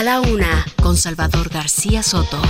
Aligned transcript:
A 0.00 0.02
la 0.02 0.20
una, 0.20 0.64
con 0.82 0.96
Salvador 0.96 1.50
García 1.50 2.02
Soto. 2.02 2.40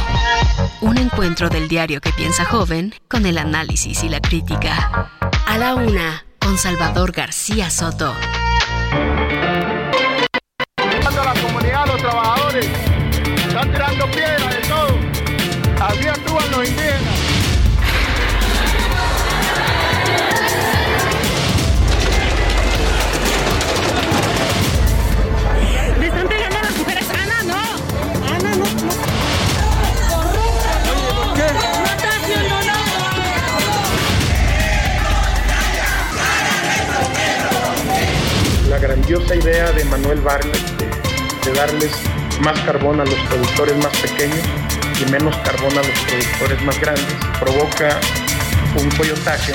Un 0.82 0.98
encuentro 0.98 1.48
del 1.48 1.66
diario 1.66 2.00
que 2.00 2.12
piensa 2.12 2.44
joven 2.44 2.94
con 3.08 3.26
el 3.26 3.38
análisis 3.38 4.04
y 4.04 4.08
la 4.08 4.20
crítica. 4.20 5.10
A 5.46 5.58
la 5.58 5.74
una, 5.74 6.24
con 6.38 6.56
Salvador 6.56 7.10
García 7.10 7.68
Soto. 7.68 8.14
están 13.48 13.72
tirando 13.72 14.06
piedras 14.12 14.54
de 14.54 14.68
todo. 14.68 15.00
Los 16.52 16.68
indígenas. 16.68 17.19
Grandiosa 38.80 39.34
idea 39.34 39.70
de 39.72 39.84
Manuel 39.84 40.20
Barlet 40.20 40.58
de, 40.78 40.86
de 41.50 41.56
darles 41.56 41.92
más 42.42 42.58
carbón 42.60 43.00
a 43.00 43.04
los 43.04 43.18
productores 43.28 43.76
más 43.76 43.96
pequeños 43.98 44.40
y 45.00 45.10
menos 45.10 45.36
carbón 45.38 45.72
a 45.72 45.82
los 45.82 45.98
productores 46.08 46.62
más 46.62 46.80
grandes. 46.80 47.14
Provoca 47.38 48.00
un 48.78 48.90
coyotaje 48.90 49.52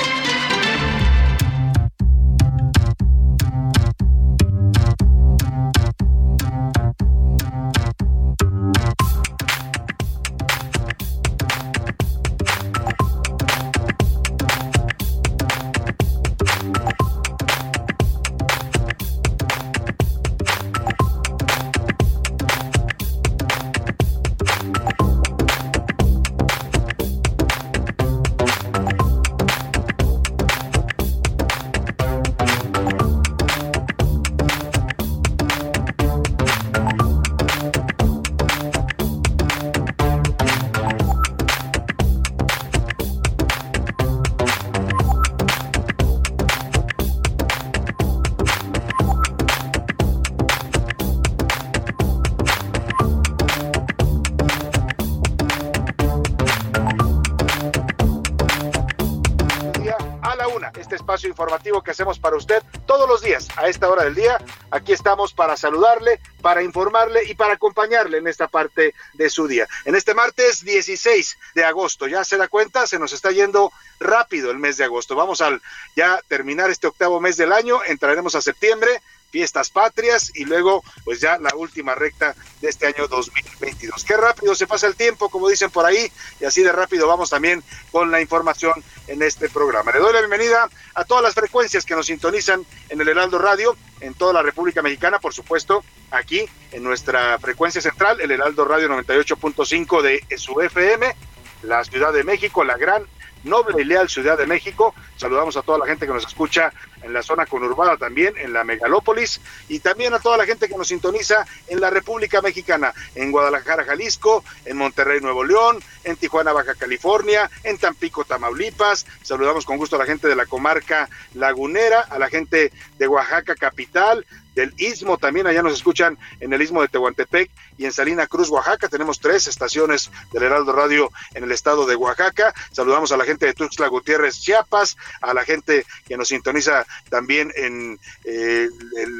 que 61.82 61.90
hacemos 61.90 62.18
para 62.18 62.36
usted 62.36 62.62
todos 62.86 63.08
los 63.08 63.20
días 63.20 63.48
a 63.56 63.68
esta 63.68 63.88
hora 63.88 64.04
del 64.04 64.14
día. 64.14 64.38
Aquí 64.70 64.92
estamos 64.92 65.32
para 65.32 65.56
saludarle, 65.56 66.20
para 66.42 66.62
informarle 66.62 67.24
y 67.24 67.34
para 67.34 67.54
acompañarle 67.54 68.18
en 68.18 68.28
esta 68.28 68.48
parte 68.48 68.94
de 69.14 69.30
su 69.30 69.48
día. 69.48 69.66
En 69.84 69.94
este 69.94 70.14
martes 70.14 70.64
16 70.64 71.38
de 71.54 71.64
agosto, 71.64 72.06
ya 72.06 72.24
se 72.24 72.36
da 72.36 72.48
cuenta, 72.48 72.86
se 72.86 72.98
nos 72.98 73.12
está 73.12 73.30
yendo 73.30 73.72
rápido 74.00 74.50
el 74.50 74.58
mes 74.58 74.76
de 74.76 74.84
agosto. 74.84 75.16
Vamos 75.16 75.40
al 75.40 75.62
ya 75.94 76.20
terminar 76.28 76.70
este 76.70 76.86
octavo 76.86 77.20
mes 77.20 77.36
del 77.36 77.52
año, 77.52 77.80
entraremos 77.84 78.34
a 78.34 78.42
septiembre 78.42 79.02
fiestas 79.30 79.70
patrias 79.70 80.32
y 80.34 80.44
luego 80.44 80.82
pues 81.04 81.20
ya 81.20 81.38
la 81.38 81.54
última 81.54 81.94
recta 81.94 82.34
de 82.60 82.68
este 82.68 82.86
año 82.86 83.06
2022. 83.08 84.04
Qué 84.04 84.16
rápido 84.16 84.54
se 84.54 84.66
pasa 84.66 84.86
el 84.86 84.96
tiempo, 84.96 85.28
como 85.28 85.48
dicen 85.48 85.70
por 85.70 85.84
ahí, 85.84 86.10
y 86.40 86.44
así 86.44 86.62
de 86.62 86.72
rápido 86.72 87.06
vamos 87.06 87.30
también 87.30 87.62
con 87.92 88.10
la 88.10 88.20
información 88.20 88.72
en 89.06 89.22
este 89.22 89.48
programa. 89.48 89.92
Le 89.92 89.98
doy 89.98 90.12
la 90.12 90.20
bienvenida 90.20 90.68
a 90.94 91.04
todas 91.04 91.22
las 91.22 91.34
frecuencias 91.34 91.84
que 91.84 91.94
nos 91.94 92.06
sintonizan 92.06 92.64
en 92.88 93.00
el 93.00 93.08
Heraldo 93.08 93.38
Radio, 93.38 93.76
en 94.00 94.14
toda 94.14 94.32
la 94.32 94.42
República 94.42 94.82
Mexicana, 94.82 95.18
por 95.18 95.34
supuesto, 95.34 95.84
aquí 96.10 96.48
en 96.72 96.82
nuestra 96.82 97.38
frecuencia 97.38 97.80
central, 97.80 98.20
el 98.20 98.30
Heraldo 98.30 98.64
Radio 98.64 98.88
98.5 98.88 100.02
de 100.02 100.38
su 100.38 100.60
FM, 100.60 101.14
la 101.62 101.84
Ciudad 101.84 102.12
de 102.12 102.24
México, 102.24 102.64
la 102.64 102.76
gran 102.76 103.06
noble 103.44 103.82
y 103.82 103.84
leal 103.84 104.08
Ciudad 104.08 104.38
de 104.38 104.46
México. 104.46 104.94
Saludamos 105.16 105.56
a 105.56 105.62
toda 105.62 105.78
la 105.78 105.86
gente 105.86 106.06
que 106.06 106.12
nos 106.12 106.26
escucha 106.26 106.72
en 107.02 107.12
la 107.12 107.22
zona 107.22 107.46
conurbada 107.46 107.96
también, 107.96 108.34
en 108.36 108.52
la 108.52 108.64
megalópolis, 108.64 109.40
y 109.68 109.78
también 109.78 110.12
a 110.14 110.18
toda 110.18 110.36
la 110.36 110.46
gente 110.46 110.68
que 110.68 110.76
nos 110.76 110.88
sintoniza 110.88 111.46
en 111.68 111.80
la 111.80 111.90
República 111.90 112.42
Mexicana, 112.42 112.92
en 113.14 113.30
Guadalajara, 113.30 113.84
Jalisco, 113.84 114.44
en 114.64 114.76
Monterrey, 114.76 115.20
Nuevo 115.20 115.44
León, 115.44 115.78
en 116.04 116.16
Tijuana, 116.16 116.52
Baja 116.52 116.74
California, 116.74 117.50
en 117.62 117.78
Tampico, 117.78 118.24
Tamaulipas. 118.24 119.06
Saludamos 119.22 119.64
con 119.64 119.76
gusto 119.76 119.96
a 119.96 120.00
la 120.00 120.06
gente 120.06 120.28
de 120.28 120.36
la 120.36 120.46
comarca 120.46 121.08
lagunera, 121.34 122.00
a 122.00 122.18
la 122.18 122.28
gente 122.28 122.72
de 122.98 123.08
Oaxaca 123.08 123.54
capital, 123.54 124.26
del 124.56 124.74
Istmo, 124.78 125.18
también 125.18 125.46
allá 125.46 125.62
nos 125.62 125.74
escuchan 125.74 126.18
en 126.40 126.52
el 126.52 126.62
Istmo 126.62 126.80
de 126.80 126.88
Tehuantepec 126.88 127.50
y 127.76 127.84
en 127.84 127.92
Salina 127.92 128.26
Cruz, 128.26 128.48
Oaxaca. 128.48 128.88
Tenemos 128.88 129.20
tres 129.20 129.46
estaciones 129.46 130.10
del 130.32 130.42
Heraldo 130.42 130.72
Radio 130.72 131.12
en 131.34 131.44
el 131.44 131.52
estado 131.52 131.86
de 131.86 131.94
Oaxaca. 131.94 132.54
Saludamos 132.72 133.12
a 133.12 133.18
la 133.18 133.24
gente 133.24 133.44
de 133.44 133.52
Tuxtla 133.52 133.86
Gutiérrez, 133.88 134.40
Chiapas, 134.40 134.96
a 135.20 135.34
la 135.34 135.44
gente 135.44 135.84
que 136.08 136.16
nos 136.16 136.28
sintoniza 136.28 136.86
también 137.10 137.52
en 137.54 138.00
eh, 138.24 138.68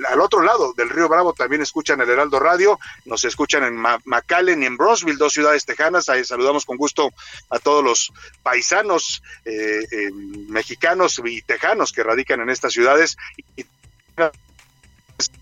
al 0.08 0.20
otro 0.20 0.42
lado 0.42 0.72
del 0.72 0.88
Río 0.88 1.08
Bravo, 1.08 1.34
también 1.34 1.60
escuchan 1.60 2.00
el 2.00 2.08
Heraldo 2.08 2.40
Radio, 2.40 2.80
nos 3.04 3.22
escuchan 3.24 3.62
en 3.64 3.76
McAllen 3.76 4.62
y 4.62 4.66
en 4.66 4.78
Bronzeville, 4.78 5.18
dos 5.18 5.34
ciudades 5.34 5.66
tejanas. 5.66 6.06
Saludamos 6.24 6.64
con 6.64 6.78
gusto 6.78 7.12
a 7.50 7.58
todos 7.58 7.84
los 7.84 8.12
paisanos 8.42 9.22
eh, 9.44 9.80
eh, 9.90 10.10
mexicanos 10.48 11.20
y 11.22 11.42
tejanos 11.42 11.92
que 11.92 12.02
radican 12.02 12.40
en 12.40 12.48
estas 12.48 12.72
ciudades. 12.72 13.18
Y, 13.54 13.66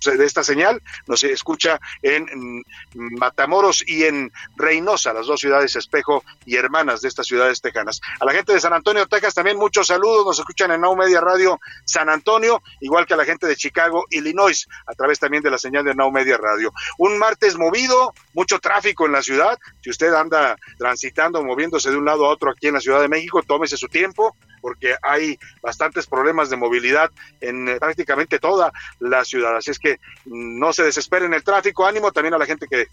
de 0.04 0.24
esta 0.24 0.44
señal 0.44 0.82
nos 1.06 1.24
escucha 1.24 1.80
en 2.02 2.62
Matamoros 2.94 3.82
y 3.86 4.04
en 4.04 4.30
Reynosa, 4.56 5.12
las 5.12 5.26
dos 5.26 5.40
ciudades 5.40 5.76
espejo 5.76 6.22
y 6.44 6.56
hermanas 6.56 7.00
de 7.00 7.08
estas 7.08 7.26
ciudades 7.26 7.60
tejanas. 7.60 8.00
A 8.20 8.24
la 8.24 8.32
gente 8.32 8.52
de 8.52 8.60
San 8.60 8.72
Antonio, 8.72 9.06
Texas, 9.06 9.34
también 9.34 9.56
muchos 9.56 9.88
saludos, 9.88 10.26
nos 10.26 10.38
escuchan 10.38 10.70
en 10.72 10.80
Now 10.80 10.94
Media 10.96 11.20
Radio 11.20 11.58
San 11.84 12.08
Antonio, 12.08 12.62
igual 12.80 13.06
que 13.06 13.14
a 13.14 13.16
la 13.16 13.24
gente 13.24 13.46
de 13.46 13.56
Chicago, 13.56 14.04
Illinois, 14.10 14.66
a 14.86 14.94
través 14.94 15.18
también 15.18 15.42
de 15.42 15.50
la 15.50 15.58
señal 15.58 15.84
de 15.84 15.94
Now 15.94 16.10
Media 16.10 16.36
Radio. 16.36 16.72
Un 16.98 17.18
martes 17.18 17.56
movido, 17.56 18.12
mucho 18.32 18.58
tráfico 18.58 19.06
en 19.06 19.12
la 19.12 19.22
ciudad, 19.22 19.58
si 19.80 19.90
usted 19.90 20.12
anda 20.12 20.56
transitando, 20.78 21.42
moviéndose 21.42 21.90
de 21.90 21.96
un 21.96 22.04
lado 22.04 22.26
a 22.26 22.28
otro 22.28 22.50
aquí 22.50 22.68
en 22.68 22.74
la 22.74 22.80
Ciudad 22.80 23.00
de 23.00 23.08
México, 23.08 23.42
tómese 23.42 23.76
su 23.76 23.88
tiempo, 23.88 24.36
porque 24.64 24.96
hay 25.02 25.38
bastantes 25.60 26.06
problemas 26.06 26.48
de 26.48 26.56
movilidad 26.56 27.10
en 27.42 27.68
eh, 27.68 27.76
prácticamente 27.78 28.38
toda 28.38 28.72
la 28.98 29.22
ciudad. 29.22 29.54
Así 29.54 29.70
es 29.70 29.78
que 29.78 29.98
mm, 30.24 30.58
no 30.58 30.72
se 30.72 30.84
desesperen 30.84 31.34
el 31.34 31.44
tráfico, 31.44 31.84
ánimo 31.84 32.12
también 32.12 32.32
a 32.32 32.38
la 32.38 32.46
gente 32.46 32.66
que 32.66 32.88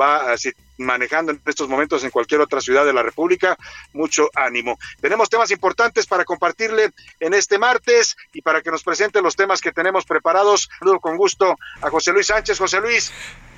va 0.00 0.32
así 0.32 0.50
manejando 0.78 1.32
en 1.32 1.42
estos 1.44 1.68
momentos 1.68 2.04
en 2.04 2.10
cualquier 2.10 2.40
otra 2.40 2.62
ciudad 2.62 2.86
de 2.86 2.94
la 2.94 3.02
República, 3.02 3.58
mucho 3.92 4.30
ánimo. 4.34 4.78
Tenemos 4.98 5.28
temas 5.28 5.50
importantes 5.50 6.06
para 6.06 6.24
compartirle 6.24 6.90
en 7.20 7.34
este 7.34 7.58
martes 7.58 8.16
y 8.32 8.40
para 8.40 8.62
que 8.62 8.70
nos 8.70 8.82
presente 8.82 9.20
los 9.20 9.36
temas 9.36 9.60
que 9.60 9.72
tenemos 9.72 10.06
preparados. 10.06 10.70
Saludo 10.78 11.00
con 11.00 11.18
gusto 11.18 11.58
a 11.82 11.90
José 11.90 12.12
Luis 12.12 12.28
Sánchez. 12.28 12.58
José 12.58 12.80
Luis, 12.80 13.12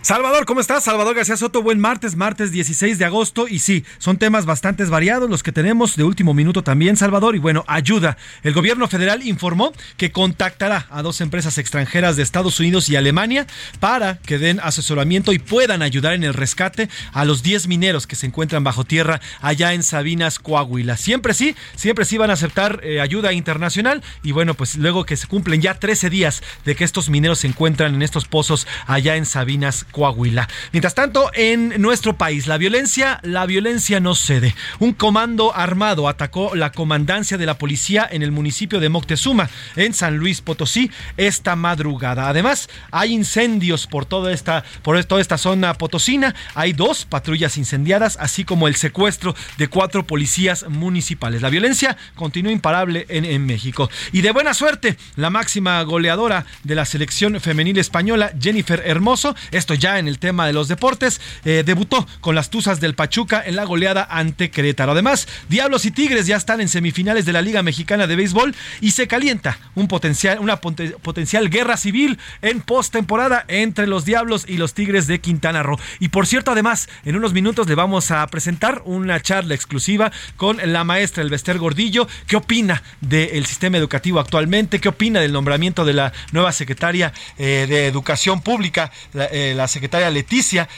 Salvador, 0.09 0.47
¿cómo 0.47 0.61
estás? 0.61 0.85
Salvador 0.85 1.15
García 1.15 1.37
Soto, 1.37 1.63
buen 1.63 1.79
martes, 1.79 2.17
martes 2.17 2.51
16 2.51 2.99
de 2.99 3.05
agosto. 3.05 3.47
Y 3.47 3.59
sí, 3.59 3.85
son 3.99 4.17
temas 4.17 4.47
bastante 4.47 4.83
variados 4.87 5.29
los 5.29 5.43
que 5.43 5.53
tenemos 5.53 5.97
de 5.97 6.05
último 6.05 6.33
minuto 6.33 6.63
también, 6.65 6.97
Salvador. 6.97 7.37
Y 7.37 7.41
bueno, 7.41 7.63
ayuda. 7.69 8.17
El 8.43 8.55
gobierno 8.55 8.89
federal 8.89 9.23
informó 9.23 9.71
que 9.99 10.11
contactará 10.11 10.87
a 10.89 11.03
dos 11.03 11.21
empresas 11.21 11.59
extranjeras 11.59 12.17
de 12.17 12.23
Estados 12.23 12.59
Unidos 12.59 12.89
y 12.89 12.97
Alemania 12.97 13.47
para 13.81 14.17
que 14.17 14.39
den 14.39 14.61
asesoramiento 14.61 15.35
y 15.35 15.39
puedan 15.39 15.83
ayudar 15.83 16.15
en 16.15 16.25
el 16.25 16.33
rescate 16.33 16.89
a 17.13 17.27
los 17.27 17.43
10 17.43 17.69
mineros 17.69 18.07
que 18.07 18.17
se 18.17 18.25
encuentran 18.25 18.65
bajo 18.65 18.85
tierra 18.85 19.21
allá 19.43 19.75
en 19.75 19.83
Sabinas, 19.83 20.39
Coahuila. 20.39 20.97
Siempre 20.97 21.35
sí, 21.35 21.55
siempre 21.77 22.07
sí 22.07 22.17
van 22.17 22.31
a 22.31 22.33
aceptar 22.33 22.81
eh, 22.83 23.03
ayuda 23.03 23.35
internacional. 23.35 24.03
Y 24.23 24.33
bueno, 24.33 24.55
pues 24.55 24.77
luego 24.77 25.05
que 25.05 25.19
se 25.19 25.27
cumplen 25.27 25.61
ya 25.61 25.79
13 25.79 26.09
días 26.09 26.43
de 26.65 26.75
que 26.77 26.85
estos 26.85 27.11
mineros 27.11 27.41
se 27.41 27.47
encuentran 27.47 27.95
en 27.95 28.01
estos 28.01 28.25
pozos 28.25 28.67
allá 28.87 29.17
en 29.17 29.27
Sabinas, 29.27 29.85
Coahuila 29.85 29.98
Coahuila. 29.99 30.49
Mientras 30.71 30.95
tanto, 30.95 31.33
en 31.35 31.83
nuestro 31.83 32.17
país, 32.17 32.47
la 32.47 32.57
violencia, 32.57 33.19
la 33.25 33.47
violencia 33.47 33.99
no 33.99 34.15
cede. 34.15 34.55
Un 34.79 34.93
comando 34.93 35.53
armado 35.57 36.09
atacó 36.09 36.55
la 36.55 36.71
comandancia 36.71 37.37
de 37.37 37.47
la 37.47 37.59
policía 37.59 38.09
en 38.09 38.23
el 38.23 38.31
municipio 38.31 38.79
de 38.79 38.91
Moctezuma, 38.91 39.51
en 39.75 39.95
San 39.95 40.17
Luis 40.17 40.41
Potosí, 40.41 40.93
esta 41.17 41.57
madrugada. 41.57 42.29
Además, 42.29 42.71
hay 42.93 43.13
incendios 43.13 43.89
por 43.89 44.07
toda 44.07 44.33
esta, 44.33 44.63
por 44.83 45.03
toda 45.05 45.21
esta 45.21 45.37
zona 45.37 45.75
potosina. 45.75 46.33
Hay 46.55 46.75
dos 46.75 47.05
patrullas 47.05 47.59
incendiadas, 47.59 48.19
así 48.21 48.45
como 48.45 48.69
el 48.69 48.77
secuestro 48.77 49.35
de 49.57 49.67
cuatro 49.67 50.07
policías 50.07 50.69
municipales. 50.69 51.43
La 51.43 51.51
violencia 51.51 51.97
continúa 52.15 52.53
imparable 52.53 53.05
en, 53.09 53.25
en 53.25 53.45
México. 53.47 53.91
Y 54.13 54.21
de 54.21 54.31
buena 54.31 54.55
suerte, 54.55 54.97
la 55.17 55.31
máxima 55.31 55.83
goleadora 55.83 56.47
de 56.63 56.77
la 56.77 56.85
selección 56.85 57.41
femenil 57.41 57.79
española, 57.79 58.31
Jennifer 58.41 58.81
Hermoso, 58.87 59.35
esto 59.51 59.75
ya 59.79 59.99
en 59.99 60.09
el 60.09 60.19
tema 60.19 60.47
de 60.47 60.53
los 60.53 60.69
deportes, 60.69 61.21
eh, 61.45 61.63
debutó 61.65 62.07
con 62.21 62.35
las 62.35 62.51
Tuzas 62.51 62.81
del 62.81 62.95
Pachuca 62.95 63.43
en 63.45 63.57
la 63.57 63.65
goleada 63.65 64.07
ante 64.11 64.51
Querétaro. 64.51 64.93
Además, 64.93 65.29
Diablos 65.49 65.85
y 65.85 65.91
Tigres 65.91 66.27
ya 66.27 66.37
están 66.37 66.61
en 66.61 66.69
semifinales 66.69 67.25
de 67.25 67.33
la 67.33 67.43
Liga 67.43 67.63
Mexicana 67.63 68.07
de 68.07 68.17
Béisbol 68.17 68.55
y 68.81 68.93
se 68.93 69.07
calienta 69.07 69.59
un 69.75 69.89
potencial, 69.89 70.39
una 70.41 70.61
potencial 70.61 71.49
guerra 71.51 71.77
civil 71.77 72.19
en 72.43 72.61
postemporada 72.61 73.45
entre 73.49 73.87
los 73.87 74.05
Diablos 74.05 74.45
y 74.47 74.57
los 74.57 74.75
Tigres 74.75 75.07
de 75.07 75.21
Quintana 75.21 75.63
Roo. 75.63 75.79
Y 76.01 76.09
por 76.09 76.27
cierto, 76.27 76.51
además, 76.51 76.89
en 77.05 77.17
unos 77.17 77.33
minutos 77.33 77.69
le 77.69 77.75
vamos 77.75 78.11
a 78.11 78.27
presentar 78.27 78.83
una 78.85 79.21
charla 79.21 79.55
exclusiva 79.55 80.13
con 80.37 80.59
la 80.65 80.85
maestra 80.85 81.23
Elvester 81.23 81.59
Gordillo. 81.59 82.09
¿Qué 82.27 82.37
opina 82.37 82.83
del 83.01 83.47
sistema 83.47 83.79
educativo 83.79 84.21
actualmente? 84.21 84.81
¿Qué 84.81 84.89
opina 84.89 85.21
del 85.21 85.33
nombramiento 85.33 85.85
de 85.85 85.93
la 85.93 86.13
nueva 86.33 86.53
secretaria 86.53 87.13
eh, 87.39 87.67
de 87.69 87.87
Educación 87.87 88.41
Pública, 88.41 88.91
la, 89.13 89.27
eh, 89.27 89.68
secretaria 89.69 90.11
Leticia. 90.11 90.69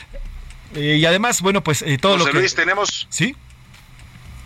Eh, 0.74 0.96
y 1.00 1.06
además, 1.06 1.40
bueno, 1.40 1.62
pues 1.62 1.82
eh, 1.82 1.98
todo 2.00 2.16
lo 2.16 2.26
que... 2.26 2.32
Luis, 2.32 2.54
tenemos... 2.54 3.06
Sí. 3.10 3.34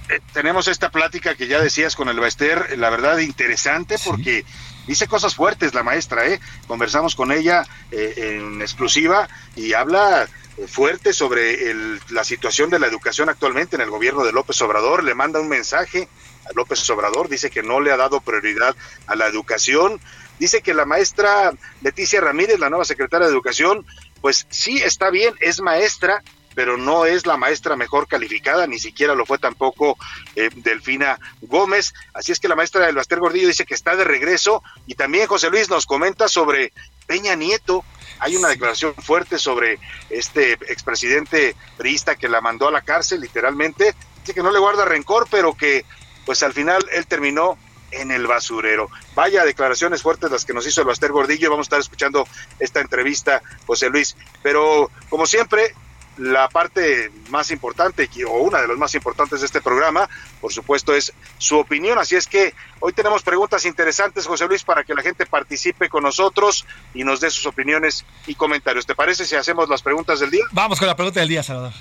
Eh, 0.09 0.21
tenemos 0.33 0.69
esta 0.69 0.91
plática 0.91 1.35
que 1.35 1.47
ya 1.47 1.61
decías 1.61 1.97
con 1.97 2.09
el 2.09 2.21
Baester, 2.21 2.79
la 2.79 2.91
verdad 2.91 3.19
interesante 3.19 3.97
porque 4.05 4.45
dice 4.87 5.07
cosas 5.07 5.35
fuertes 5.35 5.73
la 5.73 5.83
maestra, 5.83 6.27
¿eh? 6.27 6.41
Conversamos 6.67 7.15
con 7.15 7.33
ella 7.33 7.67
en 7.91 8.61
exclusiva 8.61 9.31
y 9.57 9.73
habla 9.73 10.29
fuerte 10.69 11.15
sobre 11.15 11.71
el, 11.71 12.01
la 12.11 12.23
situación 12.23 12.69
de 12.69 12.79
la 12.79 12.87
educación 12.87 13.29
actualmente 13.31 13.77
en 13.77 13.83
el 13.83 13.91
gobierno 13.91 14.25
de 14.25 14.33
López 14.33 14.61
Obrador, 14.63 15.03
le 15.03 15.15
manda 15.15 15.41
un 15.41 15.49
mensaje 15.49 16.09
a 16.45 16.53
López 16.55 16.89
Obrador, 16.91 17.29
dice 17.29 17.51
que 17.51 17.63
no 17.63 17.81
le 17.81 17.91
ha 17.91 17.97
dado 17.97 18.21
prioridad 18.21 18.77
a 19.07 19.17
la 19.17 19.27
educación, 19.27 20.01
dice 20.39 20.63
que 20.63 20.75
la 20.75 20.85
maestra 20.85 21.53
Leticia 21.83 22.21
Ramírez, 22.21 22.59
la 22.59 22.71
nueva 22.71 22.85
secretaria 22.85 23.27
de 23.27 23.33
Educación, 23.33 23.85
pues 24.25 24.47
sí 24.49 24.79
está 24.79 25.11
bien, 25.11 25.35
es 25.41 25.61
maestra, 25.61 26.23
pero 26.55 26.79
no 26.79 27.05
es 27.05 27.27
la 27.27 27.37
maestra 27.37 27.77
mejor 27.77 28.09
calificada, 28.09 28.67
ni 28.67 28.79
siquiera 28.79 29.15
lo 29.15 29.27
fue 29.27 29.37
tampoco 29.37 29.99
eh, 30.35 30.49
Delfina 30.55 31.21
Gómez. 31.43 31.93
Así 32.15 32.33
es 32.33 32.41
que 32.41 32.49
la 32.49 32.57
maestra 32.57 32.87
del 32.87 32.95
Baster 32.95 33.19
Gordillo 33.19 33.49
dice 33.49 33.67
que 33.67 33.75
está 33.75 33.97
de 33.97 34.05
regreso 34.05 34.63
y 34.87 34.95
también 34.95 35.27
José 35.27 35.51
Luis 35.51 35.69
nos 35.69 35.85
comenta 35.85 36.27
sobre 36.27 36.73
Peña 37.07 37.35
Nieto. 37.35 37.85
Hay 38.19 38.35
una 38.35 38.49
declaración 38.49 38.95
fuerte 38.95 39.39
sobre 39.39 39.79
este 40.09 40.53
expresidente 40.53 41.55
priista 41.77 42.17
que 42.17 42.31
la 42.31 42.41
mandó 42.41 42.69
a 42.69 42.73
la 42.73 42.81
cárcel, 42.81 43.21
literalmente. 43.21 43.95
Dice 44.21 44.33
que 44.33 44.43
no 44.43 44.53
le 44.53 44.59
guarda 44.59 44.87
rencor, 44.87 45.29
pero 45.31 45.53
que 45.53 45.85
pues 46.25 46.43
al 46.43 46.55
final 46.55 46.83
él 46.93 47.07
terminó 47.07 47.59
en 48.01 48.11
el 48.11 48.27
basurero. 48.27 48.91
Vaya 49.15 49.45
declaraciones 49.45 50.03
fuertes 50.03 50.31
las 50.31 50.45
que 50.45 50.55
nos 50.55 50.67
hizo 50.67 50.81
el 50.81 50.87
Baster 50.87 51.13
Gordillo. 51.13 51.51
Vamos 51.51 51.67
a 51.67 51.69
estar 51.69 51.81
escuchando 51.81 52.27
esta 52.59 52.81
entrevista, 52.81 53.43
José 53.67 53.91
Luis. 53.91 54.17
Pero 54.43 54.91
como 55.09 55.27
siempre, 55.27 55.75
la 56.19 56.49
parte 56.49 57.11
más 57.31 57.51
importante 57.51 58.09
o 58.27 58.39
una 58.39 58.61
de 58.61 58.69
las 58.69 58.77
más 58.77 58.95
importantes 58.95 59.41
de 59.41 59.47
este 59.47 59.61
programa, 59.61 60.09
por 60.41 60.53
supuesto, 60.53 60.95
es 60.95 61.13
su 61.39 61.59
opinión. 61.59 61.99
Así 61.99 62.17
es 62.17 62.27
que 62.27 62.55
hoy 62.81 62.93
tenemos 62.93 63.23
preguntas 63.23 63.65
interesantes, 63.65 64.27
José 64.27 64.47
Luis, 64.47 64.63
para 64.63 64.85
que 64.85 64.95
la 64.95 65.03
gente 65.03 65.27
participe 65.27 65.89
con 65.89 66.03
nosotros 66.03 66.67
y 66.95 67.05
nos 67.05 67.21
dé 67.21 67.31
sus 67.31 67.47
opiniones 67.47 68.05
y 68.27 68.35
comentarios. 68.35 68.87
¿Te 68.87 68.95
parece 68.95 69.25
si 69.25 69.37
hacemos 69.37 69.69
las 69.69 69.83
preguntas 69.83 70.21
del 70.21 70.31
día? 70.31 70.45
Vamos 70.53 70.79
con 70.79 70.89
la 70.89 70.97
pregunta 70.97 71.21
del 71.21 71.29
día, 71.29 71.43
Salvador. 71.43 71.73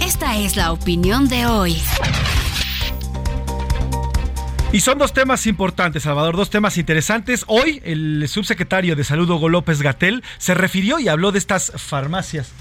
Esta 0.00 0.36
es 0.36 0.56
la 0.56 0.72
opinión 0.72 1.28
de 1.28 1.46
hoy. 1.46 1.82
Y 4.70 4.80
son 4.80 4.98
dos 4.98 5.14
temas 5.14 5.46
importantes, 5.46 6.02
Salvador, 6.02 6.36
dos 6.36 6.50
temas 6.50 6.76
interesantes. 6.76 7.44
Hoy 7.46 7.80
el 7.84 8.28
subsecretario 8.28 8.96
de 8.96 9.04
Salud, 9.04 9.30
Hugo 9.30 9.48
López 9.48 9.80
Gatel, 9.80 10.22
se 10.36 10.52
refirió 10.52 10.98
y 10.98 11.08
habló 11.08 11.32
de 11.32 11.38
estas 11.38 11.72
farmacias 11.76 12.52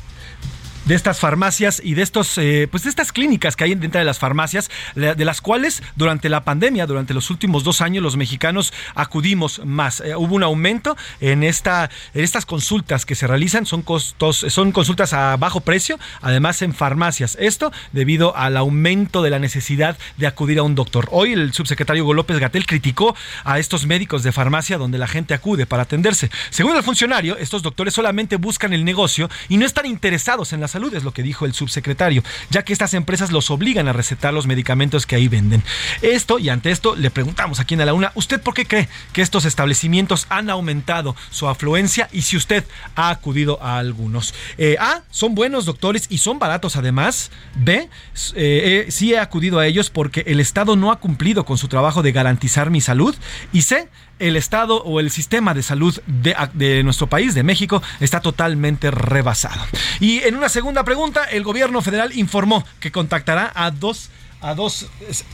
de 0.88 0.95
estas 0.95 1.19
farmacias 1.19 1.81
y 1.84 1.95
de 1.95 2.01
estos, 2.01 2.38
eh, 2.38 2.68
pues 2.72 2.84
de 2.84 2.89
estas 2.89 3.12
clínicas 3.12 3.57
que 3.57 3.66
hay 3.66 3.75
dentro 3.75 4.00
de 4.00 4.06
las 4.06 4.19
farmacias, 4.19 4.72
de 4.95 5.25
las 5.25 5.42
cuales 5.42 5.84
durante 5.98 6.30
la 6.30 6.45
pandemia, 6.45 6.86
durante 6.86 7.13
los 7.13 7.30
últimos 7.30 7.66
dos 7.66 7.81
años, 7.81 8.01
los 8.01 8.16
mexicanos 8.16 8.72
acudimos 8.95 9.62
más. 9.66 10.00
Eh, 10.00 10.16
hubo 10.16 10.36
un 10.36 10.44
aumento 10.44 10.95
en 11.19 11.44
esta, 11.44 11.89
en 12.13 12.24
estas 12.24 12.45
consultas 12.45 13.06
que 13.06 13.16
se 13.16 13.28
realizan, 13.28 13.66
son 13.66 13.81
costos, 13.81 14.45
son 14.48 14.72
consultas 14.72 15.12
a 15.12 15.36
bajo 15.36 15.60
precio, 15.60 16.00
además 16.22 16.62
en 16.62 16.74
farmacias. 16.74 17.38
Esto 17.39 17.74
debido 17.92 18.36
al 18.38 18.56
aumento 18.56 19.22
de 19.22 19.30
la 19.30 19.39
necesidad 19.39 19.98
de 20.16 20.28
acudir 20.28 20.60
a 20.60 20.63
un 20.63 20.75
doctor. 20.75 21.10
Hoy 21.12 21.34
el 21.34 21.51
subsecretario 21.54 22.06
Hugo 22.06 22.24
Gatel 22.28 22.66
criticó 22.66 23.13
a 23.44 23.60
estos 23.60 23.86
médicos 23.86 24.24
de 24.24 24.31
farmacia 24.31 24.78
donde 24.78 24.98
la 24.98 25.07
gente 25.07 25.34
acude 25.34 25.66
para 25.66 25.84
atenderse. 25.84 26.30
Según 26.50 26.78
el 26.78 26.84
funcionario, 26.84 27.38
estos 27.38 27.62
doctores 27.62 27.94
solamente 27.94 28.38
buscan 28.38 28.72
el 28.72 28.86
negocio 28.86 29.30
y 29.50 29.57
no 29.57 29.66
están 29.66 29.86
interesados 29.86 30.54
en 30.54 30.62
la 30.62 30.68
salud, 30.68 30.76
es 30.77 31.03
lo 31.03 31.12
que 31.12 31.24
dijo 31.24 31.45
el 31.45 31.53
subsecretario, 31.53 32.24
ya 32.50 32.63
que 32.63 32.74
estas 32.74 32.94
empresas 32.94 33.31
los 33.31 33.50
obligan 33.50 33.88
a 33.88 33.94
recetar 33.94 34.33
los 34.33 34.47
medicamentos 34.47 35.06
que 35.06 35.15
ahí 35.15 35.27
venden. 35.27 35.63
Esto, 36.01 36.39
y 36.39 36.50
ante 36.50 36.71
esto, 36.71 36.95
le 36.95 37.12
preguntamos 37.12 37.59
aquí 37.59 37.74
en 37.74 37.85
la 37.85 37.94
Una, 37.94 38.12
¿usted 38.15 38.41
por 38.41 38.53
qué 38.53 38.65
cree 38.65 38.89
que 39.13 39.21
estos 39.21 39.45
establecimientos 39.45 40.27
han 40.29 40.50
aumentado 40.50 41.15
su 41.29 41.47
afluencia 41.47 42.09
y 42.12 42.21
si 42.21 42.38
usted 42.38 42.63
ha 42.95 43.09
acudido 43.09 43.62
a 43.62 43.77
algunos? 43.77 44.33
Eh, 44.57 44.77
a, 44.79 45.01
son 45.12 45.35
buenos 45.35 45.65
doctores 45.65 46.07
y 46.09 46.19
son 46.19 46.39
baratos 46.39 46.75
además. 46.75 47.31
B, 47.55 47.75
eh, 47.75 47.89
eh, 48.36 48.86
sí 48.89 49.13
he 49.13 49.19
acudido 49.19 49.60
a 49.60 49.67
ellos 49.67 49.89
porque 49.89 50.24
el 50.27 50.39
Estado 50.39 50.75
no 50.75 50.91
ha 50.91 51.00
cumplido 51.00 51.46
con 51.46 51.57
su 51.57 51.67
trabajo 51.67 52.03
de 52.03 52.12
garantizar 52.12 52.69
mi 52.69 52.81
salud. 52.81 53.15
Y 53.53 53.63
C, 53.63 53.89
el 54.19 54.36
Estado 54.36 54.81
o 54.83 55.00
el 55.00 55.12
sistema 55.12 55.53
de 55.53 55.63
salud 55.63 56.00
de, 56.05 56.83
nuestro 56.83 57.07
país, 57.07 57.33
de 57.33 57.43
México, 57.43 57.81
está 58.00 58.21
totalmente 58.21 58.91
rebasado. 58.91 59.62
Y 60.00 60.19
en 60.19 60.36
una 60.36 60.50
segunda 60.50 60.83
pregunta, 60.83 61.24
el 61.25 61.43
gobierno 61.43 61.81
federal 61.81 62.17
informó 62.17 62.65
que 62.79 62.91
contactará 62.91 63.51
a 63.55 63.71
dos, 63.71 64.09
a 64.41 64.53
dos. 64.53 64.88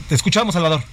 Te 0.09 0.15
escuchamos, 0.15 0.53
Salvador. 0.53 0.83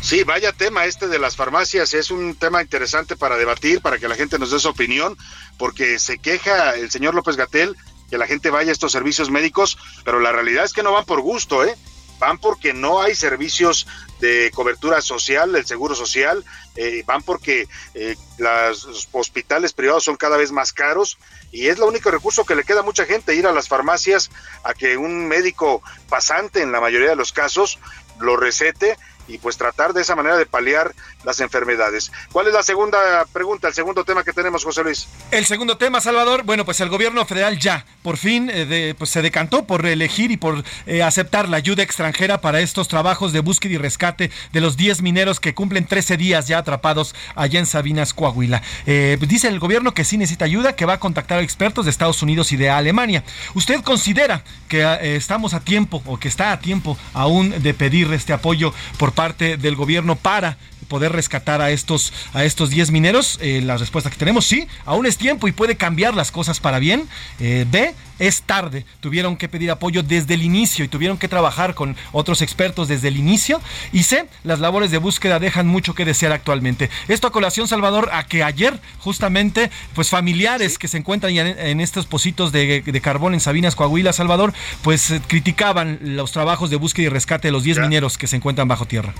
Sí, 0.00 0.24
vaya 0.24 0.52
tema 0.52 0.86
este 0.86 1.08
de 1.08 1.18
las 1.18 1.36
farmacias, 1.36 1.92
es 1.92 2.10
un 2.10 2.34
tema 2.34 2.62
interesante 2.62 3.16
para 3.16 3.36
debatir, 3.36 3.82
para 3.82 3.98
que 3.98 4.08
la 4.08 4.14
gente 4.14 4.38
nos 4.38 4.50
dé 4.50 4.58
su 4.58 4.68
opinión, 4.68 5.16
porque 5.58 5.98
se 5.98 6.18
queja 6.18 6.74
el 6.74 6.90
señor 6.90 7.14
López 7.14 7.36
Gatel 7.36 7.76
que 8.08 8.18
la 8.18 8.26
gente 8.26 8.50
vaya 8.50 8.70
a 8.70 8.72
estos 8.72 8.92
servicios 8.92 9.30
médicos, 9.30 9.78
pero 10.04 10.18
la 10.18 10.32
realidad 10.32 10.64
es 10.64 10.72
que 10.72 10.82
no 10.82 10.92
van 10.92 11.04
por 11.04 11.20
gusto, 11.20 11.64
¿eh? 11.64 11.76
van 12.20 12.38
porque 12.38 12.72
no 12.72 13.00
hay 13.00 13.14
servicios 13.14 13.86
de 14.20 14.50
cobertura 14.54 15.00
social, 15.00 15.54
el 15.56 15.66
seguro 15.66 15.94
social, 15.94 16.44
eh, 16.76 17.02
van 17.06 17.22
porque 17.22 17.66
eh, 17.94 18.16
los 18.38 19.08
hospitales 19.12 19.72
privados 19.72 20.04
son 20.04 20.16
cada 20.16 20.36
vez 20.36 20.52
más 20.52 20.72
caros 20.72 21.18
y 21.50 21.68
es 21.68 21.76
el 21.76 21.82
único 21.82 22.10
recurso 22.10 22.44
que 22.44 22.54
le 22.54 22.64
queda 22.64 22.80
a 22.80 22.84
mucha 22.84 23.06
gente, 23.06 23.34
ir 23.34 23.46
a 23.46 23.52
las 23.52 23.68
farmacias 23.68 24.30
a 24.62 24.74
que 24.74 24.96
un 24.96 25.26
médico 25.26 25.82
pasante 26.08 26.62
en 26.62 26.72
la 26.72 26.80
mayoría 26.80 27.10
de 27.10 27.16
los 27.16 27.32
casos 27.32 27.78
lo 28.20 28.36
recete 28.36 28.96
y 29.30 29.38
pues 29.38 29.56
tratar 29.56 29.92
de 29.92 30.02
esa 30.02 30.16
manera 30.16 30.36
de 30.36 30.46
paliar 30.46 30.92
las 31.24 31.40
enfermedades. 31.40 32.10
¿Cuál 32.32 32.48
es 32.48 32.54
la 32.54 32.62
segunda 32.62 32.98
pregunta, 33.32 33.68
el 33.68 33.74
segundo 33.74 34.04
tema 34.04 34.24
que 34.24 34.32
tenemos, 34.32 34.64
José 34.64 34.82
Luis? 34.82 35.08
El 35.30 35.46
segundo 35.46 35.76
tema, 35.76 36.00
Salvador, 36.00 36.42
bueno, 36.44 36.64
pues 36.64 36.80
el 36.80 36.88
gobierno 36.88 37.24
federal 37.26 37.58
ya, 37.58 37.84
por 38.02 38.16
fin, 38.16 38.50
eh, 38.52 38.94
pues 38.98 39.10
se 39.10 39.22
decantó 39.22 39.66
por 39.66 39.86
elegir 39.86 40.30
y 40.30 40.36
por 40.36 40.64
eh, 40.86 41.02
aceptar 41.02 41.48
la 41.48 41.58
ayuda 41.58 41.82
extranjera 41.82 42.40
para 42.40 42.60
estos 42.60 42.88
trabajos 42.88 43.32
de 43.32 43.40
búsqueda 43.40 43.74
y 43.74 43.78
rescate 43.78 44.30
de 44.52 44.60
los 44.60 44.76
10 44.76 45.02
mineros 45.02 45.40
que 45.40 45.54
cumplen 45.54 45.86
13 45.86 46.16
días 46.16 46.48
ya 46.48 46.58
atrapados 46.58 47.14
allá 47.34 47.60
en 47.60 47.66
Sabinas, 47.66 48.14
Coahuila. 48.14 48.62
Eh, 48.86 49.18
dice 49.20 49.48
el 49.48 49.58
gobierno 49.60 49.94
que 49.94 50.04
sí 50.04 50.16
necesita 50.18 50.44
ayuda, 50.44 50.74
que 50.74 50.86
va 50.86 50.94
a 50.94 51.00
contactar 51.00 51.38
a 51.38 51.42
expertos 51.42 51.84
de 51.84 51.90
Estados 51.90 52.22
Unidos 52.22 52.52
y 52.52 52.56
de 52.56 52.70
Alemania. 52.70 53.24
¿Usted 53.54 53.82
considera 53.82 54.42
que 54.68 55.16
estamos 55.16 55.54
a 55.54 55.60
tiempo 55.60 56.02
o 56.06 56.18
que 56.18 56.28
está 56.28 56.52
a 56.52 56.60
tiempo 56.60 56.96
aún 57.12 57.62
de 57.62 57.74
pedir 57.74 58.12
este 58.12 58.32
apoyo 58.32 58.72
por 58.98 59.12
parte 59.12 59.19
del 59.28 59.76
gobierno 59.76 60.16
para 60.16 60.56
poder 60.90 61.12
rescatar 61.12 61.62
a 61.62 61.70
estos 61.70 62.12
a 62.34 62.44
estos 62.44 62.68
10 62.68 62.90
mineros? 62.90 63.38
Eh, 63.40 63.62
la 63.62 63.78
respuesta 63.78 64.10
que 64.10 64.16
tenemos, 64.16 64.44
sí, 64.44 64.66
aún 64.84 65.06
es 65.06 65.16
tiempo 65.16 65.48
y 65.48 65.52
puede 65.52 65.76
cambiar 65.76 66.14
las 66.14 66.30
cosas 66.30 66.60
para 66.60 66.78
bien. 66.78 67.08
Eh, 67.38 67.64
B, 67.70 67.94
es 68.18 68.42
tarde. 68.42 68.84
Tuvieron 69.00 69.36
que 69.36 69.48
pedir 69.48 69.70
apoyo 69.70 70.02
desde 70.02 70.34
el 70.34 70.42
inicio 70.42 70.84
y 70.84 70.88
tuvieron 70.88 71.16
que 71.16 71.26
trabajar 71.26 71.74
con 71.74 71.96
otros 72.12 72.42
expertos 72.42 72.88
desde 72.88 73.08
el 73.08 73.16
inicio. 73.16 73.60
Y 73.92 74.02
C, 74.02 74.26
las 74.44 74.60
labores 74.60 74.90
de 74.90 74.98
búsqueda 74.98 75.38
dejan 75.38 75.66
mucho 75.66 75.94
que 75.94 76.04
desear 76.04 76.32
actualmente. 76.32 76.90
Esto 77.08 77.28
a 77.28 77.32
colación, 77.32 77.66
Salvador, 77.66 78.10
a 78.12 78.26
que 78.26 78.44
ayer 78.44 78.78
justamente, 78.98 79.70
pues 79.94 80.10
familiares 80.10 80.78
que 80.78 80.88
se 80.88 80.98
encuentran 80.98 81.34
en, 81.34 81.58
en 81.58 81.80
estos 81.80 82.04
pocitos 82.06 82.52
de, 82.52 83.00
carbón 83.02 83.32
en 83.32 83.40
Sabinas, 83.40 83.74
Coahuila, 83.74 84.12
Salvador, 84.12 84.52
pues 84.82 85.10
eh, 85.10 85.22
criticaban 85.26 85.98
los 86.02 86.32
trabajos 86.32 86.68
de 86.68 86.76
búsqueda 86.76 87.06
y 87.06 87.08
rescate 87.08 87.48
de 87.48 87.52
los 87.52 87.62
10 87.62 87.78
mineros 87.78 88.18
que 88.18 88.26
se 88.26 88.36
encuentran 88.36 88.68
bajo 88.68 88.84
tierra 88.84 89.14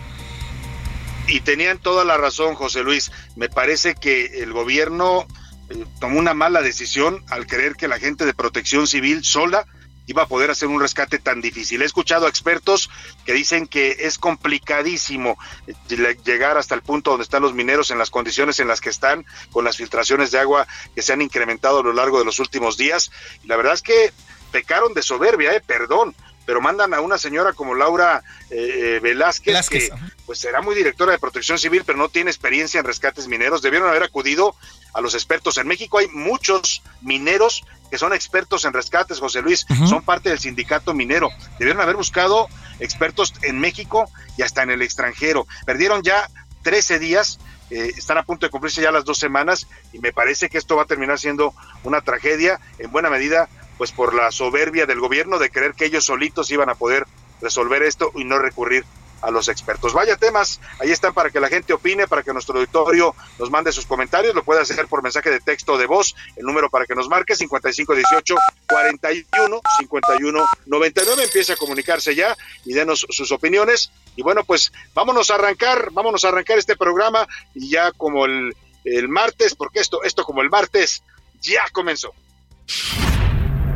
y 1.30 1.40
tenían 1.40 1.78
toda 1.78 2.04
la 2.04 2.16
razón, 2.16 2.54
José 2.54 2.82
Luis. 2.82 3.12
Me 3.37 3.49
parece 3.49 3.94
que 3.94 4.42
el 4.42 4.52
gobierno 4.52 5.26
eh, 5.68 5.84
tomó 6.00 6.18
una 6.18 6.34
mala 6.34 6.60
decisión 6.60 7.25
al 7.28 7.46
creer 7.46 7.76
que 7.76 7.88
la 7.88 7.99
gente 7.99 8.26
de 8.26 8.34
protección 8.34 8.87
civil 8.88 9.25
sola 9.25 9.64
iba 10.06 10.25
a 10.25 10.28
poder 10.28 10.50
hacer 10.50 10.68
un 10.68 10.80
rescate 10.80 11.20
tan 11.20 11.40
difícil. 11.40 11.82
He 11.82 11.84
escuchado 11.84 12.26
a 12.26 12.28
expertos 12.28 12.90
que 13.25 13.32
dicen 13.32 13.68
que 13.68 13.96
es 14.00 14.18
complicadísimo 14.18 15.38
eh, 15.68 16.16
llegar 16.25 16.58
hasta 16.58 16.75
el 16.75 16.82
punto 16.82 17.10
donde 17.10 17.22
están 17.22 17.42
los 17.42 17.54
mineros 17.54 17.92
en 17.92 17.99
las 17.99 18.10
condiciones 18.10 18.58
en 18.58 18.66
las 18.66 18.80
que 18.80 18.90
están, 18.90 19.25
con 19.52 19.64
las 19.64 19.76
filtraciones 19.76 20.32
de 20.32 20.40
agua 20.40 20.66
que 20.96 21.02
se 21.02 21.12
han 21.12 21.22
incrementado 21.22 21.78
a 21.78 21.84
lo 21.84 21.92
largo 21.92 22.18
de 22.18 22.25
los 22.25 22.40
últimos 22.40 22.76
días. 22.76 23.12
Y 23.44 23.46
la 23.46 23.56
verdad 23.56 23.75
es 23.75 23.82
que 23.82 24.12
pecaron 24.50 24.94
de 24.94 25.02
soberbia, 25.02 25.54
eh, 25.54 25.60
perdón, 25.64 26.16
pero 26.50 26.61
mandan 26.61 26.92
a 26.95 27.00
una 27.00 27.16
señora 27.16 27.52
como 27.52 27.76
Laura 27.76 28.25
eh, 28.50 28.97
eh, 28.97 29.00
Velázquez, 29.00 29.69
que 29.69 29.88
pues 30.26 30.40
será 30.40 30.61
muy 30.61 30.75
directora 30.75 31.12
de 31.12 31.21
protección 31.21 31.61
civil, 31.61 31.85
pero 31.87 31.97
no 31.97 32.09
tiene 32.09 32.28
experiencia 32.28 32.80
en 32.80 32.87
rescates 32.87 33.28
mineros. 33.28 33.62
Debieron 33.62 33.88
haber 33.88 34.02
acudido 34.02 34.57
a 34.92 35.00
los 35.00 35.14
expertos. 35.14 35.59
En 35.59 35.69
México 35.69 35.99
hay 35.99 36.09
muchos 36.09 36.83
mineros 37.02 37.62
que 37.88 37.99
son 37.99 38.12
expertos 38.12 38.64
en 38.64 38.73
rescates, 38.73 39.21
José 39.21 39.42
Luis, 39.42 39.64
son 39.88 40.02
parte 40.02 40.28
del 40.28 40.40
sindicato 40.40 40.92
minero. 40.92 41.30
Debieron 41.61 41.80
haber 41.83 41.95
buscado 41.95 42.49
expertos 42.80 43.33
en 43.42 43.61
México 43.61 44.11
y 44.37 44.42
hasta 44.42 44.64
en 44.64 44.73
el 44.73 44.83
extranjero. 44.83 45.47
Perdieron 45.66 46.02
ya 46.02 46.28
13 46.62 46.99
días, 46.99 47.38
eh, 47.71 47.92
están 47.97 48.19
a 48.19 48.25
punto 48.25 48.45
de 48.45 48.50
cumplirse 48.50 48.83
ya 48.83 48.90
las 48.90 49.04
dos 49.04 49.19
semanas 49.19 49.69
y 49.92 50.00
me 50.00 50.12
parece 50.12 50.49
que 50.49 50.59
esto 50.59 50.75
va 50.75 50.83
a 50.83 50.87
terminar 50.87 51.21
siendo 51.21 51.54
una 51.85 52.00
tragedia 52.00 52.59
en 52.80 52.90
buena 52.90 53.09
medida 53.09 53.49
pues 53.80 53.92
por 53.92 54.12
la 54.12 54.30
soberbia 54.30 54.84
del 54.84 55.00
gobierno 55.00 55.38
de 55.38 55.49
creer 55.49 55.72
que 55.72 55.87
ellos 55.87 56.04
solitos 56.04 56.50
iban 56.50 56.68
a 56.68 56.75
poder 56.75 57.06
resolver 57.40 57.82
esto 57.82 58.12
y 58.14 58.25
no 58.25 58.38
recurrir 58.38 58.84
a 59.22 59.30
los 59.30 59.49
expertos. 59.49 59.94
Vaya 59.94 60.18
temas, 60.18 60.60
ahí 60.80 60.90
están 60.90 61.14
para 61.14 61.30
que 61.30 61.40
la 61.40 61.49
gente 61.49 61.72
opine, 61.72 62.06
para 62.06 62.22
que 62.22 62.34
nuestro 62.34 62.58
auditorio 62.58 63.14
nos 63.38 63.50
mande 63.50 63.72
sus 63.72 63.87
comentarios, 63.87 64.34
lo 64.34 64.44
puede 64.44 64.60
hacer 64.60 64.87
por 64.87 65.02
mensaje 65.02 65.30
de 65.30 65.40
texto 65.40 65.72
o 65.72 65.78
de 65.78 65.87
voz, 65.87 66.14
el 66.37 66.44
número 66.44 66.68
para 66.68 66.84
que 66.84 66.94
nos 66.94 67.08
marque 67.08 67.34
5518 67.34 68.34
41 68.68 69.60
51 69.78 70.46
99, 70.66 71.25
empiece 71.25 71.54
a 71.54 71.56
comunicarse 71.56 72.14
ya 72.14 72.37
y 72.66 72.75
denos 72.75 73.06
sus 73.08 73.32
opiniones 73.32 73.92
y 74.14 74.20
bueno, 74.20 74.44
pues 74.44 74.72
vámonos 74.92 75.30
a 75.30 75.37
arrancar, 75.37 75.88
vámonos 75.92 76.26
a 76.26 76.28
arrancar 76.28 76.58
este 76.58 76.76
programa 76.76 77.26
y 77.54 77.70
ya 77.70 77.92
como 77.92 78.26
el, 78.26 78.54
el 78.84 79.08
martes, 79.08 79.54
porque 79.54 79.80
esto 79.80 80.02
esto 80.02 80.25
como 80.25 80.42
el 80.42 80.50
martes 80.50 81.02
ya 81.40 81.64
comenzó. 81.72 82.12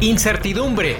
Incertidumbre. 0.00 0.96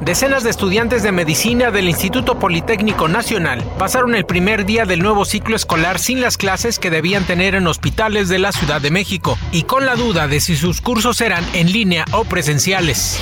Decenas 0.00 0.44
de 0.44 0.50
estudiantes 0.50 1.02
de 1.02 1.10
medicina 1.10 1.70
del 1.70 1.88
Instituto 1.88 2.38
Politécnico 2.38 3.08
Nacional 3.08 3.64
pasaron 3.78 4.14
el 4.14 4.24
primer 4.24 4.64
día 4.64 4.84
del 4.84 5.02
nuevo 5.02 5.24
ciclo 5.24 5.56
escolar 5.56 5.98
sin 5.98 6.20
las 6.20 6.36
clases 6.36 6.78
que 6.78 6.90
debían 6.90 7.24
tener 7.24 7.54
en 7.54 7.66
hospitales 7.66 8.28
de 8.28 8.38
la 8.38 8.52
Ciudad 8.52 8.80
de 8.80 8.90
México 8.90 9.36
y 9.50 9.64
con 9.64 9.86
la 9.86 9.96
duda 9.96 10.28
de 10.28 10.40
si 10.40 10.56
sus 10.56 10.80
cursos 10.80 11.20
eran 11.20 11.44
en 11.54 11.72
línea 11.72 12.04
o 12.12 12.24
presenciales. 12.24 13.18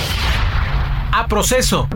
A 1.12 1.26
proceso. 1.28 1.88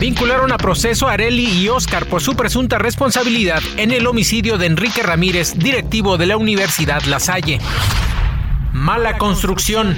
Vincularon 0.00 0.52
a 0.52 0.58
proceso 0.58 1.08
a 1.08 1.12
Areli 1.12 1.46
y 1.46 1.68
Oscar 1.68 2.06
por 2.06 2.22
su 2.22 2.36
presunta 2.36 2.78
responsabilidad 2.78 3.62
en 3.76 3.90
el 3.90 4.06
homicidio 4.06 4.56
de 4.58 4.66
Enrique 4.66 5.02
Ramírez, 5.02 5.54
directivo 5.56 6.16
de 6.16 6.26
la 6.26 6.36
Universidad 6.36 7.02
La 7.04 7.20
Salle. 7.20 7.60
Mala 8.76 9.16
construcción. 9.16 9.96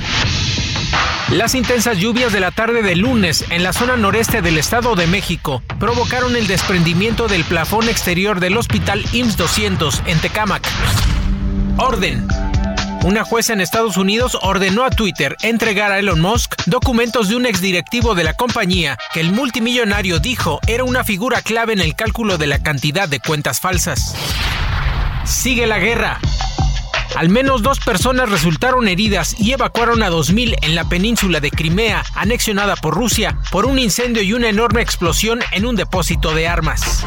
Las 1.31 1.57
intensas 1.57 1.99
lluvias 1.99 2.33
de 2.33 2.39
la 2.39 2.53
tarde 2.53 2.81
de 2.81 2.95
lunes 2.95 3.45
en 3.51 3.65
la 3.65 3.73
zona 3.73 3.97
noreste 3.97 4.41
del 4.41 4.57
Estado 4.57 4.95
de 4.95 5.09
México 5.09 5.65
provocaron 5.81 6.37
el 6.37 6.47
desprendimiento 6.47 7.27
del 7.27 7.43
plafón 7.43 7.89
exterior 7.89 8.39
del 8.39 8.57
Hospital 8.57 9.05
IMSS 9.13 9.37
200 9.37 10.03
en 10.07 10.21
Tecámac. 10.21 10.63
Orden. 11.77 12.29
Una 13.03 13.25
jueza 13.25 13.53
en 13.53 13.61
Estados 13.61 13.97
Unidos 13.97 14.39
ordenó 14.43 14.85
a 14.85 14.91
Twitter 14.91 15.37
entregar 15.43 15.91
a 15.91 15.99
Elon 15.99 16.21
Musk 16.21 16.55
documentos 16.67 17.29
de 17.29 17.35
un 17.35 17.47
exdirectivo 17.47 18.15
de 18.15 18.23
la 18.23 18.35
compañía 18.35 18.97
que 19.13 19.21
el 19.21 19.33
multimillonario 19.33 20.21
dijo 20.21 20.61
era 20.69 20.85
una 20.85 21.03
figura 21.03 21.43
clave 21.43 21.73
en 21.73 21.81
el 21.81 21.97
cálculo 21.97 22.39
de 22.39 22.47
la 22.47 22.63
cantidad 22.63 23.09
de 23.09 23.19
cuentas 23.19 23.59
falsas. 23.59 24.15
Sigue 25.25 25.67
la 25.67 25.81
guerra. 25.81 26.21
Al 27.17 27.29
menos 27.29 27.63
dos 27.63 27.81
personas 27.81 28.31
resultaron 28.31 28.89
heridas 28.89 29.35
y 29.39 29.53
evacuaron 29.53 30.03
a 30.03 30.11
2.000 30.11 30.57
en 30.63 30.75
la 30.75 30.89
península 30.89 31.41
de 31.41 31.51
Crimea, 31.51 32.05
anexionada 32.15 32.77
por 32.77 32.95
Rusia, 32.95 33.39
por 33.51 33.67
un 33.67 33.79
incendio 33.79 34.23
y 34.23 34.33
una 34.33 34.49
enorme 34.49 34.83
explosión 34.83 35.41
en 35.53 35.67
un 35.67 35.77
depósito 35.77 36.35
de 36.35 36.49
armas. 36.49 37.05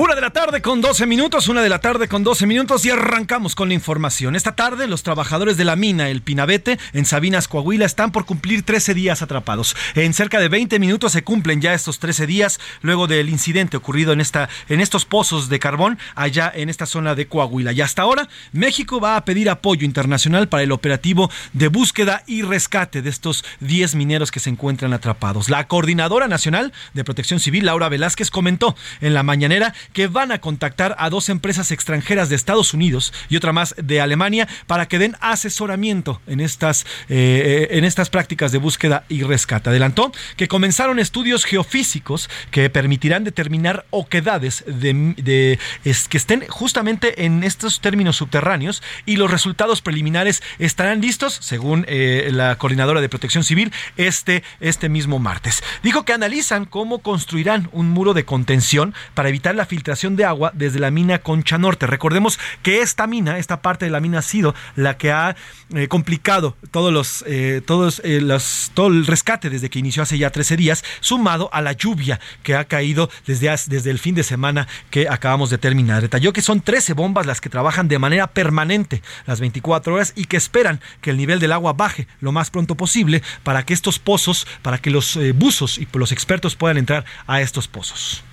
Una 0.00 0.14
de 0.14 0.20
la 0.20 0.30
tarde 0.30 0.62
con 0.62 0.80
12 0.80 1.06
minutos, 1.06 1.48
una 1.48 1.60
de 1.60 1.68
la 1.68 1.80
tarde 1.80 2.06
con 2.06 2.22
12 2.22 2.46
minutos 2.46 2.84
y 2.86 2.90
arrancamos 2.90 3.56
con 3.56 3.66
la 3.66 3.74
información. 3.74 4.36
Esta 4.36 4.54
tarde 4.54 4.86
los 4.86 5.02
trabajadores 5.02 5.56
de 5.56 5.64
la 5.64 5.74
mina 5.74 6.08
El 6.08 6.22
Pinabete 6.22 6.78
en 6.92 7.04
Sabinas, 7.04 7.48
Coahuila 7.48 7.84
están 7.84 8.12
por 8.12 8.24
cumplir 8.24 8.62
13 8.62 8.94
días 8.94 9.22
atrapados. 9.22 9.74
En 9.96 10.14
cerca 10.14 10.38
de 10.38 10.48
20 10.48 10.78
minutos 10.78 11.10
se 11.10 11.24
cumplen 11.24 11.60
ya 11.60 11.74
estos 11.74 11.98
13 11.98 12.28
días 12.28 12.60
luego 12.80 13.08
del 13.08 13.28
incidente 13.28 13.76
ocurrido 13.76 14.12
en, 14.12 14.20
esta, 14.20 14.48
en 14.68 14.80
estos 14.80 15.04
pozos 15.04 15.48
de 15.48 15.58
carbón 15.58 15.98
allá 16.14 16.52
en 16.54 16.68
esta 16.68 16.86
zona 16.86 17.16
de 17.16 17.26
Coahuila. 17.26 17.72
Y 17.72 17.80
hasta 17.80 18.02
ahora 18.02 18.28
México 18.52 19.00
va 19.00 19.16
a 19.16 19.24
pedir 19.24 19.50
apoyo 19.50 19.84
internacional 19.84 20.48
para 20.48 20.62
el 20.62 20.70
operativo 20.70 21.28
de 21.54 21.66
búsqueda 21.66 22.22
y 22.24 22.42
rescate 22.42 23.02
de 23.02 23.10
estos 23.10 23.44
10 23.58 23.96
mineros 23.96 24.30
que 24.30 24.38
se 24.38 24.50
encuentran 24.50 24.92
atrapados. 24.92 25.50
La 25.50 25.66
coordinadora 25.66 26.28
nacional 26.28 26.72
de 26.94 27.02
protección 27.02 27.40
civil, 27.40 27.66
Laura 27.66 27.88
Velázquez, 27.88 28.30
comentó 28.30 28.76
en 29.00 29.12
la 29.12 29.24
mañanera 29.24 29.74
que 29.92 30.06
van 30.06 30.32
a 30.32 30.40
contactar 30.40 30.94
a 30.98 31.10
dos 31.10 31.28
empresas 31.28 31.70
extranjeras 31.70 32.28
de 32.28 32.36
Estados 32.36 32.74
Unidos 32.74 33.12
y 33.28 33.36
otra 33.36 33.52
más 33.52 33.74
de 33.76 34.00
Alemania 34.00 34.48
para 34.66 34.86
que 34.86 34.98
den 34.98 35.16
asesoramiento 35.20 36.20
en 36.26 36.40
estas, 36.40 36.86
eh, 37.08 37.68
en 37.70 37.84
estas 37.84 38.10
prácticas 38.10 38.52
de 38.52 38.58
búsqueda 38.58 39.04
y 39.08 39.22
rescate. 39.22 39.70
Adelantó 39.70 40.12
que 40.36 40.48
comenzaron 40.48 40.98
estudios 40.98 41.44
geofísicos 41.44 42.30
que 42.50 42.70
permitirán 42.70 43.24
determinar 43.24 43.86
oquedades 43.90 44.64
de, 44.66 45.58
que 45.82 46.16
estén 46.16 46.46
justamente 46.48 47.24
en 47.24 47.44
estos 47.44 47.80
términos 47.80 48.16
subterráneos 48.16 48.82
y 49.06 49.16
los 49.16 49.30
resultados 49.30 49.80
preliminares 49.80 50.42
estarán 50.58 51.00
listos, 51.00 51.38
según 51.40 51.84
eh, 51.88 52.30
la 52.32 52.56
coordinadora 52.56 53.00
de 53.00 53.08
protección 53.08 53.44
civil, 53.44 53.72
este, 53.96 54.42
este 54.60 54.88
mismo 54.88 55.18
martes. 55.18 55.62
Dijo 55.82 56.04
que 56.04 56.12
analizan 56.12 56.64
cómo 56.64 57.00
construirán 57.00 57.68
un 57.72 57.88
muro 57.90 58.14
de 58.14 58.24
contención 58.24 58.94
para 59.14 59.28
evitar 59.28 59.54
la 59.54 59.66
filtración 59.66 59.77
extracción 59.78 60.16
de 60.16 60.24
agua 60.24 60.52
desde 60.54 60.78
la 60.78 60.90
mina 60.90 61.18
Concha 61.18 61.58
Norte. 61.58 61.86
Recordemos 61.86 62.38
que 62.62 62.82
esta 62.82 63.06
mina, 63.06 63.38
esta 63.38 63.62
parte 63.62 63.84
de 63.86 63.90
la 63.90 64.00
mina 64.00 64.18
ha 64.18 64.22
sido 64.22 64.54
la 64.76 64.96
que 64.96 65.10
ha 65.10 65.36
eh, 65.74 65.88
complicado 65.88 66.56
todos 66.70 66.92
los, 66.92 67.24
eh, 67.26 67.62
todos, 67.64 68.00
eh, 68.04 68.20
los, 68.20 68.70
todo 68.74 68.88
el 68.88 69.06
rescate 69.06 69.50
desde 69.50 69.70
que 69.70 69.78
inició 69.78 70.02
hace 70.02 70.18
ya 70.18 70.30
13 70.30 70.56
días, 70.56 70.84
sumado 71.00 71.48
a 71.52 71.62
la 71.62 71.72
lluvia 71.72 72.20
que 72.42 72.54
ha 72.54 72.64
caído 72.64 73.10
desde, 73.26 73.48
desde 73.66 73.90
el 73.90 73.98
fin 73.98 74.14
de 74.14 74.22
semana 74.22 74.68
que 74.90 75.08
acabamos 75.08 75.50
de 75.50 75.58
terminar. 75.58 76.02
Detalló 76.02 76.32
que 76.32 76.42
son 76.42 76.60
13 76.60 76.92
bombas 76.94 77.26
las 77.26 77.40
que 77.40 77.48
trabajan 77.48 77.88
de 77.88 77.98
manera 77.98 78.26
permanente 78.28 79.02
las 79.26 79.40
24 79.40 79.94
horas 79.94 80.12
y 80.16 80.24
que 80.24 80.36
esperan 80.36 80.80
que 81.00 81.10
el 81.10 81.16
nivel 81.16 81.38
del 81.38 81.52
agua 81.52 81.72
baje 81.72 82.06
lo 82.20 82.32
más 82.32 82.50
pronto 82.50 82.74
posible 82.74 83.22
para 83.42 83.64
que 83.64 83.74
estos 83.74 83.98
pozos, 83.98 84.46
para 84.62 84.78
que 84.78 84.90
los 84.90 85.18
buzos 85.34 85.78
y 85.78 85.88
los 85.92 86.12
expertos 86.12 86.56
puedan 86.56 86.78
entrar 86.78 87.04
a 87.26 87.40
estos 87.40 87.68
pozos 87.68 88.24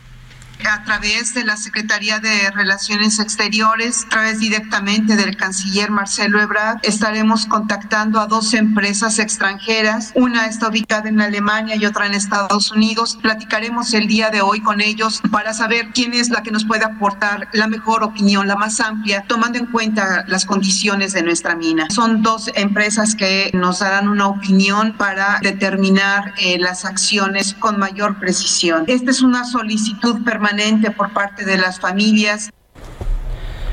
a 0.63 0.83
través 0.83 1.33
de 1.33 1.43
la 1.43 1.57
Secretaría 1.57 2.19
de 2.19 2.49
Relaciones 2.51 3.19
Exteriores, 3.19 4.05
a 4.05 4.09
través 4.09 4.39
directamente 4.39 5.15
del 5.15 5.35
canciller 5.35 5.91
Marcelo 5.91 6.41
Ebrard, 6.41 6.79
estaremos 6.83 7.45
contactando 7.45 8.19
a 8.19 8.27
dos 8.27 8.53
empresas 8.53 9.19
extranjeras. 9.19 10.11
Una 10.15 10.47
está 10.47 10.69
ubicada 10.69 11.09
en 11.09 11.21
Alemania 11.21 11.75
y 11.75 11.85
otra 11.85 12.05
en 12.05 12.13
Estados 12.13 12.71
Unidos. 12.71 13.17
Platicaremos 13.21 13.93
el 13.93 14.07
día 14.07 14.29
de 14.29 14.41
hoy 14.41 14.61
con 14.61 14.81
ellos 14.81 15.21
para 15.31 15.53
saber 15.53 15.89
quién 15.93 16.13
es 16.13 16.29
la 16.29 16.41
que 16.41 16.51
nos 16.51 16.65
puede 16.65 16.85
aportar 16.85 17.47
la 17.53 17.67
mejor 17.67 18.03
opinión, 18.03 18.47
la 18.47 18.55
más 18.55 18.79
amplia, 18.79 19.25
tomando 19.27 19.59
en 19.59 19.67
cuenta 19.67 20.25
las 20.27 20.45
condiciones 20.45 21.13
de 21.13 21.23
nuestra 21.23 21.55
mina. 21.55 21.87
Son 21.89 22.21
dos 22.21 22.49
empresas 22.55 23.15
que 23.15 23.51
nos 23.53 23.79
darán 23.79 24.07
una 24.07 24.27
opinión 24.27 24.95
para 24.97 25.39
determinar 25.41 26.33
eh, 26.37 26.57
las 26.59 26.85
acciones 26.85 27.53
con 27.59 27.77
mayor 27.77 28.19
precisión. 28.19 28.85
Esta 28.87 29.11
es 29.11 29.21
una 29.21 29.43
solicitud 29.43 30.23
permanente 30.23 30.54
por 30.95 31.13
parte 31.13 31.45
de 31.45 31.57
las 31.57 31.79
familias. 31.79 32.49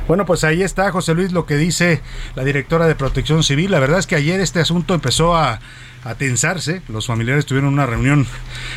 Bueno, 0.08 0.26
pues 0.26 0.42
ahí 0.44 0.62
está, 0.62 0.90
José 0.90 1.14
Luis, 1.14 1.32
lo 1.32 1.46
que 1.46 1.56
dice 1.56 2.00
la 2.34 2.44
directora 2.44 2.86
de 2.86 2.94
Protección 2.94 3.42
Civil. 3.44 3.70
La 3.70 3.78
verdad 3.78 3.98
es 3.98 4.06
que 4.06 4.16
ayer 4.16 4.40
este 4.40 4.60
asunto 4.60 4.94
empezó 4.94 5.36
a, 5.36 5.60
a 6.04 6.14
tensarse. 6.16 6.82
Los 6.88 7.06
familiares 7.06 7.46
tuvieron 7.46 7.72
una 7.72 7.86
reunión 7.86 8.26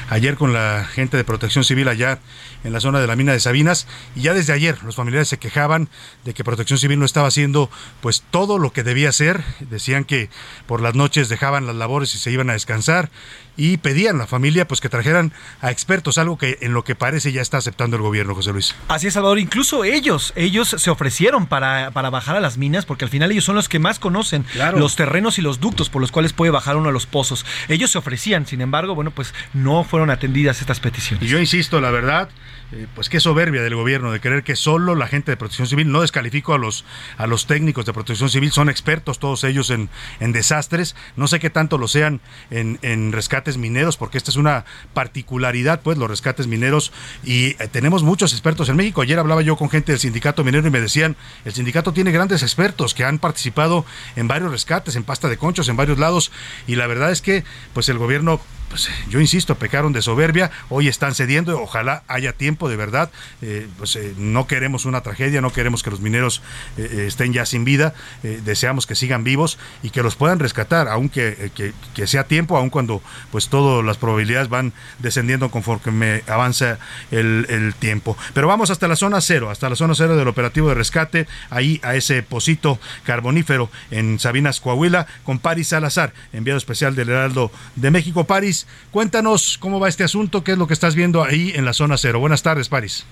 ayer 0.10 0.36
con 0.36 0.54
la 0.54 0.86
gente 0.86 1.18
de 1.18 1.24
Protección 1.24 1.64
Civil 1.64 1.88
allá 1.88 2.20
en 2.66 2.74
la 2.74 2.82
zona 2.82 3.00
de 3.00 3.08
la 3.08 3.16
mina 3.16 3.32
de 3.32 3.40
Sabinas 3.40 3.88
y 4.16 4.22
ya 4.22 4.34
desde 4.34 4.54
ayer 4.54 4.84
los 4.84 4.96
familiares 4.96 5.28
se 5.30 5.38
quejaban 5.38 5.90
de 6.26 6.34
que 6.34 6.44
Protección 6.44 6.80
Civil 6.80 7.00
no 7.00 7.06
estaba 7.06 7.28
haciendo 7.28 7.70
pues 8.02 8.24
todo 8.32 8.58
lo 8.58 8.74
que 8.74 8.84
debía 8.84 9.10
hacer. 9.10 9.44
Decían 9.60 10.04
que 10.04 10.30
por 10.66 10.82
las 10.82 10.96
noches 10.96 11.30
dejaban 11.30 11.66
las 11.66 11.76
labores 11.76 12.14
y 12.16 12.18
se 12.18 12.32
iban 12.32 12.50
a 12.50 12.54
descansar 12.54 13.10
y 13.58 13.78
pedían 13.78 14.16
a 14.18 14.20
la 14.20 14.28
familia 14.28 14.68
pues 14.68 14.82
que 14.82 14.90
trajeran 14.90 15.32
a 15.62 15.72
expertos, 15.72 16.18
algo 16.18 16.38
que 16.38 16.58
en 16.62 16.74
lo 16.74 16.84
que 16.84 16.96
parece 16.96 17.32
ya 17.32 17.42
está 17.42 17.58
aceptando 17.58 17.96
el 17.96 18.04
gobierno, 18.04 18.36
José 18.36 18.52
Luis. 18.52 18.76
Así 18.88 19.08
es, 19.08 19.14
Salvador. 19.14 19.40
Incluso 19.40 19.84
ellos, 19.84 20.34
ellos 20.36 20.76
se 20.78 20.90
ofrecieron 20.90 21.48
para, 21.48 21.92
para 21.92 22.10
bajar 22.10 22.36
a 22.36 22.40
las 22.40 22.58
minas, 22.58 22.86
porque 22.86 23.06
al 23.06 23.12
final 23.12 23.32
ellos 23.32 23.46
son 23.46 23.56
los 23.56 23.70
que 23.70 23.80
más 23.80 24.00
conocen 24.00 24.46
los 24.76 24.96
terrenos 24.96 25.38
y 25.40 25.42
los 25.42 25.60
ductos 25.60 25.90
por 25.90 26.02
los 26.02 26.12
cuales 26.12 26.34
puede 26.34 26.52
bajar 26.52 26.76
uno 26.76 26.90
a 26.90 26.92
los 26.92 27.06
pozos. 27.06 27.46
Ellos 27.68 27.92
se 27.92 27.98
ofrecían, 27.98 28.46
sin 28.46 28.62
embargo, 28.62 28.96
bueno, 28.96 29.12
pues 29.12 29.34
no 29.54 29.84
fueron 29.84 30.10
atendidas 30.10 30.62
estas 30.62 30.80
peticiones. 30.80 31.24
Y 31.24 31.28
yo 31.28 31.40
insisto, 31.40 31.80
la 31.80 31.92
verdad, 31.92 32.30
eh, 32.72 32.88
pues 32.96 33.10
qué 33.10 33.20
soberbia 33.20 33.62
del 33.62 33.76
gobierno 33.76 34.12
de 34.12 34.20
querer 34.20 34.44
que 34.44 34.56
solo 34.56 34.96
la 34.96 35.08
gente 35.08 35.32
de 35.32 35.38
protección 35.38 35.68
civil, 35.68 35.92
no 35.92 36.02
descalifico 36.02 36.54
a 36.54 36.58
los, 36.58 36.86
a 37.18 37.28
los 37.28 37.48
técnicos 37.48 37.86
de 37.86 37.94
protección 37.94 38.30
civil, 38.30 38.52
son 38.52 38.70
expertos 38.70 39.20
todos 39.20 39.44
ellos 39.44 39.70
en, 39.70 39.90
en 40.20 40.32
desastres, 40.32 40.96
no 41.16 41.28
sé 41.28 41.40
qué 41.40 41.50
tanto 41.50 41.78
lo 41.78 41.88
sean 41.88 42.22
en, 42.50 42.80
en 42.82 43.12
rescates 43.12 43.58
mineros, 43.58 43.98
porque 43.98 44.18
esta 44.18 44.32
es 44.32 44.38
una 44.38 44.66
particularidad, 44.94 45.82
pues 45.82 45.98
los 45.98 46.10
rescates 46.10 46.48
mineros, 46.48 46.92
y 47.24 47.56
eh, 47.62 47.68
tenemos 47.72 48.04
muchos 48.04 48.34
expertos 48.34 48.70
en 48.70 48.76
México. 48.76 49.02
Ayer 49.02 49.20
hablaba 49.20 49.42
yo 49.42 49.56
con 49.56 49.70
gente 49.70 49.92
del 49.92 50.00
sindicato 50.00 50.44
minero 50.44 50.68
y 50.68 50.72
me 50.72 50.82
decían, 50.82 51.16
el 51.46 51.54
sindicato 51.54 51.94
tiene 51.94 52.12
grandes 52.12 52.44
expertos 52.44 52.94
que 52.94 53.04
han 53.04 53.20
participado 53.20 53.86
en 54.16 54.28
varios 54.28 54.52
rescates, 54.52 54.96
en 54.96 55.04
pasta 55.04 55.30
de 55.30 55.38
conchos, 55.38 55.70
en 55.70 55.78
varios 55.78 56.00
lados, 56.00 56.32
y 56.68 56.76
la 56.76 56.88
verdad 56.88 57.12
es 57.12 57.22
que 57.22 57.44
pues 57.74 57.90
el 57.90 57.98
gobierno 57.98 58.42
pues 58.70 58.90
yo 59.10 59.20
insisto, 59.20 59.56
pecaron 59.56 59.94
de 59.94 60.02
soberbia, 60.02 60.52
hoy 60.70 60.88
están 60.88 61.16
cediendo, 61.16 61.62
ojalá 61.62 62.04
haya 62.08 62.34
tiempo 62.34 62.70
de 62.70 62.76
verdad, 62.76 63.12
eh, 63.42 63.68
pues 63.78 63.96
eh, 63.96 64.14
no 64.18 64.48
queremos 64.48 64.86
una 64.86 65.02
tragedia, 65.02 65.42
no 65.42 65.52
queremos 65.52 65.84
que 65.84 65.92
los 65.92 66.02
mineros 66.02 66.42
eh, 66.78 67.06
estén 67.08 67.34
ya 67.34 67.46
sin 67.46 67.66
vida, 67.66 67.94
deseamos 68.22 68.88
que 68.88 68.96
sigan 68.96 69.24
vivos 69.24 69.58
y 69.84 69.90
que 69.90 70.04
los 70.04 70.16
puedan 70.16 70.40
rescatar, 70.40 70.88
aunque 70.88 71.52
que, 71.56 72.08
sea 72.08 72.26
tiempo, 72.26 72.58
aun 72.58 72.70
cuando 72.70 73.02
pues 73.32 73.50
todas 73.50 73.84
las 73.84 73.98
probabilidades 73.98 74.50
van 74.50 74.74
descendiendo 75.00 75.50
conforme 75.50 76.24
avanza 76.28 76.78
el, 77.12 77.46
el, 77.50 77.74
tiempo. 77.76 78.18
Pero 78.34 78.48
vamos 78.48 78.70
hasta 78.70 78.88
la 78.88 78.96
zona 78.96 79.22
cero, 79.22 79.50
hasta 79.50 79.70
la 79.70 79.76
zona 79.76 79.96
cero 79.96 80.16
del 80.16 80.28
operativo 80.28 80.70
de 80.70 80.76
rescate, 80.76 81.28
ahí 81.50 81.80
a 81.84 81.96
ese 81.96 82.22
pocito 82.24 82.80
carbonífero 83.04 83.70
en 83.92 84.20
Sabinas, 84.20 84.60
Coahuila, 84.60 85.08
con 85.24 85.40
Paris 85.40 85.70
Salazar, 85.70 86.14
enviado 86.34 86.58
especial 86.58 86.96
del 86.96 87.10
Heraldo 87.10 87.52
de 87.76 87.92
México. 87.92 88.26
Paris, 88.26 88.55
Cuéntanos 88.92 89.58
cómo 89.60 89.80
va 89.80 89.90
este 89.90 90.04
asunto, 90.04 90.44
qué 90.44 90.54
es 90.54 90.58
lo 90.58 90.68
que 90.68 90.74
estás 90.74 90.96
viendo 90.96 91.24
ahí 91.24 91.52
en 91.56 91.66
la 91.66 91.74
zona 91.74 91.98
cero. 91.98 92.20
Buenas 92.20 92.44
tardes, 92.44 92.70
París. 92.70 93.06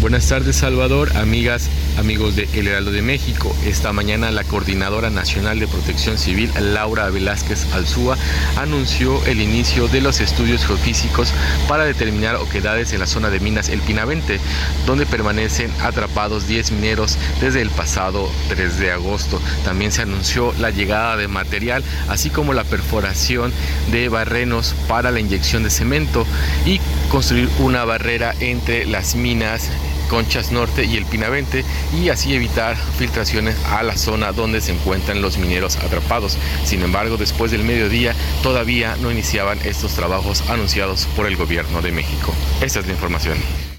Buenas 0.00 0.28
tardes 0.28 0.54
Salvador, 0.54 1.16
amigas, 1.16 1.68
amigos 1.98 2.36
de 2.36 2.48
El 2.54 2.68
Heraldo 2.68 2.92
de 2.92 3.02
México. 3.02 3.54
Esta 3.66 3.92
mañana 3.92 4.30
la 4.30 4.44
Coordinadora 4.44 5.10
Nacional 5.10 5.58
de 5.58 5.66
Protección 5.66 6.18
Civil, 6.18 6.52
Laura 6.72 7.10
Velázquez 7.10 7.66
Alzúa, 7.74 8.16
anunció 8.56 9.22
el 9.26 9.40
inicio 9.40 9.88
de 9.88 10.00
los 10.00 10.20
estudios 10.20 10.64
geofísicos 10.64 11.32
para 11.66 11.84
determinar 11.84 12.36
oquedades 12.36 12.92
en 12.92 13.00
la 13.00 13.08
zona 13.08 13.28
de 13.28 13.40
minas 13.40 13.68
El 13.70 13.80
Pinavente, 13.80 14.38
donde 14.86 15.04
permanecen 15.04 15.70
atrapados 15.82 16.46
10 16.46 16.72
mineros 16.72 17.18
desde 17.40 17.60
el 17.60 17.70
pasado 17.70 18.30
3 18.50 18.78
de 18.78 18.92
agosto. 18.92 19.42
También 19.64 19.90
se 19.90 20.02
anunció 20.02 20.54
la 20.60 20.70
llegada 20.70 21.16
de 21.16 21.26
material, 21.26 21.82
así 22.08 22.30
como 22.30 22.54
la 22.54 22.64
perforación 22.64 23.52
de 23.90 24.08
barrenos 24.08 24.76
para 24.86 25.10
la 25.10 25.18
inyección 25.18 25.64
de 25.64 25.70
cemento 25.70 26.24
y 26.64 26.80
construir 27.10 27.48
una 27.58 27.84
barrera 27.84 28.32
entre 28.40 28.86
las 28.86 29.16
minas 29.16 29.68
Conchas 30.08 30.50
Norte 30.52 30.84
y 30.84 30.96
el 30.96 31.06
Pinavente 31.06 31.64
y 31.94 32.08
así 32.08 32.34
evitar 32.34 32.76
filtraciones 32.76 33.56
a 33.66 33.82
la 33.82 33.96
zona 33.96 34.32
donde 34.32 34.60
se 34.60 34.72
encuentran 34.72 35.22
los 35.22 35.38
mineros 35.38 35.76
atrapados. 35.76 36.36
Sin 36.64 36.82
embargo, 36.82 37.16
después 37.16 37.50
del 37.50 37.64
mediodía 37.64 38.14
todavía 38.42 38.96
no 38.96 39.10
iniciaban 39.10 39.58
estos 39.64 39.94
trabajos 39.94 40.42
anunciados 40.48 41.06
por 41.16 41.26
el 41.26 41.36
gobierno 41.36 41.82
de 41.82 41.92
México. 41.92 42.34
Esta 42.60 42.80
es 42.80 42.86
la 42.86 42.92
información. 42.92 43.77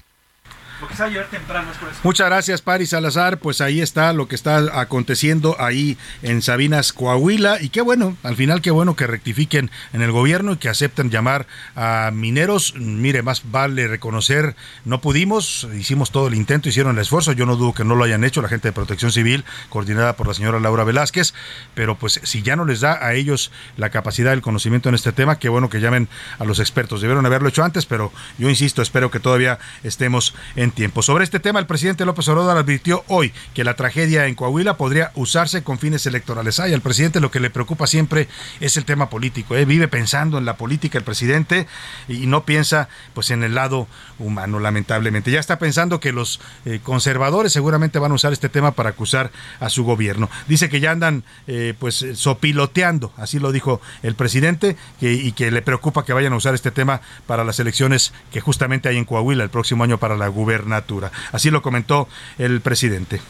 Muchas 2.02 2.26
gracias, 2.26 2.62
Paris 2.62 2.90
Salazar. 2.90 3.38
Pues 3.38 3.60
ahí 3.60 3.80
está 3.80 4.12
lo 4.12 4.28
que 4.28 4.34
está 4.34 4.80
aconteciendo 4.80 5.56
ahí 5.58 5.98
en 6.22 6.42
Sabinas, 6.42 6.92
Coahuila. 6.92 7.60
Y 7.60 7.68
qué 7.68 7.80
bueno, 7.80 8.16
al 8.22 8.36
final 8.36 8.62
qué 8.62 8.70
bueno 8.70 8.96
que 8.96 9.06
rectifiquen 9.06 9.70
en 9.92 10.02
el 10.02 10.12
gobierno 10.12 10.52
y 10.52 10.56
que 10.56 10.68
acepten 10.68 11.10
llamar 11.10 11.46
a 11.76 12.10
mineros. 12.12 12.74
Mire, 12.76 13.22
más 13.22 13.42
vale 13.50 13.88
reconocer, 13.88 14.56
no 14.84 15.00
pudimos, 15.00 15.68
hicimos 15.78 16.10
todo 16.10 16.28
el 16.28 16.34
intento, 16.34 16.68
hicieron 16.68 16.96
el 16.96 17.02
esfuerzo. 17.02 17.32
Yo 17.32 17.46
no 17.46 17.56
dudo 17.56 17.74
que 17.74 17.84
no 17.84 17.94
lo 17.94 18.04
hayan 18.04 18.24
hecho 18.24 18.42
la 18.42 18.48
gente 18.48 18.68
de 18.68 18.72
Protección 18.72 19.12
Civil, 19.12 19.44
coordinada 19.68 20.16
por 20.16 20.26
la 20.26 20.34
señora 20.34 20.60
Laura 20.60 20.84
Velázquez. 20.84 21.34
Pero 21.74 21.96
pues 21.96 22.20
si 22.22 22.42
ya 22.42 22.56
no 22.56 22.64
les 22.64 22.80
da 22.80 23.04
a 23.04 23.14
ellos 23.14 23.50
la 23.76 23.90
capacidad, 23.90 24.32
el 24.32 24.42
conocimiento 24.42 24.88
en 24.88 24.94
este 24.94 25.12
tema, 25.12 25.38
qué 25.38 25.48
bueno 25.48 25.68
que 25.68 25.80
llamen 25.80 26.08
a 26.38 26.44
los 26.44 26.58
expertos. 26.58 27.00
Debieron 27.00 27.26
haberlo 27.26 27.48
hecho 27.48 27.64
antes, 27.64 27.86
pero 27.86 28.12
yo 28.38 28.48
insisto, 28.48 28.82
espero 28.82 29.10
que 29.10 29.20
todavía 29.20 29.58
estemos 29.82 30.34
en 30.56 30.69
tiempo. 30.72 31.02
Sobre 31.02 31.24
este 31.24 31.40
tema, 31.40 31.58
el 31.58 31.66
presidente 31.66 32.04
López 32.04 32.28
Obrador 32.28 32.56
advirtió 32.56 33.04
hoy 33.08 33.32
que 33.54 33.64
la 33.64 33.74
tragedia 33.74 34.26
en 34.26 34.34
Coahuila 34.34 34.76
podría 34.76 35.12
usarse 35.14 35.62
con 35.62 35.78
fines 35.78 36.06
electorales. 36.06 36.60
Ay, 36.60 36.72
al 36.72 36.80
presidente 36.80 37.20
lo 37.20 37.30
que 37.30 37.40
le 37.40 37.50
preocupa 37.50 37.86
siempre 37.86 38.28
es 38.60 38.76
el 38.76 38.84
tema 38.84 39.10
político. 39.10 39.56
¿eh? 39.56 39.64
Vive 39.64 39.88
pensando 39.88 40.38
en 40.38 40.44
la 40.44 40.56
política 40.56 40.98
el 40.98 41.04
presidente 41.04 41.66
y 42.08 42.26
no 42.26 42.44
piensa 42.44 42.88
pues 43.14 43.30
en 43.30 43.42
el 43.42 43.54
lado 43.54 43.88
humano, 44.18 44.60
lamentablemente. 44.60 45.30
Ya 45.30 45.40
está 45.40 45.58
pensando 45.58 46.00
que 46.00 46.12
los 46.12 46.40
eh, 46.64 46.80
conservadores 46.82 47.52
seguramente 47.52 47.98
van 47.98 48.12
a 48.12 48.14
usar 48.14 48.32
este 48.32 48.48
tema 48.48 48.72
para 48.72 48.90
acusar 48.90 49.30
a 49.60 49.70
su 49.70 49.84
gobierno. 49.84 50.30
Dice 50.48 50.68
que 50.68 50.80
ya 50.80 50.90
andan 50.90 51.24
eh, 51.46 51.74
pues 51.78 52.04
sopiloteando, 52.14 53.12
así 53.16 53.38
lo 53.38 53.52
dijo 53.52 53.80
el 54.02 54.14
presidente, 54.14 54.76
y 55.00 55.32
que 55.32 55.50
le 55.50 55.62
preocupa 55.62 56.04
que 56.04 56.12
vayan 56.12 56.32
a 56.32 56.36
usar 56.36 56.54
este 56.54 56.70
tema 56.70 57.00
para 57.26 57.44
las 57.44 57.58
elecciones 57.58 58.12
que 58.32 58.40
justamente 58.40 58.88
hay 58.88 58.96
en 58.96 59.04
Coahuila 59.04 59.44
el 59.44 59.50
próximo 59.50 59.84
año 59.84 59.98
para 59.98 60.16
la 60.16 60.28
gubernatura 60.60 61.10
natura. 61.10 61.12
Así 61.32 61.50
lo 61.50 61.62
comentó 61.62 62.08
el 62.38 62.60
presidente. 62.60 63.20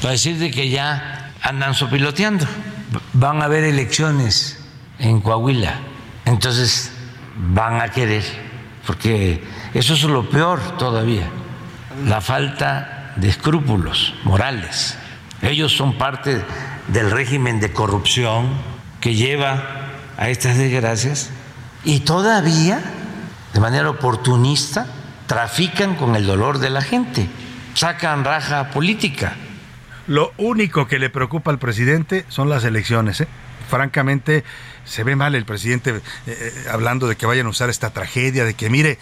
Para 0.00 0.12
decir 0.12 0.38
de 0.38 0.50
que 0.50 0.68
ya 0.68 1.32
andan 1.42 1.74
sopiloteando. 1.74 2.46
Van 3.12 3.42
a 3.42 3.46
haber 3.46 3.64
elecciones 3.64 4.58
en 4.98 5.20
Coahuila. 5.20 5.80
Entonces 6.24 6.92
van 7.36 7.80
a 7.80 7.88
querer, 7.88 8.24
porque 8.86 9.42
eso 9.74 9.94
es 9.94 10.02
lo 10.02 10.28
peor 10.28 10.60
todavía, 10.76 11.28
la 12.04 12.20
falta 12.20 13.14
de 13.16 13.28
escrúpulos 13.28 14.14
morales. 14.24 14.96
Ellos 15.42 15.74
son 15.74 15.96
parte 15.96 16.44
del 16.88 17.10
régimen 17.10 17.60
de 17.60 17.72
corrupción 17.72 18.50
que 19.00 19.14
lleva 19.14 19.88
a 20.18 20.28
estas 20.28 20.58
desgracias 20.58 21.30
y 21.84 22.00
todavía, 22.00 22.80
de 23.54 23.60
manera 23.60 23.88
oportunista, 23.88 24.86
trafican 25.30 25.94
con 25.94 26.16
el 26.16 26.26
dolor 26.26 26.58
de 26.58 26.70
la 26.70 26.82
gente. 26.82 27.28
sacan 27.74 28.24
raja 28.24 28.70
política. 28.70 29.36
Lo 30.08 30.32
único 30.38 30.88
que 30.88 30.98
le 30.98 31.08
preocupa 31.08 31.52
al 31.52 31.60
presidente 31.60 32.24
son 32.28 32.48
las 32.48 32.64
elecciones. 32.64 33.20
¿eh? 33.20 33.28
Francamente, 33.68 34.42
se 34.84 35.04
ve 35.04 35.14
mal 35.14 35.36
el 35.36 35.44
presidente 35.44 35.90
eh, 35.90 36.02
eh, 36.26 36.52
hablando 36.68 37.06
de 37.06 37.14
que 37.14 37.26
vayan 37.26 37.46
a 37.46 37.50
usar 37.50 37.70
esta 37.70 37.90
tragedia, 37.90 38.44
de 38.44 38.54
que 38.54 38.70
mire, 38.70 38.98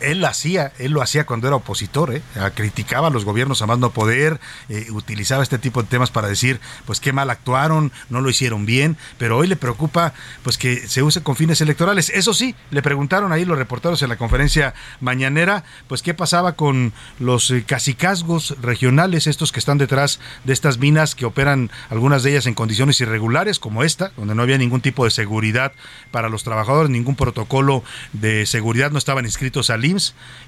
él 0.00 0.20
lo 0.20 0.26
hacía, 0.26 0.72
él 0.78 0.92
lo 0.92 1.02
hacía 1.02 1.24
cuando 1.24 1.46
era 1.46 1.56
opositor, 1.56 2.14
¿eh? 2.14 2.22
Ah, 2.36 2.50
criticaba 2.50 3.08
a 3.08 3.10
los 3.10 3.24
gobiernos 3.24 3.62
a 3.62 3.66
más 3.66 3.78
no 3.78 3.90
poder, 3.90 4.40
eh, 4.68 4.88
utilizaba 4.90 5.42
este 5.42 5.58
tipo 5.58 5.82
de 5.82 5.88
temas 5.88 6.10
para 6.10 6.28
decir, 6.28 6.60
pues 6.84 7.00
qué 7.00 7.12
mal 7.12 7.30
actuaron, 7.30 7.92
no 8.10 8.20
lo 8.20 8.28
hicieron 8.28 8.66
bien, 8.66 8.96
pero 9.18 9.38
hoy 9.38 9.46
le 9.46 9.56
preocupa 9.56 10.12
pues 10.42 10.58
que 10.58 10.86
se 10.86 11.02
use 11.02 11.22
con 11.22 11.36
fines 11.36 11.60
electorales. 11.60 12.10
Eso 12.10 12.34
sí, 12.34 12.54
le 12.70 12.82
preguntaron 12.82 13.32
ahí 13.32 13.44
los 13.44 13.58
reporteros 13.58 14.02
en 14.02 14.10
la 14.10 14.16
conferencia 14.16 14.74
mañanera, 15.00 15.64
pues 15.88 16.02
qué 16.02 16.12
pasaba 16.12 16.52
con 16.52 16.92
los 17.18 17.50
eh, 17.50 17.64
casicazgos 17.66 18.56
regionales, 18.60 19.26
estos 19.26 19.50
que 19.50 19.60
están 19.60 19.78
detrás 19.78 20.20
de 20.44 20.52
estas 20.52 20.78
minas 20.78 21.14
que 21.14 21.24
operan 21.24 21.70
algunas 21.88 22.22
de 22.22 22.32
ellas 22.32 22.46
en 22.46 22.54
condiciones 22.54 23.00
irregulares, 23.00 23.58
como 23.58 23.82
esta, 23.82 24.12
donde 24.16 24.34
no 24.34 24.42
había 24.42 24.58
ningún 24.58 24.82
tipo 24.82 25.04
de 25.04 25.10
seguridad 25.10 25.72
para 26.10 26.28
los 26.28 26.44
trabajadores, 26.44 26.90
ningún 26.90 27.16
protocolo 27.16 27.82
de 28.12 28.44
seguridad, 28.44 28.90
no 28.90 28.98
estaban 28.98 29.24
inscritos 29.24 29.70
al 29.70 29.85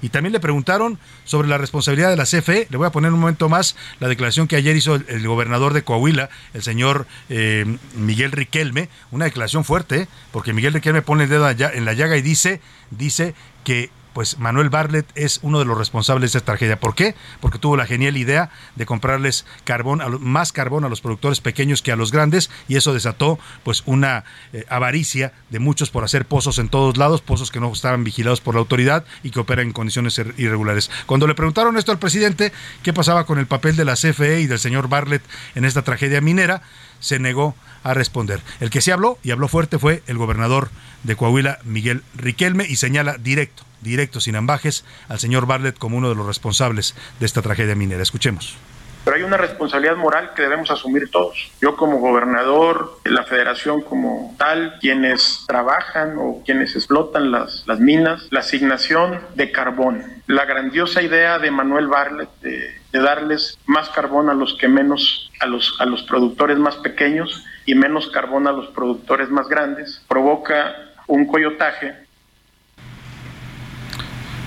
y 0.01 0.09
también 0.09 0.33
le 0.33 0.39
preguntaron 0.39 0.99
sobre 1.25 1.47
la 1.47 1.57
responsabilidad 1.57 2.09
de 2.09 2.17
la 2.17 2.25
CFE. 2.25 2.67
Le 2.69 2.77
voy 2.77 2.87
a 2.87 2.91
poner 2.91 3.13
un 3.13 3.19
momento 3.19 3.49
más 3.49 3.75
la 3.99 4.07
declaración 4.07 4.47
que 4.47 4.55
ayer 4.55 4.75
hizo 4.75 4.95
el, 4.95 5.27
gobernador 5.27 5.73
de 5.73 5.83
Coahuila, 5.83 6.29
el 6.53 6.63
señor 6.63 7.07
eh, 7.29 7.65
Miguel 7.95 8.31
Riquelme, 8.31 8.89
una 9.11 9.25
declaración 9.25 9.63
fuerte, 9.63 10.07
porque 10.31 10.53
Miguel 10.53 10.73
Riquelme 10.73 11.01
pone 11.01 11.23
el 11.23 11.29
dedo 11.29 11.49
en 11.49 11.85
la 11.85 11.93
llaga 11.93 12.17
y 12.17 12.21
dice, 12.21 12.61
dice 12.91 13.33
que 13.63 13.89
pues 14.19 14.37
Manuel 14.37 14.69
Barlet 14.69 15.05
es 15.15 15.39
uno 15.43 15.59
de 15.59 15.65
los 15.65 15.77
responsables 15.77 16.33
de 16.33 16.39
esta 16.39 16.51
tragedia. 16.51 16.77
¿Por 16.77 16.93
qué? 16.93 17.15
Porque 17.39 17.57
tuvo 17.57 17.77
la 17.77 17.85
genial 17.85 18.17
idea 18.17 18.49
de 18.75 18.85
comprarles 18.85 19.45
carbón, 19.63 20.01
más 20.19 20.51
carbón 20.51 20.83
a 20.83 20.89
los 20.89 20.99
productores 20.99 21.39
pequeños 21.39 21.81
que 21.81 21.93
a 21.93 21.95
los 21.95 22.11
grandes 22.11 22.49
y 22.67 22.75
eso 22.75 22.93
desató 22.93 23.39
pues 23.63 23.81
una 23.85 24.25
eh, 24.51 24.65
avaricia 24.67 25.31
de 25.51 25.59
muchos 25.59 25.89
por 25.89 26.03
hacer 26.03 26.25
pozos 26.25 26.59
en 26.59 26.67
todos 26.67 26.97
lados, 26.97 27.21
pozos 27.21 27.49
que 27.49 27.61
no 27.61 27.71
estaban 27.71 28.03
vigilados 28.03 28.41
por 28.41 28.55
la 28.55 28.59
autoridad 28.59 29.05
y 29.23 29.31
que 29.31 29.39
operan 29.39 29.67
en 29.67 29.71
condiciones 29.71 30.19
irregulares. 30.35 30.91
Cuando 31.05 31.25
le 31.25 31.33
preguntaron 31.33 31.77
esto 31.77 31.93
al 31.93 31.99
presidente, 31.99 32.51
¿qué 32.83 32.91
pasaba 32.91 33.25
con 33.25 33.39
el 33.39 33.47
papel 33.47 33.77
de 33.77 33.85
la 33.85 33.93
CFE 33.93 34.41
y 34.41 34.47
del 34.47 34.59
señor 34.59 34.89
Barlet 34.89 35.23
en 35.55 35.63
esta 35.63 35.83
tragedia 35.83 36.19
minera? 36.19 36.61
Se 36.99 37.19
negó 37.19 37.55
a 37.83 37.93
responder. 37.93 38.41
El 38.59 38.69
que 38.69 38.81
se 38.81 38.91
habló 38.91 39.17
y 39.23 39.31
habló 39.31 39.47
fuerte 39.47 39.79
fue 39.79 40.03
el 40.07 40.17
gobernador 40.17 40.71
de 41.03 41.15
Coahuila, 41.15 41.59
Miguel 41.63 42.03
Riquelme, 42.17 42.65
y 42.67 42.75
señala 42.75 43.15
directo 43.17 43.68
directo, 43.81 44.21
sin 44.21 44.35
ambajes, 44.35 44.85
al 45.07 45.19
señor 45.19 45.45
Bartlett 45.45 45.77
como 45.77 45.97
uno 45.97 46.09
de 46.09 46.15
los 46.15 46.25
responsables 46.25 46.95
de 47.19 47.25
esta 47.25 47.41
tragedia 47.41 47.75
minera. 47.75 48.03
Escuchemos. 48.03 48.57
Pero 49.05 49.15
hay 49.15 49.23
una 49.23 49.37
responsabilidad 49.37 49.95
moral 49.95 50.33
que 50.35 50.41
debemos 50.41 50.69
asumir 50.71 51.09
todos. 51.09 51.51
Yo 51.61 51.75
como 51.77 51.99
gobernador, 51.99 52.99
la 53.05 53.23
federación 53.23 53.81
como 53.81 54.35
tal, 54.37 54.77
quienes 54.81 55.45
trabajan 55.47 56.15
o 56.17 56.43
quienes 56.45 56.75
explotan 56.75 57.31
las, 57.31 57.63
las 57.65 57.79
minas, 57.79 58.27
la 58.29 58.41
asignación 58.41 59.21
de 59.35 59.51
carbón, 59.51 60.03
la 60.27 60.45
grandiosa 60.45 61.01
idea 61.01 61.39
de 61.39 61.49
Manuel 61.49 61.87
Bartlett 61.87 62.29
de, 62.41 62.79
de 62.91 62.99
darles 62.99 63.57
más 63.65 63.89
carbón 63.89 64.29
a 64.29 64.33
los 64.33 64.55
que 64.55 64.67
menos, 64.67 65.31
a 65.39 65.45
los, 65.45 65.75
a 65.79 65.85
los 65.85 66.03
productores 66.03 66.57
más 66.57 66.75
pequeños 66.75 67.45
y 67.65 67.75
menos 67.75 68.09
carbón 68.09 68.47
a 68.47 68.51
los 68.51 68.67
productores 68.67 69.29
más 69.29 69.47
grandes, 69.47 70.03
provoca 70.07 70.75
un 71.07 71.25
coyotaje 71.25 72.08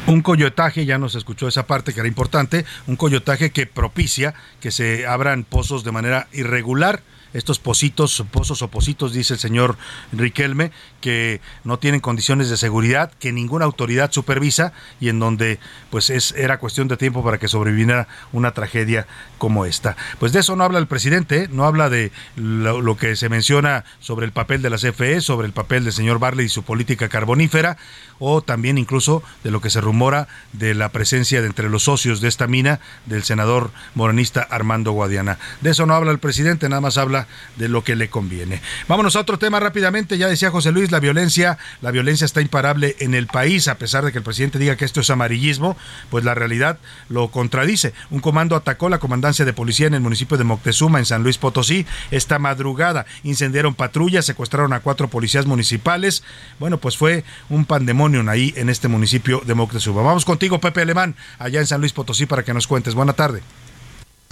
un 0.07 0.23
coyotaje, 0.23 0.85
ya 0.85 0.99
nos 0.99 1.15
escuchó 1.15 1.49
esa 1.49 1.67
parte 1.67 1.93
que 1.93 2.01
era 2.01 2.09
importante, 2.09 2.65
un 2.87 2.97
coyotaje 2.97 3.51
que 3.51 3.67
propicia 3.67 4.35
que 4.61 4.71
se 4.71 5.07
abran 5.07 5.45
pozos 5.45 5.85
de 5.85 5.93
manera 5.93 6.29
irregular. 6.33 7.03
Estos 7.33 7.59
positos, 7.59 8.23
pozos 8.31 8.61
o 8.61 8.69
positos, 8.69 9.15
dice 9.15 9.33
el 9.33 9.41
señor 9.41 9.79
Riquelme, 10.13 10.71
que 11.01 11.41
no 11.65 11.79
tienen 11.79 12.01
condiciones 12.01 12.51
de 12.51 12.59
seguridad, 12.59 13.11
que 13.19 13.33
ninguna 13.33 13.65
autoridad 13.65 14.13
supervisa 14.13 14.75
y 15.01 15.09
en 15.09 15.19
donde 15.19 15.59
pues 15.89 16.11
es, 16.11 16.33
era 16.33 16.59
cuestión 16.59 16.89
de 16.89 16.99
tiempo 16.99 17.25
para 17.25 17.39
que 17.39 17.49
sobreviviera 17.49 18.07
una 18.33 18.53
tragedia 18.53 19.07
como 19.39 19.65
esta. 19.65 19.97
Pues 20.19 20.35
de 20.35 20.41
eso 20.41 20.57
no 20.57 20.65
habla 20.65 20.79
el 20.79 20.87
presidente, 20.87 21.49
no 21.51 21.65
habla 21.65 21.89
de 21.89 22.13
lo, 22.37 22.97
que 22.99 23.17
se 23.17 23.31
menciona 23.31 23.85
sobre 23.99 24.27
el 24.27 24.33
papel 24.33 24.61
de 24.61 24.69
la 24.69 24.77
CFE, 24.77 25.23
sobre 25.23 25.47
el 25.47 25.55
papel 25.55 25.85
del 25.85 25.95
señor 25.95 26.19
Barley 26.19 26.47
y 26.47 26.51
su 26.51 26.65
política 26.65 27.09
carbonífera, 27.09 27.79
o 28.25 28.41
también 28.41 28.79
incluso 28.79 29.25
de 29.43 29.51
lo 29.51 29.61
que 29.61 29.69
se 29.69 29.81
rumora 29.81 30.29
de 30.53 30.75
la 30.75 30.91
presencia 30.91 31.41
de 31.41 31.49
entre 31.49 31.69
los 31.69 31.83
socios 31.83 32.21
de 32.21 32.29
esta 32.29 32.47
mina 32.47 32.79
del 33.07 33.25
senador 33.25 33.73
morenista 33.97 34.47
Armando 34.49 34.93
Guadiana. 34.93 35.39
De 35.61 35.71
eso 35.71 35.87
no 35.87 35.95
habla 35.95 36.13
el 36.13 36.21
presidente, 36.21 36.69
nada 36.69 36.81
más 36.81 36.99
habla 36.99 37.27
de 37.57 37.69
lo 37.69 37.83
que 37.83 37.97
le 37.97 38.11
conviene. 38.11 38.63
Vámonos 38.87 39.17
a 39.17 39.21
otro 39.21 39.41
tema 39.41 39.59
rápidamente. 39.59 40.19
Ya 40.19 40.29
decía 40.29 40.53
José 40.53 40.71
Luis, 40.71 40.93
la 40.93 41.01
violencia, 41.01 41.59
la 41.81 41.91
violencia 41.91 42.25
está 42.25 42.41
imparable 42.41 42.95
en 43.01 43.15
el 43.15 43.27
país, 43.27 43.67
a 43.67 43.77
pesar 43.77 44.05
de 44.05 44.13
que 44.13 44.19
el 44.19 44.25
presidente 44.25 44.61
diga 44.61 44.77
que 44.77 44.85
esto 44.85 45.01
es 45.01 45.11
amarillismo, 45.11 45.77
pues 46.09 46.25
la 46.25 46.37
realidad 46.37 46.79
lo 47.09 47.29
contradice. 47.33 47.93
Un 48.11 48.21
comando 48.21 48.55
atacó 48.55 48.89
la 48.89 49.01
comandancia 49.01 49.45
de 49.45 49.53
policía 49.53 49.89
en 49.89 49.95
el 49.95 50.01
municipio 50.01 50.37
de 50.37 50.45
Moctezuma, 50.45 51.01
en 51.01 51.07
San 51.07 51.25
Luis 51.25 51.39
Potosí, 51.39 51.87
esta 52.13 52.39
madrugada. 52.39 53.05
Incendiaron 53.25 53.75
patrullas, 53.75 54.27
secuestraron 54.27 54.73
a 54.75 54.81
cuatro 54.81 55.09
policías 55.09 55.47
municipales. 55.47 56.23
Bueno, 56.61 56.79
pues 56.79 56.97
fue 56.97 57.25
un 57.49 57.65
pandemonio 57.65 58.12
ahí 58.29 58.53
en 58.57 58.69
este 58.69 58.89
municipio 58.89 59.41
de 59.45 59.55
Moctezuma. 59.55 60.03
Vamos 60.03 60.25
contigo, 60.25 60.61
Pepe 60.61 60.83
Alemán, 60.83 61.17
allá 61.39 61.61
en 61.61 61.67
San 61.67 61.81
Luis 61.81 61.93
Potosí, 61.93 62.27
para 62.27 62.45
que 62.45 62.53
nos 62.53 62.67
cuentes. 62.67 62.95
Buena 62.95 63.15
tarde. 63.15 63.43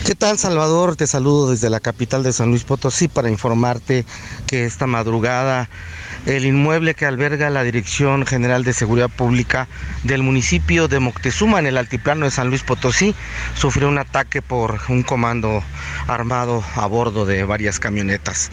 ¿Qué 0.05 0.15
tal 0.15 0.39
Salvador? 0.39 0.97
Te 0.97 1.07
saludo 1.07 1.51
desde 1.51 1.71
la 1.71 1.81
capital 1.81 2.23
de 2.23 2.33
San 2.33 2.49
Luis 2.49 2.65
Potosí 2.65 3.09
para 3.09 3.31
informarte 3.31 4.05
que 4.47 4.65
esta 4.65 4.87
madrugada 4.87 5.69
el 6.27 6.45
inmueble 6.45 6.95
que 6.95 7.07
alberga 7.07 7.49
la 7.49 7.63
Dirección 7.63 8.27
General 8.27 8.65
de 8.65 8.73
Seguridad 8.73 9.09
Pública 9.09 9.69
del 10.05 10.23
municipio 10.23 10.89
de 10.89 11.01
Moctezuma 11.01 11.59
en 11.59 11.67
el 11.67 11.79
altiplano 11.79 12.25
de 12.25 12.31
San 12.31 12.49
Luis 12.49 12.63
Potosí 12.63 13.15
sufrió 13.55 13.89
un 13.89 13.99
ataque 13.99 14.43
por 14.43 14.81
un 14.89 15.03
comando 15.03 15.63
armado 16.09 16.63
a 16.75 16.87
bordo 16.87 17.25
de 17.25 17.45
varias 17.45 17.79
camionetas. 17.79 18.51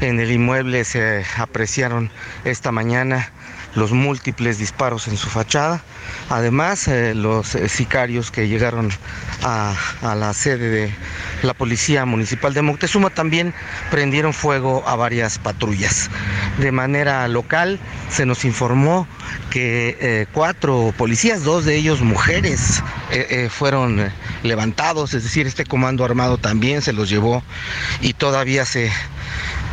En 0.00 0.20
el 0.20 0.30
inmueble 0.30 0.84
se 0.84 1.24
apreciaron 1.36 2.10
esta 2.44 2.72
mañana 2.72 3.32
los 3.74 3.92
múltiples 3.92 4.58
disparos 4.58 5.08
en 5.08 5.16
su 5.16 5.28
fachada. 5.28 5.82
Además, 6.28 6.88
eh, 6.88 7.14
los 7.14 7.54
eh, 7.54 7.68
sicarios 7.68 8.30
que 8.30 8.48
llegaron 8.48 8.90
a, 9.42 9.74
la 10.02 10.32
sede 10.34 10.68
de 10.68 10.94
la 11.42 11.54
Policía 11.54 12.04
Municipal 12.04 12.52
de 12.52 12.62
Moctezuma 12.62 13.10
también 13.10 13.54
prendieron 13.90 14.32
fuego 14.32 14.82
a 14.86 14.96
varias 14.96 15.38
patrullas. 15.38 16.10
De 16.58 16.72
manera 16.72 17.26
local 17.28 17.78
se 18.10 18.26
nos 18.26 18.44
informó 18.44 19.06
que 19.50 19.96
eh, 20.00 20.26
cuatro 20.32 20.92
policías, 20.96 21.44
dos 21.44 21.64
de 21.64 21.76
ellos 21.76 22.00
mujeres, 22.00 22.82
fueron 23.48 24.12
levantados, 24.44 25.14
es 25.14 25.24
decir, 25.24 25.48
este 25.48 25.64
comando 25.64 26.04
armado 26.04 26.38
también 26.38 26.80
se 26.80 26.92
los 26.92 27.08
llevó 27.08 27.42
y 28.00 28.12
todavía 28.12 28.64
se 28.64 28.92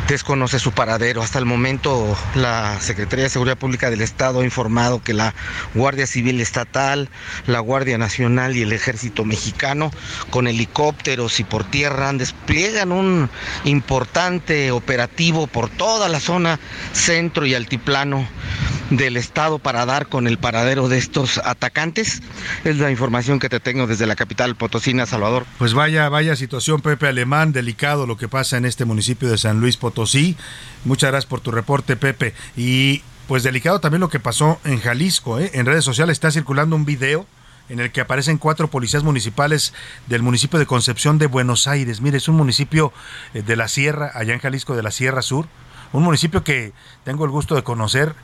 desconoce 0.08 0.58
su 0.58 0.72
paradero. 0.72 1.22
Hasta 1.22 1.38
el 1.38 1.44
momento 1.44 2.16
la 2.34 2.80
Secretaría 2.80 3.24
de 3.24 3.28
Seguridad 3.30 3.58
Pública 3.58 3.90
del 3.90 4.00
Estado 4.00 4.40
ha 4.40 4.44
informado 4.44 5.02
que 5.02 5.12
la 5.12 5.34
Guardia 5.74 6.06
Civil 6.06 6.40
Estatal, 6.40 7.10
la 7.46 7.60
Guardia 7.60 7.98
Nacional 7.98 8.56
y 8.56 8.62
el 8.62 8.72
Ejército 8.72 9.26
Mexicano 9.26 9.90
con 10.30 10.46
helicópteros 10.46 11.38
y 11.40 11.44
por 11.44 11.64
tierra 11.64 12.12
despliegan 12.14 12.90
un 12.90 13.28
importante 13.64 14.70
operativo 14.70 15.46
por 15.46 15.68
toda 15.68 16.08
la 16.08 16.20
zona 16.20 16.58
centro 16.92 17.44
y 17.44 17.54
altiplano 17.54 18.26
del 18.90 19.18
Estado 19.18 19.58
para 19.58 19.84
dar 19.84 20.08
con 20.08 20.26
el 20.26 20.38
paradero 20.38 20.88
de 20.88 20.96
estos 20.96 21.36
atacantes. 21.44 22.22
Es 22.64 22.78
la 22.78 22.90
información 22.90 23.38
que 23.38 23.50
te 23.50 23.60
tengo 23.60 23.86
desde 23.86 24.06
la 24.06 24.16
capital 24.16 24.56
potosina, 24.56 25.04
Salvador. 25.04 25.44
Pues 25.58 25.74
vaya, 25.74 26.08
vaya 26.08 26.34
situación, 26.36 26.80
Pepe 26.80 27.08
Alemán, 27.08 27.52
delicado 27.52 28.06
lo 28.06 28.16
que 28.16 28.28
pasa 28.28 28.56
en 28.56 28.64
este 28.64 28.86
municipio 28.86 29.28
de 29.28 29.36
San 29.36 29.60
Luis 29.60 29.76
Potosí. 29.76 29.97
Muchas 30.84 31.10
gracias 31.10 31.28
por 31.28 31.40
tu 31.40 31.50
reporte, 31.50 31.96
Pepe. 31.96 32.34
Y 32.56 33.02
pues 33.26 33.42
delicado 33.42 33.80
también 33.80 34.00
lo 34.00 34.08
que 34.08 34.20
pasó 34.20 34.60
en 34.64 34.80
Jalisco. 34.80 35.38
¿eh? 35.38 35.50
En 35.54 35.66
redes 35.66 35.84
sociales 35.84 36.14
está 36.14 36.30
circulando 36.30 36.76
un 36.76 36.84
video 36.84 37.26
en 37.68 37.80
el 37.80 37.92
que 37.92 38.00
aparecen 38.00 38.38
cuatro 38.38 38.68
policías 38.68 39.02
municipales 39.02 39.74
del 40.06 40.22
municipio 40.22 40.58
de 40.58 40.66
Concepción 40.66 41.18
de 41.18 41.26
Buenos 41.26 41.66
Aires. 41.66 42.00
Mire, 42.00 42.16
es 42.16 42.28
un 42.28 42.36
municipio 42.36 42.92
eh, 43.34 43.42
de 43.42 43.56
la 43.56 43.68
Sierra, 43.68 44.10
allá 44.14 44.32
en 44.32 44.40
Jalisco, 44.40 44.74
de 44.74 44.82
la 44.82 44.90
Sierra 44.90 45.22
Sur 45.22 45.48
un 45.92 46.02
municipio 46.02 46.44
que 46.44 46.72
tengo 47.04 47.24
el 47.24 47.30
gusto 47.30 47.54
de 47.54 47.62
conocer. 47.62 48.14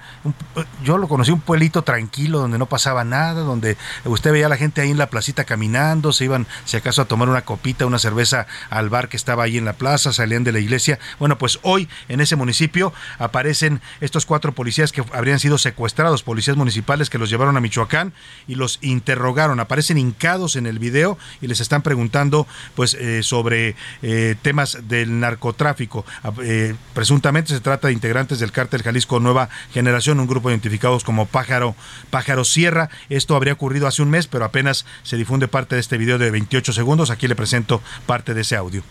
yo 0.83 0.99
lo 0.99 1.09
conocí 1.09 1.31
un 1.31 1.41
pueblito 1.41 1.83
tranquilo 1.83 2.39
donde 2.39 2.59
no 2.59 2.67
pasaba 2.67 3.05
nada, 3.05 3.43
donde 3.43 3.77
usted 4.05 4.33
veía 4.33 4.47
a 4.47 4.49
la 4.49 4.57
gente 4.57 4.81
ahí 4.81 4.91
en 4.91 4.99
la 4.99 5.09
placita 5.09 5.45
caminando, 5.45 6.13
se 6.13 6.25
iban 6.25 6.47
si 6.65 6.77
acaso 6.77 7.03
a 7.03 7.05
tomar 7.07 7.29
una 7.29 7.43
copita, 7.43 7.87
una 7.87 7.99
cerveza 7.99 8.47
al 8.71 8.91
bar 8.91 9.09
que 9.09 9.17
estaba 9.17 9.45
ahí 9.45 9.57
en 9.59 9.65
la 9.65 9.75
plaza, 9.75 10.13
salían 10.13 10.45
de 10.45 10.53
la 10.53 10.59
iglesia. 10.59 10.99
Bueno, 11.19 11.39
pues 11.39 11.59
hoy 11.63 11.89
en 12.09 12.21
ese 12.21 12.37
municipio 12.37 12.93
aparecen 13.19 13.81
estos 14.01 14.27
cuatro 14.27 14.53
policías 14.53 14.93
que 14.93 15.05
habrían 15.13 15.39
sido 15.39 15.59
secuestrados, 15.59 16.23
policías 16.23 16.57
municipales 16.57 17.11
que 17.11 17.19
los 17.19 17.31
llevaron 17.31 17.57
a 17.57 17.61
Michoacán 17.61 18.13
y 18.47 18.55
los 18.55 18.79
interrogaron. 18.83 19.61
Aparecen 19.61 19.99
hincados 19.99 20.57
en 20.57 20.67
el 20.67 20.79
video 20.79 21.19
y 21.41 21.47
les 21.47 21.61
están 21.61 21.83
preguntando 21.83 22.47
pues 22.75 22.95
eh, 22.95 23.23
sobre 23.23 23.77
eh, 24.03 24.37
temas 24.43 24.79
del 24.89 25.21
narcotráfico. 25.21 26.05
Eh, 26.43 26.75
presuntamente 26.93 27.54
se 27.55 27.61
trata 27.61 27.87
de 27.87 27.95
integrantes 27.95 28.41
del 28.41 28.53
cártel 28.53 28.83
Jalisco 28.83 29.21
Nueva 29.21 29.49
Generación, 29.73 30.19
un 30.19 30.27
grupo 30.27 30.51
identificados 30.51 31.05
como 31.05 31.27
Pájaro, 31.27 31.77
Pájaro 32.11 32.45
Sierra. 32.45 32.91
Esto 33.09 33.37
habría 33.37 33.53
ocurrido 33.53 33.87
hace 33.87 34.03
un 34.03 34.11
mes, 34.11 34.27
pero 34.27 34.45
apenas 34.45 34.85
se 35.05 35.17
difunde 35.17 35.47
parte 35.47 35.77
de 35.77 35.81
este 35.81 35.97
video 35.97 36.19
de 36.19 36.31
28 36.31 36.73
segundos. 36.73 37.11
Aquí 37.11 37.29
le 37.29 37.37
presento 37.37 37.81
parte 38.07 38.35
de 38.35 38.41
ese 38.41 38.57
audio. 38.57 38.83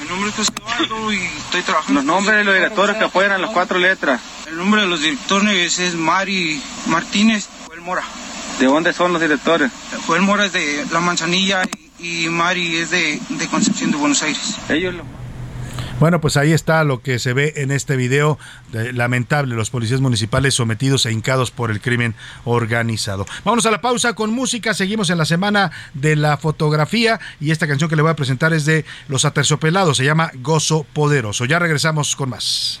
Mi 0.00 0.08
nombre 0.08 0.30
es 0.30 0.48
Eduardo 0.48 1.12
y 1.12 1.18
estoy 1.18 1.62
trabajando. 1.62 2.00
Los 2.00 2.04
nombres 2.04 2.38
de 2.38 2.44
los 2.44 2.54
directores 2.54 2.96
que 2.96 3.04
apoyan 3.04 3.40
las 3.40 3.50
cuatro 3.50 3.78
letras. 3.78 4.20
El 4.48 4.56
nombre 4.56 4.80
de 4.80 4.86
los 4.86 5.02
directores 5.02 5.78
es 5.78 5.94
Mari 5.94 6.62
Martínez, 6.86 7.48
Joel 7.66 7.82
Mora. 7.82 8.04
¿De 8.58 8.66
dónde 8.66 8.92
son 8.94 9.12
los 9.12 9.20
directores? 9.20 9.70
Joel 10.06 10.22
Mora 10.22 10.46
es 10.46 10.52
de 10.52 10.86
La 10.90 11.00
Manzanilla 11.00 11.62
y, 11.98 12.28
Mari 12.28 12.78
es 12.78 12.90
de, 12.90 13.20
de 13.28 13.46
Concepción 13.48 13.90
de 13.90 13.98
Buenos 13.98 14.22
Aires. 14.22 14.56
Ellos 14.70 14.94
lo 14.94 15.04
bueno, 16.00 16.20
pues 16.20 16.36
ahí 16.36 16.52
está 16.52 16.82
lo 16.82 17.02
que 17.02 17.18
se 17.18 17.32
ve 17.32 17.52
en 17.56 17.70
este 17.70 17.96
video 17.96 18.38
lamentable, 18.72 19.54
los 19.54 19.70
policías 19.70 20.00
municipales 20.00 20.54
sometidos 20.54 21.06
e 21.06 21.12
hincados 21.12 21.50
por 21.50 21.70
el 21.70 21.80
crimen 21.80 22.14
organizado. 22.44 23.26
Vámonos 23.44 23.66
a 23.66 23.70
la 23.70 23.80
pausa 23.80 24.14
con 24.14 24.32
música, 24.32 24.74
seguimos 24.74 25.10
en 25.10 25.18
la 25.18 25.24
semana 25.24 25.70
de 25.94 26.16
la 26.16 26.36
fotografía 26.36 27.20
y 27.38 27.52
esta 27.52 27.68
canción 27.68 27.88
que 27.88 27.96
le 27.96 28.02
voy 28.02 28.10
a 28.10 28.16
presentar 28.16 28.52
es 28.52 28.64
de 28.64 28.84
Los 29.06 29.24
Aterciopelados, 29.24 29.98
se 29.98 30.04
llama 30.04 30.32
Gozo 30.34 30.84
Poderoso. 30.92 31.44
Ya 31.44 31.58
regresamos 31.58 32.16
con 32.16 32.30
más. 32.30 32.80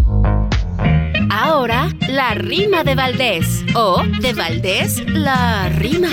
Ahora, 1.61 1.95
la 2.09 2.33
rima 2.33 2.83
de 2.83 2.95
Valdés. 2.95 3.63
O, 3.75 4.01
de 4.19 4.33
Valdés, 4.33 5.07
la 5.07 5.69
rima. 5.69 6.09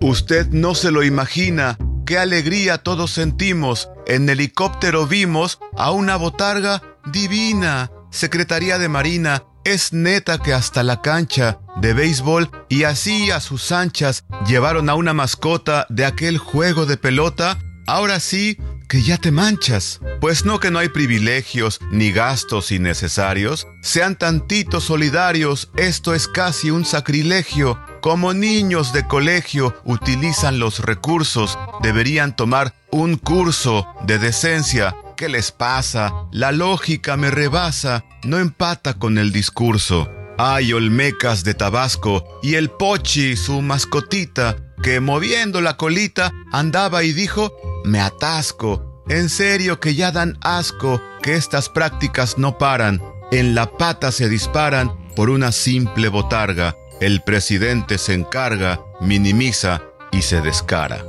Usted 0.00 0.48
no 0.48 0.74
se 0.74 0.90
lo 0.90 1.02
imagina. 1.02 1.76
Qué 2.06 2.16
alegría 2.16 2.78
todos 2.78 3.10
sentimos. 3.10 3.90
En 4.06 4.30
helicóptero 4.30 5.06
vimos 5.06 5.58
a 5.76 5.90
una 5.90 6.16
botarga 6.16 6.80
divina. 7.12 7.90
Secretaría 8.10 8.78
de 8.78 8.88
Marina. 8.88 9.44
Es 9.62 9.92
neta 9.92 10.38
que 10.38 10.54
hasta 10.54 10.82
la 10.82 11.02
cancha 11.02 11.60
de 11.82 11.92
béisbol 11.92 12.50
y 12.70 12.84
así 12.84 13.30
a 13.30 13.40
sus 13.40 13.72
anchas 13.72 14.24
llevaron 14.46 14.88
a 14.88 14.94
una 14.94 15.12
mascota 15.12 15.84
de 15.90 16.06
aquel 16.06 16.38
juego 16.38 16.86
de 16.86 16.96
pelota. 16.96 17.58
Ahora 17.86 18.20
sí, 18.20 18.56
que 18.94 19.02
ya 19.02 19.18
te 19.18 19.32
manchas. 19.32 19.98
Pues 20.20 20.44
no 20.44 20.60
que 20.60 20.70
no 20.70 20.78
hay 20.78 20.88
privilegios 20.88 21.80
ni 21.90 22.12
gastos 22.12 22.70
innecesarios. 22.70 23.66
Sean 23.82 24.14
tantitos 24.14 24.84
solidarios, 24.84 25.68
esto 25.76 26.14
es 26.14 26.28
casi 26.28 26.70
un 26.70 26.84
sacrilegio. 26.84 27.76
Como 28.00 28.34
niños 28.34 28.92
de 28.92 29.04
colegio 29.04 29.74
utilizan 29.84 30.60
los 30.60 30.78
recursos, 30.78 31.58
deberían 31.82 32.36
tomar 32.36 32.72
un 32.92 33.16
curso 33.16 33.84
de 34.06 34.20
decencia. 34.20 34.94
¿Qué 35.16 35.28
les 35.28 35.50
pasa? 35.50 36.12
La 36.30 36.52
lógica 36.52 37.16
me 37.16 37.32
rebasa, 37.32 38.04
no 38.22 38.38
empata 38.38 38.94
con 38.94 39.18
el 39.18 39.32
discurso. 39.32 40.08
Hay 40.38 40.72
olmecas 40.72 41.42
de 41.42 41.54
Tabasco 41.54 42.38
y 42.44 42.54
el 42.54 42.70
Pochi, 42.70 43.34
su 43.34 43.60
mascotita, 43.60 44.56
que 44.84 45.00
moviendo 45.00 45.60
la 45.60 45.76
colita 45.76 46.32
andaba 46.52 47.02
y 47.02 47.12
dijo, 47.12 47.73
me 47.84 48.00
atasco. 48.00 49.04
En 49.08 49.28
serio 49.28 49.78
que 49.78 49.94
ya 49.94 50.10
dan 50.10 50.38
asco, 50.40 51.00
que 51.22 51.34
estas 51.34 51.68
prácticas 51.68 52.38
no 52.38 52.58
paran. 52.58 53.00
En 53.30 53.54
la 53.54 53.70
pata 53.76 54.10
se 54.10 54.28
disparan 54.28 54.90
por 55.14 55.30
una 55.30 55.52
simple 55.52 56.08
botarga. 56.08 56.76
El 57.00 57.22
presidente 57.22 57.98
se 57.98 58.14
encarga, 58.14 58.80
minimiza 59.00 59.82
y 60.10 60.22
se 60.22 60.40
descara. 60.40 61.04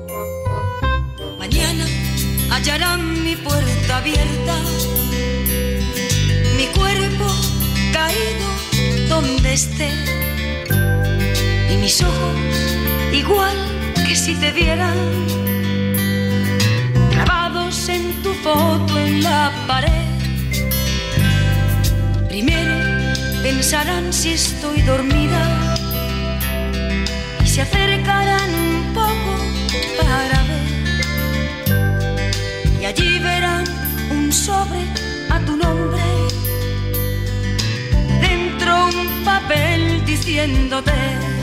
Mañana 1.39 1.85
hallarán 2.51 3.23
mi 3.23 3.35
puerta 3.35 3.97
abierta, 3.97 4.55
mi 6.57 6.65
cuerpo 6.77 7.25
caído 7.93 9.07
donde 9.07 9.53
esté 9.53 9.91
y 11.71 11.77
mis 11.77 12.01
ojos 12.01 12.35
igual 13.13 13.55
que 14.07 14.15
si 14.15 14.35
te 14.35 14.51
vieran 14.51 15.44
foto 18.45 18.99
en 18.99 19.23
la 19.23 19.51
pared. 19.65 20.05
Primero 22.29 22.75
pensarán 23.41 24.13
si 24.13 24.33
estoy 24.33 24.81
dormida 24.83 25.41
y 27.43 27.47
se 27.47 27.61
acercarán 27.63 28.49
un 28.67 28.93
poco 28.99 29.33
para 29.99 30.37
ver. 30.49 30.69
Y 32.79 32.85
allí 32.85 33.17
verán 33.17 33.65
un 34.11 34.31
sobre 34.31 34.81
a 35.35 35.39
tu 35.47 35.53
nombre, 35.57 36.03
dentro 38.21 38.71
un 39.01 39.07
papel 39.23 40.05
diciéndote 40.05 41.34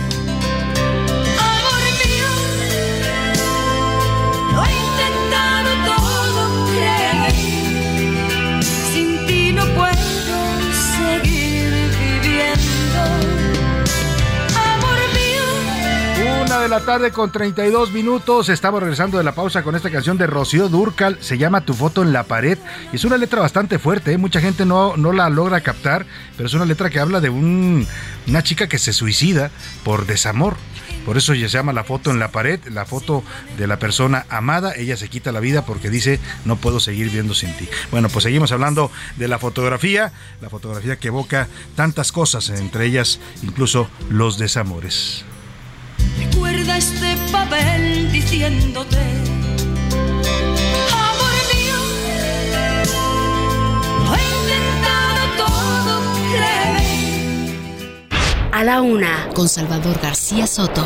de 16.60 16.68
la 16.68 16.80
tarde 16.80 17.10
con 17.12 17.32
32 17.32 17.92
minutos. 17.92 18.48
Estamos 18.48 18.80
regresando 18.80 19.16
de 19.16 19.24
la 19.24 19.34
pausa 19.34 19.62
con 19.62 19.74
esta 19.74 19.90
canción 19.90 20.18
de 20.18 20.26
Rocío 20.26 20.68
Durcal. 20.68 21.16
Se 21.20 21.38
llama 21.38 21.62
Tu 21.62 21.72
foto 21.72 22.02
en 22.02 22.12
la 22.12 22.24
pared. 22.24 22.58
Y 22.92 22.96
es 22.96 23.04
una 23.04 23.16
letra 23.16 23.40
bastante 23.40 23.78
fuerte. 23.78 24.12
¿eh? 24.12 24.18
Mucha 24.18 24.40
gente 24.40 24.66
no, 24.66 24.96
no 24.96 25.12
la 25.12 25.30
logra 25.30 25.62
captar. 25.62 26.04
Pero 26.36 26.46
es 26.46 26.54
una 26.54 26.66
letra 26.66 26.90
que 26.90 27.00
habla 27.00 27.20
de 27.20 27.30
un, 27.30 27.86
una 28.28 28.42
chica 28.42 28.68
que 28.68 28.78
se 28.78 28.92
suicida 28.92 29.50
por 29.82 30.06
desamor. 30.06 30.56
Por 31.06 31.16
eso 31.16 31.32
se 31.32 31.48
llama 31.48 31.72
la 31.72 31.84
foto 31.84 32.10
en 32.10 32.18
la 32.18 32.30
pared, 32.30 32.60
la 32.66 32.84
foto 32.84 33.24
de 33.56 33.66
la 33.66 33.78
persona 33.78 34.26
amada. 34.28 34.74
Ella 34.76 34.96
se 34.96 35.08
quita 35.08 35.32
la 35.32 35.40
vida 35.40 35.64
porque 35.64 35.90
dice, 35.90 36.20
no 36.44 36.56
puedo 36.56 36.80
seguir 36.80 37.08
viendo 37.08 37.34
sin 37.34 37.56
ti. 37.56 37.68
Bueno, 37.90 38.08
pues 38.10 38.24
seguimos 38.24 38.52
hablando 38.52 38.90
de 39.16 39.26
la 39.26 39.38
fotografía, 39.38 40.12
la 40.40 40.50
fotografía 40.50 40.96
que 40.96 41.08
evoca 41.08 41.48
tantas 41.76 42.12
cosas, 42.12 42.50
entre 42.50 42.86
ellas 42.86 43.20
incluso 43.42 43.88
los 44.10 44.38
desamores. 44.38 45.24
Recuerda 46.18 46.76
este 46.76 47.16
papel 47.30 48.10
diciéndote, 48.12 48.96
amor 50.90 51.34
mío, 51.52 51.78
lo 54.04 54.14
he 54.14 54.22
intentado 54.40 55.22
todo, 55.36 55.92
créeme. 56.32 57.58
A 58.52 58.64
la 58.64 58.82
una, 58.82 59.28
con 59.34 59.48
Salvador 59.48 59.98
García 60.00 60.46
Soto. 60.46 60.84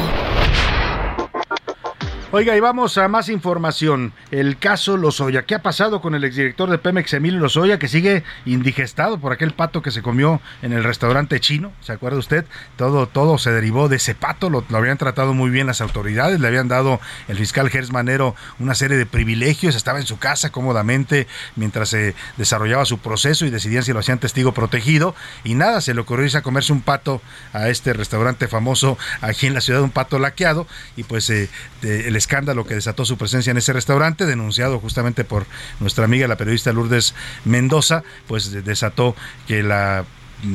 Oiga, 2.32 2.56
y 2.56 2.60
vamos 2.60 2.98
a 2.98 3.06
más 3.06 3.28
información. 3.28 4.12
El 4.32 4.58
caso 4.58 4.96
Lozoya. 4.96 5.44
¿Qué 5.46 5.54
ha 5.54 5.62
pasado 5.62 6.02
con 6.02 6.14
el 6.16 6.24
exdirector 6.24 6.68
de 6.68 6.76
Pemex, 6.76 7.14
Emilio 7.14 7.38
Lozoya, 7.38 7.78
que 7.78 7.86
sigue 7.86 8.24
indigestado 8.44 9.18
por 9.18 9.32
aquel 9.32 9.52
pato 9.52 9.80
que 9.80 9.92
se 9.92 10.02
comió 10.02 10.40
en 10.60 10.72
el 10.72 10.82
restaurante 10.82 11.38
chino? 11.38 11.72
¿Se 11.82 11.92
acuerda 11.92 12.18
usted? 12.18 12.44
Todo, 12.76 13.06
todo 13.06 13.38
se 13.38 13.52
derivó 13.52 13.88
de 13.88 13.96
ese 13.96 14.16
pato. 14.16 14.50
Lo, 14.50 14.64
habían 14.76 14.98
tratado 14.98 15.34
muy 15.34 15.50
bien 15.50 15.68
las 15.68 15.80
autoridades. 15.80 16.40
Le 16.40 16.48
habían 16.48 16.66
dado 16.66 17.00
el 17.28 17.38
fiscal 17.38 17.70
Gers 17.70 17.92
Manero 17.92 18.34
una 18.58 18.74
serie 18.74 18.96
de 18.98 19.06
privilegios. 19.06 19.76
Estaba 19.76 20.00
en 20.00 20.06
su 20.06 20.18
casa 20.18 20.50
cómodamente 20.50 21.28
mientras 21.54 21.90
se 21.90 22.16
desarrollaba 22.36 22.84
su 22.86 22.98
proceso 22.98 23.46
y 23.46 23.50
decidían 23.50 23.84
si 23.84 23.92
lo 23.92 24.00
hacían 24.00 24.18
testigo 24.18 24.52
protegido. 24.52 25.14
Y 25.44 25.54
nada, 25.54 25.80
se 25.80 25.94
le 25.94 26.00
ocurrió 26.00 26.24
irse 26.24 26.38
a 26.38 26.42
comerse 26.42 26.72
un 26.72 26.82
pato 26.82 27.22
a 27.52 27.68
este 27.68 27.92
restaurante 27.92 28.48
famoso 28.48 28.98
aquí 29.20 29.46
en 29.46 29.54
la 29.54 29.60
ciudad, 29.60 29.80
un 29.80 29.90
pato 29.90 30.18
laqueado. 30.18 30.66
Y 30.96 31.04
pues 31.04 31.30
eh, 31.30 31.48
de- 31.82 32.15
escándalo 32.16 32.64
que 32.66 32.74
desató 32.74 33.04
su 33.04 33.16
presencia 33.16 33.50
en 33.50 33.56
ese 33.58 33.72
restaurante, 33.72 34.26
denunciado 34.26 34.78
justamente 34.80 35.24
por 35.24 35.46
nuestra 35.80 36.04
amiga 36.04 36.26
la 36.28 36.36
periodista 36.36 36.72
Lourdes 36.72 37.14
Mendoza, 37.44 38.02
pues 38.26 38.50
de- 38.50 38.62
desató 38.62 39.14
que 39.46 39.62
la 39.62 40.04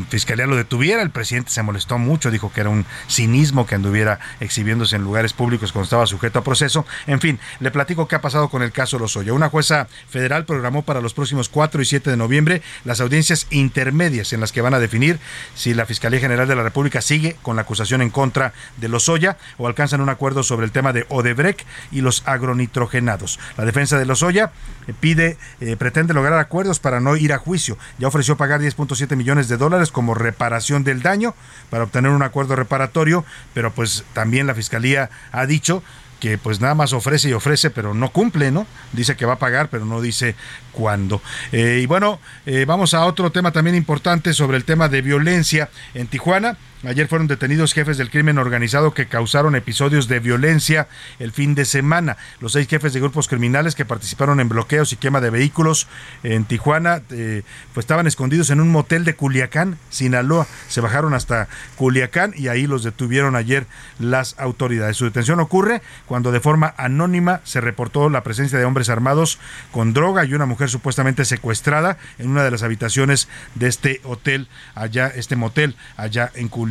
Fiscalía 0.10 0.46
lo 0.46 0.56
detuviera, 0.56 1.02
el 1.02 1.10
presidente 1.10 1.52
se 1.52 1.64
molestó 1.64 1.98
mucho, 1.98 2.32
dijo 2.32 2.52
que 2.54 2.62
era 2.62 2.70
un 2.70 2.86
cinismo 3.10 3.66
que 3.66 3.76
anduviera 3.76 4.20
exhibiéndose 4.40 4.96
en 4.96 5.04
lugares 5.04 5.34
públicos 5.34 5.72
cuando 5.72 5.86
estaba 5.86 6.06
sujeto 6.06 6.40
a 6.40 6.44
proceso. 6.44 6.86
En 7.08 7.20
fin, 7.20 7.40
le 7.60 7.72
platico 7.72 8.08
qué 8.08 8.16
ha 8.16 8.22
pasado 8.22 8.50
con 8.50 8.62
el 8.62 8.72
caso 8.72 9.00
Lozoya. 9.00 9.34
Una 9.34 9.50
jueza 9.50 9.88
federal 10.10 10.46
programó 10.46 10.84
para 10.84 11.02
los 11.02 11.14
próximos 11.14 11.50
4 11.50 11.82
y 11.82 11.86
7 11.86 12.12
de 12.12 12.18
noviembre 12.18 12.62
las 12.86 13.02
audiencias 13.02 13.48
intermedias 13.50 14.34
en 14.34 14.40
las 14.40 14.52
que 14.52 14.62
van 14.62 14.74
a 14.74 14.80
definir 14.80 15.20
si 15.56 15.74
la 15.74 15.86
Fiscalía 15.86 16.20
General 16.20 16.48
de 16.48 16.56
la 16.56 16.64
República 16.64 17.02
sigue 17.02 17.36
con 17.42 17.56
la 17.56 17.64
acusación 17.64 18.02
en 18.02 18.12
contra 18.12 18.54
de 18.78 18.88
Lozoya 18.88 19.38
o 19.58 19.68
alcanzan 19.68 20.02
un 20.02 20.10
acuerdo 20.10 20.44
sobre 20.44 20.66
el 20.66 20.72
tema 20.72 20.94
de 20.94 21.06
Odebrecht 21.10 21.66
y 21.92 22.02
los 22.02 22.24
agronitrogenados. 22.26 23.40
La 23.58 23.66
defensa 23.66 23.98
de 23.98 24.06
Lozoya 24.06 24.52
eh, 24.88 24.94
pide, 25.00 25.38
eh, 25.60 25.76
pretende 25.76 26.14
lograr 26.14 26.38
acuerdos 26.40 26.80
para 26.80 27.00
no 27.00 27.16
ir 27.18 27.34
a 27.34 27.38
juicio. 27.38 27.78
Ya 27.98 28.08
ofreció 28.08 28.38
pagar 28.38 28.62
10.7 28.62 29.16
millones 29.16 29.48
de 29.48 29.58
dólares 29.58 29.71
como 29.92 30.14
reparación 30.14 30.84
del 30.84 31.02
daño 31.02 31.34
para 31.70 31.86
obtener 31.86 32.12
un 32.12 32.24
acuerdo 32.24 32.56
reparatorio, 32.56 33.26
pero 33.54 33.72
pues 33.72 34.04
también 34.14 34.48
la 34.48 34.56
Fiscalía 34.56 35.10
ha 35.32 35.46
dicho 35.46 35.84
que 36.20 36.38
pues 36.38 36.62
nada 36.62 36.76
más 36.76 36.94
ofrece 36.94 37.30
y 37.30 37.34
ofrece, 37.34 37.72
pero 37.72 37.96
no 37.96 38.12
cumple, 38.12 38.52
¿no? 38.52 38.68
Dice 38.94 39.16
que 39.16 39.26
va 39.26 39.34
a 39.34 39.40
pagar, 39.40 39.70
pero 39.70 39.86
no 39.86 40.02
dice 40.02 40.36
cuándo. 40.72 41.20
Eh, 41.52 41.80
y 41.82 41.88
bueno, 41.88 42.20
eh, 42.46 42.66
vamos 42.66 42.94
a 42.94 43.06
otro 43.06 43.32
tema 43.32 43.52
también 43.52 43.76
importante 43.76 44.34
sobre 44.34 44.58
el 44.58 44.64
tema 44.64 44.88
de 44.88 45.02
violencia 45.02 45.70
en 45.96 46.08
Tijuana. 46.08 46.58
Ayer 46.84 47.08
fueron 47.08 47.28
detenidos 47.28 47.74
jefes 47.74 48.00
del 48.00 48.10
crimen 48.10 48.40
organizado 48.40 48.96
que 48.96 49.06
causaron 49.06 49.56
episodios 49.56 50.08
de 50.08 50.20
violencia 50.20 50.88
el 51.20 51.32
fin 51.32 51.54
de 51.54 51.66
semana. 51.66 52.18
Los 52.40 52.54
seis 52.54 52.68
jefes 52.68 52.92
de 52.94 53.00
grupos 53.00 53.28
criminales 53.28 53.76
que 53.76 53.86
participaron 53.86 54.40
en 54.40 54.50
bloqueos 54.50 54.92
y 54.92 54.96
quema 54.96 55.22
de 55.22 55.30
vehículos 55.30 55.88
en 56.24 56.44
Tijuana, 56.46 57.04
eh, 57.12 57.44
pues 57.76 57.84
estaban 57.84 58.08
escondidos 58.08 58.50
en 58.50 58.60
un 58.60 58.70
motel 58.70 59.06
de 59.06 59.14
Culiacán, 59.14 59.78
Sinaloa. 59.92 60.48
Se 60.70 60.82
bajaron 60.82 61.14
hasta 61.14 61.48
Culiacán 61.76 62.34
y 62.36 62.48
ahí 62.48 62.66
los 62.66 62.84
detuvieron 62.84 63.36
ayer 63.36 63.68
las 64.00 64.34
autoridades. 64.40 64.98
Su 64.98 65.06
detención 65.06 65.40
ocurre 65.40 65.84
cuando 66.08 66.32
de 66.32 66.40
forma 66.40 66.74
anónima 66.78 67.42
se 67.44 67.62
reportó 67.62 68.10
la 68.10 68.24
presencia 68.24 68.58
de 68.58 68.66
hombres 68.66 68.90
armados 68.90 69.38
con 69.72 69.94
droga 69.94 70.26
y 70.26 70.34
una 70.34 70.48
mujer 70.48 70.68
supuestamente 70.68 71.26
secuestrada 71.26 72.00
en 72.18 72.32
una 72.32 72.44
de 72.44 72.50
las 72.50 72.64
habitaciones 72.64 73.28
de 73.54 73.68
este 73.68 74.02
hotel 74.04 74.48
allá, 74.74 75.10
este 75.10 75.36
motel 75.36 75.76
allá 75.96 76.32
en 76.34 76.48
Culiacán. 76.48 76.71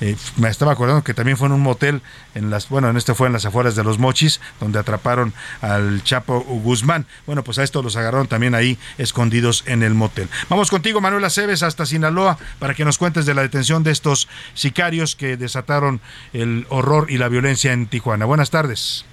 Eh, 0.00 0.16
me 0.36 0.48
estaba 0.48 0.72
acordando 0.72 1.02
que 1.02 1.14
también 1.14 1.36
fue 1.36 1.48
en 1.48 1.52
un 1.52 1.60
motel 1.60 2.02
en 2.34 2.50
las, 2.50 2.68
bueno, 2.68 2.88
en 2.88 2.96
este 2.96 3.14
fue 3.14 3.26
en 3.26 3.32
las 3.32 3.44
afueras 3.44 3.74
de 3.76 3.84
los 3.84 3.98
Mochis, 3.98 4.40
donde 4.60 4.78
atraparon 4.78 5.32
al 5.60 6.02
Chapo 6.04 6.40
Guzmán. 6.40 7.06
Bueno, 7.26 7.42
pues 7.42 7.58
a 7.58 7.62
estos 7.62 7.84
los 7.84 7.96
agarraron 7.96 8.28
también 8.28 8.54
ahí 8.54 8.78
escondidos 8.98 9.64
en 9.66 9.82
el 9.82 9.94
motel. 9.94 10.28
Vamos 10.48 10.70
contigo, 10.70 11.00
Manuel 11.00 11.24
Aceves, 11.24 11.62
hasta 11.62 11.86
Sinaloa, 11.86 12.38
para 12.58 12.74
que 12.74 12.84
nos 12.84 12.98
cuentes 12.98 13.26
de 13.26 13.34
la 13.34 13.42
detención 13.42 13.82
de 13.82 13.90
estos 13.90 14.28
sicarios 14.54 15.16
que 15.16 15.36
desataron 15.36 16.00
el 16.32 16.66
horror 16.68 17.10
y 17.10 17.18
la 17.18 17.28
violencia 17.28 17.72
en 17.72 17.86
Tijuana. 17.86 18.24
Buenas 18.24 18.50
tardes. 18.50 19.04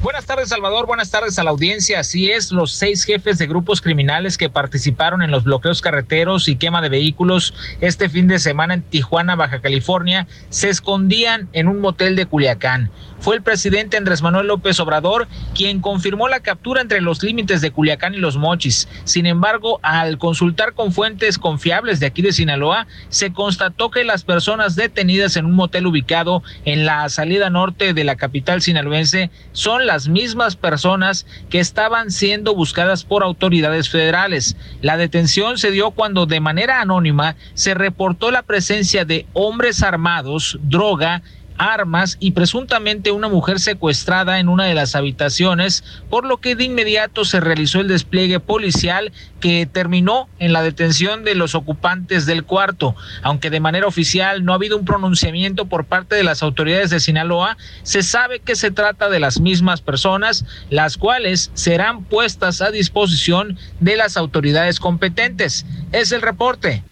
Buenas 0.00 0.26
tardes, 0.26 0.50
Salvador. 0.50 0.86
Buenas 0.86 1.10
tardes 1.10 1.38
a 1.38 1.42
la 1.42 1.50
audiencia. 1.50 2.00
Así 2.00 2.30
es, 2.30 2.52
los 2.52 2.72
seis 2.72 3.04
jefes 3.04 3.38
de 3.38 3.46
grupos 3.46 3.80
criminales 3.80 4.36
que 4.36 4.50
participaron 4.50 5.22
en 5.22 5.30
los 5.30 5.44
bloqueos 5.44 5.80
carreteros 5.80 6.48
y 6.48 6.56
quema 6.56 6.82
de 6.82 6.90
vehículos 6.90 7.54
este 7.80 8.10
fin 8.10 8.28
de 8.28 8.38
semana 8.38 8.74
en 8.74 8.82
Tijuana, 8.82 9.36
Baja 9.36 9.60
California, 9.60 10.28
se 10.50 10.68
escondían 10.68 11.48
en 11.54 11.66
un 11.66 11.80
motel 11.80 12.14
de 12.14 12.26
Culiacán. 12.26 12.90
Fue 13.26 13.34
el 13.34 13.42
presidente 13.42 13.96
Andrés 13.96 14.22
Manuel 14.22 14.46
López 14.46 14.78
Obrador 14.78 15.26
quien 15.52 15.80
confirmó 15.80 16.28
la 16.28 16.38
captura 16.38 16.80
entre 16.80 17.00
los 17.00 17.24
límites 17.24 17.60
de 17.60 17.72
Culiacán 17.72 18.14
y 18.14 18.18
los 18.18 18.36
Mochis. 18.36 18.88
Sin 19.02 19.26
embargo, 19.26 19.80
al 19.82 20.16
consultar 20.16 20.74
con 20.74 20.92
fuentes 20.92 21.36
confiables 21.36 21.98
de 21.98 22.06
aquí 22.06 22.22
de 22.22 22.30
Sinaloa, 22.30 22.86
se 23.08 23.32
constató 23.32 23.90
que 23.90 24.04
las 24.04 24.22
personas 24.22 24.76
detenidas 24.76 25.36
en 25.36 25.44
un 25.44 25.54
motel 25.54 25.88
ubicado 25.88 26.44
en 26.64 26.86
la 26.86 27.08
salida 27.08 27.50
norte 27.50 27.94
de 27.94 28.04
la 28.04 28.14
capital 28.14 28.62
sinaloense 28.62 29.32
son 29.50 29.86
las 29.86 30.06
mismas 30.06 30.54
personas 30.54 31.26
que 31.50 31.58
estaban 31.58 32.12
siendo 32.12 32.54
buscadas 32.54 33.02
por 33.02 33.24
autoridades 33.24 33.88
federales. 33.88 34.56
La 34.82 34.96
detención 34.96 35.58
se 35.58 35.72
dio 35.72 35.90
cuando 35.90 36.26
de 36.26 36.38
manera 36.38 36.80
anónima 36.80 37.34
se 37.54 37.74
reportó 37.74 38.30
la 38.30 38.42
presencia 38.42 39.04
de 39.04 39.26
hombres 39.32 39.82
armados, 39.82 40.60
droga, 40.62 41.22
armas 41.58 42.16
y 42.20 42.32
presuntamente 42.32 43.10
una 43.10 43.28
mujer 43.28 43.60
secuestrada 43.60 44.38
en 44.38 44.48
una 44.48 44.64
de 44.64 44.74
las 44.74 44.94
habitaciones, 44.94 45.84
por 46.10 46.26
lo 46.26 46.38
que 46.38 46.56
de 46.56 46.64
inmediato 46.64 47.24
se 47.24 47.40
realizó 47.40 47.80
el 47.80 47.88
despliegue 47.88 48.40
policial 48.40 49.12
que 49.40 49.66
terminó 49.66 50.28
en 50.38 50.52
la 50.52 50.62
detención 50.62 51.24
de 51.24 51.34
los 51.34 51.54
ocupantes 51.54 52.26
del 52.26 52.44
cuarto. 52.44 52.94
Aunque 53.22 53.50
de 53.50 53.60
manera 53.60 53.86
oficial 53.86 54.44
no 54.44 54.52
ha 54.52 54.56
habido 54.56 54.76
un 54.76 54.84
pronunciamiento 54.84 55.66
por 55.66 55.84
parte 55.84 56.16
de 56.16 56.24
las 56.24 56.42
autoridades 56.42 56.90
de 56.90 57.00
Sinaloa, 57.00 57.56
se 57.82 58.02
sabe 58.02 58.40
que 58.40 58.56
se 58.56 58.70
trata 58.70 59.08
de 59.08 59.20
las 59.20 59.40
mismas 59.40 59.80
personas, 59.80 60.44
las 60.70 60.96
cuales 60.96 61.50
serán 61.54 62.04
puestas 62.04 62.60
a 62.60 62.70
disposición 62.70 63.58
de 63.80 63.96
las 63.96 64.16
autoridades 64.16 64.80
competentes. 64.80 65.66
Es 65.92 66.12
el 66.12 66.22
reporte. 66.22 66.82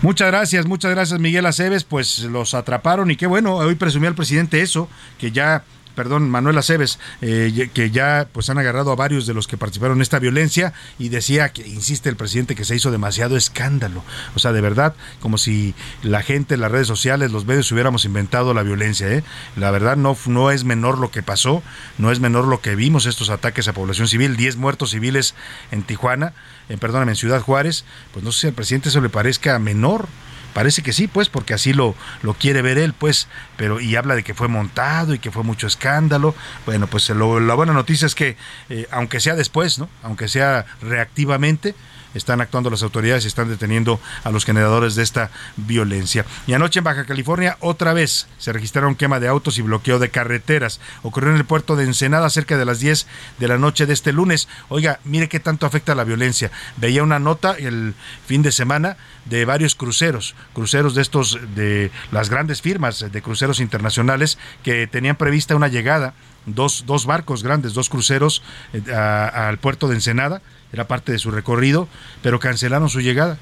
Muchas 0.00 0.28
gracias, 0.28 0.64
muchas 0.66 0.92
gracias 0.92 1.18
Miguel 1.18 1.44
Aceves, 1.46 1.82
pues 1.82 2.20
los 2.20 2.54
atraparon 2.54 3.10
y 3.10 3.16
qué 3.16 3.26
bueno, 3.26 3.56
hoy 3.56 3.74
presumió 3.74 4.08
el 4.08 4.14
presidente 4.14 4.60
eso, 4.60 4.88
que 5.18 5.32
ya 5.32 5.64
perdón, 5.98 6.30
Manuel 6.30 6.56
Aceves, 6.56 7.00
eh, 7.22 7.70
que 7.74 7.90
ya 7.90 8.28
pues 8.32 8.48
han 8.50 8.58
agarrado 8.58 8.92
a 8.92 8.94
varios 8.94 9.26
de 9.26 9.34
los 9.34 9.48
que 9.48 9.56
participaron 9.56 9.98
en 9.98 10.02
esta 10.02 10.20
violencia 10.20 10.72
y 10.96 11.08
decía 11.08 11.48
que, 11.48 11.66
insiste 11.66 12.08
el 12.08 12.14
presidente, 12.14 12.54
que 12.54 12.64
se 12.64 12.76
hizo 12.76 12.92
demasiado 12.92 13.36
escándalo. 13.36 14.04
O 14.36 14.38
sea, 14.38 14.52
de 14.52 14.60
verdad, 14.60 14.94
como 15.18 15.38
si 15.38 15.74
la 16.04 16.22
gente, 16.22 16.56
las 16.56 16.70
redes 16.70 16.86
sociales, 16.86 17.32
los 17.32 17.46
medios 17.46 17.72
hubiéramos 17.72 18.04
inventado 18.04 18.54
la 18.54 18.62
violencia. 18.62 19.08
¿eh? 19.08 19.24
La 19.56 19.72
verdad 19.72 19.96
no, 19.96 20.16
no 20.26 20.52
es 20.52 20.62
menor 20.62 20.98
lo 20.98 21.10
que 21.10 21.24
pasó, 21.24 21.64
no 21.98 22.12
es 22.12 22.20
menor 22.20 22.46
lo 22.46 22.60
que 22.60 22.76
vimos, 22.76 23.04
estos 23.06 23.28
ataques 23.28 23.66
a 23.66 23.72
población 23.72 24.06
civil, 24.06 24.36
10 24.36 24.54
muertos 24.54 24.90
civiles 24.90 25.34
en 25.72 25.82
Tijuana, 25.82 26.32
eh, 26.68 26.76
perdóname, 26.76 27.10
en 27.10 27.16
Ciudad 27.16 27.42
Juárez, 27.42 27.84
pues 28.12 28.24
no 28.24 28.30
sé 28.30 28.42
si 28.42 28.46
al 28.46 28.52
presidente 28.52 28.90
eso 28.90 29.00
le 29.00 29.08
parezca 29.08 29.58
menor. 29.58 30.06
Parece 30.54 30.82
que 30.82 30.92
sí, 30.92 31.06
pues, 31.06 31.28
porque 31.28 31.54
así 31.54 31.72
lo, 31.72 31.94
lo 32.22 32.34
quiere 32.34 32.62
ver 32.62 32.78
él, 32.78 32.92
pues, 32.92 33.28
pero 33.56 33.80
y 33.80 33.96
habla 33.96 34.14
de 34.14 34.22
que 34.22 34.34
fue 34.34 34.48
montado 34.48 35.14
y 35.14 35.18
que 35.18 35.30
fue 35.30 35.42
mucho 35.42 35.66
escándalo. 35.66 36.34
Bueno, 36.66 36.86
pues 36.86 37.08
lo, 37.10 37.40
la 37.40 37.54
buena 37.54 37.72
noticia 37.72 38.06
es 38.06 38.14
que, 38.14 38.36
eh, 38.68 38.86
aunque 38.90 39.20
sea 39.20 39.34
después, 39.34 39.78
¿no? 39.78 39.88
Aunque 40.02 40.28
sea 40.28 40.66
reactivamente, 40.80 41.74
están 42.14 42.40
actuando 42.40 42.70
las 42.70 42.82
autoridades 42.82 43.24
y 43.24 43.28
están 43.28 43.48
deteniendo 43.48 44.00
a 44.24 44.30
los 44.30 44.44
generadores 44.44 44.94
de 44.94 45.02
esta 45.02 45.30
violencia. 45.56 46.24
Y 46.46 46.52
anoche 46.52 46.78
en 46.78 46.84
Baja 46.84 47.04
California 47.04 47.56
otra 47.60 47.92
vez 47.92 48.26
se 48.38 48.52
registraron 48.52 48.94
quema 48.94 49.20
de 49.20 49.28
autos 49.28 49.58
y 49.58 49.62
bloqueo 49.62 49.98
de 49.98 50.10
carreteras. 50.10 50.80
Ocurrió 51.02 51.30
en 51.30 51.36
el 51.36 51.44
puerto 51.44 51.76
de 51.76 51.84
Ensenada 51.84 52.30
cerca 52.30 52.56
de 52.56 52.64
las 52.64 52.80
10 52.80 53.06
de 53.38 53.48
la 53.48 53.58
noche 53.58 53.86
de 53.86 53.92
este 53.92 54.12
lunes. 54.12 54.48
Oiga, 54.68 55.00
mire 55.04 55.28
qué 55.28 55.40
tanto 55.40 55.66
afecta 55.66 55.94
la 55.94 56.04
violencia. 56.04 56.50
Veía 56.76 57.02
una 57.02 57.18
nota 57.18 57.52
el 57.52 57.94
fin 58.26 58.42
de 58.42 58.52
semana 58.52 58.96
de 59.24 59.44
varios 59.44 59.74
cruceros, 59.74 60.34
cruceros 60.54 60.94
de 60.94 61.02
estos 61.02 61.38
de 61.54 61.90
las 62.12 62.30
grandes 62.30 62.62
firmas 62.62 63.00
de 63.12 63.22
cruceros 63.22 63.60
internacionales 63.60 64.38
que 64.62 64.86
tenían 64.86 65.16
prevista 65.16 65.56
una 65.56 65.68
llegada 65.68 66.14
Dos, 66.46 66.84
dos, 66.86 67.04
barcos 67.04 67.42
grandes, 67.42 67.74
dos 67.74 67.90
cruceros 67.90 68.42
eh, 68.72 68.94
al 68.94 69.58
puerto 69.58 69.86
de 69.88 69.96
Ensenada, 69.96 70.40
era 70.72 70.86
parte 70.86 71.12
de 71.12 71.18
su 71.18 71.30
recorrido, 71.30 71.88
pero 72.22 72.38
cancelaron 72.40 72.88
su 72.88 73.00
llegada. 73.00 73.38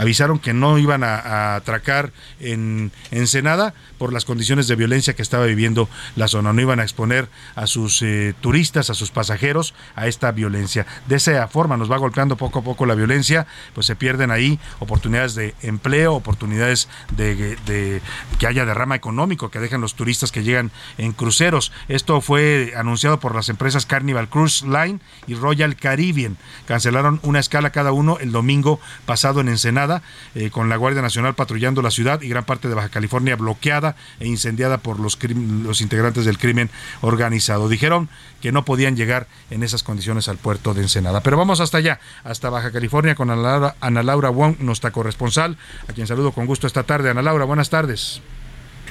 Avisaron 0.00 0.38
que 0.38 0.54
no 0.54 0.78
iban 0.78 1.04
a, 1.04 1.56
atracar 1.56 2.10
en 2.40 2.90
Ensenada 3.10 3.74
por 3.98 4.14
las 4.14 4.24
condiciones 4.24 4.66
de 4.66 4.74
violencia 4.74 5.14
que 5.14 5.20
estaba 5.20 5.44
viviendo 5.44 5.90
la 6.16 6.26
zona. 6.26 6.54
No 6.54 6.60
iban 6.62 6.80
a 6.80 6.84
exponer 6.84 7.28
a 7.54 7.66
sus 7.66 8.00
eh, 8.00 8.34
turistas, 8.40 8.88
a 8.88 8.94
sus 8.94 9.10
pasajeros 9.10 9.74
a 9.96 10.06
esta 10.06 10.32
violencia. 10.32 10.86
De 11.06 11.16
esa 11.16 11.46
forma 11.48 11.76
nos 11.76 11.92
va 11.92 11.98
golpeando 11.98 12.36
poco 12.36 12.60
a 12.60 12.62
poco 12.62 12.86
la 12.86 12.94
violencia, 12.94 13.46
pues 13.74 13.86
se 13.86 13.94
pierden 13.94 14.30
ahí 14.30 14.58
oportunidades 14.78 15.34
de 15.34 15.54
empleo, 15.60 16.14
oportunidades 16.14 16.88
de, 17.14 17.56
de 17.66 18.00
que 18.38 18.46
haya 18.46 18.64
derrama 18.64 18.96
económico, 18.96 19.50
que 19.50 19.58
dejen 19.58 19.82
los 19.82 19.96
turistas 19.96 20.32
que 20.32 20.42
llegan 20.42 20.70
en 20.96 21.12
cruceros. 21.12 21.72
Esto 21.88 22.22
fue 22.22 22.72
anunciado 22.74 23.20
por 23.20 23.34
las 23.34 23.50
empresas 23.50 23.84
Carnival 23.84 24.30
Cruise 24.30 24.62
Line 24.62 25.00
y 25.26 25.34
Royal 25.34 25.76
Caribbean. 25.76 26.38
Cancelaron 26.66 27.20
una 27.22 27.38
escala 27.38 27.68
cada 27.68 27.92
uno 27.92 28.16
el 28.18 28.32
domingo 28.32 28.80
pasado 29.04 29.42
en 29.42 29.48
Ensenada, 29.48 29.89
eh, 30.34 30.50
con 30.50 30.68
la 30.68 30.76
Guardia 30.76 31.02
Nacional 31.02 31.34
patrullando 31.34 31.82
la 31.82 31.90
ciudad 31.90 32.22
y 32.22 32.28
gran 32.28 32.44
parte 32.44 32.68
de 32.68 32.74
Baja 32.74 32.88
California 32.88 33.36
bloqueada 33.36 33.96
e 34.18 34.26
incendiada 34.26 34.78
por 34.78 35.00
los, 35.00 35.18
los 35.64 35.80
integrantes 35.80 36.24
del 36.24 36.38
crimen 36.38 36.70
organizado. 37.00 37.68
Dijeron 37.68 38.08
que 38.40 38.52
no 38.52 38.64
podían 38.64 38.96
llegar 38.96 39.26
en 39.50 39.62
esas 39.62 39.82
condiciones 39.82 40.28
al 40.28 40.38
puerto 40.38 40.74
de 40.74 40.82
Ensenada. 40.82 41.20
Pero 41.20 41.36
vamos 41.36 41.60
hasta 41.60 41.78
allá, 41.78 42.00
hasta 42.24 42.50
Baja 42.50 42.70
California 42.70 43.14
con 43.14 43.30
Ana 43.30 43.42
Laura, 43.42 43.76
Ana 43.80 44.02
Laura 44.02 44.30
Wong, 44.30 44.56
nuestra 44.60 44.90
corresponsal, 44.90 45.56
a 45.88 45.92
quien 45.92 46.06
saludo 46.06 46.32
con 46.32 46.46
gusto 46.46 46.66
esta 46.66 46.84
tarde. 46.84 47.10
Ana 47.10 47.22
Laura, 47.22 47.44
buenas 47.44 47.70
tardes. 47.70 48.22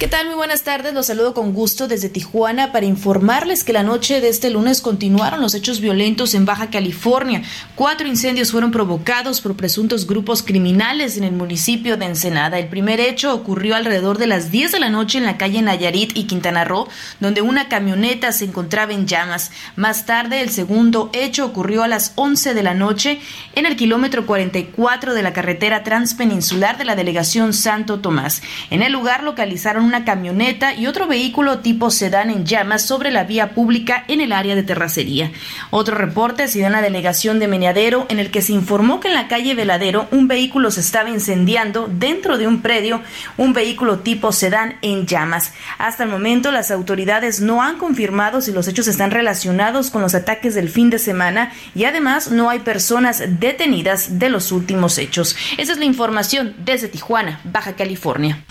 ¿Qué 0.00 0.08
tal? 0.08 0.28
Muy 0.28 0.34
buenas 0.34 0.62
tardes. 0.62 0.94
Los 0.94 1.08
saludo 1.08 1.34
con 1.34 1.52
gusto 1.52 1.86
desde 1.86 2.08
Tijuana 2.08 2.72
para 2.72 2.86
informarles 2.86 3.64
que 3.64 3.74
la 3.74 3.82
noche 3.82 4.22
de 4.22 4.30
este 4.30 4.48
lunes 4.48 4.80
continuaron 4.80 5.42
los 5.42 5.54
hechos 5.54 5.78
violentos 5.82 6.34
en 6.34 6.46
Baja 6.46 6.70
California. 6.70 7.42
Cuatro 7.74 8.08
incendios 8.08 8.50
fueron 8.50 8.70
provocados 8.70 9.42
por 9.42 9.56
presuntos 9.56 10.06
grupos 10.06 10.42
criminales 10.42 11.18
en 11.18 11.24
el 11.24 11.32
municipio 11.32 11.98
de 11.98 12.06
Ensenada. 12.06 12.58
El 12.58 12.68
primer 12.68 12.98
hecho 12.98 13.34
ocurrió 13.34 13.76
alrededor 13.76 14.16
de 14.16 14.26
las 14.26 14.50
10 14.50 14.72
de 14.72 14.80
la 14.80 14.88
noche 14.88 15.18
en 15.18 15.26
la 15.26 15.36
calle 15.36 15.60
Nayarit 15.60 16.16
y 16.16 16.24
Quintana 16.24 16.64
Roo, 16.64 16.88
donde 17.20 17.42
una 17.42 17.68
camioneta 17.68 18.32
se 18.32 18.46
encontraba 18.46 18.94
en 18.94 19.06
llamas. 19.06 19.50
Más 19.76 20.06
tarde, 20.06 20.40
el 20.40 20.48
segundo 20.48 21.10
hecho 21.12 21.44
ocurrió 21.44 21.82
a 21.82 21.88
las 21.88 22.14
11 22.14 22.54
de 22.54 22.62
la 22.62 22.72
noche 22.72 23.20
en 23.54 23.66
el 23.66 23.76
kilómetro 23.76 24.24
44 24.24 25.12
de 25.12 25.22
la 25.22 25.34
carretera 25.34 25.82
transpeninsular 25.82 26.78
de 26.78 26.86
la 26.86 26.96
delegación 26.96 27.52
Santo 27.52 28.00
Tomás. 28.00 28.40
En 28.70 28.80
el 28.80 28.92
lugar 28.92 29.24
localizaron 29.24 29.89
una 29.90 30.04
camioneta 30.04 30.72
y 30.72 30.86
otro 30.86 31.08
vehículo 31.08 31.58
tipo 31.58 31.90
sedán 31.90 32.30
en 32.30 32.46
llamas 32.46 32.86
sobre 32.86 33.10
la 33.10 33.24
vía 33.24 33.54
pública 33.54 34.04
en 34.06 34.20
el 34.20 34.30
área 34.30 34.54
de 34.54 34.62
terracería. 34.62 35.32
Otro 35.70 35.96
reporte 35.96 36.46
se 36.46 36.58
dio 36.58 36.68
en 36.68 36.72
la 36.72 36.80
delegación 36.80 37.40
de 37.40 37.48
Meneadero 37.48 38.06
en 38.08 38.20
el 38.20 38.30
que 38.30 38.40
se 38.40 38.52
informó 38.52 39.00
que 39.00 39.08
en 39.08 39.14
la 39.14 39.26
calle 39.26 39.56
Veladero 39.56 40.06
un 40.12 40.28
vehículo 40.28 40.70
se 40.70 40.80
estaba 40.80 41.10
incendiando 41.10 41.88
dentro 41.90 42.38
de 42.38 42.46
un 42.46 42.62
predio, 42.62 43.02
un 43.36 43.52
vehículo 43.52 43.98
tipo 43.98 44.30
sedán 44.30 44.76
en 44.80 45.06
llamas. 45.06 45.54
Hasta 45.78 46.04
el 46.04 46.10
momento 46.10 46.52
las 46.52 46.70
autoridades 46.70 47.40
no 47.40 47.60
han 47.60 47.76
confirmado 47.76 48.40
si 48.40 48.52
los 48.52 48.68
hechos 48.68 48.86
están 48.86 49.10
relacionados 49.10 49.90
con 49.90 50.02
los 50.02 50.14
ataques 50.14 50.54
del 50.54 50.68
fin 50.68 50.88
de 50.88 51.00
semana 51.00 51.50
y 51.74 51.82
además 51.82 52.30
no 52.30 52.48
hay 52.48 52.60
personas 52.60 53.24
detenidas 53.40 54.20
de 54.20 54.28
los 54.28 54.52
últimos 54.52 54.98
hechos. 54.98 55.34
Esa 55.58 55.72
es 55.72 55.78
la 55.78 55.84
información 55.84 56.54
desde 56.64 56.86
Tijuana, 56.86 57.40
Baja 57.42 57.74
California. 57.74 58.44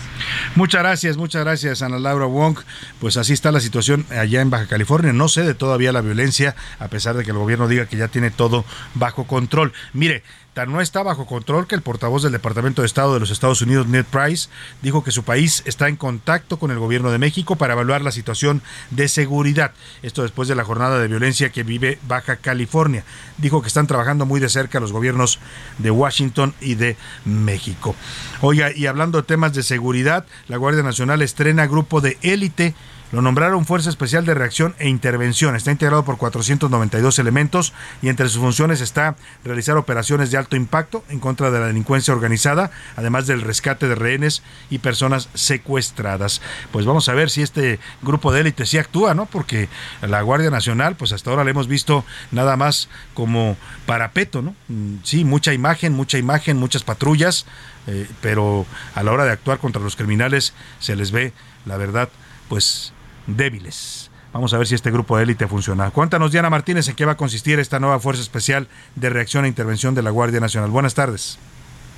Muchas 0.55 0.81
gracias, 0.81 1.15
gracias 1.32 1.82
Ana 1.82 1.99
Laura 1.99 2.25
Wong. 2.25 2.57
Pues 2.99 3.17
así 3.17 3.34
está 3.34 3.51
la 3.51 3.59
situación 3.59 4.05
allá 4.09 4.41
en 4.41 4.49
Baja 4.49 4.67
California. 4.67 5.13
No 5.13 5.30
cede 5.30 5.53
todavía 5.53 5.91
la 5.91 6.01
violencia, 6.01 6.55
a 6.80 6.88
pesar 6.88 7.15
de 7.15 7.23
que 7.23 7.32
el 7.32 7.38
gobierno 7.38 7.67
diga 7.67 7.86
que 7.86 7.97
ya 7.97 8.07
tiene 8.07 8.32
todo 8.32 8.65
bajo 8.95 9.25
control. 9.25 9.73
Mire, 9.93 10.23
no 10.66 10.82
está 10.82 11.03
bajo 11.03 11.26
control 11.26 11.68
que 11.68 11.76
el 11.76 11.82
portavoz 11.82 12.24
del 12.24 12.32
Departamento 12.32 12.82
de 12.82 12.86
Estado 12.86 13.14
de 13.14 13.20
los 13.20 13.32
Estados 13.32 13.62
Unidos, 13.62 13.88
Ned 13.88 14.05
Price, 14.05 14.49
dijo 14.82 15.03
que 15.03 15.12
su 15.12 15.24
país 15.24 15.64
está 15.66 15.88
en 15.88 15.95
contacto 15.95 16.57
con 16.57 16.72
el 16.72 16.80
gobierno 16.80 17.12
de 17.12 17.18
México 17.18 17.55
para 17.55 17.74
evaluar 17.74 18.01
la 18.01 18.12
situación 18.12 18.62
de 18.89 19.07
seguridad. 19.07 19.72
Esto 20.01 20.24
después 20.24 20.47
de 20.47 20.55
la 20.55 20.64
jornada 20.64 20.99
de 20.99 21.07
violencia 21.07 21.51
que 21.51 21.64
vive 21.64 21.99
Baja 22.07 22.38
California. 22.38 23.03
Dijo 23.38 23.62
que 23.62 23.68
están 23.68 23.88
trabajando 23.88 24.26
muy 24.26 24.39
de 24.39 24.49
cerca 24.49 24.80
los 24.80 24.91
gobiernos 24.91 25.39
de 25.78 25.91
Washington 25.91 26.53
y 26.62 26.76
de 26.76 26.97
México. 27.26 27.95
Oiga, 28.41 28.72
y 28.76 28.88
hablando 28.88 29.20
de 29.20 29.28
temas 29.28 29.53
de 29.53 29.64
seguridad, 29.64 30.26
la 30.47 30.57
Guardia 30.57 30.84
Nacional 30.84 31.22
estrena 31.22 31.68
grupo 31.68 32.01
de 32.01 32.18
élite 32.22 32.76
lo 33.12 33.22
nombraron 33.24 33.66
Fuerza 33.66 33.89
Especial 33.89 34.26
de 34.26 34.36
Reacción 34.36 34.76
e 34.78 34.88
Intervención. 34.88 35.55
Está 35.55 35.72
integrado 35.72 36.05
por 36.05 36.18
492 36.18 37.18
elementos 37.18 37.74
y 38.01 38.10
entre 38.10 38.30
sus 38.30 38.39
funciones 38.39 38.82
está 38.82 39.16
realizar 39.43 39.78
operaciones 39.78 40.30
de 40.30 40.38
alto 40.38 40.55
impacto 40.55 41.03
en 41.10 41.20
contra 41.20 41.49
de 41.49 41.60
la 41.60 41.68
delincuencia 41.68 42.14
organizada, 42.14 42.70
además 42.95 43.26
del 43.26 43.41
rescate 43.41 43.88
de 43.88 43.95
rehenes 43.95 44.43
y 44.70 44.78
personas 44.78 45.30
secuestradas. 45.34 46.41
Pues 46.72 46.86
vamos 46.86 47.10
a 47.10 47.14
ver 47.14 47.32
si 47.32 47.41
este 47.41 47.80
grupo 48.03 48.32
de 48.32 48.41
élite 48.41 48.68
sí 48.68 48.78
actúa, 48.78 49.16
¿no? 49.16 49.26
Porque 49.26 49.70
la 50.01 50.22
Guardia 50.22 50.51
Nacional, 50.51 50.95
pues 50.95 51.12
hasta 51.12 51.32
ahora 51.32 51.43
la 51.43 51.49
hemos 51.49 51.68
visto 51.68 52.05
nada 52.32 52.57
más 52.57 52.89
como 53.16 53.57
parapeto, 53.88 54.43
¿no? 54.43 54.55
Mm, 54.68 54.97
sí, 55.03 55.26
mucha 55.26 55.53
imagen, 55.53 55.93
mucha 55.93 56.20
imagen, 56.20 56.57
muchas 56.57 56.84
patrullas, 56.84 57.47
eh, 57.88 58.07
pero 58.22 58.68
a 58.93 59.01
la 59.01 59.12
hora 59.12 59.26
de 59.26 59.32
actuar 59.32 59.57
contra 59.57 59.82
los 59.82 59.95
criminales 59.95 60.53
se 60.80 60.95
les 60.95 61.12
ve, 61.12 61.34
la 61.66 61.78
verdad, 61.78 62.10
pues 62.49 62.93
débiles. 63.36 64.11
Vamos 64.32 64.53
a 64.53 64.57
ver 64.57 64.67
si 64.67 64.75
este 64.75 64.91
grupo 64.91 65.17
de 65.17 65.23
élite 65.23 65.47
funciona. 65.47 65.89
Cuéntanos, 65.89 66.32
Diana 66.32 66.49
Martínez, 66.49 66.88
en 66.88 66.95
qué 66.95 67.05
va 67.05 67.13
a 67.13 67.17
consistir 67.17 67.59
esta 67.59 67.80
nueva 67.80 67.99
Fuerza 67.99 68.21
Especial 68.21 68.67
de 68.95 69.09
Reacción 69.09 69.45
e 69.45 69.47
Intervención 69.47 69.95
de 69.95 70.03
la 70.03 70.11
Guardia 70.11 70.39
Nacional. 70.39 70.69
Buenas 70.69 70.93
tardes. 70.93 71.39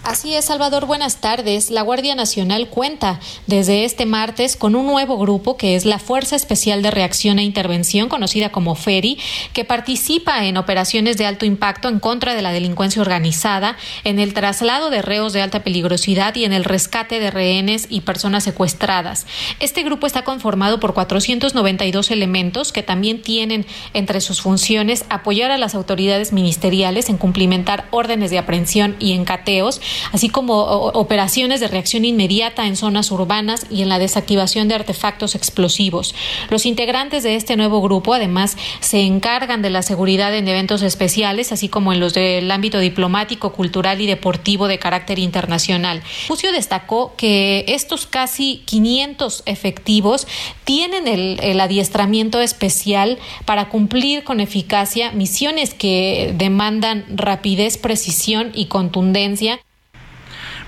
Así 0.04 0.34
es, 0.34 0.46
Salvador, 0.46 0.88
buenas 0.88 1.18
tardes. 1.18 1.70
La 1.70 1.84
Guardia 1.84 2.16
Nacional 2.16 2.70
cuenta 2.70 3.20
desde 3.46 3.86
este 3.86 4.08
martes 4.08 4.56
con 4.56 4.76
un 4.76 4.88
nuevo 4.88 5.20
grupo 5.20 5.58
que 5.58 5.76
es 5.76 5.86
la 5.86 6.00
Fuerza 6.00 6.36
Especial 6.36 6.82
de 6.82 6.90
Reacción 6.90 7.38
e 7.38 7.44
Intervención, 7.44 8.10
conocida 8.10 8.52
como 8.52 8.74
FERI, 8.74 9.20
que 9.54 9.64
participa 9.64 10.44
en 10.46 10.58
operaciones 10.58 11.18
de 11.18 11.28
alto 11.28 11.46
impacto 11.46 11.88
en 11.88 12.00
contra 12.00 12.34
de 12.34 12.42
la 12.42 12.52
delincuencia 12.52 13.00
organizada, 13.00 13.78
en 14.04 14.18
el 14.18 14.34
traslado 14.34 14.90
de 14.90 15.04
reos 15.04 15.34
de 15.34 15.44
alta 15.44 15.64
peligrosidad 15.64 16.34
y 16.34 16.46
en 16.46 16.54
el 16.54 16.64
rescate 16.64 17.20
de 17.20 17.30
rehenes 17.30 17.86
y 17.88 18.02
personas 18.02 18.44
secuestradas. 18.44 19.28
Este 19.60 19.84
grupo 19.84 20.08
está 20.08 20.24
conformado 20.24 20.80
por 20.80 20.96
492 20.96 22.10
elementos 22.10 22.72
que 22.72 22.82
también 22.82 23.22
tienen 23.22 23.68
entre 23.94 24.20
sus 24.22 24.42
funciones 24.42 25.06
apoyar 25.10 25.52
a 25.52 25.60
las 25.60 25.76
autoridades 25.76 26.34
ministeriales 26.34 27.08
en 27.10 27.18
cumplimentar 27.18 27.88
órdenes 27.92 28.32
de 28.32 28.40
aprehensión 28.40 28.96
y 28.98 29.14
encateos 29.14 29.80
así 30.12 30.30
como 30.30 30.62
operaciones 30.62 31.60
de 31.60 31.68
reacción 31.68 32.06
inmediata 32.06 32.68
en 32.68 32.76
zonas 32.76 33.12
urbanas 33.12 33.66
y 33.70 33.82
en 33.82 33.90
la 33.90 34.00
desactivación 34.00 34.68
de 34.68 34.76
artefactos 34.76 35.36
explosivos. 35.36 36.16
Los 36.50 36.66
integrantes 36.66 37.24
de 37.24 37.36
este 37.36 37.56
nuevo 37.56 37.82
grupo 37.82 38.14
además 38.14 38.58
se 38.80 39.02
encargan 39.02 39.62
de 39.62 39.70
la 39.70 39.82
seguridad 39.82 40.36
en 40.36 40.48
eventos 40.48 40.82
especiales, 40.82 41.52
así 41.52 41.70
como 41.70 41.94
en 41.94 42.00
los 42.00 42.14
del 42.14 42.50
ámbito 42.52 42.80
diplomático, 42.80 43.54
cultural 43.54 44.02
y 44.02 44.08
deportivo 44.08 44.68
de 44.68 44.80
carácter 44.80 45.20
internacional. 45.20 46.02
Pucio 46.28 46.52
destacó 46.52 47.14
que 47.18 47.66
estos 47.68 48.06
casi 48.06 48.64
500 48.66 49.44
efectivos 49.46 50.28
tienen 50.64 51.08
el 51.08 51.60
adiestramiento 51.60 52.42
especial 52.42 53.18
para 53.46 53.70
cumplir 53.70 54.24
con 54.24 54.40
eficacia 54.40 55.12
misiones 55.12 55.74
que 55.74 56.34
demandan 56.38 57.06
rapidez, 57.10 57.78
precisión 57.78 58.52
y 58.54 58.66
contundencia 58.66 59.60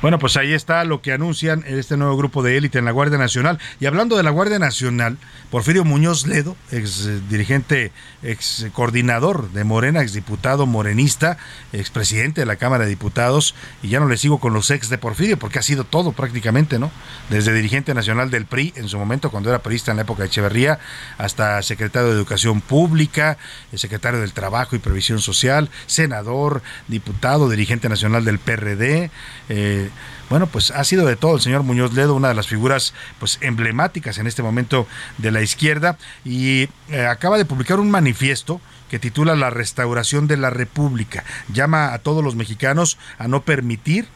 bueno, 0.03 0.19
pues 0.19 0.35
ahí 0.35 0.51
está 0.51 0.83
lo 0.83 1.01
que 1.01 1.13
anuncian 1.13 1.63
este 1.65 1.95
nuevo 1.95 2.17
grupo 2.17 2.43
de 2.43 2.57
élite 2.57 2.77
en 2.77 2.83
la 2.83 2.91
Guardia 2.91 3.17
Nacional. 3.17 3.57
Y 3.79 3.85
hablando 3.85 4.17
de 4.17 4.23
la 4.23 4.31
Guardia 4.31 4.59
Nacional, 4.59 5.17
Porfirio 5.49 5.85
Muñoz 5.85 6.27
Ledo, 6.27 6.57
ex 6.71 7.05
eh, 7.05 7.21
dirigente, 7.29 7.93
ex 8.21 8.65
coordinador 8.73 9.51
de 9.51 9.63
Morena, 9.63 10.01
ex 10.01 10.11
diputado 10.11 10.65
morenista, 10.65 11.37
ex 11.71 11.89
presidente 11.89 12.41
de 12.41 12.45
la 12.45 12.57
Cámara 12.57 12.83
de 12.83 12.89
Diputados, 12.89 13.55
y 13.81 13.87
ya 13.87 14.01
no 14.01 14.09
le 14.09 14.17
sigo 14.17 14.41
con 14.41 14.51
los 14.51 14.71
ex 14.71 14.89
de 14.89 14.97
Porfirio, 14.97 15.39
porque 15.39 15.59
ha 15.59 15.61
sido 15.61 15.85
todo 15.85 16.11
prácticamente, 16.11 16.79
¿no? 16.79 16.91
Desde 17.29 17.53
dirigente 17.53 17.93
nacional 17.93 18.29
del 18.29 18.45
PRI 18.45 18.73
en 18.75 18.89
su 18.89 18.97
momento, 18.97 19.31
cuando 19.31 19.51
era 19.51 19.59
priista 19.59 19.91
en 19.91 19.97
la 19.97 20.03
época 20.03 20.23
de 20.23 20.27
Echeverría, 20.27 20.79
hasta 21.17 21.61
secretario 21.61 22.09
de 22.09 22.15
Educación 22.15 22.59
Pública, 22.59 23.37
secretario 23.73 24.19
del 24.19 24.33
Trabajo 24.33 24.75
y 24.75 24.79
Previsión 24.79 25.19
Social, 25.19 25.69
senador, 25.85 26.61
diputado, 26.89 27.49
dirigente 27.49 27.87
nacional 27.87 28.25
del 28.25 28.39
PRD, 28.39 29.09
eh, 29.47 29.89
bueno, 30.29 30.47
pues 30.47 30.71
ha 30.71 30.83
sido 30.83 31.05
de 31.05 31.15
todo 31.15 31.35
el 31.35 31.41
señor 31.41 31.63
Muñoz 31.63 31.93
Ledo, 31.93 32.15
una 32.15 32.29
de 32.29 32.33
las 32.33 32.47
figuras 32.47 32.93
pues 33.19 33.37
emblemáticas 33.41 34.17
en 34.17 34.27
este 34.27 34.43
momento 34.43 34.87
de 35.17 35.31
la 35.31 35.41
izquierda 35.41 35.97
y 36.25 36.69
eh, 36.89 37.05
acaba 37.09 37.37
de 37.37 37.45
publicar 37.45 37.79
un 37.79 37.91
manifiesto 37.91 38.61
que 38.89 38.99
titula 38.99 39.35
La 39.35 39.49
restauración 39.49 40.27
de 40.27 40.37
la 40.37 40.49
República. 40.49 41.23
Llama 41.51 41.93
a 41.93 41.99
todos 41.99 42.23
los 42.23 42.35
mexicanos 42.35 42.97
a 43.17 43.27
no 43.27 43.41
permitir 43.41 44.07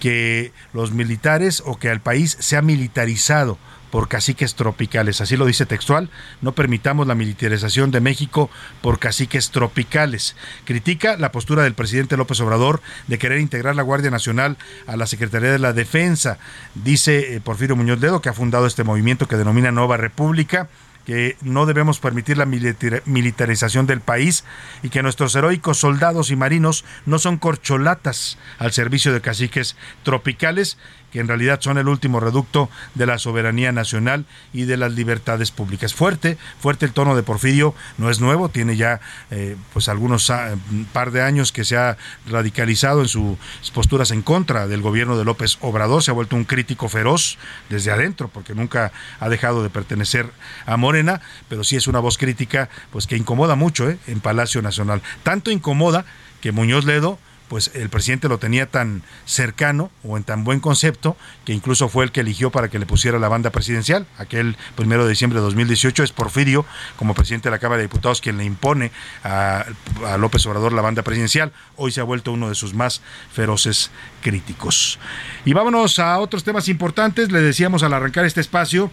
que 0.00 0.52
los 0.72 0.92
militares 0.92 1.62
o 1.64 1.78
que 1.78 1.90
el 1.90 2.00
país 2.00 2.36
sea 2.40 2.60
militarizado 2.62 3.58
por 3.94 4.08
caciques 4.08 4.56
tropicales. 4.56 5.20
Así 5.20 5.36
lo 5.36 5.46
dice 5.46 5.66
textual, 5.66 6.10
no 6.40 6.50
permitamos 6.50 7.06
la 7.06 7.14
militarización 7.14 7.92
de 7.92 8.00
México 8.00 8.50
por 8.80 8.98
caciques 8.98 9.52
tropicales. 9.52 10.34
Critica 10.64 11.16
la 11.16 11.30
postura 11.30 11.62
del 11.62 11.74
presidente 11.74 12.16
López 12.16 12.40
Obrador 12.40 12.82
de 13.06 13.18
querer 13.18 13.38
integrar 13.38 13.76
la 13.76 13.84
Guardia 13.84 14.10
Nacional 14.10 14.56
a 14.88 14.96
la 14.96 15.06
Secretaría 15.06 15.52
de 15.52 15.60
la 15.60 15.72
Defensa. 15.72 16.38
Dice 16.74 17.36
eh, 17.36 17.40
Porfirio 17.40 17.76
Muñoz 17.76 18.00
Ledo, 18.00 18.20
que 18.20 18.28
ha 18.28 18.32
fundado 18.32 18.66
este 18.66 18.82
movimiento 18.82 19.28
que 19.28 19.36
denomina 19.36 19.70
Nueva 19.70 19.96
República 19.96 20.68
que 21.06 21.36
no 21.42 21.66
debemos 21.66 21.98
permitir 21.98 22.38
la 22.38 22.46
militarización 22.46 23.86
del 23.86 24.00
país 24.00 24.44
y 24.82 24.88
que 24.88 25.02
nuestros 25.02 25.34
heroicos 25.36 25.78
soldados 25.78 26.30
y 26.30 26.36
marinos 26.36 26.84
no 27.04 27.18
son 27.18 27.36
corcholatas 27.36 28.38
al 28.58 28.72
servicio 28.72 29.12
de 29.12 29.20
caciques 29.20 29.76
tropicales 30.02 30.78
que 31.14 31.20
en 31.20 31.28
realidad 31.28 31.60
son 31.60 31.78
el 31.78 31.86
último 31.86 32.18
reducto 32.18 32.68
de 32.96 33.06
la 33.06 33.18
soberanía 33.18 33.70
nacional 33.70 34.26
y 34.52 34.64
de 34.64 34.76
las 34.76 34.94
libertades 34.94 35.52
públicas. 35.52 35.94
Fuerte, 35.94 36.36
fuerte 36.58 36.86
el 36.86 36.92
tono 36.92 37.14
de 37.14 37.22
Porfirio, 37.22 37.72
no 37.98 38.10
es 38.10 38.20
nuevo, 38.20 38.48
tiene 38.48 38.76
ya 38.76 39.00
eh, 39.30 39.54
pues 39.72 39.88
algunos 39.88 40.28
ah, 40.30 40.56
par 40.92 41.12
de 41.12 41.22
años 41.22 41.52
que 41.52 41.64
se 41.64 41.76
ha 41.76 41.96
radicalizado 42.28 43.00
en 43.00 43.06
sus 43.06 43.38
posturas 43.72 44.10
en 44.10 44.22
contra 44.22 44.66
del 44.66 44.82
gobierno 44.82 45.16
de 45.16 45.24
López 45.24 45.56
Obrador, 45.60 46.02
se 46.02 46.10
ha 46.10 46.14
vuelto 46.14 46.34
un 46.34 46.46
crítico 46.46 46.88
feroz 46.88 47.38
desde 47.68 47.92
adentro, 47.92 48.26
porque 48.26 48.56
nunca 48.56 48.90
ha 49.20 49.28
dejado 49.28 49.62
de 49.62 49.70
pertenecer 49.70 50.32
a 50.66 50.76
Morena, 50.76 51.20
pero 51.48 51.62
sí 51.62 51.76
es 51.76 51.86
una 51.86 52.00
voz 52.00 52.18
crítica 52.18 52.68
pues 52.90 53.06
que 53.06 53.16
incomoda 53.16 53.54
mucho 53.54 53.88
¿eh? 53.88 53.98
en 54.08 54.18
Palacio 54.18 54.62
Nacional. 54.62 55.00
Tanto 55.22 55.52
incomoda 55.52 56.06
que 56.40 56.50
Muñoz 56.50 56.84
Ledo 56.86 57.20
pues 57.48 57.70
el 57.74 57.88
presidente 57.88 58.28
lo 58.28 58.38
tenía 58.38 58.66
tan 58.66 59.02
cercano 59.26 59.90
o 60.02 60.16
en 60.16 60.24
tan 60.24 60.44
buen 60.44 60.60
concepto 60.60 61.16
que 61.44 61.52
incluso 61.52 61.88
fue 61.88 62.04
el 62.04 62.12
que 62.12 62.20
eligió 62.20 62.50
para 62.50 62.68
que 62.68 62.78
le 62.78 62.86
pusiera 62.86 63.18
la 63.18 63.28
banda 63.28 63.50
presidencial. 63.50 64.06
Aquel 64.18 64.56
primero 64.76 65.04
de 65.04 65.10
diciembre 65.10 65.38
de 65.38 65.44
2018 65.44 66.02
es 66.02 66.12
Porfirio, 66.12 66.64
como 66.96 67.14
presidente 67.14 67.48
de 67.48 67.52
la 67.52 67.58
Cámara 67.58 67.78
de 67.78 67.88
Diputados, 67.88 68.20
quien 68.20 68.38
le 68.38 68.44
impone 68.44 68.92
a, 69.22 69.64
a 70.06 70.16
López 70.16 70.44
Obrador 70.46 70.72
la 70.72 70.82
banda 70.82 71.02
presidencial. 71.02 71.52
Hoy 71.76 71.92
se 71.92 72.00
ha 72.00 72.04
vuelto 72.04 72.32
uno 72.32 72.48
de 72.48 72.54
sus 72.54 72.74
más 72.74 73.02
feroces 73.32 73.90
críticos. 74.22 74.98
Y 75.44 75.52
vámonos 75.52 75.98
a 75.98 76.18
otros 76.18 76.44
temas 76.44 76.68
importantes. 76.68 77.30
Le 77.30 77.40
decíamos 77.40 77.82
al 77.82 77.92
arrancar 77.92 78.24
este 78.24 78.40
espacio 78.40 78.90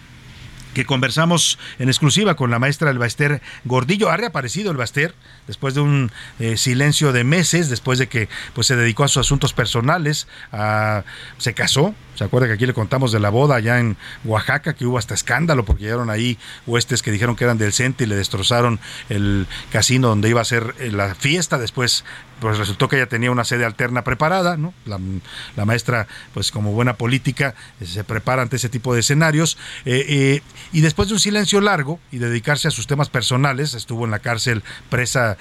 que 0.74 0.86
conversamos 0.86 1.60
en 1.80 1.90
exclusiva 1.90 2.36
con 2.36 2.52
la 2.52 2.60
maestra 2.60 2.90
El 2.90 3.00
Baester 3.00 3.42
Gordillo. 3.66 4.10
Ha 4.10 4.18
reaparecido 4.18 4.72
el 4.72 4.78
Baester 4.78 5.14
después 5.48 5.74
de 5.74 5.82
un 5.82 6.12
eh, 6.40 6.58
silencio 6.58 7.12
de 7.14 7.24
meses, 7.24 7.70
después 7.70 8.00
de 8.00 8.08
que 8.08 8.30
pues, 8.54 8.68
se 8.68 8.76
dedicó 8.76 9.04
a 9.04 9.08
sus 9.08 9.18
asuntos 9.18 9.54
personales, 9.54 10.28
se 11.38 11.54
casó. 11.54 11.94
¿Se 12.16 12.26
acuerda 12.26 12.48
que 12.48 12.54
aquí 12.54 12.66
le 12.66 12.74
contamos 12.74 13.12
de 13.12 13.20
la 13.20 13.30
boda 13.30 13.56
allá 13.56 13.80
en 13.80 13.98
Oaxaca, 14.26 14.74
que 14.74 14.86
hubo 14.86 14.98
hasta 14.98 15.14
escándalo 15.14 15.66
porque 15.66 15.84
llegaron 15.84 16.10
ahí 16.10 16.38
huestes 16.68 17.02
que 17.02 17.12
dijeron 17.12 17.36
que 17.36 17.46
eran 17.46 17.58
del 17.58 17.74
CENTE 17.74 18.04
y 18.04 18.08
le 18.08 18.16
destrozaron 18.16 18.80
el 19.10 19.48
casino 19.72 20.10
donde 20.10 20.30
iba 20.30 20.42
a 20.42 20.46
ser 20.46 20.76
eh, 20.80 20.92
la 20.92 21.16
fiesta. 21.16 21.58
Después 21.58 22.04
pues 22.42 22.58
resultó 22.58 22.90
que 22.90 22.96
ella 22.98 23.06
tenía 23.06 23.30
una 23.30 23.44
sede 23.44 23.66
alterna 23.66 24.04
preparada, 24.04 24.58
¿no? 24.58 24.74
La, 24.86 25.66
maestra, 25.66 26.08
pues 26.34 26.52
como 26.52 26.72
buena 26.72 26.96
política, 26.96 27.54
eh, 27.80 27.86
se 27.86 28.04
prepara 28.04 28.42
ante 28.42 28.56
ese 28.56 28.68
tipo 28.68 28.96
de 28.96 29.02
escenarios. 29.02 29.60
Eh, 29.86 30.06
eh, 30.10 30.42
y 30.74 30.82
después 30.82 31.08
de 31.08 31.14
un 31.14 31.20
silencio 31.20 31.62
largo 31.62 32.00
y 32.12 32.18
dedicarse 32.18 32.68
a 32.68 32.72
sus 32.72 32.88
temas 32.88 33.10
personales, 33.10 33.76
estuvo 33.76 34.06
en 34.06 34.12
la 34.12 34.20
cárcel 34.20 34.64
presa 34.90 35.38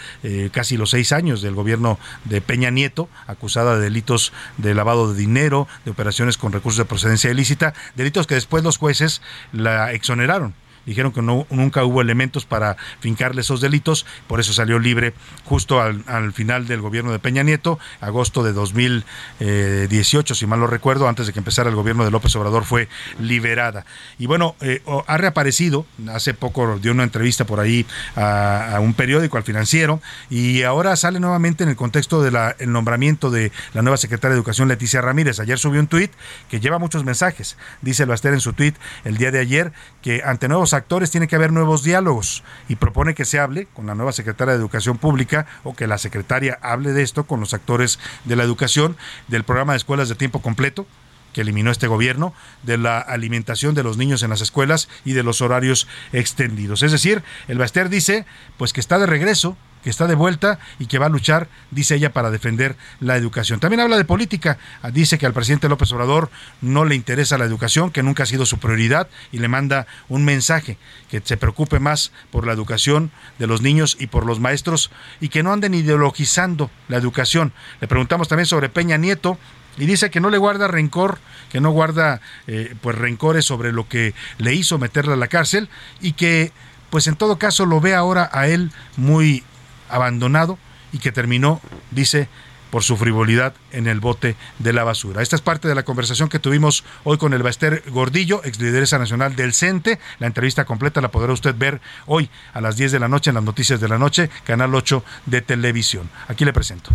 casi 0.52 0.76
los 0.76 0.90
seis 0.90 1.12
años 1.12 1.40
del 1.40 1.54
gobierno 1.54 1.98
de 2.26 2.42
Peña 2.42 2.70
Nieto, 2.70 3.08
acusada 3.26 3.76
de 3.76 3.80
delitos 3.80 4.32
de 4.58 4.74
lavado 4.74 5.12
de 5.12 5.18
dinero, 5.18 5.66
de 5.86 5.92
operaciones 5.92 6.36
con 6.36 6.52
recursos 6.52 6.78
de 6.78 6.84
procedencia 6.84 7.30
ilícita, 7.30 7.72
delitos 7.96 8.26
que 8.26 8.34
después 8.34 8.62
los 8.62 8.76
jueces 8.76 9.22
la 9.52 9.92
exoneraron 9.92 10.54
dijeron 10.90 11.12
que 11.12 11.22
no, 11.22 11.46
nunca 11.50 11.84
hubo 11.84 12.00
elementos 12.00 12.46
para 12.46 12.76
fincarle 12.98 13.42
esos 13.42 13.60
delitos, 13.60 14.06
por 14.26 14.40
eso 14.40 14.52
salió 14.52 14.80
libre 14.80 15.14
justo 15.44 15.80
al, 15.80 16.32
final 16.32 16.66
del 16.66 16.80
gobierno 16.80 17.12
de 17.12 17.20
Peña 17.20 17.44
Nieto, 17.44 17.78
agosto 18.00 18.42
de 18.42 18.52
2018, 18.52 20.34
si 20.34 20.46
mal 20.46 20.58
no 20.58 20.66
recuerdo, 20.66 21.08
antes 21.08 21.28
de 21.28 21.32
que 21.32 21.38
empezara 21.38 21.70
el 21.70 21.76
gobierno 21.76 22.04
de 22.04 22.10
López 22.10 22.34
Obrador 22.34 22.64
fue 22.64 22.88
liberada. 23.20 23.86
Y 24.18 24.26
bueno, 24.26 24.56
eh, 24.60 24.82
ha 25.06 25.16
reaparecido, 25.16 25.86
hace 26.12 26.34
poco 26.34 26.80
dio 26.80 26.90
una 26.90 27.04
entrevista 27.04 27.44
por 27.44 27.60
ahí 27.60 27.86
a, 28.16 28.78
un 28.80 28.94
periódico, 28.94 29.36
al 29.36 29.44
financiero, 29.44 30.02
y 30.28 30.64
ahora 30.64 30.96
sale 30.96 31.20
nuevamente 31.20 31.62
en 31.62 31.70
el 31.70 31.76
contexto 31.76 32.20
del 32.20 32.36
nombramiento 32.66 33.30
de 33.30 33.52
la 33.74 33.82
nueva 33.82 33.96
secretaria 33.96 34.32
de 34.32 34.38
Educación, 34.38 34.66
Leticia 34.66 35.00
Ramírez. 35.00 35.38
Ayer 35.38 35.56
subió 35.56 35.78
un 35.78 35.86
tuit 35.86 36.10
que 36.48 36.58
lleva 36.58 36.80
muchos 36.80 37.04
mensajes. 37.04 37.56
Dice 37.80 38.06
Baster 38.06 38.32
en 38.32 38.40
su 38.40 38.54
tuit 38.54 38.74
el 39.04 39.18
día 39.18 39.30
de 39.30 39.38
ayer 39.38 39.72
que 40.02 40.22
ante 40.24 40.48
nuevos 40.48 40.74
actores 40.80 41.10
tiene 41.10 41.28
que 41.28 41.36
haber 41.36 41.52
nuevos 41.52 41.82
diálogos 41.82 42.42
y 42.68 42.76
propone 42.76 43.14
que 43.14 43.24
se 43.24 43.38
hable 43.38 43.66
con 43.72 43.86
la 43.86 43.94
nueva 43.94 44.12
secretaria 44.12 44.54
de 44.54 44.60
Educación 44.60 44.98
Pública 44.98 45.46
o 45.62 45.74
que 45.74 45.86
la 45.86 45.98
secretaria 45.98 46.58
hable 46.62 46.92
de 46.92 47.02
esto 47.02 47.24
con 47.24 47.40
los 47.40 47.54
actores 47.54 47.98
de 48.24 48.36
la 48.36 48.42
educación, 48.42 48.96
del 49.28 49.44
programa 49.44 49.72
de 49.72 49.78
escuelas 49.78 50.08
de 50.08 50.14
tiempo 50.16 50.42
completo 50.42 50.86
que 51.32 51.42
eliminó 51.42 51.70
este 51.70 51.86
gobierno, 51.86 52.34
de 52.64 52.76
la 52.76 52.98
alimentación 52.98 53.74
de 53.74 53.84
los 53.84 53.96
niños 53.96 54.22
en 54.22 54.30
las 54.30 54.40
escuelas 54.40 54.88
y 55.04 55.12
de 55.12 55.22
los 55.22 55.40
horarios 55.40 55.86
extendidos. 56.12 56.82
Es 56.82 56.90
decir, 56.92 57.22
el 57.46 57.58
Baster 57.58 57.88
dice 57.88 58.26
pues 58.56 58.72
que 58.72 58.80
está 58.80 58.98
de 58.98 59.06
regreso 59.06 59.56
que 59.82 59.90
está 59.90 60.06
de 60.06 60.14
vuelta 60.14 60.58
y 60.78 60.86
que 60.86 60.98
va 60.98 61.06
a 61.06 61.10
luchar, 61.10 61.48
dice 61.70 61.94
ella, 61.94 62.12
para 62.12 62.30
defender 62.30 62.76
la 63.00 63.16
educación. 63.16 63.60
También 63.60 63.80
habla 63.80 63.96
de 63.96 64.04
política, 64.04 64.58
dice 64.92 65.18
que 65.18 65.26
al 65.26 65.32
presidente 65.32 65.68
López 65.68 65.92
Obrador 65.92 66.30
no 66.60 66.84
le 66.84 66.94
interesa 66.94 67.38
la 67.38 67.44
educación, 67.44 67.90
que 67.90 68.02
nunca 68.02 68.24
ha 68.24 68.26
sido 68.26 68.46
su 68.46 68.58
prioridad 68.58 69.08
y 69.32 69.38
le 69.38 69.48
manda 69.48 69.86
un 70.08 70.24
mensaje, 70.24 70.78
que 71.10 71.20
se 71.24 71.36
preocupe 71.36 71.80
más 71.80 72.12
por 72.30 72.46
la 72.46 72.52
educación 72.52 73.10
de 73.38 73.46
los 73.46 73.62
niños 73.62 73.96
y 73.98 74.06
por 74.06 74.26
los 74.26 74.40
maestros 74.40 74.90
y 75.20 75.28
que 75.28 75.42
no 75.42 75.52
anden 75.52 75.74
ideologizando 75.74 76.70
la 76.88 76.96
educación. 76.96 77.52
Le 77.80 77.88
preguntamos 77.88 78.28
también 78.28 78.46
sobre 78.46 78.68
Peña 78.68 78.96
Nieto, 78.96 79.38
y 79.78 79.86
dice 79.86 80.10
que 80.10 80.20
no 80.20 80.30
le 80.30 80.38
guarda 80.38 80.68
rencor, 80.68 81.18
que 81.50 81.60
no 81.60 81.70
guarda 81.70 82.20
eh, 82.46 82.74
pues 82.80 82.96
rencores 82.98 83.44
sobre 83.44 83.72
lo 83.72 83.88
que 83.88 84.14
le 84.38 84.52
hizo 84.52 84.78
meterla 84.78 85.14
a 85.14 85.16
la 85.16 85.28
cárcel 85.28 85.68
y 86.00 86.12
que 86.12 86.52
pues 86.90 87.06
en 87.06 87.16
todo 87.16 87.38
caso 87.38 87.66
lo 87.66 87.80
ve 87.80 87.94
ahora 87.94 88.28
a 88.32 88.48
él 88.48 88.72
muy 88.96 89.44
abandonado 89.90 90.58
y 90.92 90.98
que 90.98 91.12
terminó, 91.12 91.60
dice, 91.90 92.28
por 92.70 92.82
su 92.82 92.96
frivolidad 92.96 93.54
en 93.72 93.86
el 93.86 94.00
bote 94.00 94.36
de 94.58 94.72
la 94.72 94.84
basura. 94.84 95.22
Esta 95.22 95.36
es 95.36 95.42
parte 95.42 95.68
de 95.68 95.74
la 95.74 95.82
conversación 95.82 96.28
que 96.28 96.38
tuvimos 96.38 96.84
hoy 97.04 97.18
con 97.18 97.34
el 97.34 97.42
Baster 97.42 97.82
Gordillo, 97.88 98.40
ex 98.44 98.60
lideresa 98.60 98.98
nacional 98.98 99.36
del 99.36 99.52
CENTE. 99.52 99.98
La 100.18 100.26
entrevista 100.26 100.64
completa 100.64 101.00
la 101.00 101.10
podrá 101.10 101.32
usted 101.32 101.54
ver 101.56 101.80
hoy 102.06 102.30
a 102.54 102.60
las 102.60 102.76
10 102.76 102.92
de 102.92 103.00
la 103.00 103.08
noche 103.08 103.30
en 103.30 103.34
las 103.34 103.44
noticias 103.44 103.80
de 103.80 103.88
la 103.88 103.98
noche, 103.98 104.30
Canal 104.44 104.74
8 104.74 105.04
de 105.26 105.42
televisión. 105.42 106.08
Aquí 106.28 106.44
le 106.44 106.52
presento. 106.52 106.90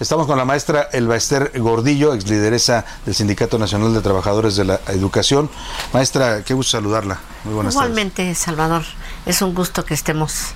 Estamos 0.00 0.26
con 0.26 0.36
la 0.36 0.44
maestra 0.44 0.88
Elbaester 0.92 1.52
Gordillo, 1.60 2.14
ex 2.14 2.28
lideresa 2.28 2.84
del 3.04 3.14
Sindicato 3.14 3.58
Nacional 3.58 3.94
de 3.94 4.00
Trabajadores 4.00 4.56
de 4.56 4.64
la 4.64 4.80
Educación. 4.88 5.48
Maestra, 5.92 6.42
qué 6.42 6.54
gusto 6.54 6.72
saludarla. 6.72 7.20
Muy 7.44 7.54
buenas 7.54 7.74
Igualmente, 7.74 8.34
Salvador, 8.34 8.82
es 9.26 9.42
un 9.42 9.54
gusto 9.54 9.84
que 9.84 9.94
estemos 9.94 10.54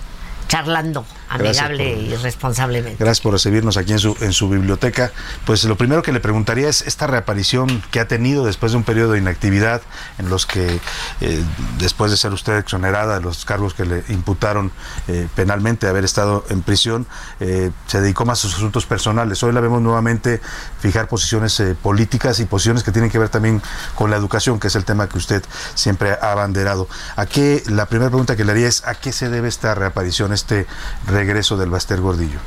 charlando 0.49 1.05
amigable 1.29 1.93
y 1.93 2.14
responsablemente. 2.16 3.03
Gracias 3.03 3.20
por 3.20 3.33
recibirnos 3.33 3.77
aquí 3.77 3.93
en 3.93 3.99
su, 3.99 4.16
en 4.20 4.33
su 4.33 4.49
biblioteca. 4.49 5.12
Pues 5.45 5.64
lo 5.64 5.77
primero 5.77 6.03
que 6.03 6.12
le 6.12 6.20
preguntaría 6.20 6.68
es 6.68 6.83
esta 6.83 7.07
reaparición 7.07 7.83
que 7.91 8.01
ha 8.01 8.09
tenido 8.09 8.45
después 8.45 8.72
de 8.72 8.79
un 8.79 8.85
periodo 8.85 9.12
de 9.12 9.18
inactividad 9.18 9.83
en 10.18 10.29
los 10.29 10.47
que, 10.47 10.81
eh, 11.20 11.43
después 11.79 12.11
de 12.11 12.16
ser 12.16 12.33
usted 12.33 12.59
exonerada 12.59 13.16
de 13.16 13.20
los 13.22 13.45
cargos 13.45 13.74
que 13.74 13.85
le 13.85 14.05
imputaron 14.09 14.72
eh, 15.09 15.29
penalmente, 15.35 15.87
de 15.87 15.91
haber 15.91 16.05
estado 16.05 16.45
en 16.49 16.62
prisión, 16.62 17.07
eh, 17.41 17.70
se 17.87 18.01
dedicó 18.01 18.24
más 18.24 18.39
a 18.41 18.43
sus 18.43 18.55
asuntos 18.55 18.87
personales. 18.87 19.43
Hoy 19.43 19.53
la 19.53 19.61
vemos 19.61 19.83
nuevamente 19.83 20.41
fijar 20.81 21.09
posiciones 21.09 21.62
políticas 21.83 22.41
y 22.41 22.45
posiciones 22.45 22.83
que 22.83 22.93
tienen 22.93 23.11
que 23.11 23.18
ver 23.18 23.29
también 23.29 23.62
con 23.95 24.11
la 24.11 24.16
educación, 24.16 24.61
que 24.61 24.68
es 24.68 24.77
el 24.77 24.85
tema 24.85 25.09
que 25.09 25.18
usted 25.18 25.43
siempre 25.74 26.12
ha 26.12 26.33
abanderado. 26.33 26.89
¿A 27.16 27.27
qué, 27.27 27.62
la 27.66 27.87
primera 27.87 28.11
pregunta 28.11 28.37
que 28.37 28.45
le 28.45 28.53
haría 28.53 28.68
es, 28.68 28.87
¿a 28.87 28.95
qué 28.95 29.12
se 29.12 29.29
debe 29.29 29.49
esta 29.49 29.74
reaparición, 29.74 30.33
este 30.33 30.66
regreso 31.17 31.57
del 31.57 31.71
Baster 31.71 32.01
Gordillo? 32.01 32.39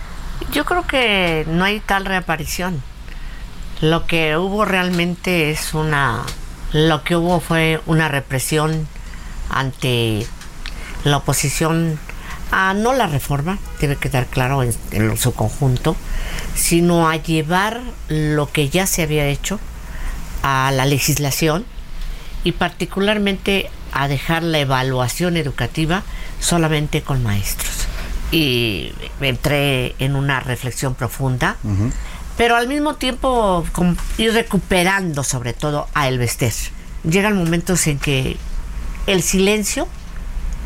Yo 0.52 0.64
creo 0.64 0.86
que 0.86 1.46
no 1.48 1.64
hay 1.64 1.80
tal 1.80 2.06
reaparición. 2.06 2.84
Lo 3.82 4.06
que 4.06 4.38
hubo 4.38 4.64
realmente 4.64 5.50
es 5.50 5.74
una... 5.74 6.24
Lo 6.72 7.04
que 7.04 7.16
hubo 7.16 7.40
fue 7.40 7.82
una 7.88 8.10
represión 8.10 8.88
ante 9.50 10.28
la 11.04 11.18
oposición 11.18 12.00
a 12.52 12.74
no 12.76 12.94
la 12.94 13.08
reforma, 13.08 13.58
debe 13.80 13.96
quedar 13.96 14.28
claro 14.28 14.62
en, 14.62 14.74
en, 14.92 15.18
su 15.18 15.34
conjunto, 15.34 15.96
sino 16.56 17.10
a 17.10 17.16
llevar 17.16 17.82
lo 18.08 18.52
que 18.52 18.70
ya 18.70 18.86
se 18.86 19.02
había 19.04 19.26
hecho 19.28 19.60
a 20.44 20.72
la 20.72 20.86
legislación 20.86 21.66
y 22.44 22.52
particularmente 22.52 23.70
a 23.94 24.08
dejar 24.08 24.44
la 24.44 24.60
evaluación 24.60 25.38
educativa 25.38 26.04
solamente 26.40 27.02
con 27.02 27.24
maestros 27.24 27.90
y 28.32 28.94
entré 29.22 29.96
en 30.00 30.16
una 30.16 30.40
reflexión 30.40 30.96
profunda, 30.96 31.58
pero 32.38 32.56
al 32.56 32.68
mismo 32.68 32.96
tiempo 32.96 33.66
ir 34.18 34.34
recuperando 34.34 35.24
sobre 35.24 35.54
todo 35.54 35.88
a 35.94 36.08
Elvester, 36.08 36.54
llegan 37.04 37.38
momentos 37.38 37.88
en 37.88 38.00
que 38.00 38.38
el 39.08 39.24
silencio 39.24 39.88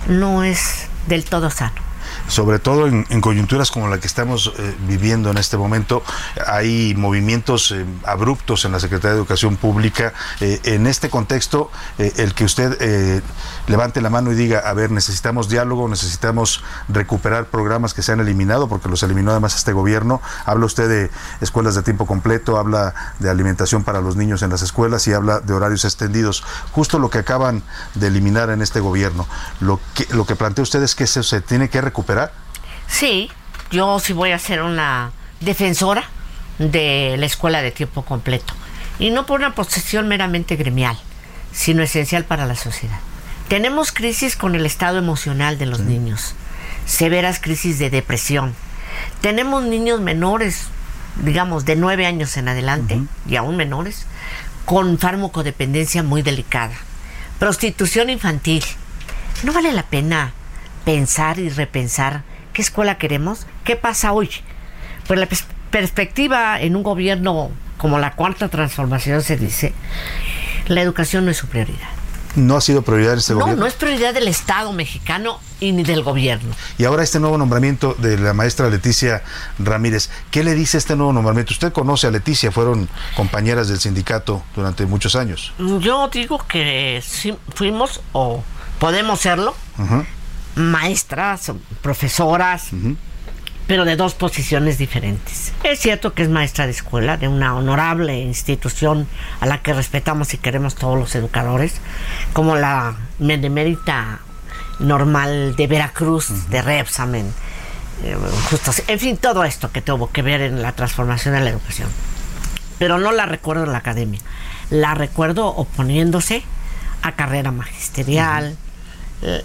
no 0.07 0.43
es 0.43 0.87
del 1.07 1.23
todo 1.23 1.49
sano 1.49 1.92
sobre 2.27 2.59
todo 2.59 2.87
en, 2.87 3.21
coyunturas 3.21 3.71
como 3.71 3.87
la 3.87 3.99
que 3.99 4.07
estamos 4.07 4.53
eh, 4.57 4.75
viviendo 4.87 5.29
en 5.31 5.37
este 5.37 5.57
momento, 5.57 6.03
hay 6.47 6.93
movimientos 6.95 7.71
eh, 7.71 7.85
abruptos 8.05 8.65
en 8.65 8.71
la 8.71 8.79
Secretaría 8.79 9.11
de 9.11 9.17
Educación 9.17 9.57
Pública. 9.57 10.13
Eh, 10.39 10.59
en 10.63 10.87
este 10.87 11.09
contexto, 11.09 11.69
el 11.97 12.33
que 12.33 12.45
usted 12.45 13.21
levante 13.67 14.01
la 14.01 14.09
mano 14.09 14.31
y 14.31 14.35
diga, 14.35 14.59
a 14.59 14.73
ver, 14.73 14.91
necesitamos 14.91 15.49
diálogo, 15.49 15.87
necesitamos 15.87 16.63
recuperar 16.89 17.45
programas 17.45 17.93
que 17.93 18.01
se 18.01 18.11
han 18.11 18.19
eliminado, 18.19 18.67
porque 18.67 18.89
los 18.89 19.03
eliminó 19.03 19.31
además 19.31 19.55
este 19.55 19.73
gobierno. 19.73 20.21
Habla 20.45 20.65
usted 20.65 20.89
de 20.89 21.11
escuelas 21.41 21.75
de 21.75 21.83
tiempo 21.83 22.05
completo, 22.05 22.57
habla 22.57 22.93
de 23.19 23.29
alimentación 23.29 23.83
para 23.83 24.01
los 24.01 24.15
niños 24.15 24.41
en 24.41 24.49
las 24.49 24.61
escuelas 24.61 25.07
y 25.07 25.13
habla 25.13 25.39
de 25.39 25.53
horarios 25.53 25.85
extendidos. 25.85 26.43
Justo 26.71 26.99
lo 26.99 27.09
que 27.09 27.19
acaban 27.19 27.63
de 27.95 28.07
eliminar 28.07 28.49
en 28.49 28.61
este 28.61 28.79
gobierno. 28.79 29.27
Lo 29.59 29.79
que, 29.93 30.07
lo 30.13 30.25
que 30.25 30.35
plantea 30.35 30.63
usted 30.63 30.83
es 30.83 30.95
que 30.95 31.05
eso 31.05 31.23
se 31.23 31.41
tiene 31.41 31.69
que 31.69 31.81
recuperar 31.81 32.22
Sí, 32.87 33.29
yo 33.71 33.99
sí 33.99 34.13
voy 34.13 34.31
a 34.31 34.39
ser 34.39 34.61
una 34.61 35.11
defensora 35.39 36.03
de 36.59 37.15
la 37.17 37.25
escuela 37.25 37.61
de 37.61 37.71
tiempo 37.71 38.03
completo. 38.03 38.53
Y 38.99 39.09
no 39.09 39.25
por 39.25 39.39
una 39.39 39.55
posesión 39.55 40.07
meramente 40.07 40.55
gremial, 40.55 40.97
sino 41.51 41.81
esencial 41.81 42.25
para 42.25 42.45
la 42.45 42.55
sociedad. 42.55 42.99
Tenemos 43.47 43.91
crisis 43.91 44.35
con 44.35 44.55
el 44.55 44.65
estado 44.65 44.97
emocional 44.97 45.57
de 45.57 45.65
los 45.65 45.79
niños, 45.79 46.35
severas 46.85 47.39
crisis 47.39 47.79
de 47.79 47.89
depresión. 47.89 48.53
Tenemos 49.21 49.63
niños 49.63 49.99
menores, 49.99 50.67
digamos, 51.23 51.65
de 51.65 51.75
nueve 51.75 52.05
años 52.05 52.37
en 52.37 52.47
adelante, 52.47 53.01
y 53.27 53.35
aún 53.35 53.57
menores, 53.57 54.05
con 54.65 54.97
farmacodependencia 54.97 56.03
muy 56.03 56.21
delicada. 56.21 56.75
Prostitución 57.39 58.09
infantil. 58.09 58.63
No 59.43 59.51
vale 59.51 59.73
la 59.73 59.83
pena 59.83 60.31
pensar 60.85 61.39
y 61.39 61.49
repensar 61.49 62.23
qué 62.53 62.61
escuela 62.61 62.97
queremos, 62.97 63.45
qué 63.63 63.75
pasa 63.75 64.13
hoy. 64.13 64.29
Pues 65.07 65.19
la 65.19 65.27
perspectiva 65.71 66.61
en 66.61 66.75
un 66.75 66.83
gobierno 66.83 67.51
como 67.77 67.99
la 67.99 68.13
cuarta 68.13 68.47
transformación 68.47 69.21
se 69.21 69.35
dice, 69.35 69.73
la 70.67 70.81
educación 70.81 71.25
no 71.25 71.31
es 71.31 71.37
su 71.37 71.47
prioridad. 71.47 71.89
No 72.35 72.55
ha 72.55 72.61
sido 72.61 72.81
prioridad 72.81 73.15
este 73.15 73.33
gobierno. 73.33 73.55
No, 73.55 73.61
no 73.61 73.67
es 73.67 73.73
prioridad 73.73 74.13
del 74.13 74.27
Estado 74.27 74.73
mexicano 74.73 75.39
y 75.59 75.71
ni 75.71 75.83
del 75.83 76.01
gobierno. 76.01 76.55
Y 76.79 76.85
ahora 76.85 77.03
este 77.03 77.19
nuevo 77.19 77.37
nombramiento 77.37 77.93
de 77.99 78.17
la 78.17 78.33
maestra 78.33 78.69
Leticia 78.69 79.21
Ramírez, 79.59 80.09
¿qué 80.31 80.43
le 80.43 80.55
dice 80.55 80.77
este 80.77 80.95
nuevo 80.95 81.13
nombramiento? 81.13 81.53
Usted 81.53 81.71
conoce 81.71 82.07
a 82.07 82.11
Leticia, 82.11 82.51
fueron 82.51 82.89
compañeras 83.15 83.67
del 83.67 83.79
sindicato 83.79 84.43
durante 84.55 84.85
muchos 84.87 85.15
años. 85.15 85.53
Yo 85.79 86.07
digo 86.07 86.43
que 86.47 87.03
sí, 87.05 87.35
fuimos 87.53 88.01
o 88.13 88.43
podemos 88.79 89.19
serlo, 89.19 89.55
maestras, 90.55 91.51
profesoras, 91.81 92.69
pero 93.67 93.85
de 93.85 93.95
dos 93.95 94.13
posiciones 94.13 94.77
diferentes. 94.77 95.53
Es 95.63 95.79
cierto 95.79 96.13
que 96.13 96.23
es 96.23 96.29
maestra 96.29 96.65
de 96.65 96.71
escuela, 96.71 97.17
de 97.17 97.27
una 97.27 97.55
honorable 97.55 98.19
institución 98.19 99.07
a 99.39 99.45
la 99.45 99.61
que 99.61 99.73
respetamos 99.73 100.33
y 100.33 100.37
queremos 100.37 100.75
todos 100.75 100.97
los 100.97 101.15
educadores, 101.15 101.75
como 102.33 102.55
la 102.55 102.95
Benemérita 103.19 104.19
Normal 104.79 105.55
de 105.55 105.67
Veracruz, 105.67 106.49
de 106.49 106.61
Repsamen. 106.61 107.33
Eh, 108.03 108.17
en 108.87 108.99
fin, 108.99 109.17
todo 109.17 109.43
esto 109.43 109.71
que 109.71 109.81
tuvo 109.81 110.11
que 110.11 110.21
ver 110.21 110.41
en 110.41 110.61
la 110.61 110.73
transformación 110.73 111.35
de 111.35 111.41
la 111.41 111.49
educación. 111.49 111.89
Pero 112.79 112.97
no 112.97 113.11
la 113.11 113.25
recuerdo 113.25 113.63
en 113.63 113.71
la 113.71 113.77
academia. 113.77 114.19
La 114.69 114.93
recuerdo 114.93 115.47
oponiéndose 115.47 116.43
a 117.01 117.13
carrera 117.13 117.51
magisterial, 117.51 118.57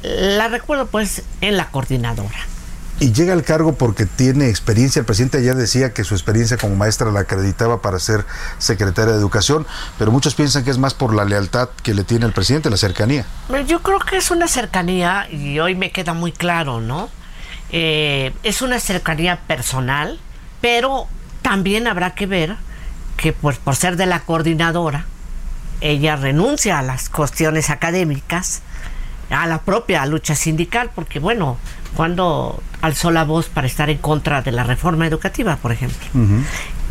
la 0.02 0.48
recuerdo 0.48 0.86
pues 0.86 1.22
en 1.40 1.56
la 1.56 1.70
coordinadora. 1.70 2.38
Y 3.00 3.12
llega 3.12 3.32
al 3.32 3.44
cargo 3.44 3.74
porque 3.74 4.06
tiene 4.06 4.48
experiencia. 4.48 4.98
El 4.98 5.06
presidente 5.06 5.38
ayer 5.38 5.54
decía 5.54 5.94
que 5.94 6.02
su 6.02 6.14
experiencia 6.14 6.56
como 6.56 6.74
maestra 6.74 7.12
la 7.12 7.20
acreditaba 7.20 7.80
para 7.80 8.00
ser 8.00 8.24
secretaria 8.58 9.12
de 9.12 9.18
Educación, 9.20 9.66
pero 9.98 10.10
muchos 10.10 10.34
piensan 10.34 10.64
que 10.64 10.70
es 10.70 10.78
más 10.78 10.94
por 10.94 11.14
la 11.14 11.24
lealtad 11.24 11.68
que 11.84 11.94
le 11.94 12.02
tiene 12.02 12.26
el 12.26 12.32
presidente, 12.32 12.70
la 12.70 12.76
cercanía. 12.76 13.24
Yo 13.66 13.82
creo 13.82 14.00
que 14.00 14.16
es 14.16 14.32
una 14.32 14.48
cercanía, 14.48 15.28
y 15.30 15.60
hoy 15.60 15.76
me 15.76 15.92
queda 15.92 16.12
muy 16.12 16.32
claro, 16.32 16.80
¿no? 16.80 17.08
Eh, 17.70 18.32
es 18.42 18.62
una 18.62 18.80
cercanía 18.80 19.42
personal, 19.46 20.18
pero 20.60 21.06
también 21.42 21.86
habrá 21.86 22.16
que 22.16 22.26
ver 22.26 22.56
que 23.16 23.32
pues 23.32 23.58
por 23.58 23.76
ser 23.76 23.96
de 23.96 24.06
la 24.06 24.20
coordinadora, 24.20 25.06
ella 25.80 26.16
renuncia 26.16 26.80
a 26.80 26.82
las 26.82 27.08
cuestiones 27.08 27.70
académicas 27.70 28.62
a 29.30 29.46
la 29.46 29.60
propia 29.62 30.04
lucha 30.06 30.34
sindical, 30.34 30.90
porque 30.94 31.18
bueno, 31.18 31.58
cuando 31.94 32.62
alzó 32.80 33.10
la 33.10 33.24
voz 33.24 33.48
para 33.48 33.66
estar 33.66 33.90
en 33.90 33.98
contra 33.98 34.42
de 34.42 34.52
la 34.52 34.64
reforma 34.64 35.06
educativa, 35.06 35.56
por 35.56 35.72
ejemplo. 35.72 36.06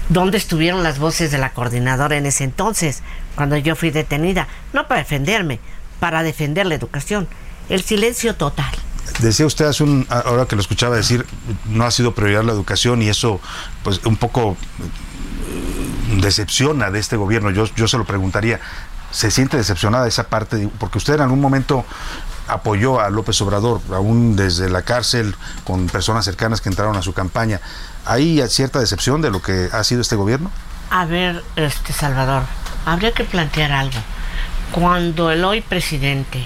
¿Dónde 0.10 0.38
estuvieron 0.38 0.84
las 0.84 1.00
voces 1.00 1.32
de 1.32 1.38
la 1.38 1.52
coordinadora 1.52 2.16
en 2.16 2.26
ese 2.26 2.46
entonces, 2.46 3.04
cuando 3.36 3.58
yo 3.58 3.76
fui 3.76 3.92
detenida? 3.92 4.48
No 4.72 4.88
para 4.88 5.02
defenderme, 5.02 5.60
para 6.00 6.24
defender 6.24 6.66
la 6.66 6.76
educación. 6.76 7.28
El 7.68 7.84
silencio 7.84 8.36
total. 8.36 8.72
Decía 9.20 9.46
usted 9.46 9.66
hace 9.66 9.84
un, 9.84 10.06
ahora 10.10 10.46
que 10.46 10.56
lo 10.56 10.62
escuchaba 10.62 10.96
decir, 10.96 11.26
no 11.66 11.84
ha 11.84 11.92
sido 11.92 12.14
prioridad 12.14 12.44
la 12.44 12.54
educación 12.54 13.02
y 13.02 13.10
eso, 13.10 13.42
pues, 13.84 14.06
un 14.06 14.16
poco 14.16 14.56
eh, 14.80 16.22
decepciona 16.22 16.92
de 16.92 17.00
este 17.00 17.18
gobierno. 17.18 17.50
Yo, 17.52 17.66
yo 17.76 17.88
se 17.88 17.98
lo 17.98 18.06
preguntaría, 18.06 18.60
¿se 19.12 19.32
siente 19.32 19.58
decepcionada 19.58 20.08
esa 20.08 20.28
parte? 20.28 20.70
Porque 20.80 21.00
usted 21.00 21.16
en 21.16 21.22
algún 21.22 21.42
momento 21.42 21.84
apoyó 22.48 23.00
a 23.00 23.10
López 23.10 23.40
Obrador, 23.42 23.82
aún 23.92 24.36
desde 24.36 24.70
la 24.70 24.82
cárcel, 24.82 25.36
con 25.64 25.88
personas 25.88 26.26
cercanas 26.26 26.62
que 26.62 26.70
entraron 26.70 26.96
a 26.96 27.02
su 27.02 27.14
campaña. 27.14 27.60
¿Hay 28.06 28.42
cierta 28.50 28.80
decepción 28.80 29.22
de 29.22 29.32
lo 29.32 29.42
que 29.42 29.70
ha 29.72 29.84
sido 29.84 30.02
este 30.02 30.16
gobierno? 30.16 30.52
A 30.90 31.06
ver, 31.06 31.44
este 31.56 31.92
Salvador, 31.94 32.44
habría 32.86 33.12
que 33.12 33.26
plantear 33.26 33.72
algo. 33.72 34.00
Cuando 34.72 35.32
el 35.32 35.44
hoy 35.44 35.62
presidente 35.62 36.46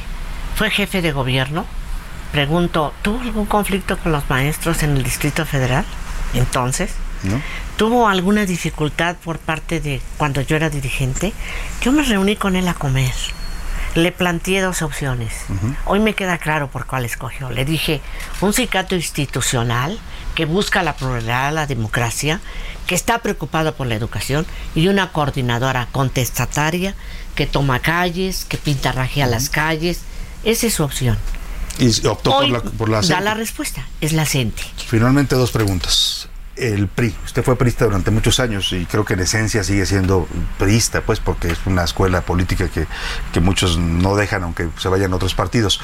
fue 0.55 0.71
jefe 0.71 1.01
de 1.01 1.11
gobierno, 1.11 1.65
pregunto, 2.31 2.93
¿tuvo 3.01 3.19
algún 3.21 3.45
conflicto 3.45 3.97
con 3.97 4.11
los 4.11 4.29
maestros 4.29 4.83
en 4.83 4.97
el 4.97 5.03
Distrito 5.03 5.45
Federal? 5.45 5.85
Entonces, 6.33 6.91
¿tuvo 7.77 8.07
alguna 8.07 8.45
dificultad 8.45 9.15
por 9.23 9.37
parte 9.37 9.79
de 9.79 10.01
cuando 10.17 10.41
yo 10.41 10.55
era 10.55 10.69
dirigente? 10.69 11.33
Yo 11.81 11.91
me 11.91 12.03
reuní 12.03 12.35
con 12.35 12.55
él 12.55 12.67
a 12.67 12.73
comer 12.73 13.13
le 13.95 14.11
planteé 14.11 14.61
dos 14.61 14.81
opciones. 14.81 15.33
Hoy 15.85 15.99
me 15.99 16.13
queda 16.13 16.37
claro 16.37 16.69
por 16.69 16.85
cuál 16.85 17.05
escogió. 17.05 17.49
Le 17.49 17.65
dije, 17.65 18.01
un 18.39 18.53
sindicato 18.53 18.95
institucional 18.95 19.99
que 20.35 20.45
busca 20.45 20.83
la 20.83 20.95
pluralidad, 20.95 21.53
la 21.53 21.67
democracia, 21.67 22.39
que 22.87 22.95
está 22.95 23.19
preocupado 23.19 23.75
por 23.75 23.87
la 23.87 23.95
educación 23.95 24.45
y 24.75 24.87
una 24.87 25.11
coordinadora 25.11 25.87
contestataria 25.91 26.95
que 27.35 27.47
toma 27.47 27.79
calles, 27.79 28.45
que 28.45 28.57
pinta 28.57 28.91
a 28.91 29.25
las 29.27 29.49
calles. 29.49 30.01
Esa 30.43 30.67
es 30.67 30.73
su 30.73 30.83
opción. 30.83 31.17
Y 31.79 32.05
optó 32.05 32.31
por 32.31 32.47
la, 32.49 32.61
por 32.61 32.89
la 32.89 33.01
Da 33.01 33.21
la 33.21 33.33
respuesta, 33.33 33.85
es 34.01 34.13
la 34.13 34.25
CENTE. 34.25 34.63
Finalmente 34.87 35.35
dos 35.35 35.51
preguntas 35.51 36.30
el 36.55 36.87
PRI. 36.87 37.15
Usted 37.25 37.43
fue 37.43 37.55
priista 37.55 37.85
durante 37.85 38.11
muchos 38.11 38.39
años 38.39 38.71
y 38.73 38.85
creo 38.85 39.05
que 39.05 39.13
en 39.13 39.21
esencia 39.21 39.63
sigue 39.63 39.85
siendo 39.85 40.27
priista, 40.57 41.01
pues 41.01 41.19
porque 41.19 41.51
es 41.51 41.59
una 41.65 41.83
escuela 41.83 42.21
política 42.21 42.67
que, 42.69 42.87
muchos 43.39 43.77
no 43.77 44.15
dejan 44.15 44.43
aunque 44.43 44.69
se 44.77 44.87
vayan 44.87 45.13
a 45.13 45.15
otros 45.15 45.33
partidos. 45.33 45.81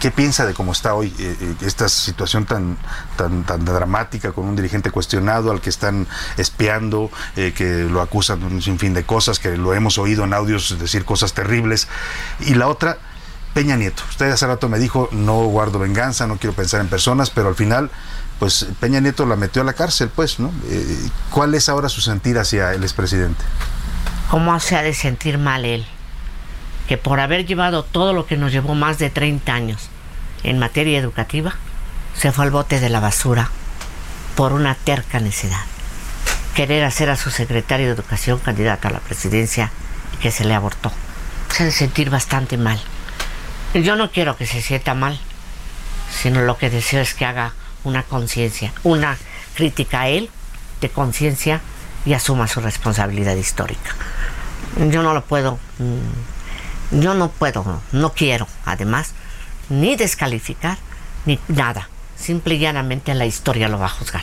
¿Qué 0.00 0.10
piensa 0.10 0.46
de 0.46 0.54
cómo 0.54 0.72
está 0.72 0.94
hoy 0.94 1.14
eh, 1.18 1.36
eh, 1.40 1.54
esta 1.60 1.88
situación 1.88 2.46
tan, 2.46 2.76
tan, 3.16 3.44
tan 3.44 3.64
dramática 3.64 4.32
con 4.32 4.46
un 4.46 4.56
dirigente 4.56 4.90
cuestionado 4.90 5.52
al 5.52 5.60
que 5.60 5.70
están 5.70 6.08
espiando, 6.36 7.10
eh, 7.36 7.52
que 7.56 7.84
lo 7.84 8.00
acusan 8.00 8.40
de 8.40 8.46
un 8.46 8.62
sinfín 8.62 8.94
de 8.94 9.04
cosas, 9.04 9.38
que 9.38 9.56
lo 9.56 9.74
hemos 9.74 9.98
oído 9.98 10.24
en 10.24 10.34
audios 10.34 10.76
decir 10.78 11.04
cosas 11.04 11.34
terribles? 11.34 11.88
Y 12.40 12.54
la 12.54 12.68
otra... 12.68 12.98
Peña 13.54 13.76
Nieto, 13.76 14.02
usted 14.10 14.32
hace 14.32 14.48
rato 14.48 14.68
me 14.68 14.80
dijo, 14.80 15.08
no 15.12 15.44
guardo 15.44 15.78
venganza, 15.78 16.26
no 16.26 16.38
quiero 16.38 16.56
pensar 16.56 16.80
en 16.80 16.88
personas, 16.88 17.30
pero 17.30 17.46
al 17.46 17.54
final 17.54 17.88
pues 18.38 18.66
Peña 18.80 19.00
Nieto 19.00 19.26
la 19.26 19.36
metió 19.36 19.62
a 19.62 19.64
la 19.64 19.72
cárcel, 19.72 20.10
pues, 20.14 20.38
¿no? 20.38 20.52
Eh, 20.68 21.08
¿Cuál 21.30 21.54
es 21.54 21.68
ahora 21.68 21.88
su 21.88 22.00
sentir 22.00 22.38
hacia 22.38 22.72
el 22.72 22.82
expresidente? 22.82 23.44
¿Cómo 24.30 24.58
se 24.60 24.76
ha 24.76 24.82
de 24.82 24.94
sentir 24.94 25.38
mal 25.38 25.64
él? 25.64 25.86
Que 26.88 26.98
por 26.98 27.20
haber 27.20 27.46
llevado 27.46 27.82
todo 27.82 28.12
lo 28.12 28.26
que 28.26 28.36
nos 28.36 28.52
llevó 28.52 28.74
más 28.74 28.98
de 28.98 29.10
30 29.10 29.52
años 29.52 29.88
en 30.42 30.58
materia 30.58 30.98
educativa, 30.98 31.54
se 32.16 32.32
fue 32.32 32.44
al 32.44 32.50
bote 32.50 32.80
de 32.80 32.90
la 32.90 33.00
basura 33.00 33.50
por 34.36 34.52
una 34.52 34.74
terca 34.74 35.20
necesidad. 35.20 35.60
Querer 36.54 36.84
hacer 36.84 37.10
a 37.10 37.16
su 37.16 37.30
secretario 37.30 37.86
de 37.86 37.92
Educación 37.92 38.38
candidato 38.38 38.88
a 38.88 38.92
la 38.92 39.00
presidencia 39.00 39.70
que 40.20 40.30
se 40.30 40.44
le 40.44 40.54
abortó. 40.54 40.92
Se 41.50 41.62
ha 41.62 41.66
de 41.66 41.72
sentir 41.72 42.10
bastante 42.10 42.56
mal. 42.56 42.80
Yo 43.74 43.96
no 43.96 44.10
quiero 44.10 44.36
que 44.36 44.46
se 44.46 44.62
sienta 44.62 44.94
mal, 44.94 45.18
sino 46.10 46.42
lo 46.42 46.58
que 46.58 46.70
deseo 46.70 47.00
es 47.00 47.14
que 47.14 47.24
haga 47.24 47.52
una 47.84 48.02
conciencia, 48.02 48.72
una 48.82 49.16
crítica 49.54 50.02
a 50.02 50.08
él 50.08 50.30
de 50.80 50.90
conciencia 50.90 51.60
y 52.04 52.12
asuma 52.14 52.48
su 52.48 52.60
responsabilidad 52.60 53.36
histórica. 53.36 53.94
Yo 54.90 55.02
no 55.02 55.14
lo 55.14 55.24
puedo 55.24 55.58
mm, 55.78 57.00
Yo 57.00 57.14
no 57.14 57.30
puedo, 57.30 57.80
no 57.92 58.12
quiero, 58.12 58.46
además, 58.64 59.12
ni 59.68 59.96
descalificar, 59.96 60.78
ni 61.26 61.38
nada. 61.48 61.88
Simple 62.16 62.54
y 62.54 62.58
llanamente 62.58 63.14
la 63.14 63.26
historia 63.26 63.68
lo 63.68 63.78
va 63.78 63.86
a 63.86 63.90
juzgar. 63.90 64.22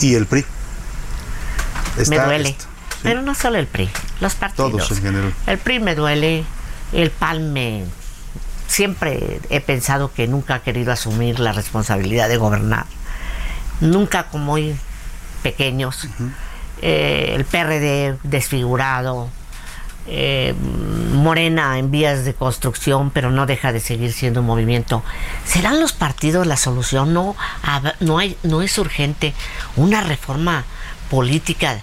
¿Y 0.00 0.14
el 0.14 0.26
PRI? 0.26 0.44
me 2.08 2.18
duele. 2.18 2.56
Pero 3.02 3.22
no 3.22 3.34
solo 3.34 3.58
el 3.58 3.66
PRI, 3.66 3.88
los 4.20 4.34
partidos. 4.34 4.70
Todos 4.70 4.90
en 4.92 5.02
general. 5.02 5.34
El 5.46 5.58
PRI 5.58 5.80
me 5.80 5.94
duele, 5.94 6.44
el 6.92 7.10
PAN 7.10 7.52
me... 7.52 7.84
Siempre 8.66 9.40
he 9.50 9.60
pensado 9.60 10.12
que 10.12 10.26
nunca 10.26 10.56
ha 10.56 10.62
querido 10.62 10.92
asumir 10.92 11.38
la 11.40 11.52
responsabilidad 11.52 12.28
de 12.28 12.36
gobernar. 12.36 12.86
Nunca 13.80 14.24
como 14.24 14.44
muy 14.44 14.76
pequeños. 15.42 16.08
Eh, 16.82 17.32
el 17.34 17.44
PRD 17.44 18.18
desfigurado, 18.24 19.28
eh, 20.06 20.54
Morena 21.12 21.78
en 21.78 21.90
vías 21.90 22.24
de 22.24 22.34
construcción, 22.34 23.10
pero 23.10 23.30
no 23.30 23.46
deja 23.46 23.72
de 23.72 23.80
seguir 23.80 24.12
siendo 24.12 24.40
un 24.40 24.46
movimiento. 24.46 25.02
¿Serán 25.44 25.80
los 25.80 25.92
partidos 25.92 26.46
la 26.46 26.56
solución? 26.56 27.14
No, 27.14 27.36
no, 28.00 28.18
hay, 28.18 28.36
no 28.42 28.60
es 28.60 28.76
urgente 28.78 29.32
una 29.76 30.02
reforma 30.02 30.64
política, 31.10 31.80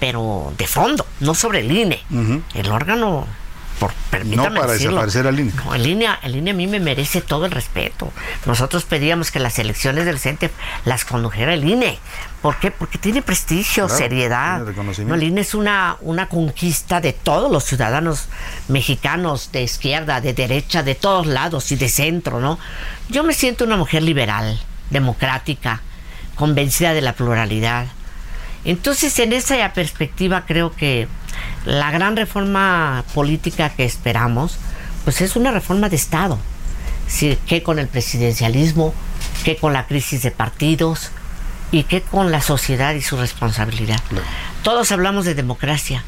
pero 0.00 0.52
de 0.56 0.66
fondo, 0.66 1.06
no 1.20 1.34
sobre 1.34 1.60
el 1.60 1.70
INE. 1.70 2.02
El 2.54 2.70
órgano 2.70 3.26
por, 3.78 3.92
permítame 4.10 4.50
no 4.50 4.60
para 4.60 4.72
desaparecer 4.72 5.26
al 5.26 5.38
INE. 5.38 5.52
el 5.74 5.86
INE. 5.86 6.08
El 6.22 6.36
INE 6.36 6.50
a 6.50 6.54
mí 6.54 6.66
me 6.66 6.80
merece 6.80 7.20
todo 7.20 7.46
el 7.46 7.52
respeto. 7.52 8.12
Nosotros 8.46 8.84
pedíamos 8.84 9.30
que 9.30 9.38
las 9.38 9.58
elecciones 9.58 10.04
del 10.04 10.18
CENTE 10.18 10.50
las 10.84 11.04
condujera 11.04 11.54
el 11.54 11.64
INE. 11.64 11.98
¿Por 12.42 12.56
qué? 12.58 12.70
Porque 12.70 12.98
tiene 12.98 13.22
prestigio, 13.22 13.88
seriedad. 13.88 14.60
No, 15.06 15.14
el 15.14 15.22
INE 15.22 15.40
es 15.40 15.54
una, 15.54 15.96
una 16.00 16.28
conquista 16.28 17.00
de 17.00 17.12
todos 17.12 17.50
los 17.50 17.64
ciudadanos 17.64 18.28
mexicanos, 18.68 19.50
de 19.52 19.62
izquierda, 19.62 20.20
de 20.20 20.32
derecha, 20.34 20.82
de 20.82 20.94
todos 20.94 21.26
lados 21.26 21.72
y 21.72 21.76
de 21.76 21.88
centro, 21.88 22.40
¿no? 22.40 22.58
Yo 23.08 23.24
me 23.24 23.34
siento 23.34 23.64
una 23.64 23.76
mujer 23.76 24.02
liberal, 24.02 24.60
democrática, 24.90 25.82
convencida 26.34 26.94
de 26.94 27.00
la 27.00 27.12
pluralidad. 27.12 27.86
Entonces, 28.64 29.18
en 29.18 29.32
esa 29.32 29.72
perspectiva 29.72 30.44
creo 30.46 30.72
que 30.72 31.08
la 31.64 31.90
gran 31.90 32.16
reforma 32.16 33.04
política 33.14 33.70
que 33.70 33.84
esperamos, 33.84 34.58
pues 35.04 35.20
es 35.20 35.36
una 35.36 35.50
reforma 35.50 35.88
de 35.88 35.96
Estado. 35.96 36.38
¿Qué 37.46 37.62
con 37.62 37.78
el 37.78 37.88
presidencialismo? 37.88 38.94
¿Qué 39.44 39.56
con 39.56 39.72
la 39.72 39.86
crisis 39.86 40.22
de 40.22 40.30
partidos? 40.30 41.10
¿Y 41.70 41.84
qué 41.84 42.02
con 42.02 42.30
la 42.30 42.40
sociedad 42.40 42.94
y 42.94 43.02
su 43.02 43.16
responsabilidad? 43.16 44.00
Todos 44.62 44.92
hablamos 44.92 45.24
de 45.24 45.34
democracia, 45.34 46.04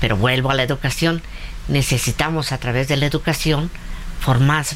pero 0.00 0.16
vuelvo 0.16 0.50
a 0.50 0.54
la 0.54 0.62
educación. 0.62 1.22
Necesitamos 1.68 2.52
a 2.52 2.58
través 2.58 2.88
de 2.88 2.96
la 2.96 3.06
educación 3.06 3.70
formar 4.20 4.66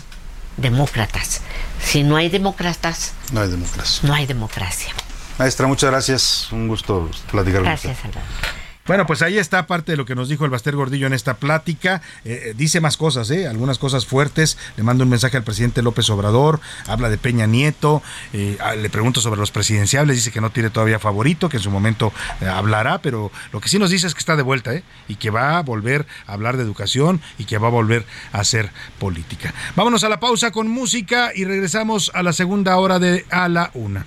demócratas. 0.56 1.42
Si 1.82 2.02
no 2.02 2.16
hay 2.16 2.28
demócratas, 2.28 3.12
no 3.32 3.40
hay 3.40 3.48
democracia. 3.48 4.08
No 4.08 4.14
hay 4.14 4.26
democracia. 4.26 4.92
Maestra, 5.38 5.66
muchas 5.66 5.90
gracias. 5.90 6.48
Un 6.52 6.66
gusto 6.68 7.10
platicar 7.30 7.62
con 7.62 7.72
usted. 7.72 7.88
Gracias, 7.90 7.98
Salvador. 7.98 8.65
Bueno, 8.86 9.04
pues 9.04 9.22
ahí 9.22 9.36
está 9.36 9.66
parte 9.66 9.92
de 9.92 9.96
lo 9.96 10.04
que 10.04 10.14
nos 10.14 10.28
dijo 10.28 10.44
el 10.44 10.50
Baster 10.50 10.76
Gordillo 10.76 11.08
en 11.08 11.12
esta 11.12 11.34
plática. 11.34 12.02
Eh, 12.24 12.50
eh, 12.50 12.54
dice 12.56 12.80
más 12.80 12.96
cosas, 12.96 13.30
¿eh? 13.30 13.48
algunas 13.48 13.78
cosas 13.78 14.06
fuertes. 14.06 14.56
Le 14.76 14.84
mando 14.84 15.02
un 15.02 15.10
mensaje 15.10 15.36
al 15.36 15.42
presidente 15.42 15.82
López 15.82 16.08
Obrador. 16.10 16.60
Habla 16.86 17.08
de 17.08 17.18
Peña 17.18 17.46
Nieto. 17.46 18.02
Eh, 18.32 18.56
le 18.80 18.88
pregunto 18.90 19.20
sobre 19.20 19.40
los 19.40 19.50
presidenciables. 19.50 20.16
Dice 20.16 20.30
que 20.30 20.40
no 20.40 20.50
tiene 20.50 20.70
todavía 20.70 21.00
favorito, 21.00 21.48
que 21.48 21.56
en 21.56 21.62
su 21.64 21.70
momento 21.70 22.12
hablará. 22.48 22.98
Pero 23.02 23.32
lo 23.52 23.60
que 23.60 23.68
sí 23.68 23.78
nos 23.78 23.90
dice 23.90 24.06
es 24.06 24.14
que 24.14 24.20
está 24.20 24.36
de 24.36 24.42
vuelta 24.42 24.72
¿eh? 24.72 24.84
y 25.08 25.16
que 25.16 25.30
va 25.30 25.58
a 25.58 25.62
volver 25.62 26.06
a 26.26 26.34
hablar 26.34 26.56
de 26.56 26.62
educación 26.62 27.20
y 27.38 27.44
que 27.44 27.58
va 27.58 27.66
a 27.68 27.72
volver 27.72 28.06
a 28.32 28.40
hacer 28.40 28.70
política. 29.00 29.52
Vámonos 29.74 30.04
a 30.04 30.08
la 30.08 30.20
pausa 30.20 30.52
con 30.52 30.68
música 30.68 31.32
y 31.34 31.44
regresamos 31.44 32.12
a 32.14 32.22
la 32.22 32.32
segunda 32.32 32.76
hora 32.76 32.98
de 33.00 33.26
A 33.30 33.48
la 33.48 33.70
Una. 33.74 34.06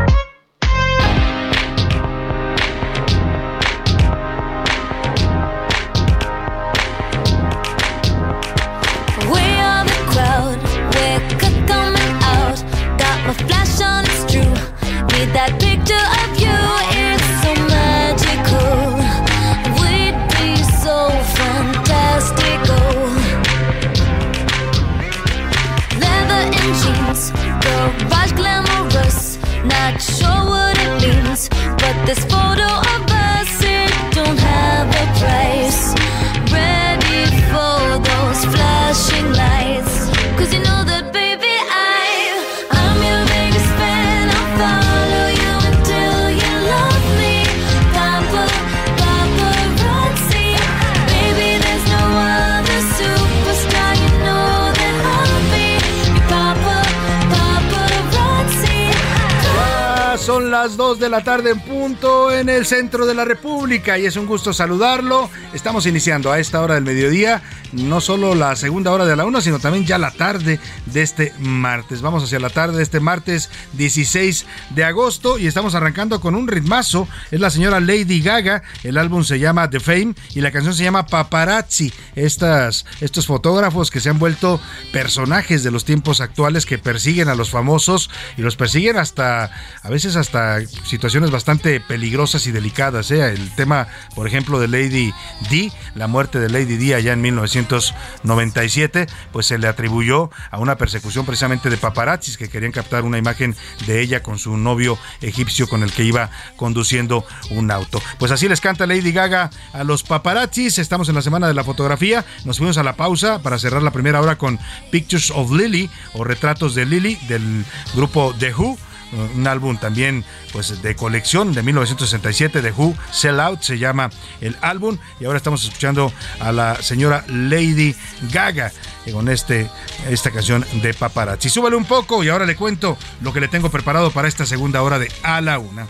Las 60.63 60.77
2 60.77 60.99
de 60.99 61.09
la 61.09 61.23
tarde 61.23 61.49
en 61.49 61.59
punto 61.59 62.31
en 62.31 62.47
el 62.47 62.67
centro 62.67 63.07
de 63.07 63.15
la 63.15 63.25
República 63.25 63.97
y 63.97 64.05
es 64.05 64.15
un 64.15 64.27
gusto 64.27 64.53
saludarlo. 64.53 65.27
Estamos 65.53 65.87
iniciando 65.87 66.31
a 66.31 66.37
esta 66.37 66.61
hora 66.61 66.75
del 66.75 66.83
mediodía, 66.83 67.41
no 67.71 67.99
solo 67.99 68.35
la 68.35 68.55
segunda 68.55 68.91
hora 68.91 69.05
de 69.05 69.15
la 69.15 69.25
una, 69.25 69.41
sino 69.41 69.57
también 69.57 69.87
ya 69.87 69.97
la 69.97 70.11
tarde 70.11 70.59
de 70.85 71.01
este 71.01 71.33
martes. 71.39 72.03
Vamos 72.03 72.23
hacia 72.23 72.39
la 72.39 72.51
tarde 72.51 72.77
de 72.77 72.83
este 72.83 72.99
martes 72.99 73.49
16 73.73 74.45
de 74.69 74.83
agosto 74.83 75.39
y 75.39 75.47
estamos 75.47 75.73
arrancando 75.73 76.21
con 76.21 76.35
un 76.35 76.47
ritmazo. 76.47 77.07
Es 77.31 77.39
la 77.39 77.49
señora 77.49 77.79
Lady 77.79 78.21
Gaga, 78.21 78.61
el 78.83 78.99
álbum 78.99 79.23
se 79.23 79.39
llama 79.39 79.67
The 79.67 79.79
Fame 79.79 80.13
y 80.35 80.41
la 80.41 80.51
canción 80.51 80.75
se 80.75 80.83
llama 80.83 81.07
Paparazzi. 81.07 81.91
Estas, 82.15 82.85
estos 82.99 83.25
fotógrafos 83.25 83.89
que 83.89 83.99
se 83.99 84.09
han 84.09 84.19
vuelto 84.19 84.61
personajes 84.93 85.63
de 85.63 85.71
los 85.71 85.85
tiempos 85.85 86.21
actuales 86.21 86.67
que 86.67 86.77
persiguen 86.77 87.29
a 87.29 87.35
los 87.35 87.49
famosos 87.49 88.11
y 88.37 88.43
los 88.43 88.55
persiguen 88.55 88.97
hasta, 88.97 89.49
a 89.81 89.89
veces 89.89 90.15
hasta 90.15 90.50
situaciones 90.85 91.31
bastante 91.31 91.79
peligrosas 91.79 92.47
y 92.47 92.51
delicadas. 92.51 93.11
¿eh? 93.11 93.33
El 93.33 93.53
tema, 93.55 93.87
por 94.15 94.27
ejemplo, 94.27 94.59
de 94.59 94.67
Lady 94.67 95.13
D, 95.49 95.71
la 95.95 96.07
muerte 96.07 96.39
de 96.39 96.49
Lady 96.49 96.77
D 96.77 96.95
allá 96.95 97.13
en 97.13 97.21
1997, 97.21 99.07
pues 99.31 99.45
se 99.45 99.57
le 99.57 99.67
atribuyó 99.67 100.29
a 100.49 100.59
una 100.59 100.77
persecución 100.77 101.25
precisamente 101.25 101.69
de 101.69 101.77
paparazzis 101.77 102.37
que 102.37 102.49
querían 102.49 102.71
captar 102.71 103.03
una 103.03 103.17
imagen 103.17 103.55
de 103.87 104.01
ella 104.01 104.23
con 104.23 104.39
su 104.39 104.57
novio 104.57 104.97
egipcio 105.21 105.67
con 105.67 105.83
el 105.83 105.91
que 105.91 106.03
iba 106.03 106.29
conduciendo 106.55 107.25
un 107.49 107.71
auto. 107.71 108.01
Pues 108.19 108.31
así 108.31 108.47
les 108.47 108.61
canta 108.61 108.87
Lady 108.87 109.11
Gaga 109.11 109.49
a 109.73 109.83
los 109.83 110.03
paparazzis. 110.03 110.79
Estamos 110.79 111.09
en 111.09 111.15
la 111.15 111.21
semana 111.21 111.47
de 111.47 111.53
la 111.53 111.63
fotografía. 111.63 112.25
Nos 112.45 112.57
fuimos 112.57 112.77
a 112.77 112.83
la 112.83 112.95
pausa 112.95 113.41
para 113.41 113.59
cerrar 113.59 113.83
la 113.83 113.91
primera 113.91 114.21
hora 114.21 114.37
con 114.37 114.59
Pictures 114.91 115.31
of 115.31 115.51
Lily 115.51 115.89
o 116.13 116.23
Retratos 116.23 116.75
de 116.75 116.85
Lily 116.85 117.15
del 117.27 117.65
grupo 117.93 118.33
The 118.39 118.53
Who 118.53 118.77
un 119.11 119.47
álbum 119.47 119.77
también 119.77 120.23
pues 120.51 120.81
de 120.81 120.95
colección 120.95 121.53
de 121.53 121.63
1967 121.63 122.61
de 122.61 122.71
Who, 122.71 122.95
Sell 123.11 123.39
Out 123.39 123.61
se 123.61 123.77
llama 123.77 124.09
el 124.39 124.55
álbum 124.61 124.97
y 125.19 125.25
ahora 125.25 125.37
estamos 125.37 125.63
escuchando 125.63 126.11
a 126.39 126.51
la 126.51 126.81
señora 126.81 127.23
Lady 127.27 127.95
Gaga 128.31 128.71
con 129.11 129.29
este, 129.29 129.69
esta 130.09 130.31
canción 130.31 130.65
de 130.81 130.93
Paparazzi. 130.93 131.49
Súbale 131.49 131.75
un 131.75 131.85
poco 131.85 132.23
y 132.23 132.29
ahora 132.29 132.45
le 132.45 132.55
cuento 132.55 132.97
lo 133.21 133.33
que 133.33 133.39
le 133.39 133.47
tengo 133.47 133.69
preparado 133.69 134.11
para 134.11 134.27
esta 134.27 134.45
segunda 134.45 134.81
hora 134.83 134.99
de 134.99 135.11
A 135.23 135.41
la 135.41 135.59
Una. 135.59 135.87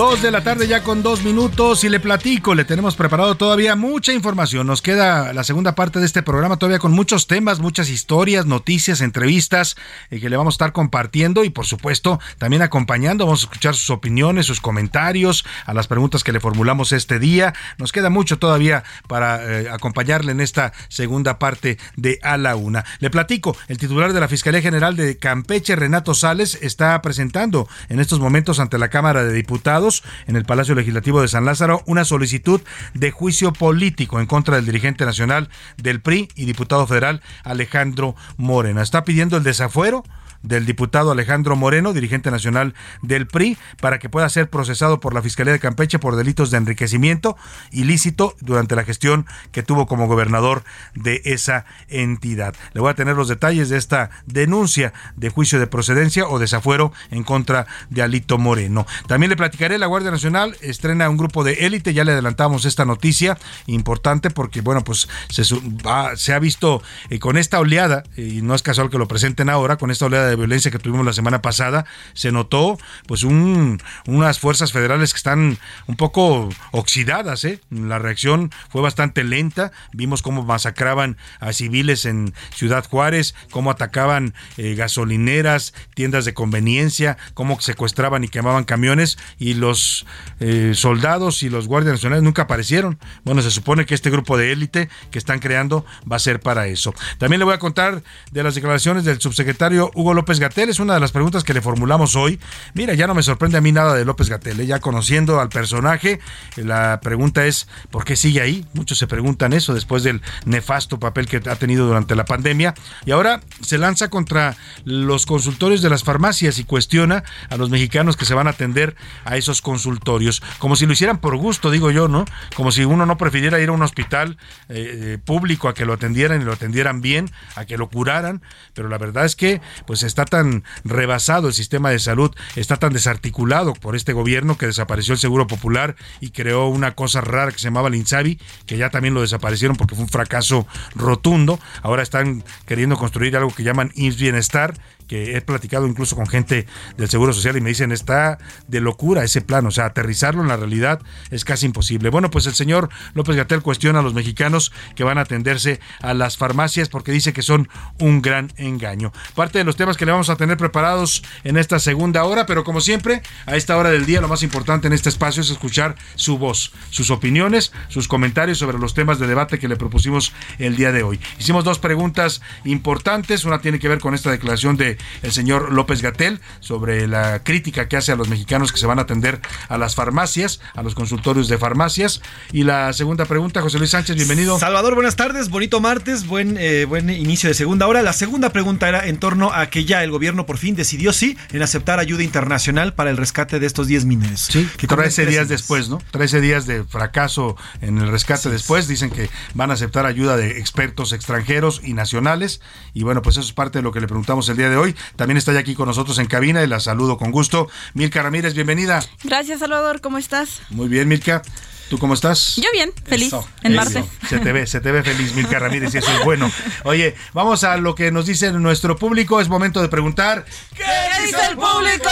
Dos 0.00 0.22
de 0.22 0.30
la 0.30 0.42
tarde 0.42 0.66
ya 0.66 0.82
con 0.82 1.02
dos 1.02 1.24
minutos 1.24 1.84
y 1.84 1.90
le 1.90 2.00
platico, 2.00 2.54
le 2.54 2.64
tenemos 2.64 2.96
preparado 2.96 3.34
todavía 3.34 3.76
mucha 3.76 4.14
información. 4.14 4.66
Nos 4.66 4.80
queda 4.80 5.34
la 5.34 5.44
segunda 5.44 5.74
parte 5.74 5.98
de 5.98 6.06
este 6.06 6.22
programa 6.22 6.56
todavía 6.56 6.78
con 6.78 6.92
muchos 6.92 7.26
temas, 7.26 7.58
muchas 7.58 7.90
historias, 7.90 8.46
noticias, 8.46 9.02
entrevistas 9.02 9.76
eh, 10.08 10.18
que 10.18 10.30
le 10.30 10.38
vamos 10.38 10.54
a 10.54 10.56
estar 10.56 10.72
compartiendo 10.72 11.44
y 11.44 11.50
por 11.50 11.66
supuesto 11.66 12.18
también 12.38 12.62
acompañando. 12.62 13.26
Vamos 13.26 13.42
a 13.42 13.44
escuchar 13.44 13.74
sus 13.74 13.90
opiniones, 13.90 14.46
sus 14.46 14.62
comentarios 14.62 15.44
a 15.66 15.74
las 15.74 15.86
preguntas 15.86 16.24
que 16.24 16.32
le 16.32 16.40
formulamos 16.40 16.92
este 16.92 17.18
día. 17.18 17.52
Nos 17.76 17.92
queda 17.92 18.08
mucho 18.08 18.38
todavía 18.38 18.84
para 19.06 19.44
eh, 19.44 19.68
acompañarle 19.68 20.32
en 20.32 20.40
esta 20.40 20.72
segunda 20.88 21.38
parte 21.38 21.76
de 21.96 22.18
A 22.22 22.38
la 22.38 22.56
Una. 22.56 22.86
Le 23.00 23.10
platico, 23.10 23.54
el 23.68 23.76
titular 23.76 24.14
de 24.14 24.20
la 24.20 24.28
Fiscalía 24.28 24.62
General 24.62 24.96
de 24.96 25.18
Campeche, 25.18 25.76
Renato 25.76 26.14
Sales, 26.14 26.58
está 26.62 27.02
presentando 27.02 27.68
en 27.90 28.00
estos 28.00 28.18
momentos 28.18 28.60
ante 28.60 28.78
la 28.78 28.88
Cámara 28.88 29.24
de 29.24 29.34
Diputados 29.34 29.89
en 30.26 30.36
el 30.36 30.44
Palacio 30.44 30.74
Legislativo 30.74 31.20
de 31.20 31.28
San 31.28 31.44
Lázaro 31.44 31.82
una 31.86 32.04
solicitud 32.04 32.60
de 32.94 33.10
juicio 33.10 33.52
político 33.52 34.20
en 34.20 34.26
contra 34.26 34.56
del 34.56 34.66
dirigente 34.66 35.04
nacional 35.04 35.48
del 35.76 36.00
PRI 36.00 36.28
y 36.34 36.44
diputado 36.44 36.86
federal 36.86 37.22
Alejandro 37.44 38.14
Morena. 38.36 38.82
Está 38.82 39.04
pidiendo 39.04 39.36
el 39.36 39.42
desafuero 39.42 40.04
del 40.42 40.66
diputado 40.66 41.10
Alejandro 41.10 41.56
Moreno, 41.56 41.92
dirigente 41.92 42.30
nacional 42.30 42.74
del 43.02 43.26
PRI, 43.26 43.58
para 43.80 43.98
que 43.98 44.08
pueda 44.08 44.28
ser 44.28 44.48
procesado 44.48 45.00
por 45.00 45.14
la 45.14 45.22
Fiscalía 45.22 45.52
de 45.52 45.60
Campeche 45.60 45.98
por 45.98 46.16
delitos 46.16 46.50
de 46.50 46.58
enriquecimiento 46.58 47.36
ilícito 47.70 48.34
durante 48.40 48.76
la 48.76 48.84
gestión 48.84 49.26
que 49.52 49.62
tuvo 49.62 49.86
como 49.86 50.06
gobernador 50.06 50.64
de 50.94 51.22
esa 51.24 51.64
entidad. 51.88 52.54
Le 52.72 52.80
voy 52.80 52.90
a 52.90 52.94
tener 52.94 53.16
los 53.16 53.28
detalles 53.28 53.68
de 53.68 53.76
esta 53.76 54.10
denuncia 54.26 54.92
de 55.16 55.30
juicio 55.30 55.58
de 55.58 55.66
procedencia 55.66 56.26
o 56.26 56.38
desafuero 56.38 56.92
en 57.10 57.24
contra 57.24 57.66
de 57.90 58.02
Alito 58.02 58.38
Moreno. 58.38 58.86
También 59.06 59.30
le 59.30 59.36
platicaré, 59.36 59.78
la 59.78 59.86
Guardia 59.86 60.10
Nacional 60.10 60.56
estrena 60.60 61.08
un 61.08 61.16
grupo 61.16 61.44
de 61.44 61.66
élite, 61.66 61.94
ya 61.94 62.04
le 62.04 62.12
adelantamos 62.12 62.64
esta 62.64 62.84
noticia 62.84 63.38
importante 63.66 64.30
porque, 64.30 64.60
bueno, 64.60 64.82
pues 64.84 65.08
se, 65.28 66.32
ha 66.32 66.38
visto 66.38 66.82
eh, 67.08 67.18
con 67.18 67.36
esta 67.36 67.60
oleada, 67.60 68.04
y 68.16 68.42
no 68.42 68.54
es 68.54 68.62
casual 68.62 68.90
que 68.90 68.98
lo 68.98 69.08
presenten 69.08 69.48
ahora, 69.48 69.76
con 69.76 69.90
esta 69.90 70.06
oleada 70.06 70.29
de 70.30 70.36
violencia 70.36 70.70
que 70.70 70.78
tuvimos 70.78 71.04
la 71.04 71.12
semana 71.12 71.42
pasada, 71.42 71.84
se 72.14 72.32
notó 72.32 72.78
pues 73.06 73.22
un, 73.22 73.80
unas 74.06 74.38
fuerzas 74.38 74.72
federales 74.72 75.12
que 75.12 75.18
están 75.18 75.58
un 75.86 75.96
poco 75.96 76.48
oxidadas, 76.72 77.44
¿eh? 77.44 77.60
La 77.70 77.98
reacción 77.98 78.50
fue 78.70 78.82
bastante 78.82 79.24
lenta, 79.24 79.72
vimos 79.92 80.22
cómo 80.22 80.42
masacraban 80.42 81.16
a 81.40 81.52
civiles 81.52 82.06
en 82.06 82.32
Ciudad 82.54 82.86
Juárez, 82.88 83.34
cómo 83.50 83.70
atacaban 83.70 84.34
eh, 84.56 84.74
gasolineras, 84.74 85.74
tiendas 85.94 86.24
de 86.24 86.34
conveniencia, 86.34 87.16
cómo 87.34 87.60
secuestraban 87.60 88.24
y 88.24 88.28
quemaban 88.28 88.64
camiones 88.64 89.18
y 89.38 89.54
los 89.54 90.06
eh, 90.40 90.72
soldados 90.74 91.42
y 91.42 91.50
los 91.50 91.66
guardias 91.66 91.94
nacionales 91.94 92.22
nunca 92.22 92.42
aparecieron. 92.42 92.98
Bueno, 93.24 93.42
se 93.42 93.50
supone 93.50 93.86
que 93.86 93.94
este 93.94 94.10
grupo 94.10 94.36
de 94.36 94.52
élite 94.52 94.88
que 95.10 95.18
están 95.18 95.38
creando 95.38 95.84
va 96.10 96.16
a 96.16 96.20
ser 96.20 96.40
para 96.40 96.66
eso. 96.66 96.94
También 97.18 97.38
le 97.40 97.44
voy 97.44 97.54
a 97.54 97.58
contar 97.58 98.02
de 98.30 98.42
las 98.42 98.54
declaraciones 98.54 99.04
del 99.04 99.20
subsecretario 99.20 99.90
Hugo 99.94 100.14
López 100.14 100.19
Gatel. 100.24 100.68
Es 100.68 100.80
una 100.80 100.94
de 100.94 101.00
las 101.00 101.12
preguntas 101.12 101.44
que 101.44 101.54
le 101.54 101.60
formulamos 101.60 102.16
hoy. 102.16 102.38
Mira, 102.74 102.94
ya 102.94 103.06
no 103.06 103.14
me 103.14 103.22
sorprende 103.22 103.58
a 103.58 103.60
mí 103.60 103.72
nada 103.72 103.94
de 103.94 104.04
López 104.04 104.28
Gatel. 104.28 104.60
¿eh? 104.60 104.66
Ya 104.66 104.78
conociendo 104.78 105.40
al 105.40 105.48
personaje, 105.48 106.20
eh, 106.56 106.64
la 106.64 107.00
pregunta 107.00 107.46
es 107.46 107.68
¿por 107.90 108.04
qué 108.04 108.16
sigue 108.16 108.40
ahí? 108.40 108.66
Muchos 108.74 108.98
se 108.98 109.06
preguntan 109.06 109.52
eso 109.52 109.74
después 109.74 110.02
del 110.02 110.22
nefasto 110.44 110.98
papel 110.98 111.26
que 111.26 111.38
ha 111.38 111.56
tenido 111.56 111.86
durante 111.86 112.14
la 112.14 112.24
pandemia. 112.24 112.74
Y 113.04 113.10
ahora 113.12 113.40
se 113.60 113.78
lanza 113.78 114.08
contra 114.08 114.56
los 114.84 115.26
consultorios 115.26 115.82
de 115.82 115.90
las 115.90 116.04
farmacias 116.04 116.58
y 116.58 116.64
cuestiona 116.64 117.24
a 117.48 117.56
los 117.56 117.70
mexicanos 117.70 118.16
que 118.16 118.24
se 118.24 118.34
van 118.34 118.46
a 118.46 118.50
atender 118.50 118.96
a 119.24 119.36
esos 119.36 119.62
consultorios. 119.62 120.42
Como 120.58 120.76
si 120.76 120.86
lo 120.86 120.92
hicieran 120.92 121.18
por 121.18 121.36
gusto, 121.36 121.70
digo 121.70 121.90
yo, 121.90 122.08
¿no? 122.08 122.24
Como 122.54 122.72
si 122.72 122.84
uno 122.84 123.06
no 123.06 123.16
prefiriera 123.16 123.60
ir 123.60 123.70
a 123.70 123.72
un 123.72 123.82
hospital 123.82 124.36
eh, 124.68 125.18
público 125.24 125.68
a 125.68 125.74
que 125.74 125.84
lo 125.84 125.94
atendieran 125.94 126.40
y 126.40 126.44
lo 126.44 126.52
atendieran 126.52 127.00
bien, 127.00 127.30
a 127.56 127.64
que 127.64 127.76
lo 127.76 127.88
curaran. 127.88 128.42
Pero 128.74 128.88
la 128.88 128.98
verdad 128.98 129.24
es 129.24 129.36
que 129.36 129.60
pues 129.86 130.02
está 130.10 130.24
tan 130.24 130.64
rebasado 130.84 131.48
el 131.48 131.54
sistema 131.54 131.90
de 131.90 131.98
salud, 131.98 132.30
está 132.56 132.76
tan 132.76 132.92
desarticulado 132.92 133.72
por 133.72 133.96
este 133.96 134.12
gobierno 134.12 134.58
que 134.58 134.66
desapareció 134.66 135.14
el 135.14 135.18
Seguro 135.18 135.46
Popular 135.46 135.96
y 136.20 136.30
creó 136.30 136.66
una 136.66 136.94
cosa 136.94 137.20
rara 137.20 137.52
que 137.52 137.58
se 137.58 137.64
llamaba 137.64 137.88
el 137.88 137.94
Insabi, 137.94 138.38
que 138.66 138.76
ya 138.76 138.90
también 138.90 139.14
lo 139.14 139.22
desaparecieron 139.22 139.76
porque 139.76 139.94
fue 139.94 140.04
un 140.04 140.10
fracaso 140.10 140.66
rotundo. 140.94 141.58
Ahora 141.82 142.02
están 142.02 142.44
queriendo 142.66 142.96
construir 142.96 143.36
algo 143.36 143.54
que 143.54 143.62
llaman 143.62 143.92
IMSS 143.94 144.18
Bienestar, 144.18 144.74
que 145.10 145.36
he 145.36 145.40
platicado 145.40 145.88
incluso 145.88 146.14
con 146.14 146.28
gente 146.28 146.68
del 146.96 147.10
Seguro 147.10 147.32
Social 147.32 147.56
y 147.56 147.60
me 147.60 147.70
dicen 147.70 147.90
está 147.90 148.38
de 148.68 148.80
locura 148.80 149.24
ese 149.24 149.40
plan, 149.40 149.66
o 149.66 149.72
sea, 149.72 149.86
aterrizarlo 149.86 150.40
en 150.40 150.46
la 150.46 150.56
realidad 150.56 151.00
es 151.32 151.44
casi 151.44 151.66
imposible. 151.66 152.10
Bueno, 152.10 152.30
pues 152.30 152.46
el 152.46 152.54
señor 152.54 152.90
López 153.14 153.34
Gatel 153.34 153.60
cuestiona 153.60 153.98
a 153.98 154.02
los 154.02 154.14
mexicanos 154.14 154.70
que 154.94 155.02
van 155.02 155.18
a 155.18 155.22
atenderse 155.22 155.80
a 156.00 156.14
las 156.14 156.36
farmacias 156.36 156.88
porque 156.88 157.10
dice 157.10 157.32
que 157.32 157.42
son 157.42 157.68
un 157.98 158.22
gran 158.22 158.52
engaño. 158.56 159.12
Parte 159.34 159.58
de 159.58 159.64
los 159.64 159.74
temas 159.74 159.96
que 159.96 160.06
le 160.06 160.12
vamos 160.12 160.30
a 160.30 160.36
tener 160.36 160.56
preparados 160.56 161.24
en 161.42 161.56
esta 161.56 161.80
segunda 161.80 162.22
hora, 162.22 162.46
pero 162.46 162.62
como 162.62 162.80
siempre, 162.80 163.20
a 163.46 163.56
esta 163.56 163.76
hora 163.76 163.90
del 163.90 164.06
día 164.06 164.20
lo 164.20 164.28
más 164.28 164.44
importante 164.44 164.86
en 164.86 164.92
este 164.92 165.08
espacio 165.08 165.42
es 165.42 165.50
escuchar 165.50 165.96
su 166.14 166.38
voz, 166.38 166.70
sus 166.90 167.10
opiniones, 167.10 167.72
sus 167.88 168.06
comentarios 168.06 168.58
sobre 168.58 168.78
los 168.78 168.94
temas 168.94 169.18
de 169.18 169.26
debate 169.26 169.58
que 169.58 169.66
le 169.66 169.74
propusimos 169.74 170.32
el 170.60 170.76
día 170.76 170.92
de 170.92 171.02
hoy. 171.02 171.18
Hicimos 171.40 171.64
dos 171.64 171.80
preguntas 171.80 172.42
importantes, 172.62 173.44
una 173.44 173.60
tiene 173.60 173.80
que 173.80 173.88
ver 173.88 173.98
con 173.98 174.14
esta 174.14 174.30
declaración 174.30 174.76
de 174.76 174.99
el 175.22 175.32
señor 175.32 175.72
López 175.72 176.02
Gatel 176.02 176.40
sobre 176.60 177.06
la 177.06 177.42
crítica 177.42 177.88
que 177.88 177.96
hace 177.96 178.12
a 178.12 178.16
los 178.16 178.28
mexicanos 178.28 178.72
que 178.72 178.78
se 178.78 178.86
van 178.86 178.98
a 178.98 179.02
atender 179.02 179.40
a 179.68 179.78
las 179.78 179.94
farmacias, 179.94 180.60
a 180.74 180.82
los 180.82 180.94
consultorios 180.94 181.48
de 181.48 181.58
farmacias. 181.58 182.20
Y 182.52 182.64
la 182.64 182.92
segunda 182.92 183.24
pregunta, 183.24 183.62
José 183.62 183.78
Luis 183.78 183.90
Sánchez, 183.90 184.16
bienvenido. 184.16 184.58
Salvador, 184.58 184.94
buenas 184.94 185.16
tardes, 185.16 185.48
bonito 185.48 185.80
martes, 185.80 186.26
buen, 186.26 186.56
eh, 186.58 186.84
buen 186.84 187.10
inicio 187.10 187.48
de 187.48 187.54
segunda 187.54 187.86
hora. 187.86 188.02
La 188.02 188.12
segunda 188.12 188.50
pregunta 188.50 188.88
era 188.88 189.06
en 189.06 189.18
torno 189.18 189.52
a 189.52 189.66
que 189.66 189.84
ya 189.84 190.02
el 190.04 190.10
gobierno 190.10 190.46
por 190.46 190.58
fin 190.58 190.74
decidió 190.74 191.12
sí 191.12 191.36
en 191.52 191.62
aceptar 191.62 191.98
ayuda 191.98 192.22
internacional 192.22 192.94
para 192.94 193.10
el 193.10 193.16
rescate 193.16 193.58
de 193.58 193.66
estos 193.66 193.86
10 193.86 194.04
mineros. 194.04 194.48
Sí, 194.50 194.68
que 194.76 194.86
13 194.86 195.22
cumple 195.22 195.26
días 195.26 195.48
después, 195.48 195.88
¿no? 195.88 196.00
13 196.10 196.40
días 196.40 196.66
de 196.66 196.84
fracaso 196.84 197.56
en 197.80 197.98
el 197.98 198.10
rescate 198.10 198.50
después. 198.50 198.88
Dicen 198.88 199.10
que 199.10 199.30
van 199.54 199.70
a 199.70 199.74
aceptar 199.74 200.06
ayuda 200.06 200.36
de 200.36 200.58
expertos 200.58 201.12
extranjeros 201.12 201.80
y 201.84 201.94
nacionales. 201.94 202.60
Y 202.94 203.02
bueno, 203.02 203.22
pues 203.22 203.36
eso 203.36 203.46
es 203.46 203.52
parte 203.52 203.78
de 203.78 203.82
lo 203.82 203.92
que 203.92 204.00
le 204.00 204.06
preguntamos 204.06 204.48
el 204.48 204.56
día 204.56 204.70
de 204.70 204.76
hoy. 204.76 204.89
También 205.16 205.36
está 205.36 205.52
ya 205.52 205.60
aquí 205.60 205.74
con 205.74 205.86
nosotros 205.86 206.18
en 206.18 206.26
cabina 206.26 206.62
y 206.62 206.66
la 206.66 206.80
saludo 206.80 207.18
con 207.18 207.30
gusto. 207.30 207.68
Milka 207.94 208.22
Ramírez, 208.22 208.54
bienvenida. 208.54 209.02
Gracias, 209.24 209.60
Salvador. 209.60 210.00
¿Cómo 210.00 210.18
estás? 210.18 210.60
Muy 210.70 210.88
bien, 210.88 211.08
Milka. 211.08 211.42
¿Tú 211.90 211.98
cómo 211.98 212.14
estás? 212.14 212.54
Yo 212.54 212.70
bien, 212.72 212.92
feliz, 213.04 213.26
Eso, 213.26 213.48
en 213.64 213.72
eso. 213.72 213.82
Marte. 213.82 214.04
Se 214.28 214.38
te 214.38 214.52
ve, 214.52 214.64
se 214.68 214.80
te 214.80 214.92
ve 214.92 215.02
feliz, 215.02 215.34
Milka 215.34 215.58
Ramírez, 215.58 215.92
y 215.92 215.98
eso 215.98 216.08
es 216.12 216.24
bueno. 216.24 216.48
Oye, 216.84 217.16
vamos 217.34 217.64
a 217.64 217.76
lo 217.78 217.96
que 217.96 218.12
nos 218.12 218.26
dice 218.26 218.52
nuestro 218.52 218.96
público. 218.96 219.40
Es 219.40 219.48
momento 219.48 219.82
de 219.82 219.88
preguntar. 219.88 220.44
¿Qué 220.76 220.84
dice 221.26 221.40
el 221.50 221.56
público? 221.56 222.08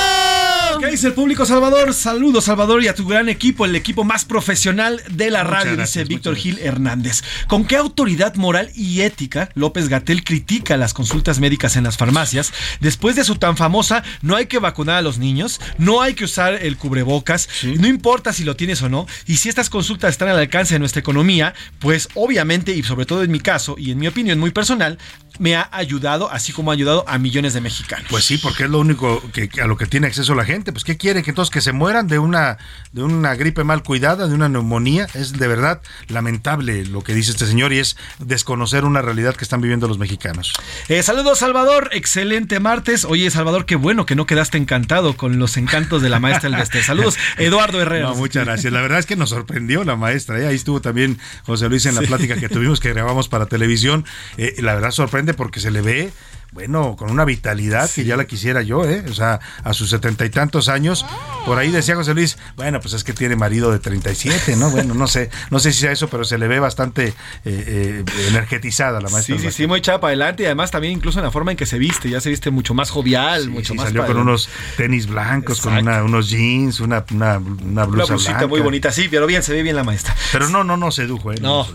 ¿Qué 0.81 0.87
dice 0.89 1.07
el 1.07 1.13
público, 1.13 1.47
Salvador? 1.47 1.95
Saludos, 1.95 2.45
Salvador, 2.47 2.83
y 2.83 2.89
a 2.89 2.95
tu 2.95 3.07
gran 3.07 3.29
equipo, 3.29 3.65
el 3.65 3.77
equipo 3.77 4.03
más 4.03 4.25
profesional 4.25 5.01
de 5.11 5.31
la 5.31 5.45
Muchas 5.45 5.59
radio, 5.59 5.77
gracias, 5.77 5.95
dice 5.95 6.15
Víctor 6.15 6.35
Gil 6.35 6.59
Hernández. 6.59 7.23
¿Con 7.47 7.65
qué 7.65 7.77
autoridad 7.77 8.35
moral 8.35 8.73
y 8.75 9.03
ética 9.03 9.49
López 9.55 9.89
Gatel 9.89 10.25
critica 10.25 10.77
las 10.77 10.93
consultas 10.93 11.39
médicas 11.39 11.77
en 11.77 11.85
las 11.85 11.97
farmacias 11.97 12.53
después 12.81 13.15
de 13.15 13.25
su 13.25 13.37
tan 13.37 13.57
famosa 13.57 14.03
no 14.23 14.35
hay 14.35 14.47
que 14.47 14.59
vacunar 14.59 14.97
a 14.97 15.03
los 15.03 15.19
niños, 15.19 15.61
no 15.79 16.03
hay 16.03 16.15
que 16.15 16.25
usar 16.25 16.55
el 16.55 16.77
cubrebocas, 16.77 17.49
no 17.63 17.87
importa 17.87 18.33
si 18.33 18.45
lo 18.45 18.57
tienes 18.57 18.83
o 18.83 18.89
no, 18.89 19.07
y 19.27 19.37
si 19.37 19.49
estas 19.49 19.68
consultas 19.71 20.11
están 20.11 20.29
al 20.29 20.39
alcance 20.39 20.75
de 20.75 20.79
nuestra 20.79 21.01
economía, 21.01 21.55
pues 21.79 22.09
obviamente 22.15 22.73
y 22.73 22.83
sobre 22.83 23.07
todo 23.07 23.23
en 23.23 23.31
mi 23.31 23.41
caso 23.41 23.77
y 23.79 23.91
en 23.91 23.99
mi 23.99 24.07
opinión 24.07 24.39
muy 24.39 24.51
personal, 24.51 24.99
me 25.39 25.57
ha 25.57 25.69
ayudado, 25.73 26.31
así 26.31 26.53
como 26.53 26.71
ha 26.71 26.75
ayudado 26.75 27.05
a 27.09 27.19
millones 27.19 27.55
de 27.55 27.61
mexicanos. 27.61 28.07
Pues 28.11 28.25
sí, 28.25 28.39
porque 28.39 28.65
es 28.65 28.71
lo 28.71 28.79
único 28.79 29.23
que, 29.33 29.49
a 29.61 29.67
lo 29.67 29.77
que 29.77 29.87
tiene 29.87 30.07
acceso 30.07 30.35
la 30.35 30.45
gente. 30.45 30.73
Pues 30.73 30.85
¿qué 30.85 30.97
quiere? 30.97 31.23
Que 31.23 31.31
entonces 31.31 31.51
que 31.53 31.61
se 31.61 31.73
mueran 31.73 32.09
de 32.09 32.19
una, 32.19 32.59
de 32.93 33.03
una 33.03 33.35
gripe 33.35 33.65
mal 33.65 33.83
cuidada, 33.83 34.27
de 34.27 34.35
una 34.35 34.49
neumonía. 34.49 35.07
Es 35.15 35.33
de 35.33 35.49
verdad 35.49 35.81
lamentable 36.09 36.85
lo 36.87 37.03
que 37.03 37.15
dice 37.15 37.31
este 37.31 37.47
señor 37.47 37.73
y 37.73 37.79
es 37.79 37.97
desconocer 38.19 38.85
una 38.85 39.03
realidad 39.03 39.37
que 39.37 39.45
están 39.45 39.61
viviendo 39.61 39.89
los 39.89 39.99
mexicanos. 39.99 40.53
Eh, 40.89 41.03
saludos, 41.03 41.39
Salvador. 41.39 41.91
Excelente 41.93 42.61
martes. 42.61 43.05
Oye, 43.05 43.31
Salvador, 43.31 43.67
qué 43.67 43.77
bueno 43.77 44.07
que 44.07 44.15
no 44.15 44.27
quedaste 44.27 44.59
encantado 44.59 45.17
con 45.17 45.39
los 45.39 45.57
encantos 45.57 46.03
de 46.03 46.09
la 46.09 46.21
maestra 46.21 46.51
del 46.51 46.59
Beste. 46.59 46.83
Saludos, 46.83 47.17
Eduardo 47.39 47.81
Herrera. 47.81 48.09
No, 48.09 48.15
muchas 48.15 48.45
gracias. 48.45 48.73
La 48.73 48.81
verdad 48.81 48.99
es 48.99 49.07
que 49.07 49.17
nos 49.17 49.31
sorprendió 49.31 49.85
la 49.85 49.97
maestra. 49.97 50.39
¿eh? 50.41 50.47
Ahí 50.47 50.57
estuvo 50.57 50.81
también 50.81 51.19
José 51.45 51.69
Luis 51.69 51.87
en 51.87 51.95
la 51.95 52.03
plática 52.03 52.37
que 52.37 52.49
tuvimos 52.49 52.81
que 52.81 52.93
grabamos 52.93 53.29
para 53.29 53.47
televisión. 53.47 54.05
Eh, 54.37 54.57
la 54.59 54.75
verdad 54.75 54.91
sorprende 54.91 55.28
porque 55.35 55.61
se 55.61 55.71
le 55.71 55.83
ve 55.83 56.11
bueno, 56.53 56.97
con 56.97 57.11
una 57.11 57.25
vitalidad 57.27 57.91
que 57.91 58.05
ya 58.05 58.17
la 58.17 58.25
quisiera 58.27 58.63
yo, 58.63 58.85
¿eh? 58.85 59.05
O 59.11 59.15
sea, 59.15 59.39
a 59.63 59.75
sus 59.75 59.91
setenta 59.91 60.25
y 60.25 60.31
tantos 60.31 60.69
años, 60.69 61.05
por 61.45 61.59
ahí 61.59 61.71
decía 61.71 61.95
José 61.95 62.15
Luis, 62.15 62.39
bueno, 62.57 62.81
pues 62.81 62.95
es 62.95 63.05
que 63.05 63.13
tiene 63.13 63.37
marido 63.37 63.71
de 63.71 63.79
37, 63.79 64.57
¿no? 64.57 64.71
Bueno, 64.71 64.95
no 64.95 65.07
sé, 65.07 65.31
no 65.51 65.59
sé 65.59 65.73
si 65.73 65.81
sea 65.81 65.93
eso, 65.93 66.09
pero 66.09 66.25
se 66.25 66.39
le 66.39 66.49
ve 66.49 66.59
bastante 66.59 67.09
eh, 67.09 67.15
eh, 67.45 68.05
energetizada 68.29 69.01
la 69.01 69.11
maestra. 69.11 69.37
Sí, 69.37 69.43
sí, 69.43 69.51
sí, 69.53 69.67
muy 69.67 69.81
echada 69.81 70.01
para 70.01 70.09
adelante 70.09 70.45
y 70.45 70.47
además 70.47 70.71
también 70.71 70.95
incluso 70.95 71.19
en 71.19 71.27
la 71.27 71.31
forma 71.31 71.51
en 71.51 71.59
que 71.59 71.67
se 71.67 71.79
viste, 71.79 72.09
ya 72.09 72.21
se 72.21 72.31
viste 72.31 72.51
mucho 72.51 72.73
más 72.73 72.91
jovial, 72.91 73.51
mucho 73.51 73.75
más. 73.75 73.87
Salió 73.87 74.07
con 74.07 74.17
unos 74.17 74.49
tenis 74.77 75.07
blancos, 75.07 75.61
con 75.61 75.77
unos 75.77 76.31
jeans, 76.31 76.81
una, 76.81 77.05
una, 77.13 77.39
una 77.39 77.85
blusa 77.85 78.15
una 78.15 78.47
muy 78.47 78.61
bonita, 78.61 78.91
sí, 78.91 79.09
pero 79.11 79.27
bien, 79.27 79.43
se 79.43 79.53
ve 79.53 79.63
bien 79.63 79.77
la 79.77 79.85
maestra. 79.85 80.17
Pero 80.33 80.49
no, 80.49 80.65
no, 80.65 80.79
no 80.79 80.91
sedujo, 80.93 81.31
¿eh? 81.33 81.37
No, 81.43 81.69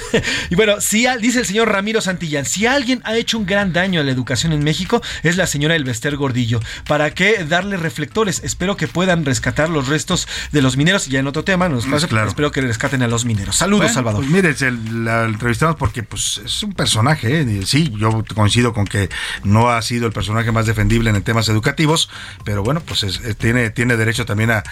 y 0.50 0.54
bueno, 0.56 0.80
si 0.80 1.06
dice 1.20 1.40
el 1.40 1.46
señor 1.46 1.68
Ramiro 1.68 2.00
Santillán, 2.00 2.44
si 2.44 2.66
alguien 2.66 3.00
ha 3.04 3.16
hecho 3.16 3.38
un 3.38 3.46
gran 3.46 3.72
daño 3.72 4.00
a 4.00 4.04
la 4.04 4.15
educación 4.16 4.52
en 4.52 4.64
México 4.64 5.02
es 5.22 5.36
la 5.36 5.46
señora 5.46 5.76
Elvester 5.76 6.16
Gordillo. 6.16 6.60
¿Para 6.86 7.12
qué 7.12 7.44
darle 7.44 7.76
reflectores? 7.76 8.40
Espero 8.42 8.76
que 8.76 8.88
puedan 8.88 9.24
rescatar 9.24 9.68
los 9.68 9.88
restos 9.88 10.26
de 10.52 10.62
los 10.62 10.76
mineros. 10.76 11.06
Ya 11.06 11.20
en 11.20 11.26
otro 11.26 11.44
tema, 11.44 11.68
nos 11.68 11.86
pasa, 11.86 12.08
espero 12.26 12.50
que 12.50 12.60
rescaten 12.60 13.02
a 13.02 13.08
los 13.08 13.24
mineros. 13.24 13.56
Saludos, 13.56 13.92
Salvador. 13.92 14.24
Pues 14.24 14.30
mire, 14.30 14.54
la 14.92 15.24
entrevistamos 15.24 15.76
porque 15.76 16.02
pues, 16.02 16.40
es 16.44 16.62
un 16.62 16.72
personaje. 16.72 17.40
¿eh? 17.40 17.62
Sí, 17.64 17.92
yo 17.96 18.24
coincido 18.34 18.72
con 18.72 18.86
que 18.86 19.08
no 19.44 19.70
ha 19.70 19.80
sido 19.82 20.06
el 20.06 20.12
personaje 20.12 20.52
más 20.52 20.66
defendible 20.66 21.10
en 21.10 21.22
temas 21.22 21.48
educativos, 21.48 22.08
pero 22.44 22.62
bueno, 22.62 22.80
pues 22.80 23.04
tiene, 23.38 23.70
tiene 23.70 23.96
derecho 23.96 24.24
también 24.24 24.50
a, 24.50 24.62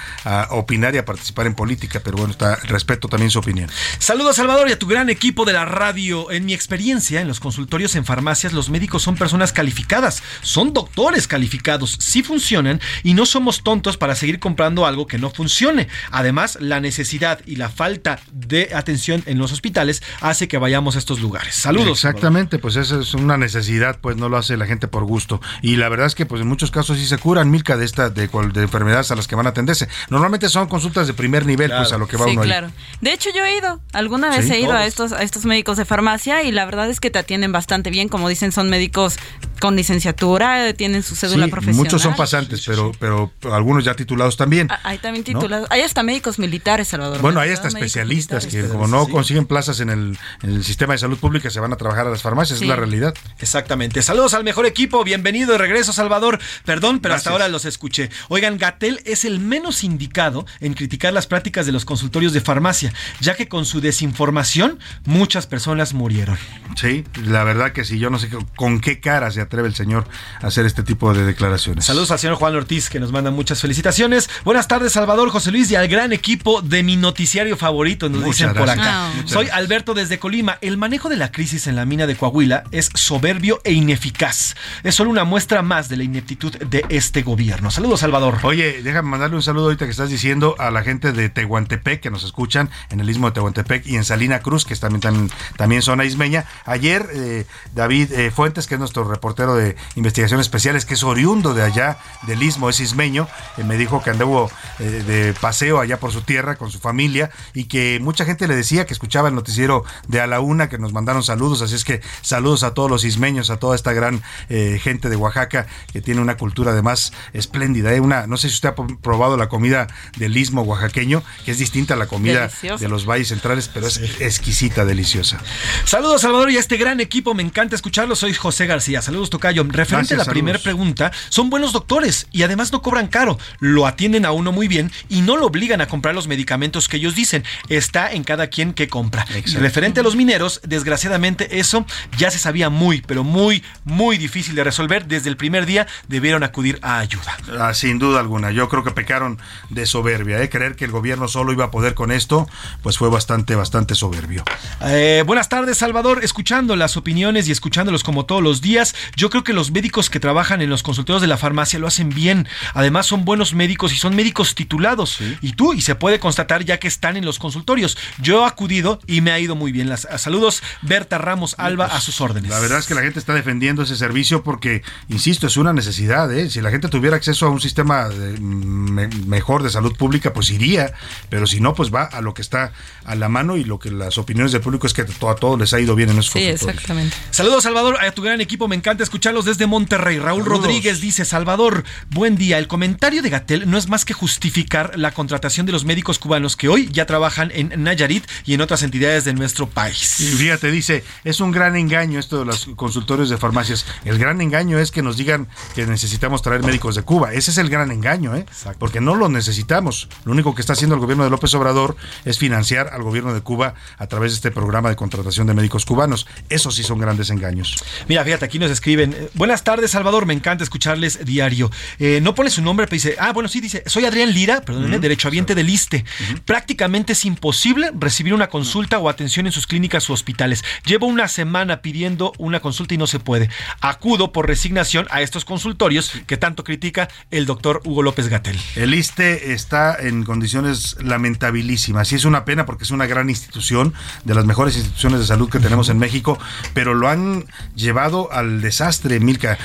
opinar 0.51 0.95
y 0.95 0.99
a 0.99 1.05
participar 1.05 1.47
en 1.47 1.55
política. 1.55 2.01
Pero 2.03 2.17
bueno, 2.17 2.33
está, 2.33 2.57
respeto 2.57 3.09
también 3.09 3.31
su 3.31 3.39
opinión. 3.39 3.71
Saludos, 3.99 4.37
Salvador, 4.37 4.69
y 4.69 4.73
a 4.73 4.79
tu 4.79 4.87
gran 4.87 5.11
equipo 5.11 5.45
de 5.45 5.53
la 5.53 5.65
radio. 5.65 6.31
En 6.31 6.47
mi 6.47 6.55
experiencia 6.55 7.21
en 7.21 7.29
los 7.29 7.41
consultorios 7.41 7.95
en 7.95 8.05
farmacias, 8.05 8.53
los 8.53 8.71
médicos 8.71 9.03
son 9.03 9.17
personas 9.17 9.34
calificadas, 9.53 10.23
son 10.43 10.73
doctores 10.73 11.27
calificados, 11.29 11.97
sí 12.01 12.23
funcionan 12.23 12.81
y 13.03 13.15
no 13.15 13.27
somos 13.27 13.63
tontos 13.63 13.97
para 13.97 14.15
seguir 14.15 14.39
comprando 14.39 14.87
algo 14.87 15.07
que 15.07 15.19
no 15.19 15.31
funcione. 15.31 15.89
Además, 16.11 16.59
la 16.61 16.81
necesidad 16.81 17.41
y 17.47 17.57
la 17.57 17.69
falta 17.69 18.21
de 18.33 18.71
atención 18.75 19.23
en 19.27 19.39
los 19.39 19.53
hospitales 19.53 20.03
hace 20.21 20.49
que 20.49 20.59
vayamos 20.59 20.97
a 20.97 20.99
estos 20.99 21.21
lugares. 21.21 21.55
Saludos. 21.55 22.05
Exactamente, 22.05 22.59
pues 22.59 22.77
esa 22.77 23.01
es 23.01 23.15
una 23.15 23.37
necesidad, 23.37 23.99
pues 24.01 24.17
no 24.17 24.29
lo 24.29 24.37
hace 24.37 24.57
la 24.57 24.67
gente 24.67 24.89
por 24.89 25.05
gusto. 25.05 25.41
Y 25.63 25.77
la 25.77 25.89
verdad 25.89 26.07
es 26.07 26.15
que 26.15 26.27
pues 26.27 26.43
en 26.43 26.49
muchos 26.49 26.71
casos 26.71 26.99
sí 26.99 27.07
se 27.07 27.19
curan, 27.19 27.51
Milka, 27.51 27.77
de 27.77 27.85
esta 27.85 28.11
de, 28.11 28.29
de 28.29 28.63
enfermedades 28.63 29.11
a 29.11 29.17
las 29.17 29.27
que 29.27 29.35
van 29.35 29.47
a 29.47 29.51
atenderse. 29.51 29.89
Normalmente 30.11 30.49
son 30.49 30.69
consultas 30.69 31.07
de 31.07 31.15
primer 31.15 31.47
nivel, 31.47 31.71
pues 31.71 31.93
a 31.93 31.99
lo 31.99 32.07
que 32.07 32.17
va 32.17 32.27
sí, 32.27 32.33
uno 32.33 32.43
claro. 32.43 32.71
De 33.01 33.13
hecho, 33.13 33.31
yo 33.35 33.45
he 33.45 33.57
ido, 33.57 33.81
alguna 33.93 34.31
vez 34.31 34.49
he 34.51 34.61
ido 34.61 34.73
a 34.73 34.87
estos, 34.87 35.13
a 35.13 35.23
estos 35.23 35.45
médicos 35.45 35.77
de 35.77 35.85
farmacia 35.85 36.43
y 36.43 36.53
la 36.53 36.65
verdad 36.65 36.89
es 36.89 37.01
que 37.01 37.11
te 37.11 37.19
atienden 37.19 37.53
bastante 37.53 37.91
bien, 37.91 38.09
como 38.09 38.29
dicen, 38.29 38.53
son 38.53 38.71
médicos 38.71 39.17
con 39.61 39.77
licenciatura, 39.77 40.75
tienen 40.75 41.03
su 41.03 41.17
cédula 41.17 41.49
profesional. 41.49 41.85
Muchos 41.85 42.03
son 42.03 42.15
pasantes, 42.15 42.63
pero, 42.67 42.93
pero 42.99 43.33
algunos 43.51 43.85
ya 43.85 43.95
titulados 43.95 44.37
también. 44.37 44.69
Ah, 44.71 44.81
hay 44.83 44.99
también 44.99 45.25
titulados. 45.25 45.67
Hay 45.71 45.81
hasta 45.81 46.03
médicos 46.03 46.39
militares, 46.39 46.89
Salvador. 46.89 47.23
Bueno, 47.23 47.41
hay 47.41 47.51
hasta 47.51 47.69
especialistas 47.69 48.47
que 48.47 48.69
como 48.69 48.87
no 48.87 49.09
consiguen 49.09 49.47
plazas 49.47 49.81
en 49.81 49.91
el, 49.91 50.19
en 50.43 50.51
el, 50.51 50.65
sistema 50.65 50.93
de 50.93 50.99
salud 50.99 51.19
pública 51.19 51.49
se 51.49 51.61
van 51.61 51.73
a 51.73 51.77
trabajar 51.77 52.07
a 52.07 52.11
las 52.11 52.21
farmacias, 52.21 52.61
es 52.61 52.69
la 52.69 52.77
realidad. 52.77 53.15
Exactamente. 53.39 54.03
Saludos 54.03 54.35
al 54.35 54.45
mejor 54.45 54.67
equipo, 54.67 55.03
bienvenido 55.03 55.53
de 55.53 55.59
regreso, 55.59 55.93
Salvador. 55.93 56.39
Perdón, 56.65 57.01
pero 57.01 57.15
hasta 57.15 57.31
ahora 57.31 57.49
los 57.49 57.65
escuché. 57.65 58.11
Oigan, 58.29 58.59
Gatel 58.59 59.01
es 59.07 59.25
el 59.25 59.41
menos 59.41 59.83
indicado 59.83 60.47
en 60.61 60.75
criticar 60.75 61.13
las 61.13 61.27
prácticas 61.27 61.65
de 61.65 61.73
los 61.73 61.85
consultorios 61.85 62.33
de 62.33 62.41
farmacia, 62.41 62.93
ya 63.21 63.35
que 63.35 63.49
con 63.49 63.65
su 63.65 63.81
desinformación 63.81 64.79
muchas 65.07 65.47
personas 65.47 65.95
murieron. 65.95 66.37
Sí, 66.77 67.05
la 67.25 67.45
verdad 67.45 67.73
que 67.73 67.85
sí, 67.85 67.99
yo 67.99 68.11
no 68.11 68.19
sé 68.19 68.29
con 68.57 68.81
qué 68.81 69.01
cara 69.01 69.14
se 69.31 69.41
atreve 69.41 69.69
el 69.69 69.75
señor 69.75 70.07
a 70.43 70.49
hacer 70.49 70.67
este 70.67 70.83
tipo 70.83 71.15
de 71.15 71.25
declaraciones. 71.25 71.85
Saludos 71.85 72.11
al 72.11 72.19
señor 72.19 72.37
Juan 72.37 72.55
Ortiz 72.57 72.89
que 72.89 73.01
nos 73.01 73.13
manda 73.13 73.31
muchas 73.31 73.61
felicitaciones. 73.61 74.29
Buenas 74.45 74.69
tardes 74.69 74.93
Salvador, 74.93 75.31
José 75.31 75.51
Luis 75.51 75.71
y 75.71 75.77
al 75.77 75.89
gran 75.89 76.13
equipo 76.13 76.63
de 76.63 76.83
mi 76.83 76.97
noticiario 76.97 77.57
favorito, 77.57 78.09
nos 78.09 78.25
dicen 78.25 78.53
por 78.55 78.69
acá. 78.69 79.11
Soy 79.25 79.49
Alberto 79.49 79.95
desde 79.95 80.19
Colima. 80.19 80.59
El 80.61 80.77
manejo 80.77 81.09
de 81.09 81.17
la 81.17 81.33
crisis 81.33 81.67
en 81.67 81.77
la 81.77 81.85
mina 81.85 82.07
de 82.07 82.17
Coahuila 82.17 82.65
es 82.71 82.91
soberbio 82.95 83.61
e 83.65 83.73
ineficaz. 83.73 84.55
Es 84.83 84.95
solo 84.95 85.11
una 85.11 85.25
muestra 85.25 85.63
más 85.63 85.89
de 85.89 85.97
la 85.97 86.05
ineptitud 86.05 86.57
de 86.59 86.85
este 86.89 87.23
gobierno. 87.23 87.71
Saludos 87.71 88.01
Salvador. 88.01 88.39
Oye, 88.43 88.83
déjame 88.83 89.11
mandarle 89.11 89.37
un 89.37 89.43
saludo 89.43 89.67
ahorita 89.67 89.85
que 89.85 89.91
estás 89.91 90.11
diciendo 90.11 90.55
a 90.59 90.71
la 90.71 90.83
gente 90.83 91.13
de 91.13 91.29
Tehuantepec 91.29 92.01
que 92.01 92.11
nos 92.11 92.25
escuchan 92.25 92.71
en 92.91 93.01
el 93.01 93.09
istmo 93.09 93.29
de 93.29 93.35
Tehuantepec 93.35 93.87
y 93.87 93.97
en 93.97 94.05
Salina 94.05 94.41
Cruz, 94.41 94.65
que 94.65 94.75
también, 94.77 95.01
también, 95.01 95.31
también 95.57 95.83
zona 95.83 96.05
ismeña. 96.05 96.45
Ayer 96.65 97.07
eh, 97.13 97.47
David 97.75 98.13
eh, 98.13 98.31
Fuentes, 98.31 98.67
que 98.67 98.75
es 98.75 98.79
nuestro 98.79 99.04
reportero 99.09 99.55
de 99.55 99.77
investigaciones 99.97 100.47
especiales, 100.47 100.85
que 100.85 100.95
es 100.95 101.03
oriundo 101.03 101.55
de 101.55 101.63
allá 101.63 101.99
del 102.27 102.43
istmo, 102.43 102.69
es 102.69 102.81
ismeño, 102.81 103.29
eh, 103.57 103.65
me 103.65 103.77
dijo 103.77 104.03
que 104.03 104.11
anduvo 104.11 104.51
eh, 104.79 104.85
de 104.85 105.35
paseo 105.35 105.81
allá 105.81 105.99
por 105.99 106.13
su 106.13 106.23
tierra 106.23 106.57
con 106.57 106.71
su 106.71 106.79
familia 106.79 107.31
y 107.53 107.65
que 107.65 107.99
mucha 108.01 108.25
gente 108.25 108.49
le 108.49 108.57
decía 108.57 108.87
que 108.87 108.93
escuchaba 108.93 109.29
el 109.29 109.35
noticiero 109.35 109.85
de 110.09 110.21
A 110.21 110.27
la 110.27 110.41
Una, 110.41 110.69
que 110.69 110.79
nos 110.79 110.93
mandaron 110.93 111.23
saludos, 111.23 111.63
así 111.63 111.75
es 111.75 111.85
que 111.85 112.01
saludos 112.23 112.63
a 112.63 112.75
todos 112.75 112.91
los 112.91 113.05
ismeños, 113.05 113.51
a 113.51 113.59
toda 113.59 113.75
esta 113.77 113.93
gran 113.93 114.23
eh, 114.49 114.81
gente 114.83 115.09
de 115.09 115.17
Oaxaca 115.17 115.67
que 115.93 116.01
tiene 116.01 116.21
una 116.21 116.37
cultura 116.37 116.73
además 116.73 117.13
espléndida. 117.33 117.91
Una, 118.01 118.27
no 118.27 118.37
sé 118.37 118.49
si 118.49 118.55
usted 118.55 118.71
ha 118.71 118.75
probado 118.75 119.37
la 119.37 119.49
comida 119.49 119.87
del 120.17 120.37
istmo 120.37 120.63
oaxaqueño, 120.63 121.23
que 121.45 121.51
es 121.51 121.59
distinta 121.59 121.95
a 121.95 121.97
la 121.97 122.07
comida 122.07 122.51
de 122.79 122.89
los 122.89 123.07
valles 123.07 123.29
centrales, 123.29 123.71
pero 123.73 123.87
es 123.87 124.01
exquisita, 124.21 124.85
deliciosa. 124.85 125.41
Saludos 125.85 126.23
Salvador 126.23 126.51
y 126.51 126.57
a 126.57 126.61
este 126.61 126.77
gran 126.77 127.01
equipo, 127.01 127.35
me 127.35 127.43
encanta 127.43 127.75
escucharlo, 127.77 128.17
soy 128.17 128.35
José 128.35 128.67
García. 128.67 128.94
Saludos 129.03 129.31
Tocayo. 129.31 129.65
Referente 129.69 130.15
a 130.15 130.19
la 130.19 130.25
primera 130.25 130.59
pregunta, 130.59 131.13
son 131.29 131.51
buenos 131.51 131.73
doctores 131.73 132.27
y 132.33 132.43
además 132.43 132.73
no 132.73 132.83
cobran 132.83 133.09
caro, 133.09 133.39
lo 133.61 133.87
atienden 133.87 134.25
a 134.25 134.33
uno 134.33 134.53
muy 134.53 134.69
bien 134.69 134.91
y 135.09 135.23
no 135.23 135.37
lo 135.37 135.47
obligan 135.47 135.81
a 135.81 135.87
comprar 135.87 136.15
los 136.15 136.29
medicamentos 136.29 136.89
que 136.89 136.97
ellos 136.97 137.15
dicen. 137.15 137.45
Está 137.69 138.13
en 138.13 138.25
cada 138.25 138.49
quien 138.49 138.73
que 138.73 138.89
compra. 138.89 139.27
Referente 139.59 140.01
a 140.01 140.03
los 140.03 140.17
mineros, 140.17 140.61
desgraciadamente 140.65 141.59
eso 141.59 141.87
ya 142.17 142.31
se 142.31 142.39
sabía 142.39 142.71
muy, 142.71 143.03
pero 143.03 143.25
muy, 143.25 143.63
muy 143.85 144.19
difícil 144.19 144.55
de 144.55 144.65
resolver. 144.65 145.07
Desde 145.07 145.31
el 145.31 145.37
primer 145.37 145.67
día 145.67 145.87
debieron 146.09 146.43
acudir 146.43 146.79
a 146.83 146.99
ayuda. 146.99 147.37
Ah, 147.59 147.75
sin 147.75 147.99
duda 147.99 148.21
alguna. 148.21 148.51
Yo 148.51 148.69
creo 148.69 148.85
que 148.85 148.91
pecaron 148.91 149.39
de 149.71 149.87
soberbia. 149.87 150.43
¿eh? 150.43 150.49
Creer 150.49 150.77
que 150.77 150.85
el 150.85 150.91
gobierno 150.91 151.29
solo 151.29 151.53
iba 151.53 151.65
a 151.65 151.71
poder 151.71 151.95
con 151.95 152.13
esto, 152.13 152.49
pues 152.83 152.99
fue 152.99 153.09
bastante, 153.09 153.55
bastante 153.55 153.95
soberbio. 153.95 154.45
Eh, 154.83 155.23
buenas 155.27 155.49
tardes, 155.49 155.79
Salvador. 155.79 156.23
Escuchando 156.23 156.77
las 156.77 156.97
opiniones 156.97 157.49
y 157.49 157.53
escuchándolos 157.53 158.05
como 158.05 158.27
todos 158.27 158.43
los 158.43 158.61
días, 158.61 158.84
yo 159.17 159.31
creo 159.31 159.45
que 159.45 159.53
los 159.53 159.71
médicos 159.71 160.11
que 160.11 160.21
trabajan 160.21 160.61
en 160.61 160.71
los 160.71 160.83
consultorios 160.83 161.23
de 161.23 161.29
la 161.29 161.39
farmacia 161.39 161.79
lo 161.79 161.87
hacen 161.87 162.11
bien. 162.11 162.49
Además, 162.75 163.07
son 163.07 163.25
buenos 163.25 163.55
médicos 163.55 163.93
y 163.93 163.97
son 163.97 164.17
médicos 164.17 164.55
titulados. 164.55 165.19
Y 165.41 165.53
tú, 165.53 165.73
y 165.73 165.81
se 165.81 165.95
puede 165.95 166.19
constatar 166.19 166.65
ya 166.65 166.79
que 166.79 166.89
están 166.89 167.17
en 167.17 167.25
los 167.25 167.39
consultorios. 167.39 167.97
Yo 168.19 168.45
he 168.45 168.47
acudido 168.47 169.01
y 169.07 169.21
me 169.21 169.31
ha 169.31 169.39
ido 169.39 169.55
muy 169.55 169.73
bien. 169.73 169.89
Las, 169.89 170.09
saludos, 170.17 170.63
Berta 170.83 171.19
Ramos 171.19 171.55
Alba, 171.59 171.87
a 171.87 172.01
sus 172.01 172.21
órdenes. 172.21 172.51
La 172.51 172.61
verdad 172.61 172.79
es 172.79 172.87
que 172.87 172.95
la 172.95 173.03
gente 173.03 173.19
está 173.19 173.35
defendiendo 173.35 173.83
ese 173.83 173.97
servicio 173.97 174.43
porque, 174.43 174.83
insisto, 175.09 175.47
es 175.47 175.57
una 175.57 175.73
necesidad. 175.73 176.33
¿eh? 176.33 176.51
Si 176.51 176.61
la 176.61 176.71
gente 176.71 176.89
tuviera 176.89 177.17
acceso 177.17 177.47
a 177.47 177.51
un 177.51 177.61
sistema 177.61 178.09
de, 178.09 178.39
mejor 178.41 179.63
de 179.63 179.71
salud 179.71 179.97
pública, 179.97 180.33
pues 180.33 180.51
iría. 180.51 180.93
Pero 181.29 181.47
si 181.47 181.61
no, 181.61 181.75
pues 181.75 181.93
va 181.93 182.05
a 182.05 182.21
lo 182.21 182.35
que 182.35 182.43
está 182.43 182.73
a 183.05 183.15
la 183.15 183.29
mano 183.29 183.57
y 183.57 183.65
lo 183.65 183.79
que 183.79 183.91
las 183.91 184.19
opiniones 184.19 184.53
del 184.53 184.61
público 184.61 184.87
es 184.87 184.93
que 184.93 185.03
a 185.03 185.35
todos 185.35 185.59
les 185.59 185.73
ha 185.73 185.81
ido 185.81 185.95
bien 185.95 186.11
en 186.11 186.19
esos 186.19 186.33
sí, 186.33 186.43
exactamente. 186.43 187.17
Saludos, 187.31 187.65
Salvador, 187.65 187.99
a 188.01 188.11
tu 188.13 188.23
gran 188.23 188.41
equipo 188.41 188.64
equipo, 188.65 188.69
me 188.69 188.77
encanta 188.77 189.03
escucharlos 189.03 189.45
desde 189.45 189.67
Monterrey. 189.67 190.19
Raúl 190.19 190.45
Rodríguez 190.45 191.01
dice, 191.01 191.25
Salvador, 191.25 191.85
buen 192.11 192.37
día. 192.37 192.59
El 192.59 192.69
comentario 192.69 193.23
de 193.23 193.31
Gatel 193.31 193.71
no 193.71 193.79
es 193.79 193.89
más 193.89 194.05
que 194.05 194.15
justificar 194.15 194.99
la 194.99 195.13
contratación 195.13 195.67
de 195.67 195.73
los 195.73 195.85
médicos 195.85 196.19
cubanos 196.19 196.57
que 196.57 196.69
hoy 196.69 196.89
ya 196.93 197.07
trabajan 197.07 197.51
en 197.55 197.83
Nayarit 197.83 198.27
y 198.45 198.55
en 198.55 198.61
otras 198.61 198.83
entidades 198.83 199.25
de 199.25 199.35
nuestro 199.35 199.69
país. 199.69 200.21
Y 200.21 200.27
fíjate, 200.27 200.71
dice, 200.71 201.05
es 201.25 201.41
un 201.41 201.51
gran 201.53 201.77
engaño 201.77 202.19
esto 202.19 202.39
de 202.39 202.45
los 202.45 202.67
consultorios 202.77 203.29
de 203.29 203.37
farmacias. 203.37 203.87
El 204.05 204.19
gran 204.19 204.41
engaño 204.41 204.79
es 204.79 204.91
que 204.91 205.03
nos 205.03 205.17
digan 205.17 205.49
que 205.75 205.87
necesitamos 205.87 206.43
traer 206.43 206.63
médicos 206.63 206.95
de 206.95 207.03
Cuba. 207.03 207.33
Ese 207.33 207.51
es 207.51 207.59
el 207.59 207.69
gran 207.69 207.91
engaño, 207.91 208.37
¿eh? 208.37 208.47
Porque 208.79 209.01
no 209.01 209.15
lo 209.15 209.29
necesitamos. 209.29 210.09
Lo 210.25 210.33
único 210.33 210.55
que 210.55 210.61
está 210.61 210.73
haciendo 210.73 210.95
el 210.95 211.01
gobierno 211.01 211.25
de 211.25 211.31
López 211.31 211.55
Obrador 211.55 211.97
es 212.25 212.39
financiar 212.39 212.89
al 212.93 213.03
gobierno 213.03 213.35
de 213.35 213.41
Cuba 213.41 213.75
a 213.99 214.07
través 214.07 214.33
de 214.33 214.37
este 214.37 214.51
programa 214.51 214.89
de 214.89 214.97
contratación 214.97 215.47
de 215.47 215.55
médicos 215.55 215.85
cubanos. 215.85 216.27
Esos 216.49 216.77
sí 216.77 216.83
son 216.83 216.99
grandes 216.99 217.31
engaños. 217.31 217.77
Mira, 218.09 218.25
fíjate, 218.25 218.45
aquí 218.45 218.54
nos 218.59 218.71
escriben. 218.71 219.17
Buenas 219.35 219.65
tardes, 219.65 219.91
Salvador. 219.93 220.27
Me 220.27 220.35
encanta 220.35 220.65
escucharles 220.65 221.25
diario. 221.25 221.71
Eh, 221.99 222.21
no 222.23 222.35
pone 222.35 222.51
su 222.51 222.63
nombre, 222.63 222.87
pero 222.87 222.95
dice. 222.97 223.17
Ah, 223.19 223.33
bueno, 223.33 223.49
sí, 223.49 223.61
dice. 223.61 223.83
Soy 223.87 224.05
Adrián 224.05 224.33
Lira, 224.33 224.61
perdónenme, 224.63 224.97
Ujú. 224.97 225.03
derechohabiente 225.03 225.55
del 225.55 225.69
ISTE. 225.71 226.05
Prácticamente 226.45 227.13
es 227.15 227.25
imposible 227.25 227.91
recibir 227.99 228.35
una 228.35 228.49
consulta 228.49 228.99
o 228.99 229.09
atención 229.09 229.47
en 229.47 229.53
sus 229.53 229.67
clínicas 229.67 230.09
u 230.09 230.13
hospitales. 230.13 230.65
Llevo 230.85 231.07
una 231.07 231.29
semana 231.29 231.81
pidiendo 231.83 232.33
una 232.39 232.61
consulta 232.61 232.95
y 232.95 232.99
no 232.99 233.07
se 233.07 233.19
puede. 233.21 233.49
Acudo 233.81 234.33
por 234.33 234.47
resignación 234.47 235.07
a 235.11 235.21
estos 235.23 235.45
consultorios 235.45 236.13
que 236.27 236.37
tanto 236.37 236.65
critica 236.65 237.09
el 237.31 237.47
doctor 237.47 237.81
Hugo 237.85 238.03
López 238.03 238.29
Gatel. 238.29 238.59
El 238.77 238.95
ISTE 238.95 239.53
está 239.53 239.97
en 239.99 240.25
condiciones 240.25 240.97
lamentabilísimas 241.03 242.13
y 242.13 242.17
es 242.17 242.25
una 242.25 242.45
pena 242.45 242.67
porque 242.67 242.85
es 242.85 242.91
una 242.91 243.07
gran 243.07 243.31
institución, 243.31 243.95
de 244.25 244.35
las 244.35 244.45
mejores 244.45 244.77
instituciones 244.77 245.21
de 245.21 245.27
salud 245.27 245.49
que 245.51 245.59
tenemos 245.61 245.89
en 245.89 245.99
México, 245.99 246.39
pero 246.73 246.95
lo 246.95 247.09
han 247.09 247.45
llevado 247.75 248.33
al 248.45 248.61
desastre, 248.61 249.21
Milka. 249.21 249.59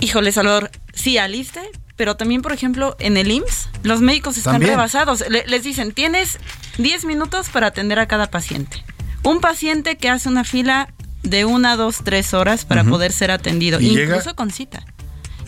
Híjole, 0.00 0.32
Salvador, 0.32 0.70
sí, 0.92 1.18
aliste, 1.18 1.60
pero 1.96 2.16
también, 2.16 2.42
por 2.42 2.52
ejemplo, 2.52 2.96
en 2.98 3.16
el 3.16 3.30
IMSS, 3.30 3.68
los 3.82 4.00
médicos 4.00 4.36
están 4.36 4.54
También. 4.54 4.72
rebasados. 4.72 5.24
Le- 5.28 5.44
les 5.46 5.62
dicen, 5.64 5.92
tienes 5.92 6.38
10 6.78 7.04
minutos 7.04 7.48
para 7.50 7.68
atender 7.68 7.98
a 7.98 8.06
cada 8.08 8.30
paciente. 8.30 8.82
Un 9.22 9.40
paciente 9.40 9.96
que 9.96 10.08
hace 10.10 10.28
una 10.28 10.44
fila 10.44 10.92
de 11.22 11.44
una, 11.46 11.76
dos, 11.76 11.98
tres 12.04 12.34
horas 12.34 12.64
para 12.66 12.84
poder 12.84 13.12
ser 13.12 13.30
atendido, 13.30 13.80
incluso 13.80 14.04
llega- 14.20 14.34
con 14.34 14.50
cita. 14.50 14.84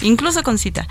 Incluso 0.01 0.43
con 0.43 0.57
cita. 0.59 0.87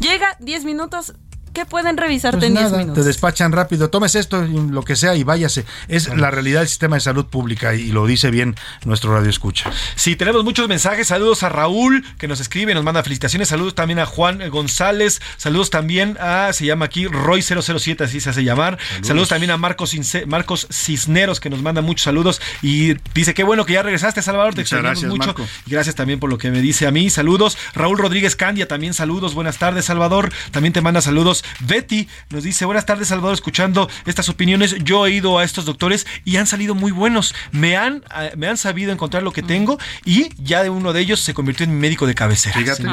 Llega 0.00 0.36
10 0.40 0.64
minutos, 0.64 1.12
¿qué 1.52 1.66
pueden 1.66 1.96
revisarte 1.96 2.38
Pues 2.38 2.48
en 2.48 2.54
10 2.54 2.64
nada, 2.64 2.78
minutos? 2.78 3.02
te 3.02 3.06
despachan 3.06 3.52
rápido, 3.52 3.90
tomes 3.90 4.14
esto, 4.14 4.44
y 4.44 4.52
lo 4.70 4.82
que 4.82 4.96
sea 4.96 5.14
y 5.14 5.22
váyase. 5.24 5.64
Es 5.88 6.08
la 6.16 6.30
realidad 6.30 6.60
del 6.60 6.68
sistema 6.68 6.96
de 6.96 7.00
salud 7.00 7.26
pública 7.26 7.74
y 7.74 7.88
lo 7.92 8.06
dice 8.06 8.30
bien 8.30 8.54
nuestro 8.84 9.14
radio 9.14 9.30
escucha. 9.30 9.70
Sí, 9.96 10.16
tenemos 10.16 10.44
muchos 10.44 10.68
mensajes. 10.68 11.06
Saludos 11.08 11.42
a 11.42 11.48
Raúl, 11.48 12.04
que 12.18 12.28
nos 12.28 12.40
escribe, 12.40 12.74
nos 12.74 12.84
manda 12.84 13.02
felicitaciones. 13.02 13.48
Saludos 13.48 13.74
también 13.74 13.98
a 13.98 14.06
Juan 14.06 14.48
González. 14.50 15.20
Saludos 15.36 15.70
también 15.70 16.16
a, 16.20 16.52
se 16.52 16.66
llama 16.66 16.86
aquí 16.86 17.04
Roy007, 17.06 18.02
así 18.04 18.20
se 18.20 18.30
hace 18.30 18.44
llamar. 18.44 18.78
Saludos, 19.02 19.28
también 19.28 19.50
a 19.50 19.56
Marcos, 19.56 19.94
Marcos 20.26 20.66
Cisneros, 20.70 21.40
que 21.40 21.50
nos 21.50 21.62
manda 21.62 21.82
muchos 21.82 22.04
saludos. 22.04 22.40
Y 22.62 22.94
dice, 23.14 23.34
qué 23.34 23.44
bueno 23.44 23.64
que 23.66 23.74
ya 23.74 23.82
regresaste, 23.82 24.22
Salvador. 24.22 24.54
Te 24.54 24.62
Muchas 24.62 24.72
extrañamos 24.72 25.02
gracias, 25.02 25.10
mucho. 25.10 25.26
Marco. 25.28 25.46
Y 25.66 25.70
gracias 25.70 25.94
también 25.94 26.20
por 26.20 26.30
lo 26.30 26.38
que 26.38 26.50
me 26.50 26.60
dice 26.60 26.86
a 26.86 26.90
mí. 26.90 27.10
Saludos. 27.10 27.56
Raúl 27.74 27.98
Rodríguez 27.98 28.36
Candia, 28.36 28.66
también 28.68 28.94
saludos. 28.94 29.34
Buenas 29.34 29.58
tardes, 29.58 29.84
Salvador. 29.86 30.32
También 30.50 30.72
te 30.72 30.80
manda 30.80 31.00
saludos. 31.00 31.41
Betty 31.60 32.08
nos 32.30 32.42
dice, 32.42 32.64
buenas 32.64 32.86
tardes, 32.86 33.08
Salvador, 33.08 33.34
escuchando 33.34 33.88
estas 34.06 34.28
opiniones. 34.28 34.76
Yo 34.84 35.06
he 35.06 35.12
ido 35.12 35.38
a 35.38 35.44
estos 35.44 35.64
doctores 35.64 36.06
y 36.24 36.36
han 36.36 36.46
salido 36.46 36.74
muy 36.74 36.92
buenos. 36.92 37.34
Me 37.50 37.76
han, 37.76 38.04
eh, 38.18 38.32
me 38.36 38.48
han 38.48 38.56
sabido 38.56 38.92
encontrar 38.92 39.22
lo 39.22 39.32
que 39.32 39.42
tengo 39.42 39.78
y 40.04 40.30
ya 40.42 40.62
de 40.62 40.70
uno 40.70 40.92
de 40.92 41.00
ellos 41.00 41.20
se 41.20 41.34
convirtió 41.34 41.64
en 41.64 41.74
mi 41.74 41.80
médico 41.80 42.06
de 42.06 42.14
cabecera. 42.14 42.58
Fíjate, 42.58 42.84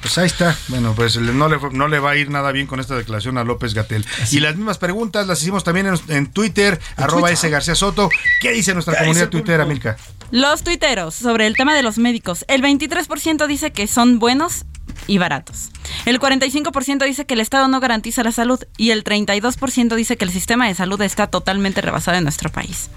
pues 0.00 0.16
ahí 0.16 0.26
está. 0.26 0.56
Bueno, 0.68 0.94
pues 0.94 1.18
no 1.18 1.48
le, 1.48 1.58
no 1.72 1.88
le 1.88 1.98
va 1.98 2.12
a 2.12 2.16
ir 2.16 2.30
nada 2.30 2.52
bien 2.52 2.66
con 2.66 2.80
esta 2.80 2.96
declaración 2.96 3.36
a 3.38 3.44
López 3.44 3.74
Gatel. 3.74 4.06
Y 4.30 4.40
las 4.40 4.56
mismas 4.56 4.78
preguntas 4.78 5.26
las 5.26 5.42
hicimos 5.42 5.62
también 5.62 5.86
en, 5.86 5.98
en 6.08 6.26
Twitter, 6.26 6.80
arroba 6.96 7.28
Twitter. 7.28 7.34
S 7.34 7.50
García 7.50 7.74
Soto. 7.74 8.08
¿Qué 8.40 8.52
dice 8.52 8.72
nuestra 8.72 8.94
¿Qué 8.94 9.00
comunidad 9.00 9.26
dice 9.26 9.36
el 9.36 9.44
tuitera, 9.44 9.64
Milka? 9.66 9.96
Los 10.30 10.62
tuiteros 10.62 11.14
sobre 11.14 11.46
el 11.46 11.56
tema 11.56 11.74
de 11.74 11.82
los 11.82 11.98
médicos. 11.98 12.44
El 12.48 12.62
23% 12.62 13.46
dice 13.46 13.72
que 13.72 13.86
son 13.86 14.18
buenos 14.18 14.64
y 15.06 15.18
baratos. 15.18 15.70
El 16.06 16.18
45% 16.20 17.04
dice 17.04 17.26
que 17.26 17.34
el 17.34 17.40
Estado 17.40 17.68
no 17.68 17.80
garantiza 17.80 18.22
la 18.22 18.32
salud 18.32 18.60
y 18.76 18.90
el 18.90 19.04
32% 19.04 19.94
dice 19.94 20.16
que 20.16 20.24
el 20.24 20.30
sistema 20.30 20.66
de 20.66 20.74
salud 20.74 21.00
está 21.02 21.26
totalmente 21.26 21.80
rebasado 21.80 22.16
en 22.16 22.24
nuestro 22.24 22.50
país. 22.50 22.90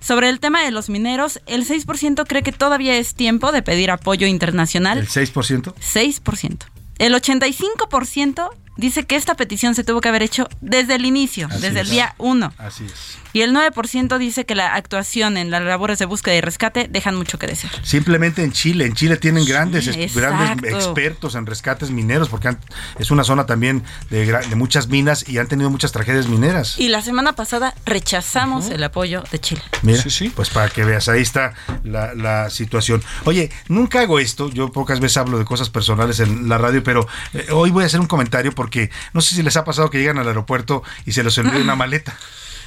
Sobre 0.00 0.28
el 0.28 0.40
tema 0.40 0.62
de 0.62 0.70
los 0.70 0.88
mineros, 0.88 1.40
el 1.46 1.66
6% 1.66 2.26
cree 2.26 2.42
que 2.42 2.52
todavía 2.52 2.96
es 2.96 3.14
tiempo 3.14 3.52
de 3.52 3.62
pedir 3.62 3.90
apoyo 3.90 4.26
internacional. 4.26 4.98
¿El 4.98 5.08
6%? 5.08 5.74
6%. 5.74 6.58
El 6.98 7.14
85% 7.14 8.50
dice 8.76 9.04
que 9.04 9.16
esta 9.16 9.34
petición 9.34 9.74
se 9.74 9.84
tuvo 9.84 10.00
que 10.00 10.08
haber 10.08 10.22
hecho 10.22 10.48
desde 10.60 10.94
el 10.96 11.04
inicio, 11.06 11.46
Así 11.50 11.60
desde 11.60 11.80
es. 11.80 11.86
el 11.86 11.90
día 11.90 12.14
1. 12.18 12.52
Así 12.58 12.84
es. 12.84 13.18
Y 13.34 13.42
el 13.42 13.52
9% 13.54 14.16
dice 14.16 14.46
que 14.46 14.54
la 14.54 14.74
actuación 14.74 15.36
en 15.36 15.50
las 15.50 15.62
labores 15.62 15.98
de 15.98 16.06
búsqueda 16.06 16.34
y 16.36 16.40
rescate 16.40 16.88
dejan 16.88 17.14
mucho 17.16 17.38
que 17.38 17.46
desear. 17.46 17.72
Simplemente 17.84 18.42
en 18.42 18.52
Chile. 18.52 18.86
En 18.86 18.94
Chile 18.94 19.16
tienen 19.18 19.44
grandes, 19.44 19.86
exacto. 19.88 20.20
grandes 20.20 20.72
expertos 20.72 21.34
en 21.34 21.44
rescates 21.44 21.90
mineros, 21.90 22.28
porque 22.30 22.48
han- 22.48 22.58
es 22.98 23.10
una 23.10 23.24
zona 23.24 23.44
también 23.44 23.82
de, 24.08 24.26
gra- 24.26 24.46
de 24.48 24.54
muchas 24.56 24.88
minas 24.88 25.28
y 25.28 25.36
han 25.38 25.48
tenido 25.48 25.68
muchas 25.68 25.92
tragedias 25.92 26.28
mineras. 26.28 26.78
Y 26.78 26.88
la 26.88 27.02
semana 27.02 27.34
pasada 27.34 27.74
rechazamos 27.84 28.70
el 28.70 28.84
apoyo 28.84 29.24
de 29.32 29.40
Chile. 29.40 29.62
Mira, 29.82 30.02
pues 30.36 30.50
para 30.50 30.68
que 30.68 30.84
veas, 30.84 31.08
ahí 31.08 31.20
está 31.22 31.54
la, 31.82 32.14
la 32.14 32.50
situación. 32.50 33.02
Oye, 33.24 33.50
nunca 33.68 34.00
hago 34.00 34.20
esto, 34.20 34.48
yo 34.50 34.70
pocas 34.70 35.00
veces 35.00 35.16
hablo 35.16 35.38
de 35.38 35.44
cosas 35.44 35.70
personales 35.70 36.20
en 36.20 36.48
la 36.48 36.56
radio, 36.58 36.84
pero 36.84 37.08
eh, 37.32 37.48
hoy 37.50 37.70
voy 37.70 37.82
a 37.82 37.86
hacer 37.86 37.98
un 37.98 38.06
comentario 38.06 38.52
porque 38.54 38.90
no 39.12 39.20
sé 39.20 39.34
si 39.34 39.42
les 39.42 39.56
ha 39.56 39.64
pasado 39.64 39.90
que 39.90 39.98
llegan 39.98 40.18
al 40.18 40.28
aeropuerto 40.28 40.84
y 41.04 41.12
se 41.12 41.24
les 41.24 41.36
olvida 41.38 41.58
una 41.58 41.74
maleta. 41.84 42.16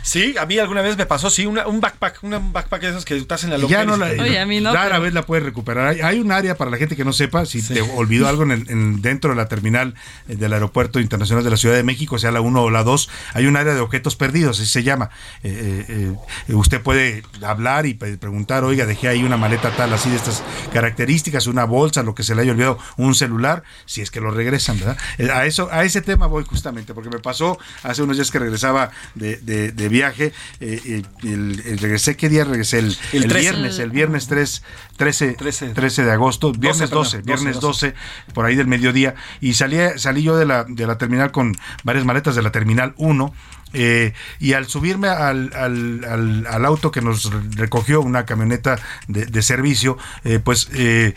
Sí, 0.02 0.36
a 0.38 0.46
mí 0.46 0.58
alguna 0.60 0.82
vez 0.82 0.98
me 0.98 1.06
pasó, 1.06 1.30
sí, 1.30 1.46
una- 1.46 1.68
un 1.68 1.80
backpack, 1.82 2.20
una- 2.24 2.38
un 2.38 2.54
backpack 2.54 2.82
de 2.82 2.90
esos 2.90 3.06
que 3.06 3.18
estás 3.18 3.44
en 3.44 3.50
la 3.50 3.58
Y 3.58 3.62
local. 3.62 3.78
ya 3.78 3.86
no 3.86 3.98
la, 3.98 4.14
y- 4.14 4.18
rara 4.74 5.00
vez 5.00 5.14
la 5.14 5.24
puedes 5.26 5.44
recuperar. 5.44 5.88
Hay, 5.88 6.02
hay 6.02 6.20
un 6.20 6.32
área 6.32 6.56
para 6.56 6.72
la 6.72 6.78
gente 6.78 6.96
que 6.96 7.04
no 7.06 7.14
sepa, 7.14 7.46
si 7.46 7.62
te 7.62 7.82
olvidó 7.82 8.28
algo 8.28 8.44
en 8.44 8.52
el- 8.52 8.70
en- 8.70 9.02
dentro 9.02 9.32
de 9.32 9.36
la 9.36 9.48
terminal 9.48 9.96
eh, 10.30 10.36
del 10.36 10.54
Aeropuerto 10.54 11.00
Internacional 11.00 11.44
de 11.44 11.50
la 11.50 11.58
Ciudad 11.58 11.76
de 11.76 11.84
México, 11.84 12.18
sea 12.20 12.32
la 12.32 12.42
1 12.42 12.64
o 12.64 12.70
la 12.70 12.84
2, 12.84 13.10
hay 13.34 13.46
un 13.48 13.56
área 13.58 13.74
de 13.74 13.80
objetos 13.82 14.16
perdidos, 14.16 14.60
así 14.60 14.70
se 14.70 14.84
llama. 14.84 15.10
Eh, 15.44 16.16
eh, 16.48 16.54
usted 16.54 16.82
puede 16.82 17.24
hablar 17.42 17.86
y 17.86 17.94
preguntar, 17.96 18.64
oiga, 18.64 18.86
dejé 18.86 19.08
ahí 19.10 19.24
una 19.24 19.38
maleta 19.38 19.72
tal, 19.72 19.94
así 19.94 20.10
de 20.10 20.16
estas 20.18 20.44
características, 20.74 21.48
una 21.48 21.66
bolsa, 21.66 22.04
lo 22.04 22.14
que 22.16 22.24
se 22.24 22.36
le 22.36 22.42
haya 22.44 22.52
olvidado, 22.52 22.78
un 22.98 23.16
celular, 23.16 23.64
si 23.86 24.02
es 24.02 24.12
que 24.12 24.22
lo 24.22 24.32
regresan, 24.32 24.80
¿verdad? 24.80 24.98
A 25.34 25.46
eso, 25.46 25.70
a 25.72 25.84
ese 25.84 26.02
tema 26.02 26.28
voy 26.28 26.44
justamente, 26.44 26.94
porque 26.94 27.10
me 27.10 27.20
pasó 27.20 27.58
hace 27.84 28.04
unos 28.04 28.18
días 28.18 28.32
que 28.32 28.40
regresaba 28.40 28.92
de, 29.16 29.38
de- 29.38 29.72
de 29.72 29.87
viaje, 29.90 30.34
eh, 30.60 31.04
el- 31.24 31.62
el- 31.66 31.78
regresé, 31.80 32.16
¿qué 32.16 32.30
día 32.30 32.44
regresé? 32.44 32.80
El, 32.80 32.96
13. 33.12 33.40
viernes, 33.40 33.80
el 33.80 33.90
viernes 33.92 34.28
3, 34.28 34.64
13, 34.98 35.34
13, 35.74 36.04
de 36.04 36.12
agosto, 36.12 36.52
viernes 36.52 36.90
12, 36.90 37.18
perdón, 37.18 37.26
viernes 37.26 37.60
12, 37.60 37.88
12, 37.92 38.34
por 38.34 38.46
ahí 38.46 38.56
del 38.56 38.68
mediodía, 38.68 39.16
y 39.42 39.54
salí, 39.54 39.78
salí 39.98 40.24
yo 40.24 40.38
de 40.38 40.46
la, 40.46 40.64
de 40.68 40.88
la 40.88 40.98
terminal 40.98 41.32
con 41.32 41.56
varias 41.84 42.06
maletas 42.06 42.36
de 42.36 42.42
la 42.42 42.52
terminal 42.52 42.94
1. 42.98 43.34
Eh, 43.74 44.14
y 44.40 44.54
al 44.54 44.68
subirme 44.68 45.08
al, 45.08 45.52
al- 45.56 46.46
al- 46.50 46.66
auto 46.66 46.92
que 46.92 47.02
nos 47.02 47.32
recogió 47.56 48.02
una 48.02 48.26
camioneta 48.26 48.78
de, 49.08 49.42
servicio, 49.42 49.98
eh, 50.26 50.40
pues 50.44 50.68
eh, 50.74 51.14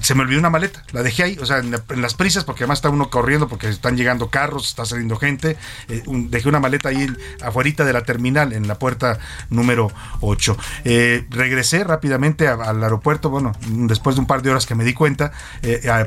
se 0.00 0.14
me 0.14 0.22
olvidó 0.22 0.38
una 0.38 0.50
maleta, 0.50 0.84
la 0.92 1.02
dejé 1.02 1.24
ahí, 1.24 1.38
o 1.40 1.46
sea, 1.46 1.58
en, 1.58 1.74
en 1.74 2.02
las 2.02 2.14
prisas, 2.14 2.44
porque 2.44 2.62
además 2.64 2.78
está 2.78 2.88
uno 2.90 3.10
corriendo, 3.10 3.48
porque 3.48 3.68
están 3.68 3.96
llegando 3.96 4.30
carros, 4.30 4.68
está 4.68 4.84
saliendo 4.84 5.16
gente, 5.16 5.56
dejé 5.88 6.48
una 6.48 6.60
maleta 6.60 6.90
ahí 6.90 7.08
afuera 7.42 7.64
de 7.64 7.92
la 7.92 8.02
terminal, 8.02 8.52
en 8.52 8.68
la 8.68 8.78
puerta 8.78 9.18
número 9.48 9.90
8. 10.20 10.56
Eh, 10.84 11.24
regresé 11.30 11.82
rápidamente 11.82 12.46
al 12.46 12.82
aeropuerto, 12.82 13.30
bueno, 13.30 13.52
después 13.66 14.16
de 14.16 14.20
un 14.20 14.26
par 14.26 14.42
de 14.42 14.50
horas 14.50 14.66
que 14.66 14.74
me 14.74 14.84
di 14.84 14.92
cuenta, 14.92 15.32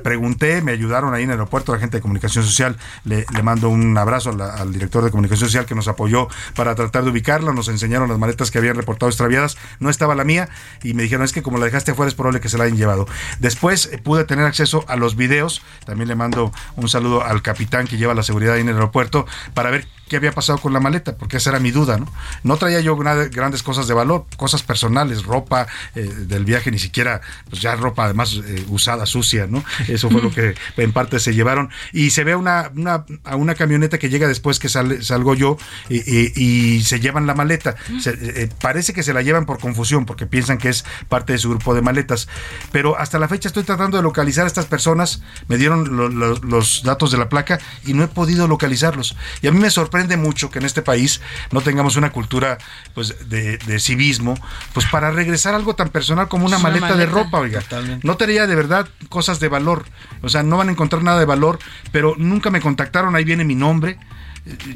pregunté, 0.03 0.61
me 0.61 0.71
ayudaron 0.71 1.13
ahí 1.15 1.23
en 1.23 1.29
el 1.31 1.33
aeropuerto, 1.39 1.73
la 1.73 1.79
gente 1.79 1.97
de 1.97 2.01
comunicación 2.01 2.43
social, 2.43 2.77
le, 3.05 3.25
le 3.33 3.43
mando 3.43 3.69
un 3.69 3.97
abrazo 3.97 4.29
al 4.39 4.71
director 4.71 5.03
de 5.03 5.09
comunicación 5.09 5.36
social 5.37 5.65
que 5.65 5.75
nos 5.75 5.87
apoyó 5.87 6.27
para 6.55 6.75
tratar 6.75 7.03
de 7.03 7.11
ubicarla, 7.11 7.53
nos 7.53 7.67
enseñaron 7.67 8.09
las 8.09 8.17
maletas 8.17 8.51
que 8.51 8.57
habían 8.57 8.75
reportado 8.75 9.09
extraviadas, 9.09 9.57
no 9.79 9.89
estaba 9.89 10.15
la 10.15 10.23
mía, 10.23 10.49
y 10.83 10.93
me 10.93 11.03
dijeron, 11.03 11.23
es 11.23 11.33
que 11.33 11.41
como 11.41 11.57
la 11.57 11.65
dejaste 11.65 11.91
afuera 11.91 12.09
es 12.09 12.15
probable 12.15 12.39
que 12.39 12.49
se 12.49 12.57
la 12.57 12.65
hayan 12.65 12.77
llevado. 12.77 13.07
Después 13.39 13.89
eh, 13.91 13.97
pude 13.97 14.23
tener 14.25 14.45
acceso 14.45 14.85
a 14.87 14.95
los 14.95 15.15
videos, 15.15 15.61
también 15.85 16.07
le 16.07 16.15
mando 16.15 16.51
un 16.75 16.89
saludo 16.89 17.23
al 17.23 17.41
capitán 17.41 17.87
que 17.87 17.97
lleva 17.97 18.13
la 18.13 18.23
seguridad 18.23 18.55
ahí 18.55 18.61
en 18.61 18.69
el 18.69 18.75
aeropuerto, 18.75 19.25
para 19.53 19.69
ver 19.69 19.87
qué 20.09 20.15
había 20.17 20.31
pasado 20.31 20.57
con 20.59 20.73
la 20.73 20.79
maleta, 20.79 21.15
porque 21.17 21.37
esa 21.37 21.49
era 21.51 21.59
mi 21.59 21.71
duda, 21.71 21.97
¿no? 21.97 22.11
No 22.43 22.57
traía 22.57 22.79
yo 22.81 22.95
nada- 23.03 23.25
grandes 23.27 23.63
cosas 23.63 23.87
de 23.87 23.93
valor, 23.93 24.25
cosas 24.37 24.63
personales, 24.63 25.23
ropa 25.23 25.67
eh, 25.95 26.01
del 26.01 26.45
viaje, 26.45 26.71
ni 26.71 26.79
siquiera, 26.79 27.21
pues 27.49 27.61
ya 27.61 27.75
ropa 27.75 28.05
además 28.05 28.39
eh, 28.45 28.65
usada, 28.69 29.05
sucia, 29.05 29.47
¿no? 29.47 29.63
Eso 29.87 30.09
fue 30.09 30.21
lo 30.21 30.31
que 30.31 30.55
en 30.77 30.91
parte 30.93 31.19
se 31.19 31.33
llevaron. 31.33 31.69
Y 31.93 32.11
se 32.11 32.23
ve 32.23 32.35
una, 32.35 32.71
una, 32.75 33.05
a 33.23 33.35
una 33.35 33.55
camioneta 33.55 33.97
que 33.97 34.09
llega 34.09 34.27
después 34.27 34.59
que 34.59 34.69
sale, 34.69 35.01
salgo 35.03 35.35
yo 35.35 35.57
y, 35.89 35.97
y- 35.97 36.33
y 36.77 36.83
se 36.83 36.99
llevan 36.99 37.27
la 37.27 37.33
maleta. 37.35 37.75
Se- 37.99 38.11
eh, 38.43 38.49
parece 38.61 38.93
que 38.93 39.03
se 39.03 39.13
la 39.13 39.21
llevan 39.21 39.45
por 39.45 39.59
confusión, 39.59 40.05
porque 40.05 40.25
piensan 40.25 40.57
que 40.57 40.69
es 40.69 40.85
parte 41.09 41.33
de 41.33 41.39
su 41.39 41.49
grupo 41.49 41.73
de 41.75 41.81
maletas. 41.81 42.27
Pero 42.71 42.97
hasta 42.97 43.19
la 43.19 43.27
fecha 43.27 43.47
estoy 43.49 43.63
tratando 43.63 43.97
de 43.97 44.03
localizar 44.03 44.45
a 44.45 44.47
estas 44.47 44.65
personas. 44.65 45.21
Me 45.47 45.57
dieron 45.57 45.95
lo- 45.97 46.09
lo- 46.09 46.37
los 46.37 46.83
datos 46.83 47.11
de 47.11 47.17
la 47.17 47.29
placa 47.29 47.59
y 47.85 47.93
no 47.93 48.03
he 48.03 48.07
podido 48.07 48.47
localizarlos. 48.47 49.15
Y 49.41 49.47
a 49.47 49.51
mí 49.51 49.59
me 49.59 49.69
sorprende 49.69 49.96
mucho 50.17 50.51
que 50.51 50.59
en 50.59 50.65
este 50.65 50.81
país 50.83 51.21
no 51.51 51.61
tengamos 51.61 51.95
una 51.95 52.11
cultura 52.11 52.57
pues 52.93 53.29
de, 53.29 53.57
de 53.57 53.79
civismo, 53.79 54.35
pues 54.73 54.85
para 54.85 55.09
regresar 55.09 55.55
algo 55.55 55.75
tan 55.75 55.89
personal 55.89 56.27
como 56.27 56.45
una, 56.45 56.57
Una 56.57 56.63
maleta, 56.69 56.95
de 56.95 57.05
ropa, 57.07 57.39
oiga. 57.39 57.61
totalmente. 57.61 58.05
No 58.05 58.15
tenía 58.17 58.45
de 58.45 58.55
verdad 58.55 58.87
cosas 59.09 59.39
de 59.39 59.47
valor. 59.47 59.85
O 60.21 60.29
sea, 60.29 60.43
no 60.43 60.57
van 60.57 60.69
a 60.69 60.71
encontrar 60.71 61.01
nada 61.03 61.19
de 61.19 61.25
valor, 61.25 61.59
pero 61.91 62.13
nunca 62.17 62.49
me 62.51 62.61
contactaron, 62.61 63.15
ahí 63.15 63.23
viene 63.23 63.43
mi 63.43 63.55
nombre. 63.55 63.97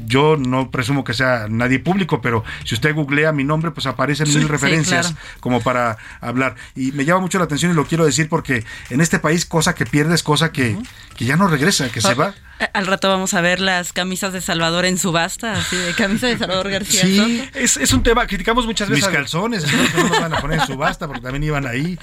Yo 0.04 0.36
no 0.36 0.70
presumo 0.70 1.02
que 1.02 1.14
sea 1.14 1.46
nadie 1.48 1.78
público, 1.78 2.20
pero 2.20 2.44
si 2.64 2.74
usted 2.74 2.94
googlea 2.94 3.32
mi 3.32 3.42
nombre, 3.42 3.70
pues 3.70 3.86
aparecen 3.86 4.26
Sí, 4.26 4.34
mil 4.34 4.42
sí, 4.42 4.48
referencias 4.50 5.12
claro. 5.12 5.26
como 5.40 5.62
para 5.62 5.96
hablar. 6.20 6.56
Y 6.76 6.92
me 6.92 7.06
llama 7.06 7.20
mucho 7.20 7.38
la 7.38 7.44
atención 7.44 7.72
y 7.72 7.74
lo 7.74 7.86
quiero 7.86 8.04
decir 8.04 8.28
porque 8.28 8.66
en 8.90 9.00
este 9.00 9.18
país 9.18 9.46
cosa 9.46 9.74
que 9.74 9.86
pierdes, 9.86 10.22
cosa 10.22 10.52
que, 10.52 10.76
que 11.16 11.24
ya 11.24 11.36
no 11.36 11.48
regresa, 11.48 11.88
que 11.90 12.02
se 12.02 12.12
va. 12.12 12.34
Al 12.74 12.86
rato 12.86 13.08
vamos 13.08 13.34
a 13.34 13.40
ver 13.40 13.60
las 13.60 13.92
camisas 13.92 14.32
de 14.32 14.40
Salvador 14.40 14.84
en 14.84 14.96
subasta, 14.96 15.52
así 15.54 15.74
de 15.76 15.94
camisa 15.94 16.28
de 16.28 16.38
Salvador 16.38 16.70
García 16.70 17.02
Soto. 17.02 17.58
es, 17.58 17.76
es 17.76 17.92
un 17.92 18.02
tema, 18.04 18.26
criticamos 18.26 18.66
muchas 18.66 18.88
veces. 18.88 19.04
Mis 19.04 19.08
al- 19.08 19.12
calzones, 19.22 19.64
no 19.96 20.02
los 20.08 20.20
van 20.20 20.32
a 20.34 20.40
poner 20.40 20.60
en 20.60 20.66
subasta 20.66 21.06
porque 21.08 21.22
también 21.22 21.42
iban 21.42 21.66
ahí. 21.66 21.98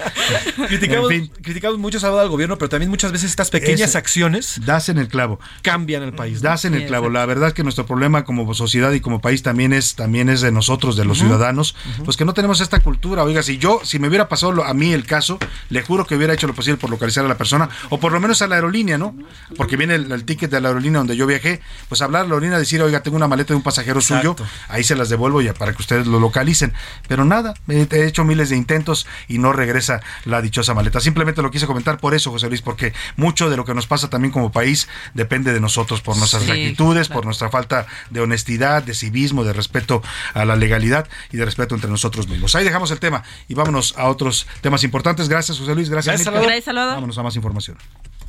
Criticamos, 0.67 1.11
En 1.11 1.21
fin. 1.25 1.31
criticamos 1.41 1.77
mucho 1.79 1.99
Salvador 1.99 2.23
al 2.23 2.29
gobierno, 2.29 2.57
pero 2.57 2.67
también 2.69 2.89
muchas 2.89 3.11
veces 3.11 3.29
estas 3.29 3.49
pequeñas 3.49 3.95
acciones 3.95 4.59
das 4.65 4.89
en 4.89 4.97
el 4.97 5.07
clavo. 5.07 5.39
cambian 5.61 6.03
el 6.03 6.13
país. 6.13 6.41
¿no? 6.43 6.49
Das 6.49 6.65
en 6.65 6.73
el 6.73 6.85
clavo. 6.87 7.09
La 7.09 7.25
verdad 7.25 7.49
es 7.49 7.53
que 7.53 7.63
nuestro 7.63 7.85
problema 7.85 8.23
como 8.25 8.53
sociedad 8.53 8.91
y 8.91 8.99
como 8.99 9.21
país 9.21 9.43
también 9.43 9.71
es 9.73 9.95
también 9.95 10.29
es 10.29 10.41
de 10.41 10.51
nosotros, 10.51 10.95
de 10.97 11.05
los 11.05 11.19
ciudadanos, 11.19 11.75
pues 12.03 12.17
que 12.17 12.25
no 12.25 12.33
tenemos 12.33 12.59
esta 12.61 12.79
cultura. 12.81 13.23
Oiga, 13.23 13.43
si 13.43 13.57
yo, 13.57 13.81
si 13.83 13.99
me 13.99 14.07
hubiera 14.09 14.27
pasado 14.27 14.51
lo- 14.51 14.65
a 14.65 14.73
mí 14.73 14.91
el 14.93 15.05
caso, 15.05 15.39
le 15.69 15.81
juro 15.83 16.05
que 16.05 16.15
hubiera 16.15 16.33
hecho 16.33 16.47
lo 16.47 16.53
posible 16.53 16.77
por 16.77 16.89
localizar 16.89 17.23
a 17.23 17.27
la 17.27 17.37
persona, 17.37 17.69
o 17.89 17.99
por 17.99 18.11
lo 18.11 18.19
menos 18.19 18.41
a 18.41 18.47
la 18.47 18.55
aerolínea, 18.55 18.97
¿no? 18.97 19.15
Porque 19.55 19.77
viene 19.77 19.95
el, 19.95 20.11
el 20.11 20.25
ticket 20.25 20.48
de 20.49 20.61
la 20.61 20.69
aerolínea 20.69 20.99
donde 20.99 21.15
yo 21.15 21.25
viajé, 21.27 21.61
pues 21.87 22.01
hablar 22.01 22.21
a 22.21 22.23
la 22.25 22.29
aerolínea, 22.33 22.57
decir, 22.59 22.81
oiga, 22.81 23.01
tengo 23.03 23.17
una 23.17 23.27
maleta 23.27 23.53
de 23.53 23.57
un 23.57 23.63
pasajero 23.63 24.01
suyo, 24.01 24.35
ahí 24.67 24.83
se 24.83 24.95
las 24.95 25.09
devuelvo 25.09 25.41
ya 25.41 25.53
para 25.53 25.73
que 25.73 25.81
ustedes 25.81 26.07
lo 26.07 26.19
localicen. 26.19 26.73
Pero 27.07 27.25
nada, 27.25 27.53
he 27.67 27.87
he 27.91 28.05
hecho 28.07 28.23
miles 28.23 28.49
de 28.49 28.55
intentos 28.57 29.07
y 29.27 29.37
no 29.39 29.51
regresa 29.53 30.01
la 30.25 30.41
dichosa 30.41 30.73
maleta. 30.73 30.99
Simplemente 30.99 31.41
lo 31.41 31.51
quise 31.51 31.65
comentar 31.67 31.97
por 31.97 32.13
eso, 32.13 32.31
José 32.31 32.47
Luis, 32.47 32.61
porque 32.61 32.93
mucho 33.15 33.49
de 33.49 33.57
lo 33.57 33.65
que 33.65 33.73
nos 33.73 33.87
pasa 33.87 34.09
también 34.09 34.31
como 34.31 34.51
país 34.51 34.87
depende 35.13 35.53
de 35.53 35.59
nosotros, 35.59 36.01
por 36.01 36.17
nuestras 36.17 36.43
Sí, 36.43 36.51
actitudes, 36.51 37.07
claro. 37.07 37.17
por 37.19 37.25
nuestra 37.25 37.49
falta 37.49 37.85
de 38.09 38.21
honestidad, 38.21 38.83
de 38.83 38.93
civismo, 38.93 39.43
de 39.43 39.53
respeto 39.53 40.01
a 40.33 40.45
la 40.45 40.55
legalidad 40.55 41.07
y 41.31 41.37
de 41.37 41.45
respeto 41.45 41.75
entre 41.75 41.89
nosotros 41.89 42.27
mismos. 42.27 42.55
Ahí 42.55 42.63
dejamos 42.63 42.91
el 42.91 42.99
tema 42.99 43.23
y 43.47 43.53
vámonos 43.53 43.93
a 43.97 44.07
otros 44.07 44.47
temas 44.61 44.83
importantes. 44.83 45.29
Gracias, 45.29 45.57
José 45.59 45.75
Luis. 45.75 45.89
Gracias, 45.89 46.23
Gracias, 46.23 46.63
Salvador. 46.65 46.95
Vámonos 46.95 47.17
a 47.17 47.23
más 47.23 47.35
información. 47.35 47.77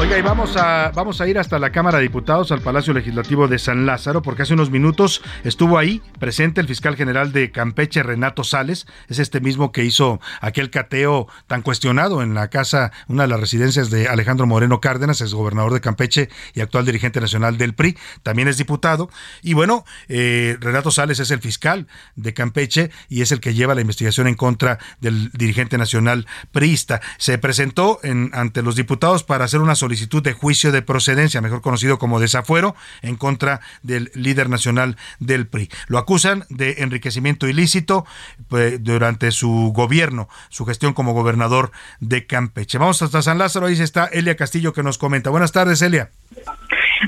Oiga, 0.00 0.18
y 0.18 0.22
vamos 0.22 0.56
a, 0.56 0.92
vamos 0.92 1.20
a 1.20 1.28
ir 1.28 1.38
hasta 1.38 1.58
la 1.58 1.72
Cámara 1.72 1.98
de 1.98 2.04
Diputados, 2.04 2.50
al 2.52 2.62
Palacio 2.62 2.94
Legislativo 2.94 3.48
de 3.48 3.58
San 3.58 3.84
Lázaro, 3.84 4.22
porque 4.22 4.40
hace 4.40 4.54
unos 4.54 4.70
minutos 4.70 5.20
estuvo 5.44 5.76
ahí 5.76 6.00
presente 6.18 6.62
el 6.62 6.66
fiscal 6.66 6.96
general 6.96 7.32
de 7.32 7.50
Campeche, 7.50 8.02
Renato 8.02 8.42
Sales. 8.42 8.86
Es 9.08 9.18
este 9.18 9.42
mismo 9.42 9.72
que 9.72 9.84
hizo 9.84 10.18
aquel 10.40 10.70
cateo 10.70 11.28
tan 11.46 11.60
cuestionado 11.60 12.22
en 12.22 12.32
la 12.32 12.48
casa, 12.48 12.92
una 13.08 13.24
de 13.24 13.28
las 13.28 13.40
residencias 13.40 13.90
de 13.90 14.08
Alejandro 14.08 14.46
Moreno 14.46 14.80
Cárdenas, 14.80 15.20
es 15.20 15.34
gobernador 15.34 15.74
de 15.74 15.82
Campeche 15.82 16.30
y 16.54 16.62
actual 16.62 16.86
dirigente 16.86 17.20
nacional 17.20 17.58
del 17.58 17.74
PRI. 17.74 17.98
También 18.22 18.48
es 18.48 18.56
diputado. 18.56 19.10
Y 19.42 19.52
bueno, 19.52 19.84
eh, 20.08 20.56
Renato 20.60 20.90
Sales 20.90 21.20
es 21.20 21.30
el 21.30 21.40
fiscal 21.40 21.88
de 22.16 22.32
Campeche 22.32 22.90
y 23.10 23.20
es 23.20 23.32
el 23.32 23.40
que 23.40 23.52
lleva 23.52 23.74
la 23.74 23.82
investigación 23.82 24.28
en 24.28 24.34
contra 24.34 24.78
del 25.02 25.30
dirigente 25.32 25.76
nacional 25.76 26.26
priista. 26.52 27.02
Se 27.18 27.36
presentó 27.36 28.00
en, 28.02 28.30
ante 28.32 28.62
los 28.62 28.76
diputados 28.76 29.24
para 29.24 29.44
hacer 29.44 29.60
una 29.60 29.74
solicitud 29.74 29.89
de 29.90 30.32
juicio 30.32 30.72
de 30.72 30.82
procedencia, 30.82 31.40
mejor 31.40 31.62
conocido 31.62 31.98
como 31.98 32.20
desafuero, 32.20 32.74
en 33.02 33.16
contra 33.16 33.60
del 33.82 34.10
líder 34.14 34.48
nacional 34.48 34.96
del 35.18 35.46
PRI. 35.46 35.68
Lo 35.88 35.98
acusan 35.98 36.44
de 36.48 36.76
enriquecimiento 36.78 37.48
ilícito 37.48 38.06
pues, 38.48 38.82
durante 38.82 39.30
su 39.30 39.72
gobierno, 39.74 40.28
su 40.48 40.64
gestión 40.64 40.92
como 40.92 41.12
gobernador 41.12 41.70
de 42.00 42.26
Campeche. 42.26 42.78
Vamos 42.78 43.02
hasta 43.02 43.22
San 43.22 43.38
Lázaro, 43.38 43.66
ahí 43.66 43.80
está 43.80 44.06
Elia 44.06 44.36
Castillo 44.36 44.72
que 44.72 44.82
nos 44.82 44.98
comenta. 44.98 45.30
Buenas 45.30 45.52
tardes, 45.52 45.82
Elia. 45.82 46.10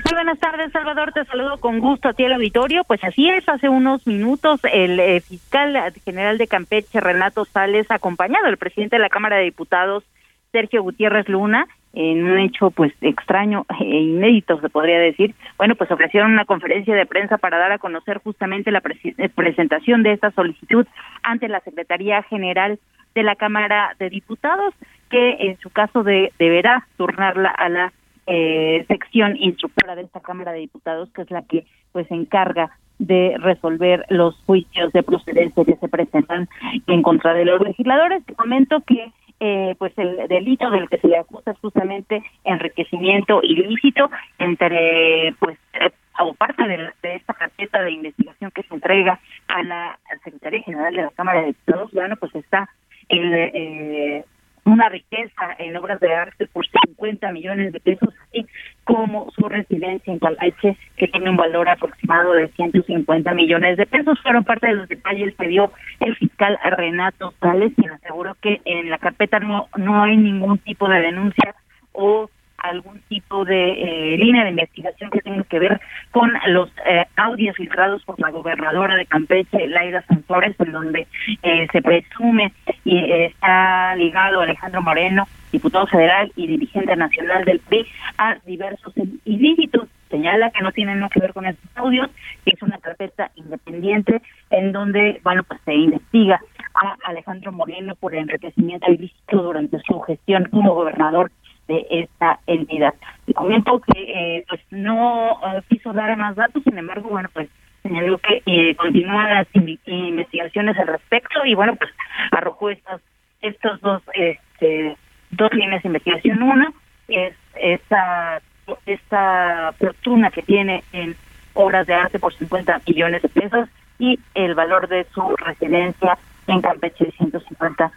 Muy 0.04 0.14
buenas 0.14 0.38
tardes, 0.38 0.72
Salvador. 0.72 1.12
Te 1.12 1.24
saludo 1.26 1.58
con 1.58 1.78
gusto 1.78 2.08
a 2.08 2.14
ti 2.14 2.24
al 2.24 2.32
auditorio. 2.32 2.82
Pues 2.84 3.04
así 3.04 3.28
es, 3.28 3.46
hace 3.48 3.68
unos 3.68 4.06
minutos 4.06 4.60
el 4.72 4.98
eh, 4.98 5.20
fiscal 5.20 5.76
general 6.04 6.38
de 6.38 6.46
Campeche, 6.46 7.00
Renato 7.00 7.44
Sales, 7.44 7.86
acompañado 7.90 8.46
del 8.46 8.56
presidente 8.56 8.96
de 8.96 9.02
la 9.02 9.10
Cámara 9.10 9.36
de 9.36 9.44
Diputados, 9.44 10.04
Sergio 10.50 10.82
Gutiérrez 10.82 11.28
Luna, 11.28 11.66
en 11.92 12.24
un 12.24 12.38
hecho 12.38 12.70
pues 12.70 12.92
extraño 13.00 13.66
e 13.80 13.84
inédito, 13.84 14.60
se 14.60 14.68
podría 14.70 14.98
decir, 14.98 15.34
bueno, 15.58 15.74
pues 15.74 15.90
ofrecieron 15.90 16.32
una 16.32 16.44
conferencia 16.44 16.94
de 16.94 17.06
prensa 17.06 17.38
para 17.38 17.58
dar 17.58 17.72
a 17.72 17.78
conocer 17.78 18.18
justamente 18.18 18.70
la 18.70 18.82
eh, 19.04 19.28
presentación 19.28 20.02
de 20.02 20.12
esta 20.12 20.30
solicitud 20.30 20.86
ante 21.22 21.48
la 21.48 21.60
Secretaría 21.60 22.22
General 22.22 22.78
de 23.14 23.22
la 23.22 23.36
Cámara 23.36 23.94
de 23.98 24.08
Diputados, 24.08 24.74
que 25.10 25.36
en 25.40 25.58
su 25.58 25.70
caso 25.70 26.02
de, 26.02 26.32
deberá 26.38 26.86
turnarla 26.96 27.50
a 27.50 27.68
la 27.68 27.92
eh, 28.26 28.84
sección 28.88 29.36
instructora 29.36 29.94
de 29.94 30.02
esta 30.02 30.20
Cámara 30.20 30.52
de 30.52 30.60
Diputados, 30.60 31.10
que 31.12 31.22
es 31.22 31.30
la 31.30 31.42
que 31.42 31.66
pues 31.92 32.06
se 32.08 32.14
encarga 32.14 32.70
de 32.98 33.34
resolver 33.38 34.06
los 34.08 34.36
juicios 34.46 34.92
de 34.92 35.02
procedencia 35.02 35.64
que 35.64 35.76
se 35.76 35.88
presentan 35.88 36.48
en 36.86 37.02
contra 37.02 37.34
de 37.34 37.44
los 37.44 37.60
legisladores. 37.60 38.24
Te 38.24 38.34
comento 38.34 38.80
que 38.86 39.12
eh, 39.44 39.74
pues 39.76 39.92
el 39.98 40.28
delito 40.28 40.70
del 40.70 40.88
que 40.88 40.98
se 40.98 41.08
le 41.08 41.18
acusa 41.18 41.52
justamente 41.60 42.22
enriquecimiento 42.44 43.40
ilícito 43.42 44.08
entre 44.38 45.34
pues 45.40 45.58
eh, 45.72 45.90
o 46.20 46.32
parte 46.34 46.62
de, 46.62 46.76
de 47.02 47.16
esta 47.16 47.34
carpeta 47.34 47.82
de 47.82 47.90
investigación 47.90 48.52
que 48.52 48.62
se 48.62 48.72
entrega 48.72 49.18
a 49.48 49.64
la 49.64 49.98
Secretaría 50.22 50.62
General 50.62 50.94
de 50.94 51.02
la 51.02 51.10
Cámara 51.10 51.40
de 51.40 51.46
Diputados, 51.46 51.90
bueno, 51.90 52.14
pues 52.16 52.32
está 52.36 52.68
el, 53.08 53.34
eh, 53.34 54.24
una 54.64 54.88
riqueza 54.88 55.54
en 55.58 55.76
obras 55.76 56.00
de 56.00 56.14
arte 56.14 56.46
por 56.46 56.64
50 56.66 57.32
millones 57.32 57.72
de 57.72 57.80
pesos, 57.80 58.14
así 58.28 58.46
como 58.84 59.30
su 59.32 59.48
residencia 59.48 60.12
en 60.12 60.18
Calache, 60.18 60.76
que 60.96 61.08
tiene 61.08 61.30
un 61.30 61.36
valor 61.36 61.68
aproximado 61.68 62.32
de 62.34 62.48
150 62.48 63.34
millones 63.34 63.76
de 63.76 63.86
pesos. 63.86 64.20
Fueron 64.22 64.44
parte 64.44 64.68
de 64.68 64.74
los 64.74 64.88
detalles 64.88 65.34
que 65.36 65.48
dio 65.48 65.72
el 66.00 66.16
fiscal 66.16 66.58
Renato 66.64 67.34
Sales, 67.40 67.72
quien 67.76 67.90
aseguró 67.90 68.36
que 68.40 68.60
en 68.64 68.90
la 68.90 68.98
carpeta 68.98 69.40
no, 69.40 69.68
no 69.76 70.02
hay 70.02 70.16
ningún 70.16 70.58
tipo 70.58 70.88
de 70.88 71.00
denuncia 71.00 71.54
o 71.92 72.30
algún 72.62 73.00
tipo 73.08 73.44
de 73.44 73.72
eh, 74.14 74.18
línea 74.18 74.44
de 74.44 74.50
investigación 74.50 75.10
que 75.10 75.20
tenga 75.20 75.42
que 75.44 75.58
ver 75.58 75.80
con 76.10 76.32
los 76.48 76.70
eh, 76.86 77.04
audios 77.16 77.56
filtrados 77.56 78.02
por 78.04 78.18
la 78.20 78.30
gobernadora 78.30 78.96
de 78.96 79.06
Campeche, 79.06 79.66
Laida 79.68 80.02
Sanzores, 80.02 80.54
en 80.60 80.72
donde 80.72 81.06
eh, 81.42 81.66
se 81.70 81.82
presume 81.82 82.52
y 82.84 82.96
eh, 82.98 83.26
está 83.26 83.96
ligado 83.96 84.40
Alejandro 84.40 84.82
Moreno, 84.82 85.26
diputado 85.50 85.86
federal 85.86 86.32
y 86.36 86.46
dirigente 86.46 86.94
nacional 86.96 87.44
del 87.44 87.60
PRI, 87.60 87.86
a 88.18 88.36
diversos 88.46 88.94
ilícitos. 89.24 89.88
Señala 90.08 90.50
que 90.50 90.62
no 90.62 90.72
tienen 90.72 91.00
nada 91.00 91.08
que 91.08 91.20
ver 91.20 91.32
con 91.32 91.46
estos 91.46 91.70
audios, 91.74 92.10
que 92.44 92.52
es 92.54 92.62
una 92.62 92.78
carpeta 92.78 93.30
independiente 93.34 94.20
en 94.50 94.72
donde, 94.72 95.20
bueno, 95.24 95.42
pues 95.42 95.58
se 95.64 95.74
investiga 95.74 96.38
a 96.74 96.96
Alejandro 97.04 97.50
Moreno 97.50 97.94
por 97.96 98.14
enriquecimiento 98.14 98.90
ilícito 98.90 99.42
durante 99.42 99.78
su 99.80 100.00
gestión 100.00 100.48
como 100.50 100.74
gobernador 100.74 101.30
de 101.68 101.86
esta 101.90 102.40
entidad. 102.46 102.94
Comento 103.34 103.80
que 103.80 104.02
eh, 104.02 104.44
pues 104.48 104.60
no 104.70 105.38
eh, 105.46 105.62
quiso 105.68 105.92
dar 105.92 106.16
más 106.16 106.36
datos, 106.36 106.62
sin 106.64 106.76
embargo, 106.76 107.08
bueno, 107.08 107.28
pues 107.32 107.48
señaló 107.82 108.18
que 108.18 108.42
eh, 108.46 108.74
continúan 108.76 109.30
las 109.30 109.46
investigaciones 109.54 110.78
al 110.78 110.86
respecto 110.86 111.44
y 111.44 111.54
bueno, 111.54 111.76
pues 111.76 111.90
arrojó 112.30 112.70
estas 112.70 113.00
estos 113.40 113.80
dos 113.80 114.02
este, 114.14 114.96
dos 115.30 115.52
líneas 115.52 115.82
de 115.82 115.88
investigación. 115.88 116.42
Una 116.42 116.72
es 117.08 117.34
esta 117.56 118.40
esta 118.86 119.74
fortuna 119.78 120.30
que 120.30 120.42
tiene 120.42 120.84
en 120.92 121.16
obras 121.54 121.86
de 121.86 121.94
arte 121.94 122.18
por 122.18 122.32
50 122.32 122.82
millones 122.86 123.22
de 123.22 123.28
pesos 123.28 123.68
y 123.98 124.18
el 124.34 124.54
valor 124.54 124.88
de 124.88 125.04
su 125.12 125.36
residencia 125.36 126.18
en 126.46 126.60
Campeche 126.60 127.04
de 127.04 127.12
150 127.12 127.92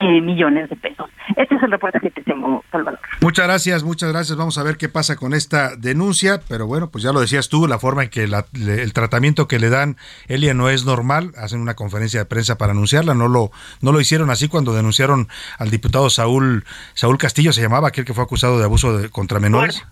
eh, 0.00 0.20
millones 0.20 0.68
de 0.70 0.76
pesos. 0.76 1.10
Este 1.36 1.54
es 1.56 1.62
el 1.62 1.70
reporte 1.70 1.98
que 2.00 2.10
te 2.10 2.22
tengo, 2.22 2.64
Salvador. 2.70 3.00
Muchas 3.20 3.46
gracias, 3.46 3.82
muchas 3.82 4.10
gracias. 4.12 4.36
Vamos 4.38 4.56
a 4.58 4.62
ver 4.62 4.76
qué 4.76 4.88
pasa 4.88 5.16
con 5.16 5.34
esta 5.34 5.76
denuncia, 5.76 6.40
pero 6.48 6.66
bueno, 6.66 6.90
pues 6.90 7.02
ya 7.04 7.12
lo 7.12 7.20
decías 7.20 7.48
tú, 7.48 7.66
la 7.66 7.78
forma 7.78 8.04
en 8.04 8.10
que 8.10 8.26
la- 8.28 8.46
le- 8.52 8.82
el 8.82 8.92
tratamiento 8.92 9.48
que 9.48 9.58
le 9.58 9.70
dan 9.70 9.96
Elia 10.28 10.54
no 10.54 10.68
es 10.70 10.84
normal. 10.84 11.32
Hacen 11.36 11.60
una 11.60 11.74
conferencia 11.74 12.20
de 12.20 12.26
prensa 12.26 12.56
para 12.58 12.72
anunciarla, 12.72 13.14
no 13.14 13.28
lo 13.28 13.50
no 13.80 13.92
lo 13.92 14.00
hicieron 14.00 14.30
así 14.30 14.48
cuando 14.48 14.72
denunciaron 14.74 15.28
al 15.58 15.70
diputado 15.70 16.10
Saúl 16.10 16.64
Saúl 16.94 17.18
Castillo 17.18 17.52
se 17.52 17.60
llamaba 17.62 17.88
aquel 17.88 18.04
que 18.04 18.14
fue 18.14 18.24
acusado 18.24 18.58
de 18.58 18.64
abuso 18.64 18.96
de, 18.98 19.08
contra 19.10 19.40
menores. 19.40 19.84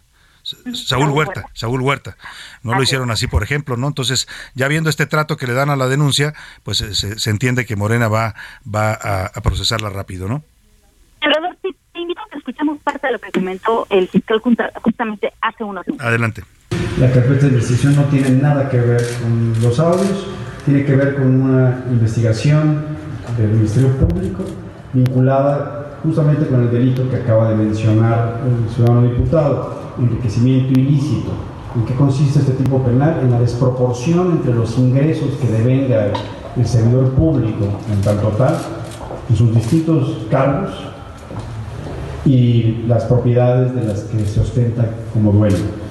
Saúl 0.73 1.11
Huerta, 1.11 1.47
Saúl 1.55 1.81
Huerta. 1.81 2.17
No 2.63 2.75
lo 2.75 2.83
hicieron 2.83 3.11
así, 3.11 3.27
por 3.27 3.43
ejemplo, 3.43 3.77
¿no? 3.77 3.89
Entonces, 3.89 4.29
ya 4.55 4.69
viendo 4.69 4.91
este 4.91 5.07
trato 5.07 5.37
que 5.37 5.47
le 5.47 5.55
dan 5.55 5.71
a 5.71 5.77
la 5.77 5.89
denuncia, 5.89 6.35
pues 6.63 6.81
eh, 6.81 6.95
se, 6.95 7.19
se 7.19 7.31
entiende 7.31 7.67
que 7.67 7.75
Morena 7.77 8.09
va, 8.09 8.35
va 8.65 8.93
a, 8.93 9.27
a 9.27 9.41
procesarla 9.41 9.91
rápido, 9.91 10.29
¿no? 10.29 10.45
Salvador, 11.21 11.57
te, 11.63 11.71
te 11.93 11.99
invito 11.99 12.21
a 12.21 12.31
que 12.31 12.39
escuchemos 12.39 12.79
parte 12.83 13.07
de 13.07 13.13
lo 13.15 13.19
que 13.19 13.33
comentó 13.33 13.87
el 13.91 14.09
fiscal 14.09 14.41
justamente 14.83 15.33
hace 15.41 15.65
unos 15.65 15.87
minutos. 15.87 16.07
Adelante. 16.07 16.45
La 16.99 17.11
carpeta 17.13 17.47
de 17.47 17.49
investigación 17.49 17.97
no 17.97 18.05
tiene 18.05 18.31
nada 18.31 18.69
que 18.69 18.79
ver 18.79 19.03
con 19.21 19.61
los 19.61 19.79
audios, 19.81 20.29
tiene 20.65 20.85
que 20.85 20.95
ver 20.95 21.17
con 21.17 21.43
una 21.43 21.85
investigación 21.91 22.87
del 23.37 23.49
Ministerio 23.49 23.97
Público 23.99 24.45
vinculada 24.93 25.86
justamente 26.07 26.47
con 26.47 26.63
el 26.63 26.71
delito 26.71 27.11
que 27.11 27.17
acaba 27.17 27.51
de 27.51 27.57
mencionar 27.57 28.41
el 28.47 28.73
ciudadano 28.73 29.03
diputado, 29.03 29.75
enriquecimiento 29.99 30.79
ilícito. 30.79 31.33
¿En 31.75 31.85
qué 31.85 31.95
consiste 31.95 32.39
este 32.39 32.53
tipo 32.53 32.83
penal? 32.83 33.21
En 33.23 33.33
la 33.33 33.41
desproporción 33.41 34.31
entre 34.33 34.55
los 34.55 34.79
ingresos 34.79 35.31
que 35.41 35.49
devenga 35.49 36.13
el 36.57 36.67
servidor 36.67 37.11
público 37.11 37.67
en 37.93 38.01
tal, 38.01 38.19
en 39.29 39.37
sus 39.37 39.55
distintos 39.55 40.27
cargos 40.31 40.71
y 42.25 42.85
las 42.87 43.05
propiedades 43.05 43.75
de 43.75 43.85
las 43.85 44.01
que 44.05 44.25
se 44.25 44.41
ostenta 44.41 44.89
como 45.13 45.33
dueño 45.33 45.87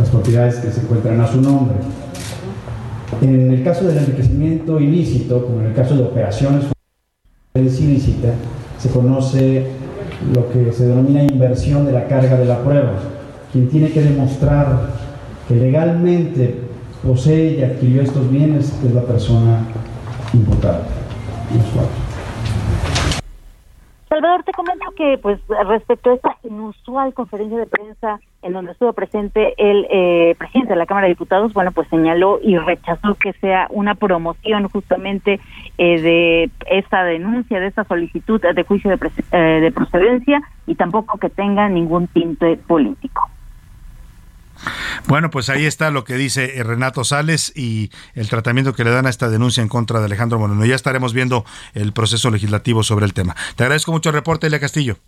las 0.00 0.08
propiedades 0.08 0.56
que 0.56 0.70
se 0.70 0.80
encuentran 0.80 1.20
a 1.20 1.26
su 1.26 1.40
nombre. 1.40 1.76
En 3.20 3.52
el 3.52 3.62
caso 3.62 3.84
del 3.84 3.98
enriquecimiento 3.98 4.80
ilícito, 4.80 5.44
como 5.44 5.60
en 5.60 5.66
el 5.66 5.74
caso 5.74 5.94
de 5.94 6.02
operaciones 6.04 6.64
ilícita, 7.54 8.32
se 8.80 8.88
conoce 8.88 9.66
lo 10.34 10.50
que 10.50 10.72
se 10.72 10.86
denomina 10.86 11.22
inversión 11.22 11.86
de 11.86 11.92
la 11.92 12.06
carga 12.06 12.36
de 12.36 12.46
la 12.46 12.58
prueba. 12.58 12.92
Quien 13.52 13.68
tiene 13.68 13.90
que 13.90 14.02
demostrar 14.02 14.90
que 15.48 15.56
legalmente 15.56 16.54
posee 17.02 17.58
y 17.58 17.62
adquirió 17.62 18.02
estos 18.02 18.30
bienes 18.30 18.72
es 18.84 18.94
la 18.94 19.02
persona 19.02 19.64
imputada. 20.32 20.82
Comento 24.70 24.92
que, 24.96 25.18
pues, 25.18 25.40
respecto 25.66 26.10
a 26.10 26.14
esta 26.14 26.36
inusual 26.44 27.12
conferencia 27.12 27.58
de 27.58 27.66
prensa 27.66 28.20
en 28.42 28.52
donde 28.52 28.70
estuvo 28.72 28.92
presente 28.92 29.54
el 29.58 29.84
eh, 29.90 30.36
presidente 30.38 30.74
de 30.74 30.78
la 30.78 30.86
Cámara 30.86 31.06
de 31.08 31.14
Diputados, 31.14 31.52
bueno, 31.52 31.72
pues 31.72 31.88
señaló 31.88 32.38
y 32.40 32.56
rechazó 32.56 33.16
que 33.16 33.32
sea 33.34 33.66
una 33.70 33.96
promoción 33.96 34.68
justamente 34.68 35.40
eh, 35.76 36.00
de 36.00 36.50
esta 36.70 37.02
denuncia, 37.02 37.58
de 37.58 37.66
esta 37.66 37.82
solicitud 37.84 38.40
de 38.40 38.62
juicio 38.62 38.90
de, 38.90 39.10
eh, 39.32 39.60
de 39.60 39.72
procedencia 39.72 40.40
y 40.66 40.76
tampoco 40.76 41.18
que 41.18 41.30
tenga 41.30 41.68
ningún 41.68 42.06
tinte 42.06 42.56
político. 42.56 43.28
Bueno, 45.06 45.30
pues 45.30 45.48
ahí 45.48 45.64
está 45.66 45.90
lo 45.90 46.04
que 46.04 46.14
dice 46.16 46.58
eh, 46.58 46.62
Renato 46.62 47.04
Sales 47.04 47.52
y 47.56 47.90
el 48.14 48.28
tratamiento 48.28 48.74
que 48.74 48.84
le 48.84 48.90
dan 48.90 49.06
a 49.06 49.10
esta 49.10 49.28
denuncia 49.28 49.62
en 49.62 49.68
contra 49.68 49.98
de 50.00 50.06
Alejandro 50.06 50.38
Moreno. 50.38 50.64
Ya 50.64 50.74
estaremos 50.74 51.12
viendo 51.12 51.44
el 51.74 51.92
proceso 51.92 52.30
legislativo 52.30 52.82
sobre 52.82 53.06
el 53.06 53.14
tema. 53.14 53.34
Te 53.56 53.64
agradezco 53.64 53.92
mucho 53.92 54.10
el 54.10 54.14
reporte, 54.14 54.46
Elia 54.46 54.60
Castillo. 54.60 54.98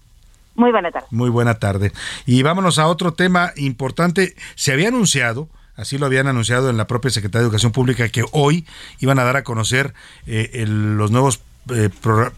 Muy 0.54 0.70
buena 0.70 0.90
tarde. 0.90 1.06
Muy 1.10 1.30
buena 1.30 1.54
tarde. 1.54 1.92
Y 2.26 2.42
vámonos 2.42 2.78
a 2.78 2.86
otro 2.86 3.12
tema 3.14 3.52
importante. 3.56 4.34
Se 4.54 4.72
había 4.72 4.88
anunciado, 4.88 5.48
así 5.76 5.96
lo 5.98 6.06
habían 6.06 6.26
anunciado 6.28 6.68
en 6.70 6.76
la 6.76 6.86
propia 6.86 7.10
Secretaría 7.10 7.40
de 7.42 7.46
Educación 7.46 7.72
Pública, 7.72 8.08
que 8.08 8.24
hoy 8.32 8.66
iban 9.00 9.18
a 9.18 9.24
dar 9.24 9.36
a 9.36 9.44
conocer 9.44 9.94
eh, 10.26 10.50
el- 10.54 10.96
los 10.96 11.10
nuevos 11.10 11.40
eh, 11.74 11.88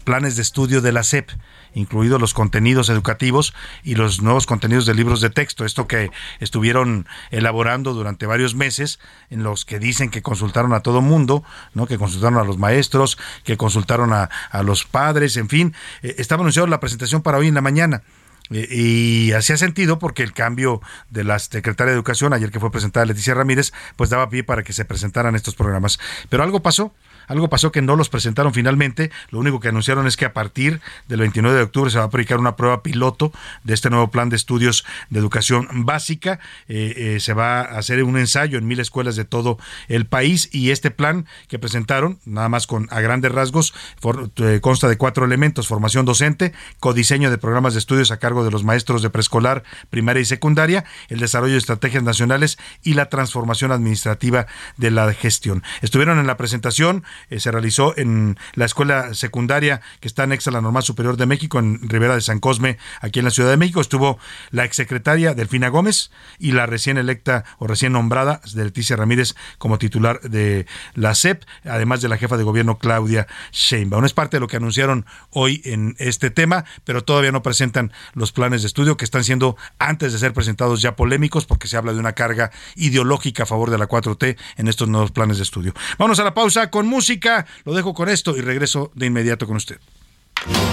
planes 0.03 0.35
de 0.35 0.43
estudio 0.43 0.81
de 0.81 0.91
la 0.91 1.03
SEP 1.03 1.29
incluidos 1.75 2.19
los 2.19 2.33
contenidos 2.33 2.89
educativos 2.89 3.53
y 3.83 3.93
los 3.93 4.21
nuevos 4.21 4.47
contenidos 4.47 4.87
de 4.87 4.95
libros 4.95 5.21
de 5.21 5.29
texto, 5.29 5.65
esto 5.65 5.87
que 5.87 6.09
estuvieron 6.39 7.07
elaborando 7.29 7.93
durante 7.93 8.25
varios 8.25 8.55
meses, 8.55 8.99
en 9.29 9.43
los 9.43 9.65
que 9.65 9.77
dicen 9.77 10.09
que 10.09 10.23
consultaron 10.23 10.73
a 10.73 10.79
todo 10.79 11.01
mundo, 11.01 11.43
¿no? 11.73 11.85
que 11.85 11.99
consultaron 11.99 12.39
a 12.39 12.43
los 12.43 12.57
maestros, 12.57 13.17
que 13.43 13.57
consultaron 13.57 14.11
a, 14.13 14.29
a 14.49 14.63
los 14.63 14.85
padres, 14.85 15.37
en 15.37 15.49
fin, 15.49 15.75
eh, 16.01 16.15
estaba 16.17 16.41
anunciado 16.41 16.67
la 16.67 16.79
presentación 16.79 17.21
para 17.21 17.37
hoy 17.37 17.49
en 17.49 17.55
la 17.55 17.61
mañana. 17.61 18.01
Eh, 18.51 18.67
Y 18.69 19.31
hacía 19.33 19.57
sentido 19.57 19.97
porque 19.99 20.23
el 20.23 20.33
cambio 20.33 20.81
de 21.09 21.23
la 21.23 21.39
secretaria 21.39 21.91
de 21.91 21.95
Educación, 21.95 22.33
ayer 22.33 22.51
que 22.51 22.59
fue 22.59 22.71
presentada 22.71 23.05
Leticia 23.05 23.33
Ramírez, 23.33 23.73
pues 23.95 24.09
daba 24.09 24.29
pie 24.29 24.43
para 24.43 24.63
que 24.63 24.73
se 24.73 24.85
presentaran 24.85 25.35
estos 25.35 25.55
programas. 25.55 25.99
Pero 26.29 26.43
algo 26.43 26.61
pasó, 26.61 26.93
algo 27.27 27.49
pasó 27.49 27.71
que 27.71 27.81
no 27.81 27.95
los 27.95 28.09
presentaron 28.09 28.53
finalmente. 28.53 29.11
Lo 29.29 29.39
único 29.39 29.59
que 29.59 29.69
anunciaron 29.69 30.07
es 30.07 30.17
que 30.17 30.25
a 30.25 30.33
partir 30.33 30.81
del 31.07 31.19
29 31.19 31.57
de 31.57 31.63
octubre 31.63 31.91
se 31.91 31.97
va 31.97 32.03
a 32.03 32.07
aplicar 32.07 32.39
una 32.39 32.55
prueba 32.55 32.83
piloto 32.83 33.31
de 33.63 33.73
este 33.73 33.89
nuevo 33.89 34.09
plan 34.09 34.29
de 34.29 34.35
estudios 34.35 34.85
de 35.09 35.19
educación 35.19 35.67
básica. 35.85 36.39
Eh, 36.67 36.93
eh, 37.15 37.19
se 37.19 37.33
va 37.33 37.61
a 37.61 37.77
hacer 37.77 38.03
un 38.03 38.17
ensayo 38.17 38.57
en 38.57 38.67
mil 38.67 38.79
escuelas 38.79 39.15
de 39.15 39.25
todo 39.25 39.57
el 39.87 40.05
país 40.05 40.49
y 40.51 40.71
este 40.71 40.91
plan 40.91 41.25
que 41.47 41.59
presentaron, 41.59 42.19
nada 42.25 42.49
más 42.49 42.67
con 42.67 42.87
a 42.91 43.01
grandes 43.01 43.31
rasgos, 43.31 43.73
eh, 44.37 44.59
consta 44.61 44.87
de 44.87 44.97
cuatro 44.97 45.25
elementos: 45.25 45.67
formación 45.67 46.05
docente, 46.05 46.53
codiseño 46.79 47.31
de 47.31 47.37
programas 47.37 47.73
de 47.73 47.79
estudios 47.79 48.11
a 48.11 48.17
cargo 48.17 48.43
de 48.43 48.51
los 48.51 48.63
maestros 48.63 49.01
de 49.01 49.09
preescolar, 49.09 49.63
primaria 49.89 50.21
y 50.21 50.25
secundaria, 50.25 50.85
el 51.09 51.19
desarrollo 51.19 51.53
de 51.53 51.59
estrategias 51.59 52.03
nacionales 52.03 52.57
y 52.83 52.93
la 52.93 53.09
transformación 53.09 53.71
administrativa 53.71 54.47
de 54.77 54.91
la 54.91 55.13
gestión. 55.13 55.63
Estuvieron 55.81 56.19
en 56.19 56.27
la 56.27 56.37
presentación, 56.37 57.03
eh, 57.29 57.39
se 57.39 57.51
realizó 57.51 57.97
en 57.97 58.37
la 58.53 58.65
escuela 58.65 59.13
secundaria 59.13 59.81
que 59.99 60.07
está 60.07 60.23
anexa 60.23 60.49
a 60.49 60.53
la 60.53 60.61
Normal 60.61 60.83
Superior 60.83 61.17
de 61.17 61.25
México, 61.25 61.59
en 61.59 61.87
Rivera 61.87 62.15
de 62.15 62.21
San 62.21 62.39
Cosme, 62.39 62.77
aquí 63.01 63.19
en 63.19 63.25
la 63.25 63.31
Ciudad 63.31 63.49
de 63.49 63.57
México. 63.57 63.81
Estuvo 63.81 64.19
la 64.51 64.65
exsecretaria 64.65 65.33
Delfina 65.33 65.69
Gómez 65.69 66.11
y 66.39 66.51
la 66.51 66.65
recién 66.65 66.97
electa 66.97 67.45
o 67.57 67.67
recién 67.67 67.93
nombrada 67.93 68.41
de 68.53 68.63
Leticia 68.63 68.95
Ramírez 68.95 69.35
como 69.57 69.77
titular 69.77 70.19
de 70.21 70.65
la 70.93 71.15
SEP, 71.15 71.43
además 71.63 72.01
de 72.01 72.09
la 72.09 72.17
jefa 72.17 72.37
de 72.37 72.43
gobierno 72.43 72.77
Claudia 72.77 73.27
Sheinbaum. 73.51 74.05
Es 74.05 74.13
parte 74.13 74.37
de 74.37 74.41
lo 74.41 74.47
que 74.47 74.57
anunciaron 74.57 75.05
hoy 75.31 75.61
en 75.65 75.95
este 75.99 76.29
tema, 76.29 76.65
pero 76.83 77.03
todavía 77.03 77.31
no 77.31 77.41
presentan 77.43 77.91
los 78.13 78.31
planes 78.31 78.61
de 78.61 78.67
estudio 78.67 78.97
que 78.97 79.05
están 79.05 79.23
siendo, 79.23 79.57
antes 79.79 80.13
de 80.13 80.19
ser 80.19 80.33
presentados, 80.33 80.81
ya 80.81 80.95
polémicos 80.95 81.45
porque 81.45 81.67
se 81.67 81.77
habla 81.77 81.93
de 81.93 81.99
una 81.99 82.13
carga 82.13 82.51
ideológica 82.75 83.43
a 83.43 83.45
favor 83.45 83.69
de 83.69 83.77
la 83.77 83.87
4T 83.87 84.37
en 84.57 84.67
estos 84.67 84.87
nuevos 84.87 85.11
planes 85.11 85.37
de 85.37 85.43
estudio. 85.43 85.73
Vamos 85.97 86.19
a 86.19 86.23
la 86.23 86.33
pausa 86.33 86.69
con 86.69 86.87
música, 86.87 87.04
lo 87.63 87.73
dejo 87.73 87.93
con 87.93 88.09
esto 88.09 88.35
y 88.35 88.41
regreso 88.41 88.91
de 88.95 89.05
inmediato 89.05 89.47
con 89.47 89.57
usted. 89.57 89.77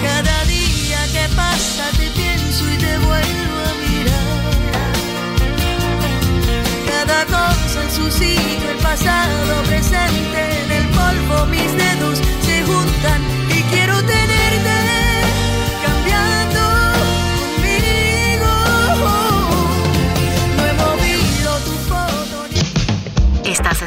Cada 0.03 0.45
día 0.45 0.99
que 1.13 1.29
pasa 1.35 1.91
te 1.97 2.09
pienso 2.11 2.65
y 2.73 2.77
te 2.79 2.99
vuelvo 2.99 3.57
a 3.69 3.75
mirar. 3.85 4.93
Cada 6.87 7.25
cosa 7.27 7.83
en 7.83 7.91
su 7.91 8.11
sitio, 8.11 8.71
el 8.71 8.79
pasado 8.79 9.63
presente, 9.65 10.65
en 10.65 10.73
el 10.73 10.87
polvo 10.89 11.47
mis 11.47 11.73
dedos 11.77 12.21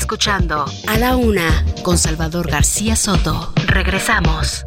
escuchando 0.05 0.65
A 0.85 0.99
la 0.99 1.15
Una 1.15 1.65
con 1.81 1.97
Salvador 1.97 2.47
García 2.47 2.95
Soto. 2.95 3.51
Regresamos. 3.65 4.63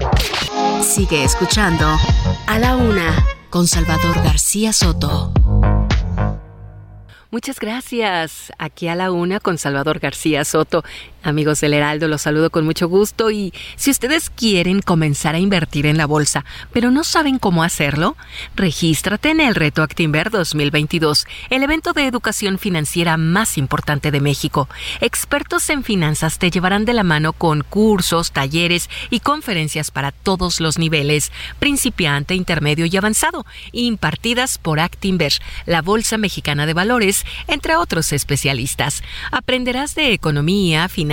Sigue 0.82 1.23
escuchando 1.23 1.86
A 2.48 2.59
la 2.59 2.74
Una 2.74 3.24
con 3.48 3.69
Salvador 3.69 4.16
García 4.24 4.73
Soto. 4.73 5.32
Muchas 7.31 7.60
gracias. 7.60 8.52
Aquí 8.59 8.89
a 8.89 8.97
la 8.97 9.12
una 9.12 9.39
con 9.39 9.59
Salvador 9.59 10.01
García 10.01 10.44
Soto. 10.44 10.82
Amigos 11.24 11.61
del 11.61 11.74
Heraldo, 11.74 12.07
los 12.07 12.23
saludo 12.23 12.51
con 12.51 12.65
mucho 12.65 12.89
gusto 12.89 13.32
y 13.32 13.53
si 13.74 13.90
ustedes 13.90 14.31
quieren 14.31 14.81
comenzar 14.82 15.35
a 15.35 15.40
invertir 15.40 15.85
en 15.86 15.97
la 15.97 16.07
bolsa, 16.07 16.45
pero 16.73 16.93
no 16.93 17.03
saben 17.03 17.40
cómo 17.40 17.65
hacerlo, 17.65 18.16
regístrate 18.55 19.31
en 19.31 19.40
el 19.40 19.57
Reto 19.57 19.82
Actinver 19.82 20.31
2022, 20.31 21.27
el 21.51 21.65
evento 21.65 21.93
de 21.93 22.07
educación 22.07 22.57
financiera 22.57 23.16
más 23.16 23.59
importante 23.59 24.12
de 24.12 24.20
México. 24.20 24.69
Expertos 25.01 25.69
en 25.70 25.82
finanzas 25.82 26.39
te 26.39 26.53
llevarán 26.53 26.85
de 26.85 26.95
la 26.95 27.03
mano 27.03 27.32
con 27.32 27.62
cursos, 27.62 28.31
talleres 28.31 28.89
y 29.11 29.19
conferencias 29.19 29.90
para 29.90 30.12
todos 30.12 30.61
los 30.61 30.78
niveles, 30.78 31.32
principiante, 31.59 32.36
intermedio 32.36 32.86
y 32.86 32.97
avanzado, 32.97 33.45
impartidas 33.73 34.57
por 34.57 34.78
Actinver, 34.78 35.32
la 35.66 35.82
Bolsa 35.82 36.16
Mexicana 36.16 36.65
de 36.65 36.74
Valores 36.74 37.27
entre 37.49 37.74
otros 37.74 38.12
especialistas. 38.12 39.03
Aprenderás 39.32 39.97
de 39.97 40.12
economía, 40.12 40.89
finanzas 40.89 41.07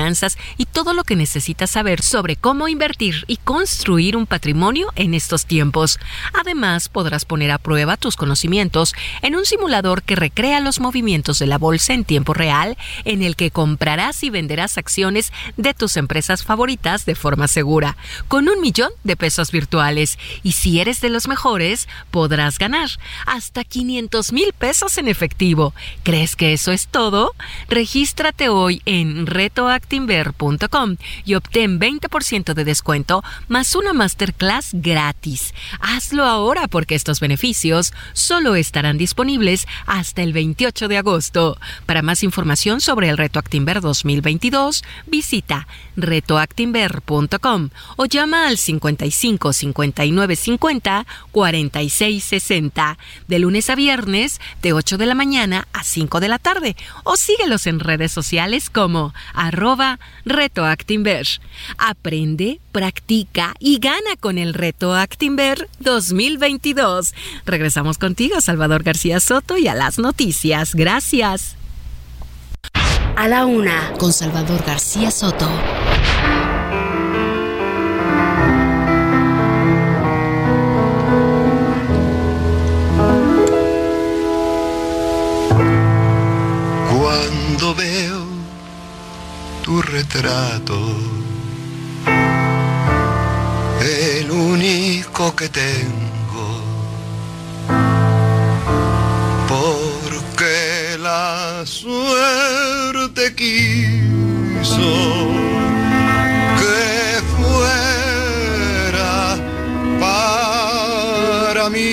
y 0.58 0.66
todo 0.66 0.94
lo 0.94 1.04
que 1.04 1.16
necesitas 1.16 1.72
saber 1.72 2.02
sobre 2.02 2.36
cómo 2.36 2.68
invertir 2.68 3.24
y 3.28 3.38
construir 3.38 4.18
un 4.18 4.26
patrimonio 4.26 4.92
en 4.96 5.14
estos 5.14 5.46
tiempos. 5.46 6.00
Además, 6.34 6.90
podrás 6.90 7.26
poner 7.26 7.52
a 7.52 7.58
prueba 7.58 7.98
tus 7.98 8.16
conocimientos 8.16 8.94
en 9.22 9.36
un 9.36 9.46
simulador 9.46 10.04
que 10.04 10.16
recrea 10.16 10.60
los 10.60 10.80
movimientos 10.80 11.40
de 11.40 11.48
la 11.48 11.58
bolsa 11.58 11.94
en 11.94 12.06
tiempo 12.06 12.34
real, 12.34 12.78
en 13.04 13.24
el 13.24 13.36
que 13.36 13.52
comprarás 13.52 14.24
y 14.24 14.30
venderás 14.30 14.78
acciones 14.78 15.32
de 15.58 15.74
tus 15.74 15.98
empresas 15.98 16.44
favoritas 16.44 17.06
de 17.06 17.16
forma 17.16 17.48
segura, 17.48 17.98
con 18.28 18.50
un 18.50 18.62
millón 18.62 18.92
de 19.04 19.16
pesos 19.16 19.52
virtuales. 19.52 20.18
Y 20.44 20.54
si 20.54 20.80
eres 20.80 21.02
de 21.02 21.10
los 21.10 21.28
mejores, 21.28 21.88
podrás 22.12 22.60
ganar 22.60 22.90
hasta 23.26 23.64
500 23.64 24.32
mil 24.32 24.54
pesos 24.54 24.98
en 24.98 25.08
efectivo. 25.08 25.74
¿Crees 26.04 26.36
que 26.36 26.54
eso 26.54 26.72
es 26.72 26.88
todo? 26.88 27.34
Regístrate 27.70 28.50
hoy 28.50 28.82
en 28.86 29.26
retoactinver.com 29.86 30.98
y 31.26 31.36
obtén 31.36 31.80
20% 31.80 32.54
de 32.54 32.64
descuento 32.64 33.24
más 33.48 33.76
una 33.76 33.94
masterclass 33.94 34.70
gratis. 34.74 35.54
Hazlo 35.80 36.26
ahora 36.26 36.68
porque 36.68 36.96
estos 36.96 37.20
beneficios 37.20 37.94
solo 38.14 38.56
estarán 38.56 38.98
disponibles 38.98 39.68
hasta 39.86 40.22
el 40.22 40.34
28 40.34 40.88
de 40.88 40.98
agosto. 40.98 41.58
Para 41.86 42.02
más 42.02 42.24
información 42.24 42.82
sobre 42.82 43.10
el 43.10 43.18
Reto 43.18 43.40
Actinver 43.40 43.82
2022, 43.82 44.84
visita 45.08 45.68
retoactinver.com 45.96 47.70
o 47.96 48.06
llama 48.06 48.48
al 48.48 48.58
55 48.58 49.54
59 49.54 50.36
50 50.36 51.06
46 51.32 52.24
60 52.24 52.98
de 53.28 53.40
lunes 53.40 53.70
a 53.70 53.76
viernes 53.76 54.42
de 54.62 54.74
8 54.74 54.98
de 54.98 55.06
la 55.06 55.16
mañana 55.16 55.68
a 55.74 55.84
5 55.84 56.20
de 56.20 56.28
la 56.28 56.40
tarde 56.40 56.76
o 57.04 57.16
síguelos 57.16 57.68
en 57.68 57.80
redes 57.80 58.12
sociales 58.12 58.70
como 58.70 59.14
arroba 59.34 59.75
retoactinver. 60.26 61.28
Aprende, 61.78 62.60
practica 62.72 63.54
y 63.60 63.80
gana 63.80 64.16
con 64.20 64.38
el 64.38 64.54
Reto 64.54 64.94
Actinver 64.94 65.70
2022. 65.80 67.14
Regresamos 67.46 67.98
contigo, 67.98 68.42
Salvador 68.42 68.84
García 68.84 69.20
Soto, 69.20 69.58
y 69.58 69.68
a 69.68 69.76
las 69.76 70.00
noticias. 70.00 70.76
Gracias. 70.76 71.56
A 73.16 73.28
la 73.28 73.46
una, 73.46 73.94
con 73.98 74.12
Salvador 74.12 74.64
García 74.66 75.10
Soto. 75.10 75.50
Cuando 86.92 87.76
veo 87.76 88.15
tu 89.66 89.82
retrato, 89.82 90.78
el 93.82 94.30
único 94.30 95.36
que 95.36 95.50
tengo, 95.50 96.62
porque 99.48 100.98
la 101.00 101.64
suerte 101.66 103.34
quiso 103.34 104.92
que 106.60 107.24
fuera 107.36 109.16
para 110.00 111.70
mí. 111.72 111.92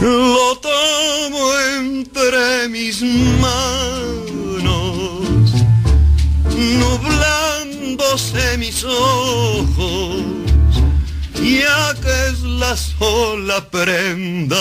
Lo 0.00 0.56
mis 2.68 3.02
manos, 3.40 4.64
nublándose 6.80 8.58
mis 8.58 8.82
ojos, 8.84 10.22
ya 11.34 11.94
que 12.00 12.28
es 12.30 12.42
la 12.42 12.76
sola 12.76 13.68
prenda 13.70 14.56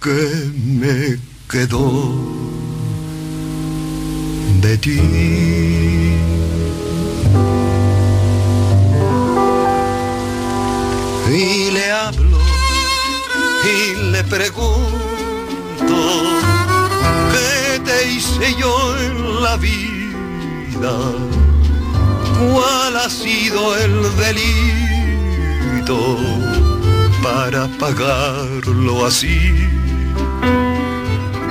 que 0.00 0.50
me 0.64 1.18
quedó 1.50 2.14
de 4.60 4.78
ti. 4.78 5.00
Y 11.28 11.70
le 11.72 11.90
hablo 11.90 12.38
y 13.64 13.94
le 14.12 14.22
pregunto 14.24 14.86
qué 17.76 17.80
te 17.80 18.12
hice 18.12 18.54
yo 18.58 18.96
en 18.98 19.42
la 19.42 19.56
vida, 19.56 20.94
cuál 22.38 22.96
ha 22.96 23.10
sido 23.10 23.76
el 23.76 24.02
delito 24.16 25.98
para 27.22 27.66
pagarlo 27.78 29.06
así. 29.06 29.68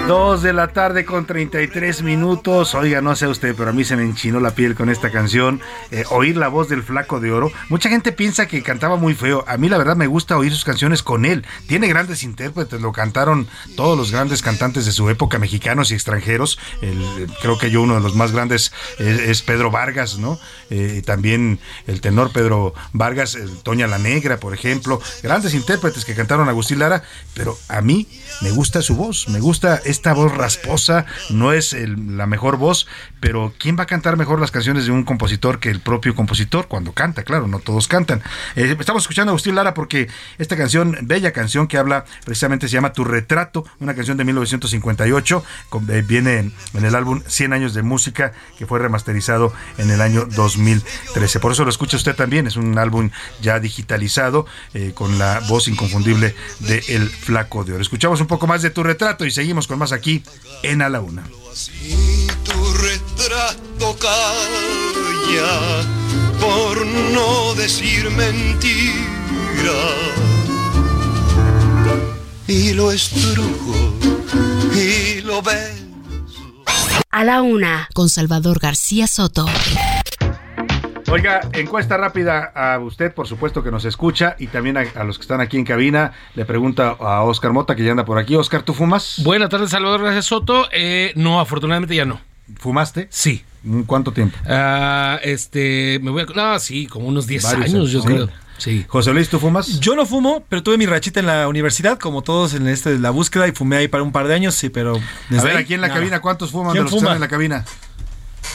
Dos 0.08 0.44
de 0.44 0.54
la 0.54 0.68
tarde 0.68 1.04
con 1.04 1.26
33 1.26 2.04
minutos. 2.04 2.76
Oiga, 2.76 3.02
no 3.02 3.16
sé 3.16 3.26
usted, 3.26 3.56
pero 3.58 3.72
a 3.72 3.74
mí 3.74 3.84
se 3.84 3.96
me 3.96 4.04
enchinó 4.04 4.40
la 4.40 4.52
piel 4.54 4.76
con 4.76 4.92
esta 4.92 5.10
canción. 5.12 5.62
Eh, 5.90 6.04
oír 6.12 6.38
la 6.38 6.48
voz 6.48 6.70
del 6.70 6.84
Flaco 6.84 7.20
de 7.20 7.32
Oro. 7.32 7.52
Mucha 7.70 7.90
gente 7.90 8.12
piensa 8.12 8.46
que 8.48 8.62
cantaba 8.62 8.98
muy 8.98 9.16
feo. 9.16 9.44
A 9.48 9.58
mí, 9.58 9.68
la 9.68 9.80
verdad, 9.80 9.96
me 9.96 10.06
gusta 10.06 10.38
oír 10.38 10.52
sus 10.52 10.64
canciones 10.64 11.02
con 11.02 11.26
él. 11.26 11.44
Tiene 11.68 11.88
grandes 11.88 12.22
intérpretes. 12.22 12.82
Lo 12.82 12.92
cantaron 12.92 13.48
todos 13.76 13.98
los 13.98 14.12
grandes 14.12 14.44
cantantes 14.44 14.86
de 14.86 14.92
su 14.92 15.10
época, 15.10 15.40
mexicanos 15.40 15.90
y 15.90 15.96
extranjeros. 15.96 16.60
El- 16.84 17.28
creo 17.42 17.58
que 17.58 17.72
yo, 17.72 17.82
uno 17.82 17.96
de 17.96 18.02
los 18.02 18.14
más 18.16 18.32
grandes 18.32 18.74
es, 19.00 19.42
Pedro 19.42 19.72
Vargas, 19.72 20.20
¿no? 20.20 20.40
Eh, 20.70 21.02
también 21.04 21.60
el 21.88 22.02
tenor 22.02 22.32
Pedro 22.32 22.76
Vargas, 22.94 23.36
Toña 23.64 23.88
la 23.88 23.98
Negra, 23.98 24.38
por 24.38 24.54
ejemplo. 24.54 25.02
Grandes 25.24 25.56
intérpretes 25.56 26.06
que 26.06 26.14
cantaron 26.14 26.48
Agustín 26.48 26.78
Lara. 26.78 27.02
Pero 27.34 27.58
a 27.70 27.82
mí 27.82 28.08
me 28.42 28.52
gusta 28.52 28.84
su 28.84 28.96
voz. 28.96 29.28
Me 29.30 29.40
gusta 29.40 29.82
esta 29.96 30.14
voz 30.14 30.36
rasposa. 30.36 31.06
No 31.30 31.52
es 31.54 31.74
la 31.74 32.26
mejor 32.28 32.58
voz, 32.58 32.88
pero 33.22 33.54
¿quién 33.58 33.78
va 33.80 33.84
a 33.84 33.88
cantar 33.88 34.18
mejor 34.18 34.40
las 34.40 34.52
canciones 34.52 34.86
de 34.86 34.92
un 34.92 35.04
compositor 35.04 35.60
que 35.60 35.70
el 35.70 35.80
propio 35.80 36.14
compositor? 36.16 36.68
Cuando 36.68 36.92
canta, 36.92 37.24
claro, 37.24 37.48
no 37.48 37.60
todos 37.60 37.88
cantan. 37.88 38.22
Eh, 38.56 38.76
estamos 38.80 39.04
escuchando 39.04 39.32
a 39.32 39.34
Agustín 39.34 39.56
Lara 39.56 39.74
porque 39.74 40.08
esta 40.38 40.58
canción, 40.58 40.98
bella 41.04 41.32
canción 41.32 41.68
que 41.68 41.78
habla 41.78 42.06
precisamente 42.26 42.68
se 42.68 42.74
llama 42.74 42.92
Tu 42.94 43.04
Retrato, 43.06 43.66
una 43.80 43.96
canción 43.96 44.18
de 44.18 44.26
1958, 44.26 45.44
con- 45.70 45.90
eh, 45.90 46.04
viene 46.06 46.38
en, 46.40 46.54
en 46.74 46.86
el 46.86 46.94
álbum 46.94 47.22
100 47.26 47.54
años 47.54 47.74
de 47.74 47.82
música 47.82 48.34
que 48.58 48.66
fue 48.66 48.80
remasterizado 48.80 49.54
en 49.78 49.90
el 49.92 50.02
año 50.02 50.26
2013. 50.26 51.40
Por 51.40 51.52
eso 51.54 51.64
lo 51.64 51.70
escucha 51.70 51.98
usted 51.98 52.16
también, 52.16 52.48
es 52.48 52.58
un 52.58 52.78
álbum 52.78 53.10
ya 53.42 53.60
digitalizado 53.60 54.46
eh, 54.74 54.92
con 54.94 55.18
la 55.18 55.40
voz 55.48 55.68
inconfundible 55.68 56.36
de 56.60 56.84
El 56.90 57.10
Flaco 57.10 57.64
de 57.64 57.74
Oro. 57.74 57.82
Escuchamos 57.82 58.20
un 58.22 58.28
poco 58.28 58.46
más 58.48 58.62
de 58.62 58.70
Tu 58.70 58.84
Retrato 58.84 59.26
y 59.26 59.32
seguimos 59.32 59.68
con 59.68 59.80
más 59.80 59.85
aquí 59.92 60.24
en 60.64 60.82
A 60.82 60.90
la 60.90 61.02
Una. 61.02 61.24
Tu 62.44 62.74
retrato 62.74 63.98
calla 63.98 65.84
por 66.40 66.86
no 66.86 67.54
decir 67.56 68.10
mentira 68.12 69.16
y 72.48 72.74
lo 72.74 72.92
estrujo 72.92 73.94
y 74.76 75.22
lo 75.22 75.42
ve. 75.42 75.74
A 77.12 77.24
la 77.24 77.42
una, 77.42 77.88
con 77.94 78.10
Salvador 78.10 78.60
García 78.60 79.08
Soto. 79.08 79.46
Oiga, 81.12 81.42
encuesta 81.54 81.98
rápida 81.98 82.52
a 82.56 82.80
usted, 82.80 83.14
por 83.14 83.28
supuesto 83.28 83.64
que 83.64 83.70
nos 83.70 83.86
escucha, 83.86 84.36
y 84.40 84.48
también 84.48 84.76
a, 84.78 84.82
a 84.96 85.04
los 85.04 85.18
que 85.18 85.22
están 85.22 85.40
aquí 85.40 85.58
en 85.58 85.64
cabina. 85.64 86.14
Le 86.34 86.46
pregunta 86.46 86.96
a 87.00 87.22
Oscar 87.24 87.54
Mota, 87.54 87.76
que 87.76 87.84
ya 87.84 87.92
anda 87.92 88.06
por 88.06 88.18
aquí. 88.18 88.36
Oscar, 88.36 88.64
¿tú 88.64 88.74
fumas? 88.74 89.22
Buenas 89.24 89.50
tardes, 89.50 89.70
Salvador 89.70 90.02
Gracias 90.02 90.26
Soto. 90.26 90.68
Eh, 90.72 91.14
no, 91.16 91.40
afortunadamente 91.40 91.96
ya 91.96 92.06
no. 92.06 92.20
¿Fumaste? 92.58 93.08
Sí. 93.12 93.44
¿Cuánto 93.86 94.12
tiempo? 94.14 94.38
Ah, 94.48 95.20
este, 95.24 96.00
me 96.02 96.12
voy 96.12 96.24
a... 96.24 96.26
No, 96.26 96.60
sí, 96.60 96.88
como 96.88 97.08
unos 97.08 97.28
10 97.28 97.44
Varios 97.44 97.66
años, 97.66 97.92
yo 97.92 98.02
sí. 98.02 98.08
creo. 98.08 98.30
Sí. 98.58 98.86
José 98.88 99.14
Luis, 99.14 99.30
¿tú 99.30 99.40
fumas? 99.40 99.80
Yo 99.80 99.96
no 99.96 100.06
fumo, 100.06 100.44
pero 100.48 100.64
tuve 100.64 100.78
mi 100.78 100.86
rachita 100.86 101.20
en 101.20 101.26
la 101.28 101.48
universidad, 101.48 102.00
como 102.00 102.22
todos 102.22 102.54
en 102.54 102.68
este 102.68 102.92
de 102.92 103.00
la 103.00 103.10
búsqueda, 103.10 103.48
y 103.48 103.52
fumé 103.52 103.78
ahí 103.78 103.88
para 103.88 104.04
un 104.04 104.12
par 104.12 104.28
de 104.28 104.34
años, 104.34 104.56
sí, 104.56 104.70
pero... 104.70 104.96
A 104.96 105.42
ver, 105.44 105.58
ahí, 105.58 105.64
aquí 105.64 105.74
en 105.74 105.82
la 105.82 105.88
nada. 105.88 106.00
cabina, 106.00 106.22
¿cuántos 106.22 106.52
fuman 106.52 106.68
de 106.68 106.74
¿Quién 106.74 106.84
los 106.86 106.92
que 106.94 106.98
están 107.00 107.16
en 107.16 107.22
la 107.22 107.28
cabina? 107.28 107.66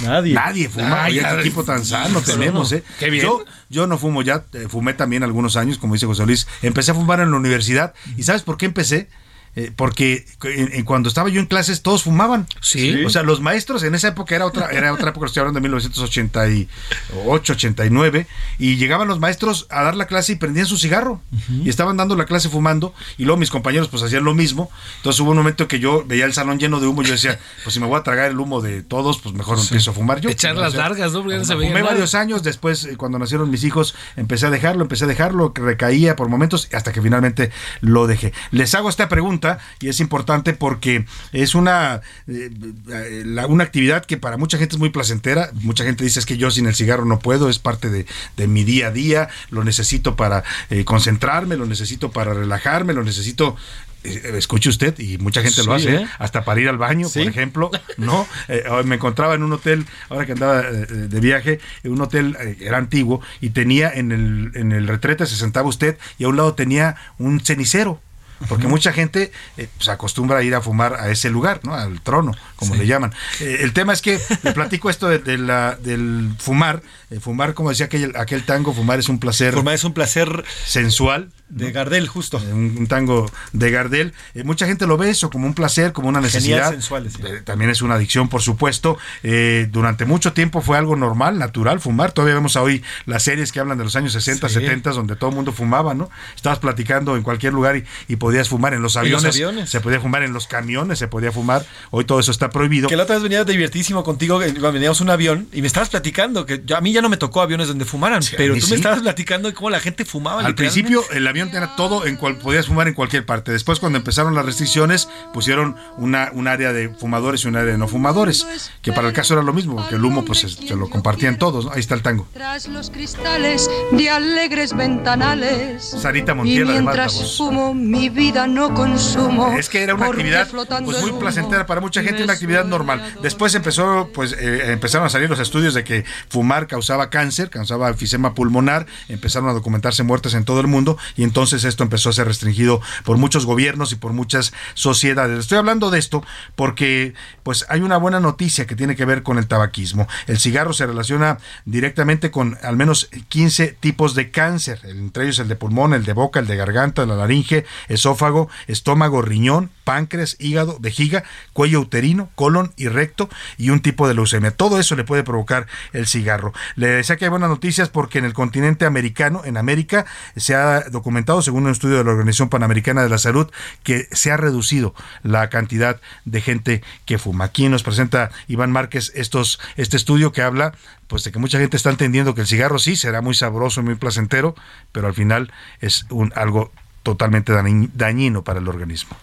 Nadie. 0.02 0.34
Nadie 0.34 0.68
fuma. 0.68 1.04
Ay, 1.04 1.18
qué 1.18 1.40
equipo 1.40 1.64
tan 1.64 1.84
sano 1.84 2.20
tenemos. 2.20 2.72
¿eh? 2.72 2.82
Qué 2.98 3.10
bien. 3.10 3.24
Yo, 3.24 3.44
yo 3.68 3.86
no 3.86 3.98
fumo 3.98 4.22
ya, 4.22 4.44
eh, 4.52 4.66
fumé 4.68 4.94
también 4.94 5.22
algunos 5.22 5.56
años, 5.56 5.78
como 5.78 5.94
dice 5.94 6.06
José 6.06 6.26
Luis. 6.26 6.46
Empecé 6.62 6.92
a 6.92 6.94
fumar 6.94 7.20
en 7.20 7.30
la 7.30 7.36
universidad. 7.36 7.94
¿Y 8.16 8.22
sabes 8.22 8.42
por 8.42 8.56
qué 8.56 8.66
empecé? 8.66 9.08
Eh, 9.56 9.72
porque 9.74 10.24
en- 10.44 10.72
en 10.72 10.84
cuando 10.84 11.08
estaba 11.08 11.28
yo 11.28 11.40
en 11.40 11.46
clases 11.46 11.82
todos 11.82 12.04
fumaban. 12.04 12.46
Sí. 12.60 13.04
O 13.04 13.10
sea, 13.10 13.22
los 13.22 13.40
maestros 13.40 13.82
en 13.82 13.94
esa 13.94 14.08
época 14.08 14.34
era 14.36 14.46
otra, 14.46 14.68
era 14.70 14.92
otra 14.92 15.10
época, 15.10 15.26
estoy 15.26 15.40
hablando 15.40 15.58
de 15.58 15.62
1988, 15.62 17.52
89, 17.52 18.26
y 18.58 18.76
llegaban 18.76 19.08
los 19.08 19.20
maestros 19.20 19.66
a 19.70 19.82
dar 19.82 19.94
la 19.96 20.06
clase 20.06 20.32
y 20.32 20.36
prendían 20.36 20.66
su 20.66 20.76
cigarro. 20.76 21.20
Y 21.64 21.68
estaban 21.68 21.96
dando 21.96 22.16
la 22.16 22.24
clase 22.26 22.48
fumando, 22.48 22.94
y 23.18 23.24
luego 23.24 23.38
mis 23.38 23.50
compañeros 23.50 23.88
pues 23.88 24.02
hacían 24.02 24.24
lo 24.24 24.34
mismo. 24.34 24.70
Entonces 24.98 25.20
hubo 25.20 25.30
un 25.30 25.36
momento 25.36 25.68
que 25.68 25.78
yo 25.80 26.04
veía 26.06 26.24
el 26.24 26.32
salón 26.32 26.58
lleno 26.58 26.80
de 26.80 26.86
humo 26.86 27.02
y 27.02 27.06
yo 27.06 27.12
decía, 27.12 27.38
pues 27.64 27.74
si 27.74 27.80
me 27.80 27.86
voy 27.86 27.98
a 27.98 28.02
tragar 28.02 28.30
el 28.30 28.38
humo 28.38 28.60
de 28.60 28.82
todos, 28.82 29.18
pues 29.20 29.34
mejor 29.34 29.58
empiezo 29.58 29.90
a 29.90 29.94
fumar 29.94 30.20
yo. 30.20 30.30
Echar 30.30 30.56
las 30.56 30.68
O 30.68 30.76
sea, 30.76 30.80
largas, 30.88 31.12
¿no? 31.12 31.22
Porque 31.22 31.44
se 31.44 31.54
Fumé 31.54 31.70
nada. 31.70 31.82
varios 31.82 32.14
años, 32.14 32.42
después 32.42 32.84
eh, 32.84 32.96
cuando 32.96 33.18
nacieron 33.18 33.50
mis 33.50 33.64
hijos 33.64 33.94
empecé 34.16 34.46
a 34.46 34.50
dejarlo, 34.50 34.82
empecé 34.82 35.04
a 35.04 35.08
dejarlo, 35.08 35.52
que 35.52 35.62
recaía 35.62 36.16
por 36.16 36.28
momentos 36.28 36.68
hasta 36.72 36.92
que 36.92 37.02
finalmente 37.02 37.50
lo 37.80 38.06
dejé. 38.06 38.32
Les 38.50 38.74
hago 38.74 38.88
esta 38.88 39.08
pregunta 39.08 39.39
y 39.80 39.88
es 39.88 40.00
importante 40.00 40.52
porque 40.52 41.04
es 41.32 41.54
una, 41.54 42.00
eh, 42.26 42.50
eh, 42.92 43.22
la- 43.26 43.46
una 43.46 43.64
actividad 43.64 44.04
que 44.04 44.16
para 44.16 44.36
mucha 44.36 44.58
gente 44.58 44.74
es 44.74 44.78
muy 44.78 44.90
placentera, 44.90 45.50
mucha 45.54 45.84
gente 45.84 46.04
dice 46.04 46.20
es 46.20 46.26
que 46.26 46.36
yo 46.36 46.50
sin 46.50 46.66
el 46.66 46.74
cigarro 46.74 47.04
no 47.04 47.18
puedo, 47.18 47.48
es 47.48 47.58
parte 47.58 47.88
de, 47.90 48.06
de 48.36 48.46
mi 48.46 48.64
día 48.64 48.88
a 48.88 48.90
día, 48.90 49.28
lo 49.50 49.64
necesito 49.64 50.16
para 50.16 50.44
eh, 50.70 50.84
concentrarme, 50.84 51.56
lo 51.56 51.66
necesito 51.66 52.10
para 52.10 52.34
relajarme, 52.34 52.92
lo 52.92 53.02
necesito 53.04 53.56
escuche 54.02 54.70
usted, 54.70 54.98
y 54.98 55.18
mucha 55.18 55.42
gente 55.42 55.62
lo 55.62 55.78
Sí, 55.78 55.88
hace, 55.88 55.96
¿eh? 55.96 56.06
hasta 56.18 56.42
para 56.42 56.58
ir 56.58 56.70
al 56.70 56.78
baño, 56.78 57.06
por 57.10 57.20
ejemplo, 57.28 57.70
¿no? 57.98 58.26
Eh, 58.48 58.64
me 58.86 58.94
encontraba 58.94 59.34
en 59.34 59.42
un 59.42 59.52
hotel, 59.52 59.84
ahora 60.08 60.24
que 60.24 60.32
andaba 60.32 60.62
de 60.62 61.20
viaje, 61.20 61.60
en 61.82 61.92
un 61.92 62.00
hotel, 62.00 62.34
eh, 62.40 62.56
era 62.60 62.78
antiguo, 62.78 63.20
y 63.42 63.50
tenía 63.50 63.90
en 63.92 64.10
el, 64.10 64.52
en 64.54 64.72
el 64.72 64.88
retrete, 64.88 65.26
se 65.26 65.36
sentaba 65.36 65.68
usted, 65.68 65.98
y 66.18 66.24
a 66.24 66.28
un 66.28 66.36
lado 66.38 66.54
tenía 66.54 66.96
un 67.18 67.40
cenicero. 67.40 68.00
Porque 68.48 68.66
mucha 68.66 68.92
gente 68.92 69.32
eh, 69.56 69.68
pues, 69.76 69.88
acostumbra 69.88 70.38
a 70.38 70.42
ir 70.42 70.54
a 70.54 70.60
fumar 70.60 70.94
a 70.94 71.10
ese 71.10 71.30
lugar, 71.30 71.60
¿no? 71.62 71.74
Al 71.74 72.00
trono, 72.00 72.32
como 72.56 72.74
le 72.74 72.86
llaman. 72.86 73.12
Eh, 73.40 73.58
el 73.60 73.72
tema 73.72 73.92
es 73.92 74.00
que 74.00 74.18
le 74.42 74.52
platico 74.52 74.88
esto 74.88 75.08
de, 75.08 75.18
de 75.18 75.38
la, 75.38 75.76
del 75.76 76.32
fumar. 76.38 76.82
Eh, 77.10 77.20
fumar, 77.20 77.54
como 77.54 77.70
decía 77.70 77.86
aquel, 77.86 78.14
aquel 78.16 78.44
tango, 78.44 78.72
fumar 78.72 78.98
es 78.98 79.08
un 79.08 79.18
placer. 79.18 79.54
Fumar 79.54 79.74
es 79.74 79.84
un 79.84 79.92
placer 79.92 80.44
sensual. 80.64 81.30
De 81.50 81.72
Gardel, 81.72 82.06
justo. 82.08 82.38
Un, 82.52 82.76
un 82.78 82.86
tango 82.86 83.30
de 83.52 83.70
Gardel. 83.70 84.14
Eh, 84.34 84.44
mucha 84.44 84.66
gente 84.66 84.86
lo 84.86 84.96
ve 84.96 85.10
eso 85.10 85.28
como 85.30 85.46
un 85.46 85.54
placer, 85.54 85.92
como 85.92 86.08
una 86.08 86.20
necesidad. 86.20 86.74
sí. 86.80 86.94
Eh, 87.24 87.42
también 87.44 87.70
es 87.70 87.82
una 87.82 87.94
adicción, 87.96 88.28
por 88.28 88.40
supuesto. 88.42 88.96
Eh, 89.22 89.68
durante 89.70 90.04
mucho 90.06 90.32
tiempo 90.32 90.62
fue 90.62 90.78
algo 90.78 90.96
normal, 90.96 91.38
natural, 91.38 91.80
fumar. 91.80 92.12
Todavía 92.12 92.34
vemos 92.36 92.56
hoy 92.56 92.82
las 93.06 93.22
series 93.24 93.52
que 93.52 93.60
hablan 93.60 93.78
de 93.78 93.84
los 93.84 93.96
años 93.96 94.12
60, 94.12 94.48
Sí. 94.48 94.54
70, 94.54 94.90
donde 94.92 95.16
todo 95.16 95.30
el 95.30 95.36
mundo 95.36 95.52
fumaba, 95.52 95.92
¿no? 95.94 96.08
Estabas 96.36 96.58
platicando 96.60 97.16
en 97.16 97.22
cualquier 97.22 97.52
lugar 97.52 97.76
y, 97.76 97.84
y 98.08 98.16
podías 98.16 98.48
fumar 98.48 98.72
en 98.74 98.82
los 98.82 98.94
En 98.96 99.10
los 99.10 99.20
aviones, 99.24 99.34
aviones. 99.36 99.70
Se 99.70 99.80
podía 99.80 100.00
fumar 100.00 100.22
en 100.22 100.32
los 100.32 100.46
camiones, 100.46 100.98
se 100.98 101.08
podía 101.08 101.32
fumar. 101.32 101.64
Hoy 101.90 102.04
todo 102.04 102.20
eso 102.20 102.30
está 102.30 102.50
prohibido. 102.50 102.88
Que 102.88 102.96
la 102.96 103.02
otra 103.04 103.16
vez 103.16 103.22
venía 103.22 103.44
divertísimo 103.44 104.04
contigo, 104.04 104.40
eh, 104.42 104.52
veníamos 104.52 105.00
un 105.00 105.10
avión 105.10 105.48
y 105.52 105.60
me 105.62 105.66
estabas 105.66 105.88
platicando 105.88 106.46
que 106.46 106.62
yo- 106.64 106.76
a 106.76 106.80
mí 106.80 106.92
ya 106.92 107.02
no 107.02 107.08
me 107.08 107.16
tocó 107.16 107.42
aviones 107.42 107.68
donde 107.68 107.84
fumaran, 107.84 108.22
Sí, 108.22 108.34
pero 108.36 108.54
tú 108.54 108.60
sí. 108.60 108.70
me 108.70 108.76
estabas 108.76 109.00
platicando 109.00 109.48
de 109.48 109.54
cómo 109.54 109.70
la 109.70 109.80
gente 109.80 110.04
fumaba. 110.04 110.44
Al 110.44 110.54
principio 110.54 111.02
el 111.10 111.26
avión 111.26 111.39
tenía 111.48 111.76
todo 111.76 112.06
en 112.06 112.16
cual 112.16 112.36
podías 112.36 112.66
fumar 112.66 112.88
en 112.88 112.94
cualquier 112.94 113.24
parte. 113.24 113.52
Después 113.52 113.80
cuando 113.80 113.98
empezaron 113.98 114.34
las 114.34 114.44
restricciones 114.44 115.08
pusieron 115.32 115.76
una 115.96 116.30
un 116.32 116.48
área 116.48 116.72
de 116.72 116.88
fumadores 116.90 117.44
y 117.44 117.48
un 117.48 117.56
área 117.56 117.72
de 117.72 117.78
no 117.78 117.88
fumadores, 117.88 118.70
que 118.82 118.92
para 118.92 119.08
el 119.08 119.14
caso 119.14 119.34
era 119.34 119.42
lo 119.42 119.52
mismo, 119.52 119.76
porque 119.76 119.96
el 119.96 120.04
humo 120.04 120.24
pues 120.24 120.40
se, 120.40 120.48
se 120.48 120.76
lo 120.76 120.88
compartían 120.90 121.38
todos. 121.38 121.66
¿no? 121.66 121.72
Ahí 121.72 121.80
está 121.80 121.94
el 121.94 122.02
tango. 122.02 122.26
Tras 122.32 122.68
los 122.68 122.90
cristales 122.90 123.70
de 123.92 124.10
alegres 124.10 124.76
ventanales. 124.76 125.84
Sarita 126.00 126.34
Montiel, 126.34 126.68
y 126.68 126.72
mientras 126.72 127.36
fumo 127.36 127.74
mi 127.74 128.08
vida 128.08 128.46
no 128.46 128.74
consumo. 128.74 129.56
Es 129.58 129.68
que 129.68 129.82
era 129.82 129.94
una 129.94 130.06
actividad 130.06 130.48
pues 130.84 131.02
muy 131.02 131.12
placentera 131.12 131.66
para 131.66 131.80
mucha 131.80 132.02
gente, 132.02 132.24
una 132.24 132.32
actividad 132.32 132.64
normal. 132.64 133.02
Después 133.22 133.54
empezó, 133.54 134.10
pues 134.12 134.34
eh, 134.38 134.72
empezaron 134.72 135.06
a 135.06 135.10
salir 135.10 135.28
los 135.28 135.38
estudios 135.38 135.74
de 135.74 135.84
que 135.84 136.04
fumar 136.28 136.66
causaba 136.66 137.10
cáncer, 137.10 137.50
causaba 137.50 137.88
enfisema 137.88 138.34
pulmonar, 138.34 138.86
empezaron 139.08 139.48
a 139.48 139.52
documentarse 139.52 140.02
muertes 140.02 140.34
en 140.34 140.44
todo 140.44 140.60
el 140.60 140.66
mundo 140.66 140.96
y 141.16 141.24
entonces 141.30 141.62
esto 141.62 141.84
empezó 141.84 142.10
a 142.10 142.12
ser 142.12 142.26
restringido 142.26 142.80
por 143.04 143.16
muchos 143.16 143.46
gobiernos 143.46 143.92
y 143.92 143.94
por 143.94 144.12
muchas 144.12 144.52
sociedades. 144.74 145.38
Estoy 145.38 145.58
hablando 145.58 145.88
de 145.88 146.00
esto 146.00 146.24
porque 146.56 147.14
pues 147.44 147.66
hay 147.68 147.82
una 147.82 147.98
buena 147.98 148.18
noticia 148.18 148.66
que 148.66 148.74
tiene 148.74 148.96
que 148.96 149.04
ver 149.04 149.22
con 149.22 149.38
el 149.38 149.46
tabaquismo. 149.46 150.08
El 150.26 150.40
cigarro 150.40 150.72
se 150.72 150.88
relaciona 150.88 151.38
directamente 151.66 152.32
con 152.32 152.58
al 152.64 152.76
menos 152.76 153.10
15 153.28 153.76
tipos 153.78 154.16
de 154.16 154.32
cáncer, 154.32 154.80
entre 154.82 155.22
ellos 155.22 155.38
el 155.38 155.46
de 155.46 155.54
pulmón, 155.54 155.94
el 155.94 156.04
de 156.04 156.14
boca, 156.14 156.40
el 156.40 156.48
de 156.48 156.56
garganta, 156.56 157.06
la 157.06 157.14
laringe, 157.14 157.64
esófago, 157.86 158.48
estómago, 158.66 159.22
riñón, 159.22 159.70
páncreas, 159.90 160.36
hígado, 160.38 160.78
vejiga, 160.78 161.24
cuello 161.52 161.80
uterino, 161.80 162.30
colon 162.36 162.72
y 162.76 162.86
recto 162.86 163.28
y 163.58 163.70
un 163.70 163.80
tipo 163.80 164.06
de 164.06 164.14
leucemia. 164.14 164.52
Todo 164.52 164.78
eso 164.78 164.94
le 164.94 165.02
puede 165.02 165.24
provocar 165.24 165.66
el 165.92 166.06
cigarro. 166.06 166.52
Le 166.76 166.86
decía 166.86 167.16
que 167.16 167.24
hay 167.24 167.28
buenas 167.28 167.50
noticias 167.50 167.88
porque 167.88 168.18
en 168.20 168.24
el 168.24 168.32
continente 168.32 168.84
americano, 168.86 169.42
en 169.44 169.56
América, 169.56 170.06
se 170.36 170.54
ha 170.54 170.82
documentado, 170.90 171.42
según 171.42 171.64
un 171.64 171.72
estudio 171.72 171.98
de 171.98 172.04
la 172.04 172.12
Organización 172.12 172.50
Panamericana 172.50 173.02
de 173.02 173.08
la 173.08 173.18
Salud, 173.18 173.50
que 173.82 174.06
se 174.12 174.30
ha 174.30 174.36
reducido 174.36 174.94
la 175.24 175.48
cantidad 175.50 176.00
de 176.24 176.40
gente 176.40 176.84
que 177.04 177.18
fuma. 177.18 177.46
Aquí 177.46 177.68
nos 177.68 177.82
presenta 177.82 178.30
Iván 178.46 178.70
Márquez 178.70 179.10
estos, 179.16 179.58
este 179.76 179.96
estudio 179.96 180.30
que 180.30 180.42
habla 180.42 180.72
pues 181.08 181.24
de 181.24 181.32
que 181.32 181.40
mucha 181.40 181.58
gente 181.58 181.76
está 181.76 181.90
entendiendo 181.90 182.36
que 182.36 182.42
el 182.42 182.46
cigarro 182.46 182.78
sí 182.78 182.94
será 182.94 183.22
muy 183.22 183.34
sabroso 183.34 183.80
y 183.80 183.84
muy 183.84 183.96
placentero, 183.96 184.54
pero 184.92 185.08
al 185.08 185.14
final 185.14 185.52
es 185.80 186.06
un, 186.10 186.32
algo 186.36 186.70
totalmente 187.02 187.52
dañi- 187.52 187.90
dañino 187.94 188.44
para 188.44 188.60
el 188.60 188.68
organismo. 188.68 189.16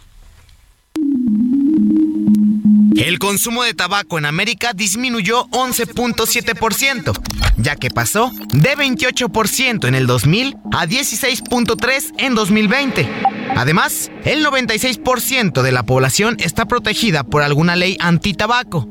El 2.98 3.20
consumo 3.20 3.64
de 3.64 3.76
tabaco 3.76 4.18
en 4.18 4.26
América 4.26 4.74
disminuyó 4.74 5.46
11.7%, 5.50 7.14
ya 7.58 7.76
que 7.76 7.92
pasó 7.92 8.32
de 8.54 8.76
28% 8.76 9.88
en 9.88 9.94
el 9.94 10.08
2000 10.08 10.58
a 10.72 10.88
16.3% 10.88 12.14
en 12.18 12.34
2020. 12.34 13.08
Además, 13.56 14.12
el 14.26 14.44
96% 14.44 15.62
de 15.62 15.72
la 15.72 15.84
población 15.84 16.38
está 16.40 16.66
protegida 16.66 17.24
por 17.24 17.44
alguna 17.44 17.76
ley 17.76 17.98
antitabaco. 18.00 18.90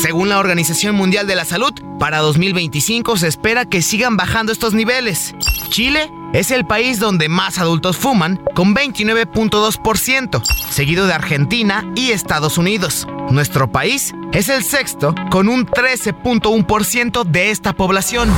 Según 0.00 0.28
la 0.28 0.38
Organización 0.38 0.94
Mundial 0.94 1.26
de 1.26 1.34
la 1.34 1.44
Salud, 1.44 1.72
para 1.98 2.18
2025 2.18 3.16
se 3.16 3.26
espera 3.26 3.64
que 3.64 3.82
sigan 3.82 4.16
bajando 4.16 4.52
estos 4.52 4.72
niveles. 4.72 5.34
Chile 5.70 6.08
es 6.32 6.52
el 6.52 6.64
país 6.64 7.00
donde 7.00 7.28
más 7.28 7.58
adultos 7.58 7.96
fuman, 7.96 8.40
con 8.54 8.76
29.2%, 8.76 10.40
seguido 10.70 11.08
de 11.08 11.14
Argentina 11.14 11.84
y 11.96 12.12
Estados 12.12 12.58
Unidos. 12.58 13.08
Nuestro 13.30 13.72
país 13.72 14.14
es 14.32 14.48
el 14.48 14.62
sexto, 14.62 15.16
con 15.32 15.48
un 15.48 15.66
13.1% 15.66 17.24
de 17.24 17.50
esta 17.50 17.72
población. 17.72 18.30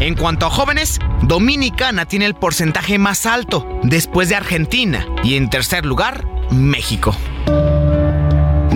En 0.00 0.16
cuanto 0.16 0.46
a 0.46 0.50
jóvenes, 0.50 0.98
Dominicana 1.22 2.06
tiene 2.06 2.26
el 2.26 2.34
porcentaje 2.34 2.98
más 2.98 3.24
alto, 3.24 3.68
después 3.84 4.28
de 4.28 4.34
Argentina, 4.34 5.06
y 5.22 5.36
en 5.36 5.48
tercer 5.48 5.86
lugar, 5.86 6.26
México. 6.50 7.16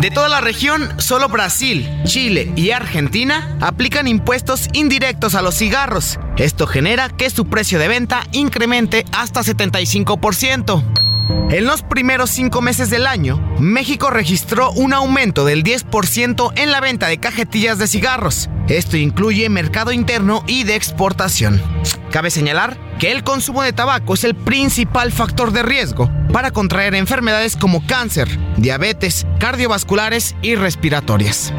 De 0.00 0.10
toda 0.10 0.28
la 0.28 0.42
región, 0.42 1.00
solo 1.00 1.28
Brasil, 1.28 1.88
Chile 2.04 2.52
y 2.54 2.70
Argentina 2.70 3.56
aplican 3.60 4.06
impuestos 4.06 4.68
indirectos 4.74 5.34
a 5.34 5.40
los 5.40 5.54
cigarros. 5.54 6.18
Esto 6.36 6.66
genera 6.66 7.08
que 7.08 7.30
su 7.30 7.46
precio 7.46 7.78
de 7.78 7.88
venta 7.88 8.22
incremente 8.32 9.06
hasta 9.12 9.40
75%. 9.40 11.05
En 11.50 11.64
los 11.64 11.82
primeros 11.82 12.30
cinco 12.30 12.60
meses 12.60 12.90
del 12.90 13.06
año, 13.06 13.38
México 13.58 14.10
registró 14.10 14.72
un 14.72 14.92
aumento 14.92 15.44
del 15.44 15.62
10% 15.62 16.52
en 16.56 16.70
la 16.70 16.80
venta 16.80 17.06
de 17.06 17.18
cajetillas 17.18 17.78
de 17.78 17.86
cigarros. 17.86 18.48
Esto 18.68 18.96
incluye 18.96 19.48
mercado 19.48 19.92
interno 19.92 20.42
y 20.46 20.64
de 20.64 20.74
exportación. 20.74 21.62
Cabe 22.10 22.30
señalar 22.30 22.76
que 22.98 23.12
el 23.12 23.22
consumo 23.22 23.62
de 23.62 23.72
tabaco 23.72 24.14
es 24.14 24.24
el 24.24 24.34
principal 24.34 25.12
factor 25.12 25.52
de 25.52 25.62
riesgo 25.62 26.10
para 26.32 26.50
contraer 26.50 26.94
enfermedades 26.94 27.56
como 27.56 27.86
cáncer, 27.86 28.28
diabetes, 28.56 29.26
cardiovasculares 29.38 30.34
y 30.42 30.54
respiratorias. 30.54 31.52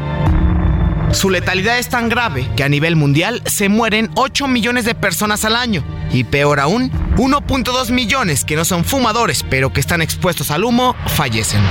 Su 1.12 1.30
letalidad 1.30 1.78
es 1.78 1.88
tan 1.88 2.08
grave 2.08 2.48
que 2.56 2.64
a 2.64 2.68
nivel 2.68 2.94
mundial 2.94 3.42
se 3.46 3.68
mueren 3.68 4.10
8 4.14 4.46
millones 4.46 4.84
de 4.84 4.94
personas 4.94 5.44
al 5.44 5.56
año. 5.56 5.82
Y 6.12 6.24
peor 6.24 6.60
aún, 6.60 6.90
1.2 7.16 7.90
millones 7.90 8.44
que 8.44 8.56
no 8.56 8.64
son 8.64 8.84
fumadores 8.84 9.44
pero 9.48 9.72
que 9.72 9.80
están 9.80 10.02
expuestos 10.02 10.50
al 10.50 10.64
humo 10.64 10.94
fallecen. 11.06 11.62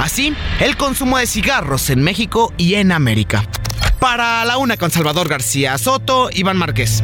Así, 0.00 0.34
el 0.60 0.76
consumo 0.76 1.18
de 1.18 1.26
cigarros 1.26 1.90
en 1.90 2.02
México 2.02 2.52
y 2.56 2.74
en 2.74 2.92
América. 2.92 3.44
Para 4.00 4.44
la 4.44 4.58
una 4.58 4.76
con 4.76 4.90
Salvador 4.90 5.28
García 5.28 5.78
Soto, 5.78 6.28
Iván 6.32 6.56
Márquez. 6.56 7.02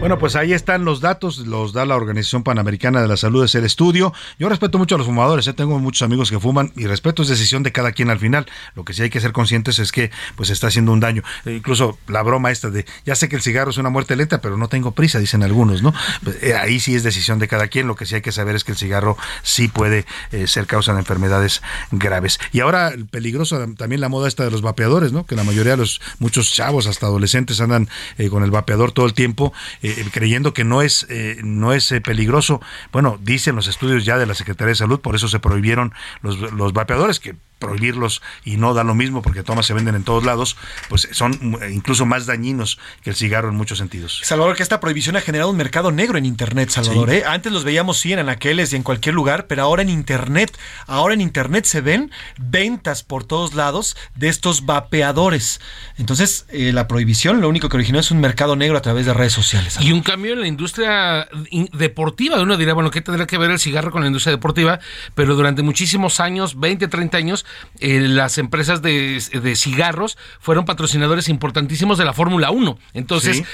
Bueno, 0.00 0.16
pues 0.16 0.36
ahí 0.36 0.52
están 0.52 0.84
los 0.84 1.00
datos, 1.00 1.38
los 1.38 1.72
da 1.72 1.84
la 1.84 1.96
Organización 1.96 2.44
Panamericana 2.44 3.02
de 3.02 3.08
la 3.08 3.16
Salud, 3.16 3.44
es 3.44 3.56
el 3.56 3.64
estudio. 3.64 4.12
Yo 4.38 4.48
respeto 4.48 4.78
mucho 4.78 4.94
a 4.94 4.98
los 4.98 5.08
fumadores, 5.08 5.48
¿eh? 5.48 5.52
tengo 5.54 5.76
muchos 5.80 6.02
amigos 6.02 6.30
que 6.30 6.38
fuman 6.38 6.72
y 6.76 6.86
respeto 6.86 7.22
es 7.22 7.28
decisión 7.28 7.64
de 7.64 7.72
cada 7.72 7.90
quien 7.90 8.08
al 8.08 8.20
final. 8.20 8.46
Lo 8.76 8.84
que 8.84 8.92
sí 8.92 9.02
hay 9.02 9.10
que 9.10 9.20
ser 9.20 9.32
conscientes 9.32 9.80
es 9.80 9.90
que 9.90 10.12
pues 10.36 10.50
está 10.50 10.68
haciendo 10.68 10.92
un 10.92 11.00
daño. 11.00 11.24
Eh, 11.44 11.56
incluso 11.56 11.98
la 12.06 12.22
broma 12.22 12.52
esta 12.52 12.70
de, 12.70 12.86
ya 13.04 13.16
sé 13.16 13.28
que 13.28 13.34
el 13.34 13.42
cigarro 13.42 13.72
es 13.72 13.76
una 13.76 13.90
muerte 13.90 14.14
lenta, 14.14 14.40
pero 14.40 14.56
no 14.56 14.68
tengo 14.68 14.92
prisa, 14.92 15.18
dicen 15.18 15.42
algunos, 15.42 15.82
¿no? 15.82 15.92
Pues, 16.22 16.44
eh, 16.44 16.54
ahí 16.54 16.78
sí 16.78 16.94
es 16.94 17.02
decisión 17.02 17.40
de 17.40 17.48
cada 17.48 17.66
quien. 17.66 17.88
Lo 17.88 17.96
que 17.96 18.06
sí 18.06 18.14
hay 18.14 18.22
que 18.22 18.30
saber 18.30 18.54
es 18.54 18.62
que 18.62 18.70
el 18.70 18.78
cigarro 18.78 19.18
sí 19.42 19.66
puede 19.66 20.06
eh, 20.30 20.46
ser 20.46 20.66
causa 20.66 20.92
de 20.92 21.00
enfermedades 21.00 21.60
graves. 21.90 22.38
Y 22.52 22.60
ahora 22.60 22.88
el 22.88 23.06
peligroso 23.06 23.58
también 23.76 24.00
la 24.00 24.08
moda 24.08 24.28
esta 24.28 24.44
de 24.44 24.52
los 24.52 24.62
vapeadores, 24.62 25.12
¿no? 25.12 25.26
Que 25.26 25.34
la 25.34 25.42
mayoría 25.42 25.72
de 25.72 25.78
los 25.78 26.00
muchos 26.20 26.52
chavos 26.52 26.86
hasta 26.86 27.06
adolescentes 27.06 27.60
andan 27.60 27.88
eh, 28.16 28.28
con 28.28 28.44
el 28.44 28.52
vapeador 28.52 28.92
todo 28.92 29.04
el 29.04 29.14
tiempo 29.14 29.52
eh, 29.87 29.87
creyendo 30.12 30.52
que 30.54 30.64
no 30.64 30.82
es 30.82 31.06
eh, 31.08 31.38
no 31.42 31.72
es 31.72 31.90
eh, 31.92 32.00
peligroso. 32.00 32.60
Bueno, 32.92 33.18
dicen 33.22 33.56
los 33.56 33.66
estudios 33.66 34.04
ya 34.04 34.18
de 34.18 34.26
la 34.26 34.34
Secretaría 34.34 34.70
de 34.70 34.76
Salud, 34.76 35.00
por 35.00 35.14
eso 35.14 35.28
se 35.28 35.40
prohibieron 35.40 35.92
los, 36.22 36.38
los 36.52 36.72
vapeadores 36.72 37.20
que 37.20 37.36
prohibirlos 37.58 38.22
y 38.44 38.56
no 38.56 38.74
da 38.74 38.84
lo 38.84 38.94
mismo 38.94 39.22
porque 39.22 39.42
tomas 39.42 39.66
se 39.66 39.74
venden 39.74 39.94
en 39.94 40.04
todos 40.04 40.24
lados, 40.24 40.56
pues 40.88 41.08
son 41.12 41.38
mm, 41.40 41.56
incluso 41.72 42.06
más 42.06 42.26
dañinos 42.26 42.78
que 43.02 43.10
el 43.10 43.16
cigarro 43.16 43.48
en 43.48 43.56
muchos 43.56 43.78
sentidos. 43.78 44.20
Salvador, 44.24 44.56
que 44.56 44.62
esta 44.62 44.80
prohibición 44.80 45.16
ha 45.16 45.20
generado 45.20 45.50
un 45.50 45.56
mercado 45.56 45.90
negro 45.92 46.18
en 46.18 46.24
Internet, 46.26 46.70
Salvador. 46.70 47.10
Sí. 47.10 47.16
¿eh? 47.16 47.24
Antes 47.26 47.52
los 47.52 47.64
veíamos 47.64 47.98
sí 47.98 48.12
en 48.12 48.20
anaqueles 48.20 48.72
y 48.72 48.76
en 48.76 48.82
cualquier 48.82 49.14
lugar, 49.14 49.46
pero 49.46 49.62
ahora 49.62 49.82
en 49.82 49.88
Internet, 49.88 50.56
ahora 50.86 51.14
en 51.14 51.20
Internet 51.20 51.64
se 51.64 51.80
ven 51.80 52.10
ventas 52.38 53.02
por 53.02 53.24
todos 53.24 53.54
lados 53.54 53.96
de 54.14 54.28
estos 54.28 54.66
vapeadores. 54.66 55.60
Entonces, 55.98 56.46
eh, 56.50 56.72
la 56.72 56.88
prohibición 56.88 57.40
lo 57.40 57.48
único 57.48 57.68
que 57.68 57.76
originó 57.76 57.98
es 57.98 58.10
un 58.10 58.20
mercado 58.20 58.56
negro 58.56 58.76
a 58.78 58.82
través 58.82 59.06
de 59.06 59.14
redes 59.14 59.32
sociales. 59.32 59.76
Y 59.80 59.92
un 59.92 60.02
cambio 60.02 60.32
en 60.32 60.40
la 60.40 60.46
industria 60.46 61.28
in- 61.50 61.68
deportiva. 61.72 62.40
Uno 62.40 62.56
dirá, 62.56 62.74
bueno, 62.74 62.90
¿qué 62.90 63.00
tendrá 63.00 63.26
que 63.26 63.38
ver 63.38 63.50
el 63.50 63.58
cigarro 63.58 63.90
con 63.90 64.00
la 64.02 64.06
industria 64.06 64.32
deportiva? 64.32 64.80
Pero 65.14 65.34
durante 65.34 65.62
muchísimos 65.62 66.20
años, 66.20 66.58
20, 66.58 66.88
30 66.88 67.16
años, 67.18 67.46
eh, 67.80 68.00
las 68.00 68.38
empresas 68.38 68.82
de, 68.82 69.22
de 69.42 69.56
cigarros 69.56 70.16
fueron 70.40 70.64
patrocinadores 70.64 71.28
importantísimos 71.28 71.98
de 71.98 72.04
la 72.04 72.12
Fórmula 72.12 72.50
1. 72.50 72.78
Entonces, 72.94 73.38
Sí. 73.38 73.44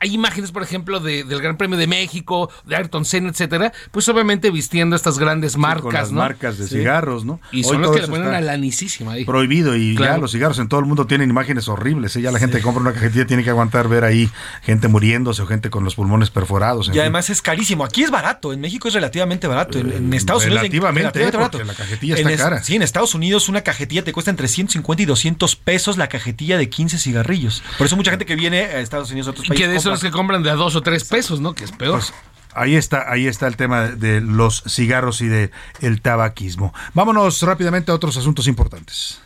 hay 0.00 0.14
imágenes, 0.14 0.50
por 0.52 0.62
ejemplo, 0.62 1.00
de- 1.00 1.24
del 1.24 1.40
Gran 1.40 1.56
Premio 1.56 1.78
de 1.78 1.86
México, 1.86 2.50
de 2.64 2.76
Ayrton 2.76 3.04
Senna, 3.04 3.28
etcétera, 3.30 3.72
pues 3.90 4.08
obviamente 4.08 4.50
vistiendo 4.50 4.96
estas 4.96 5.18
grandes 5.18 5.56
marcas, 5.56 5.82
con 5.82 5.94
las 5.94 6.12
¿no? 6.12 6.18
marcas 6.20 6.58
de 6.58 6.66
Sí. 6.66 6.76
cigarros, 6.78 7.24
¿no? 7.24 7.40
Y 7.52 7.64
son 7.64 7.76
las 7.80 7.86
todo 7.88 7.94
que 7.94 8.00
le 8.02 8.08
ponen 8.08 8.26
está 8.26 8.38
a 8.38 8.40
lanicísima 8.40 9.12
ahí. 9.12 9.24
prohibido 9.24 9.76
y 9.76 9.96
ya 9.96 10.18
los 10.18 10.32
cigarros 10.32 10.58
en 10.58 10.68
todo 10.68 10.80
el 10.80 10.86
mundo 10.86 11.06
tienen 11.06 11.30
imágenes 11.30 11.68
horribles. 11.68 12.16
¿eh? 12.16 12.22
Ya 12.22 12.30
la 12.32 12.38
gente 12.38 12.56
que 12.58 12.62
compra 12.62 12.80
una 12.82 12.92
cajetilla 12.92 13.26
tiene 13.26 13.44
que 13.44 13.50
aguantar 13.50 13.88
ver 13.88 14.04
ahí 14.04 14.30
gente 14.62 14.88
muriéndose 14.88 15.42
o 15.42 15.46
gente 15.46 15.70
con 15.70 15.84
los 15.84 15.94
pulmones 15.94 16.30
perforados. 16.30 16.88
en 16.88 16.92
Y 16.92 16.94
fin. 16.94 17.00
además 17.02 17.30
es 17.30 17.42
carísimo. 17.42 17.84
Aquí 17.84 18.02
es 18.02 18.10
barato. 18.10 18.52
En 18.52 18.60
México 18.60 18.88
es 18.88 18.94
relativamente 18.94 19.46
barato. 19.46 19.78
En, 19.78 19.92
en 19.92 20.14
Estados 20.14 20.42
Unidos 20.44 20.60
relativamente, 20.62 21.18
relativamente 21.18 21.58
porque 21.58 21.66
la 21.66 21.74
cajetilla 21.74 22.14
está 22.16 22.28
En 22.28 22.34
es- 22.34 22.40
cara. 22.40 22.62
Sí, 22.62 22.76
en 22.76 22.82
Estados 22.82 23.14
Unidos 23.14 23.29
una 23.48 23.62
cajetilla 23.62 24.02
te 24.04 24.12
cuesta 24.12 24.30
entre 24.30 24.48
150 24.48 25.02
y 25.02 25.06
200 25.06 25.56
pesos 25.56 25.96
la 25.96 26.08
cajetilla 26.08 26.58
de 26.58 26.68
15 26.68 26.98
cigarrillos. 26.98 27.62
Por 27.78 27.86
eso 27.86 27.96
mucha 27.96 28.10
gente 28.10 28.26
que 28.26 28.36
viene 28.36 28.60
a 28.62 28.80
Estados 28.80 29.10
Unidos 29.10 29.28
a 29.28 29.30
otros 29.30 29.46
Y 29.46 29.48
países 29.48 29.66
que 29.66 29.70
de 29.70 29.76
esos 29.78 29.92
compra. 29.92 30.08
que 30.08 30.12
compran 30.12 30.42
de 30.42 30.50
a 30.50 30.54
dos 30.54 30.76
o 30.76 30.82
tres 30.82 31.04
pesos, 31.04 31.40
¿no? 31.40 31.54
Que 31.54 31.64
es 31.64 31.72
peor. 31.72 31.98
Pues, 32.00 32.12
ahí 32.54 32.76
está, 32.76 33.10
ahí 33.10 33.26
está 33.26 33.46
el 33.46 33.56
tema 33.56 33.88
de 33.88 34.20
los 34.20 34.62
cigarros 34.66 35.20
y 35.20 35.28
de 35.28 35.50
el 35.80 36.00
tabaquismo. 36.02 36.74
Vámonos 36.94 37.40
rápidamente 37.42 37.90
a 37.92 37.94
otros 37.94 38.16
asuntos 38.16 38.46
importantes. 38.46 39.20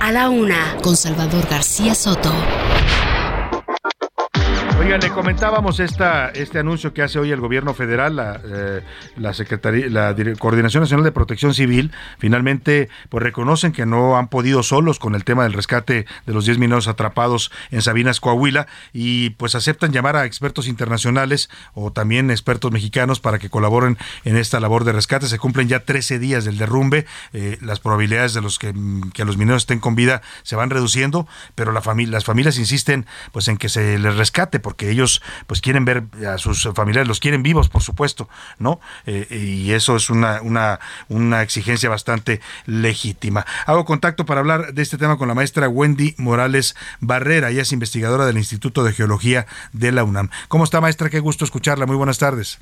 A 0.00 0.12
la 0.12 0.28
una, 0.28 0.76
con 0.82 0.96
Salvador 0.96 1.46
García 1.48 1.94
Soto. 1.94 2.32
Oiga, 4.84 4.98
le 4.98 5.08
comentábamos 5.08 5.80
esta, 5.80 6.28
este 6.28 6.58
anuncio 6.58 6.92
que 6.92 7.00
hace 7.00 7.18
hoy 7.18 7.30
el 7.30 7.40
gobierno 7.40 7.72
federal, 7.72 8.16
la, 8.16 8.38
eh, 8.44 8.82
la 9.16 9.32
Secretaría, 9.32 9.88
la 9.88 10.14
Coordinación 10.38 10.82
Nacional 10.82 11.04
de 11.04 11.10
Protección 11.10 11.54
Civil, 11.54 11.90
finalmente 12.18 12.90
pues 13.08 13.22
reconocen 13.22 13.72
que 13.72 13.86
no 13.86 14.18
han 14.18 14.28
podido 14.28 14.62
solos 14.62 14.98
con 14.98 15.14
el 15.14 15.24
tema 15.24 15.44
del 15.44 15.54
rescate 15.54 16.04
de 16.26 16.32
los 16.34 16.44
10 16.44 16.58
mineros 16.58 16.86
atrapados 16.86 17.50
en 17.70 17.80
Sabinas, 17.80 18.20
Coahuila, 18.20 18.66
y 18.92 19.30
pues 19.30 19.54
aceptan 19.54 19.90
llamar 19.90 20.16
a 20.16 20.26
expertos 20.26 20.68
internacionales 20.68 21.48
o 21.72 21.90
también 21.90 22.30
expertos 22.30 22.70
mexicanos 22.70 23.20
para 23.20 23.38
que 23.38 23.48
colaboren 23.48 23.96
en 24.26 24.36
esta 24.36 24.60
labor 24.60 24.84
de 24.84 24.92
rescate. 24.92 25.28
Se 25.28 25.38
cumplen 25.38 25.66
ya 25.66 25.80
13 25.80 26.18
días 26.18 26.44
del 26.44 26.58
derrumbe, 26.58 27.06
eh, 27.32 27.56
las 27.62 27.80
probabilidades 27.80 28.34
de 28.34 28.42
los 28.42 28.58
que, 28.58 28.74
que 29.14 29.24
los 29.24 29.38
mineros 29.38 29.62
estén 29.62 29.80
con 29.80 29.94
vida 29.94 30.20
se 30.42 30.56
van 30.56 30.68
reduciendo, 30.68 31.26
pero 31.54 31.72
la 31.72 31.80
familia, 31.80 32.12
las 32.12 32.26
familias 32.26 32.58
insisten 32.58 33.06
pues 33.32 33.48
en 33.48 33.56
que 33.56 33.70
se 33.70 33.98
les 33.98 34.16
rescate 34.16 34.60
porque 34.60 34.73
ellos 34.80 35.22
pues 35.46 35.60
quieren 35.60 35.84
ver 35.84 36.04
a 36.28 36.38
sus 36.38 36.68
familiares, 36.74 37.08
los 37.08 37.20
quieren 37.20 37.42
vivos, 37.42 37.68
por 37.68 37.82
supuesto, 37.82 38.28
¿no? 38.58 38.80
Eh, 39.06 39.26
y 39.30 39.72
eso 39.72 39.96
es 39.96 40.10
una, 40.10 40.40
una, 40.42 40.80
una 41.08 41.42
exigencia 41.42 41.88
bastante 41.88 42.40
legítima. 42.66 43.46
Hago 43.66 43.84
contacto 43.84 44.26
para 44.26 44.40
hablar 44.40 44.74
de 44.74 44.82
este 44.82 44.98
tema 44.98 45.16
con 45.16 45.28
la 45.28 45.34
maestra 45.34 45.68
Wendy 45.68 46.14
Morales 46.18 46.76
Barrera, 47.00 47.50
ella 47.50 47.62
es 47.62 47.72
investigadora 47.72 48.26
del 48.26 48.38
Instituto 48.38 48.84
de 48.84 48.92
Geología 48.92 49.46
de 49.72 49.92
la 49.92 50.04
UNAM. 50.04 50.30
¿Cómo 50.48 50.64
está 50.64 50.80
maestra? 50.80 51.10
Qué 51.10 51.20
gusto 51.20 51.44
escucharla. 51.44 51.86
Muy 51.86 51.96
buenas 51.96 52.18
tardes. 52.18 52.58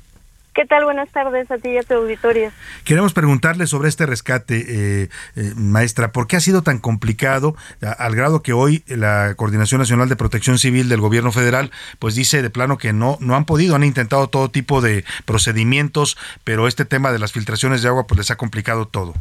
¿Qué 0.53 0.65
tal? 0.65 0.83
Buenas 0.85 1.09
tardes 1.09 1.49
a 1.49 1.57
ti 1.57 1.69
y 1.69 1.77
a 1.77 1.83
tu 1.83 1.95
auditorio. 1.95 2.51
Queremos 2.85 3.11
preguntarle 3.13 3.65
sobre 3.65 3.89
este 3.89 4.05
rescate, 4.05 4.65
eh, 5.03 5.09
eh, 5.35 5.51
maestra, 5.55 6.11
¿por 6.11 6.27
qué 6.27 6.35
ha 6.35 6.39
sido 6.41 6.61
tan 6.61 6.77
complicado 6.77 7.55
a- 7.81 7.91
al 7.91 8.15
grado 8.15 8.43
que 8.43 8.53
hoy 8.53 8.83
la 8.85 9.33
Coordinación 9.35 9.79
Nacional 9.79 10.09
de 10.09 10.15
Protección 10.15 10.59
Civil 10.59 10.89
del 10.89 11.01
Gobierno 11.01 11.31
Federal 11.31 11.71
pues 11.97 12.13
dice 12.13 12.43
de 12.43 12.51
plano 12.51 12.77
que 12.77 12.93
no 12.93 13.17
no 13.19 13.35
han 13.35 13.45
podido, 13.45 13.75
han 13.75 13.83
intentado 13.83 14.27
todo 14.27 14.49
tipo 14.49 14.79
de 14.81 15.03
procedimientos, 15.25 16.17
pero 16.43 16.67
este 16.67 16.85
tema 16.85 17.11
de 17.11 17.17
las 17.19 17.31
filtraciones 17.33 17.81
de 17.81 17.87
agua 17.89 18.05
pues 18.05 18.19
les 18.19 18.29
ha 18.29 18.35
complicado 18.37 18.85
todo. 18.87 19.15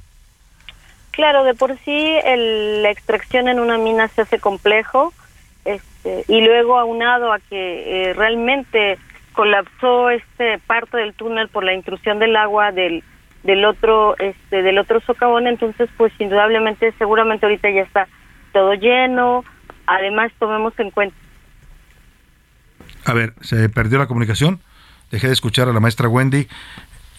Claro, 1.12 1.44
de 1.44 1.54
por 1.54 1.78
sí 1.84 2.14
el- 2.24 2.82
la 2.82 2.90
extracción 2.90 3.48
en 3.48 3.58
una 3.58 3.78
mina 3.78 4.08
se 4.08 4.20
hace 4.20 4.38
complejo 4.38 5.14
este, 5.64 6.24
y 6.28 6.42
luego 6.42 6.78
aunado 6.78 7.32
a 7.32 7.38
que 7.38 8.10
eh, 8.10 8.12
realmente 8.12 8.98
colapsó 9.32 10.10
este 10.10 10.58
parte 10.66 10.96
del 10.96 11.14
túnel 11.14 11.48
por 11.48 11.64
la 11.64 11.74
intrusión 11.74 12.18
del 12.18 12.36
agua 12.36 12.72
del 12.72 13.02
del 13.42 13.64
otro 13.64 14.16
este 14.18 14.62
del 14.62 14.78
otro 14.78 15.00
socavón, 15.00 15.46
entonces 15.46 15.90
pues 15.96 16.12
indudablemente 16.18 16.92
seguramente 16.98 17.46
ahorita 17.46 17.70
ya 17.70 17.82
está 17.82 18.08
todo 18.52 18.74
lleno. 18.74 19.44
Además 19.86 20.30
tomemos 20.38 20.72
en 20.78 20.90
cuenta 20.90 21.16
A 23.04 23.12
ver, 23.12 23.34
se 23.40 23.68
perdió 23.68 23.98
la 23.98 24.06
comunicación. 24.06 24.60
Dejé 25.10 25.26
de 25.26 25.32
escuchar 25.34 25.68
a 25.68 25.72
la 25.72 25.80
maestra 25.80 26.08
Wendy. 26.08 26.48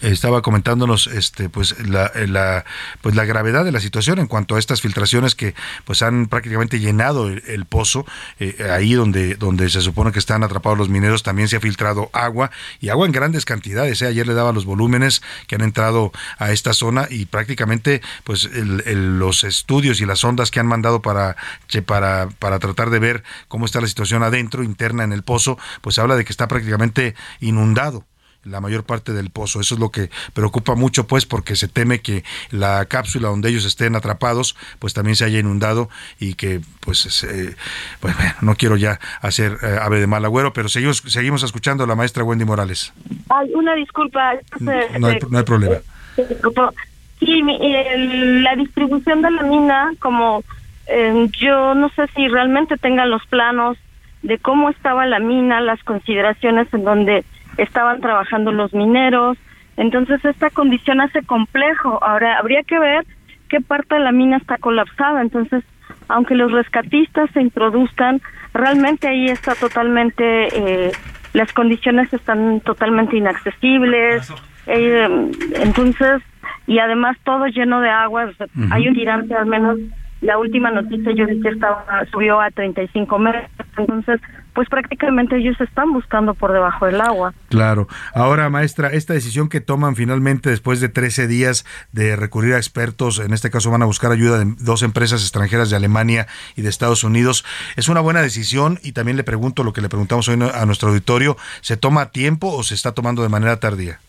Estaba 0.03 0.41
comentándonos 0.41 1.07
este 1.07 1.47
pues 1.49 1.75
la, 1.87 2.11
la 2.27 2.65
pues 3.01 3.15
la 3.15 3.23
gravedad 3.23 3.63
de 3.63 3.71
la 3.71 3.79
situación 3.79 4.19
en 4.19 4.27
cuanto 4.27 4.55
a 4.55 4.59
estas 4.59 4.81
filtraciones 4.81 5.33
que 5.33 5.55
pues 5.85 6.01
han 6.01 6.27
prácticamente 6.27 6.79
llenado 6.79 7.29
el, 7.29 7.65
pozo 7.65 8.05
eh, 8.39 8.69
ahí 8.69 8.93
donde 8.93 9.35
donde 9.35 9.69
se 9.69 9.79
supone 9.81 10.11
que 10.11 10.19
están 10.19 10.43
atrapados 10.43 10.77
los 10.77 10.89
mineros 10.89 11.23
también 11.23 11.47
se 11.47 11.55
ha 11.55 11.61
filtrado 11.61 12.09
agua 12.11 12.51
y 12.81 12.89
agua 12.89 13.05
en 13.05 13.13
grandes 13.13 13.45
cantidades 13.45 14.01
¿eh? 14.01 14.07
ayer 14.07 14.27
le 14.27 14.33
daba 14.33 14.51
los 14.51 14.65
volúmenes 14.65 15.21
que 15.47 15.55
han 15.55 15.61
entrado 15.61 16.11
a 16.37 16.51
esta 16.51 16.73
zona 16.73 17.07
y 17.09 17.25
prácticamente 17.25 18.01
pues 18.25 18.43
el- 18.53 19.17
los 19.19 19.43
estudios 19.45 20.01
y 20.01 20.05
las 20.05 20.23
ondas 20.25 20.51
que 20.51 20.59
han 20.59 20.67
mandado 20.67 21.01
para 21.01 21.37
para 21.85 22.27
para 22.39 22.59
tratar 22.59 22.89
de 22.89 22.99
ver 22.99 23.23
cómo 23.47 23.65
está 23.65 23.79
la 23.79 23.87
situación 23.87 24.21
adentro 24.23 24.63
interna 24.63 25.03
en 25.05 25.13
el 25.13 25.23
pozo 25.23 25.57
pues 25.81 25.97
habla 25.97 26.17
de 26.17 26.25
que 26.25 26.33
está 26.33 26.47
prácticamente 26.49 27.15
inundado 27.39 28.05
la 28.43 28.59
mayor 28.61 28.83
parte 28.83 29.13
del 29.13 29.29
pozo. 29.29 29.59
Eso 29.61 29.75
es 29.75 29.79
lo 29.79 29.89
que 29.89 30.09
preocupa 30.33 30.75
mucho, 30.75 31.07
pues, 31.07 31.25
porque 31.25 31.55
se 31.55 31.67
teme 31.67 31.99
que 32.01 32.23
la 32.51 32.85
cápsula 32.85 33.29
donde 33.29 33.49
ellos 33.49 33.65
estén 33.65 33.95
atrapados, 33.95 34.55
pues 34.79 34.93
también 34.93 35.15
se 35.15 35.25
haya 35.25 35.39
inundado 35.39 35.89
y 36.19 36.33
que, 36.35 36.61
pues, 36.81 36.99
se- 36.99 37.55
pues 37.99 38.15
bueno, 38.17 38.33
no 38.41 38.55
quiero 38.55 38.75
ya 38.77 38.99
hacer 39.21 39.57
eh, 39.63 39.77
ave 39.81 39.99
de 39.99 40.07
mal 40.07 40.25
agüero, 40.25 40.53
pero 40.53 40.69
seguimos, 40.69 41.03
seguimos 41.07 41.43
escuchando 41.43 41.83
a 41.83 41.87
la 41.87 41.95
maestra 41.95 42.23
Wendy 42.23 42.45
Morales. 42.45 42.93
Ay, 43.29 43.49
una 43.55 43.75
disculpa. 43.75 44.33
No 44.59 44.71
hay, 45.07 45.19
no 45.29 45.37
hay 45.37 45.43
problema. 45.43 45.75
se 46.15 46.25
disculpó. 46.27 46.73
Sí, 47.19 47.41
la 47.41 48.55
distribución 48.55 49.21
de 49.21 49.31
la 49.31 49.43
mina, 49.43 49.91
como 49.99 50.43
eh, 50.87 51.29
yo 51.39 51.73
no 51.73 51.89
sé 51.95 52.07
si 52.15 52.27
realmente 52.27 52.75
tengan 52.77 53.09
los 53.09 53.25
planos 53.27 53.77
de 54.23 54.37
cómo 54.39 54.69
estaba 54.69 55.05
la 55.05 55.19
mina, 55.19 55.61
las 55.61 55.81
consideraciones 55.83 56.67
en 56.73 56.83
donde 56.83 57.23
estaban 57.57 58.01
trabajando 58.01 58.51
los 58.51 58.73
mineros. 58.73 59.37
Entonces, 59.77 60.23
esta 60.23 60.49
condición 60.49 61.01
hace 61.01 61.21
complejo. 61.23 62.03
Ahora, 62.03 62.37
habría 62.37 62.63
que 62.63 62.79
ver 62.79 63.05
qué 63.49 63.61
parte 63.61 63.95
de 63.95 64.01
la 64.01 64.11
mina 64.11 64.37
está 64.37 64.57
colapsada. 64.57 65.21
Entonces, 65.21 65.63
aunque 66.07 66.35
los 66.35 66.51
rescatistas 66.51 67.29
se 67.31 67.41
introduzcan, 67.41 68.21
realmente 68.53 69.07
ahí 69.07 69.25
está 69.25 69.55
totalmente, 69.55 70.23
eh, 70.25 70.91
las 71.33 71.51
condiciones 71.53 72.13
están 72.13 72.61
totalmente 72.61 73.17
inaccesibles. 73.17 74.31
Eh, 74.67 75.31
entonces, 75.55 76.21
y 76.67 76.79
además 76.79 77.17
todo 77.23 77.47
lleno 77.47 77.81
de 77.81 77.89
agua. 77.89 78.25
o 78.25 78.33
sea, 78.33 78.47
Ujú. 78.55 78.67
Hay 78.71 78.87
un 78.87 78.93
tirante, 78.95 79.33
al 79.35 79.45
menos 79.47 79.79
la 80.21 80.37
última 80.37 80.71
noticia 80.71 81.11
yo 81.13 81.27
vi 81.27 81.41
que 81.41 81.49
estaba, 81.49 81.83
subió 82.11 82.39
a 82.39 82.49
35 82.49 83.19
metros. 83.19 83.49
Entonces, 83.77 84.21
pues 84.53 84.69
prácticamente 84.69 85.37
ellos 85.37 85.59
están 85.59 85.91
buscando 85.91 86.33
por 86.33 86.53
debajo 86.53 86.85
del 86.85 87.01
agua. 87.01 87.33
Claro. 87.49 87.87
Ahora, 88.13 88.49
maestra, 88.49 88.89
esta 88.89 89.13
decisión 89.13 89.49
que 89.49 89.61
toman 89.61 89.95
finalmente 89.95 90.49
después 90.49 90.79
de 90.79 90.89
13 90.89 91.27
días 91.27 91.65
de 91.91 92.15
recurrir 92.15 92.53
a 92.53 92.57
expertos, 92.57 93.19
en 93.19 93.33
este 93.33 93.49
caso 93.49 93.71
van 93.71 93.81
a 93.81 93.85
buscar 93.85 94.11
ayuda 94.11 94.39
de 94.39 94.53
dos 94.59 94.83
empresas 94.83 95.21
extranjeras 95.21 95.69
de 95.69 95.75
Alemania 95.75 96.27
y 96.55 96.61
de 96.61 96.69
Estados 96.69 97.03
Unidos, 97.03 97.45
¿es 97.75 97.89
una 97.89 98.01
buena 98.01 98.21
decisión? 98.21 98.79
Y 98.83 98.91
también 98.91 99.17
le 99.17 99.23
pregunto 99.23 99.63
lo 99.63 99.73
que 99.73 99.81
le 99.81 99.89
preguntamos 99.89 100.27
hoy 100.27 100.39
a 100.53 100.65
nuestro 100.65 100.89
auditorio, 100.89 101.37
¿se 101.61 101.77
toma 101.77 102.01
a 102.01 102.09
tiempo 102.11 102.51
o 102.53 102.63
se 102.63 102.75
está 102.75 102.91
tomando 102.91 103.23
de 103.23 103.29
manera 103.29 103.59
tardía? 103.59 103.99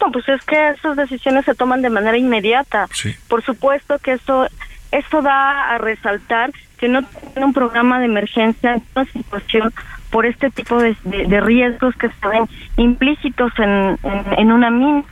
No, 0.00 0.12
pues 0.12 0.28
es 0.28 0.44
que 0.44 0.70
esas 0.70 0.96
decisiones 0.96 1.44
se 1.44 1.54
toman 1.54 1.82
de 1.82 1.90
manera 1.90 2.16
inmediata. 2.16 2.86
Por 3.28 3.42
supuesto 3.42 3.98
que 3.98 4.12
eso, 4.12 4.46
esto 4.92 5.22
da 5.22 5.74
a 5.74 5.78
resaltar 5.78 6.52
que 6.78 6.88
no 6.88 7.02
tiene 7.02 7.46
un 7.46 7.52
programa 7.52 7.98
de 7.98 8.06
emergencia 8.06 8.74
en 8.74 8.82
una 8.94 9.04
situación 9.06 9.72
por 10.10 10.26
este 10.26 10.50
tipo 10.50 10.80
de, 10.80 10.96
de, 11.04 11.40
riesgos 11.40 11.94
que 11.96 12.08
se 12.08 12.28
ven 12.28 12.48
implícitos 12.76 13.52
en, 13.58 13.98
en, 14.38 14.52
una 14.52 14.70
mina. 14.70 15.04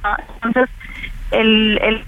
Entonces, 0.43 0.71
el, 1.33 1.79
el 1.83 2.05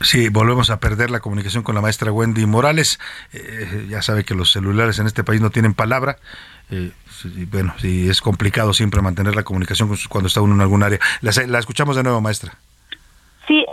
Sí, 0.00 0.28
volvemos 0.28 0.70
a 0.70 0.80
perder 0.80 1.10
la 1.10 1.20
comunicación 1.20 1.62
con 1.62 1.74
la 1.74 1.80
maestra 1.80 2.12
Wendy 2.12 2.44
Morales. 2.44 2.98
Eh, 3.32 3.86
ya 3.88 4.02
sabe 4.02 4.24
que 4.24 4.34
los 4.34 4.50
celulares 4.50 4.98
en 4.98 5.06
este 5.06 5.22
país 5.22 5.40
no 5.40 5.50
tienen 5.50 5.74
palabra. 5.74 6.18
Eh, 6.70 6.90
bueno, 7.50 7.72
sí, 7.78 8.08
es 8.10 8.20
complicado 8.20 8.74
siempre 8.74 9.00
mantener 9.00 9.36
la 9.36 9.44
comunicación 9.44 9.96
cuando 10.08 10.26
está 10.26 10.40
uno 10.40 10.54
en 10.54 10.60
algún 10.60 10.82
área. 10.82 10.98
La, 11.20 11.32
la 11.46 11.58
escuchamos 11.58 11.94
de 11.94 12.02
nuevo, 12.02 12.20
maestra. 12.20 12.56
Sí, 13.46 13.64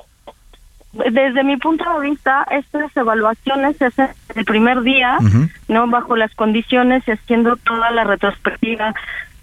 desde 1.11 1.43
mi 1.43 1.57
punto 1.57 1.84
de 1.99 2.09
vista, 2.09 2.45
estas 2.51 2.95
evaluaciones 2.95 3.77
se 3.77 3.85
hacen 3.85 4.09
el 4.35 4.45
primer 4.45 4.81
día, 4.81 5.17
no 5.67 5.88
bajo 5.88 6.15
las 6.15 6.34
condiciones 6.35 7.07
y 7.07 7.11
haciendo 7.11 7.55
toda 7.57 7.91
la 7.91 8.03
retrospectiva 8.03 8.93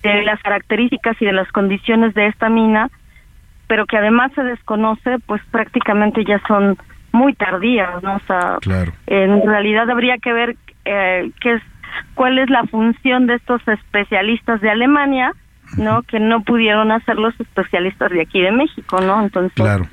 de 0.02 0.22
las 0.22 0.40
características 0.42 1.20
y 1.20 1.26
de 1.26 1.32
las 1.32 1.50
condiciones 1.52 2.14
de 2.14 2.26
esta 2.26 2.48
mina, 2.48 2.90
pero 3.66 3.86
que 3.86 3.96
además 3.96 4.32
se 4.34 4.42
desconoce, 4.42 5.18
pues 5.26 5.42
prácticamente 5.50 6.24
ya 6.24 6.40
son 6.46 6.76
muy 7.12 7.34
tardías, 7.34 8.02
¿no? 8.02 8.16
O 8.16 8.20
sea, 8.26 8.58
en 9.06 9.46
realidad 9.46 9.90
habría 9.90 10.18
que 10.18 10.32
ver 10.32 10.56
eh, 10.84 11.30
qué 11.40 11.54
es, 11.54 11.62
cuál 12.14 12.38
es 12.38 12.50
la 12.50 12.64
función 12.64 13.26
de 13.26 13.34
estos 13.34 13.66
especialistas 13.66 14.60
de 14.60 14.70
Alemania, 14.70 15.32
¿no? 15.78 16.02
Que 16.02 16.20
no 16.20 16.42
pudieron 16.42 16.92
hacer 16.92 17.16
los 17.16 17.38
especialistas 17.40 18.10
de 18.10 18.22
aquí 18.22 18.40
de 18.40 18.52
México, 18.52 19.00
¿no? 19.00 19.22
Entonces, 19.22 19.52
claro. 19.54 19.86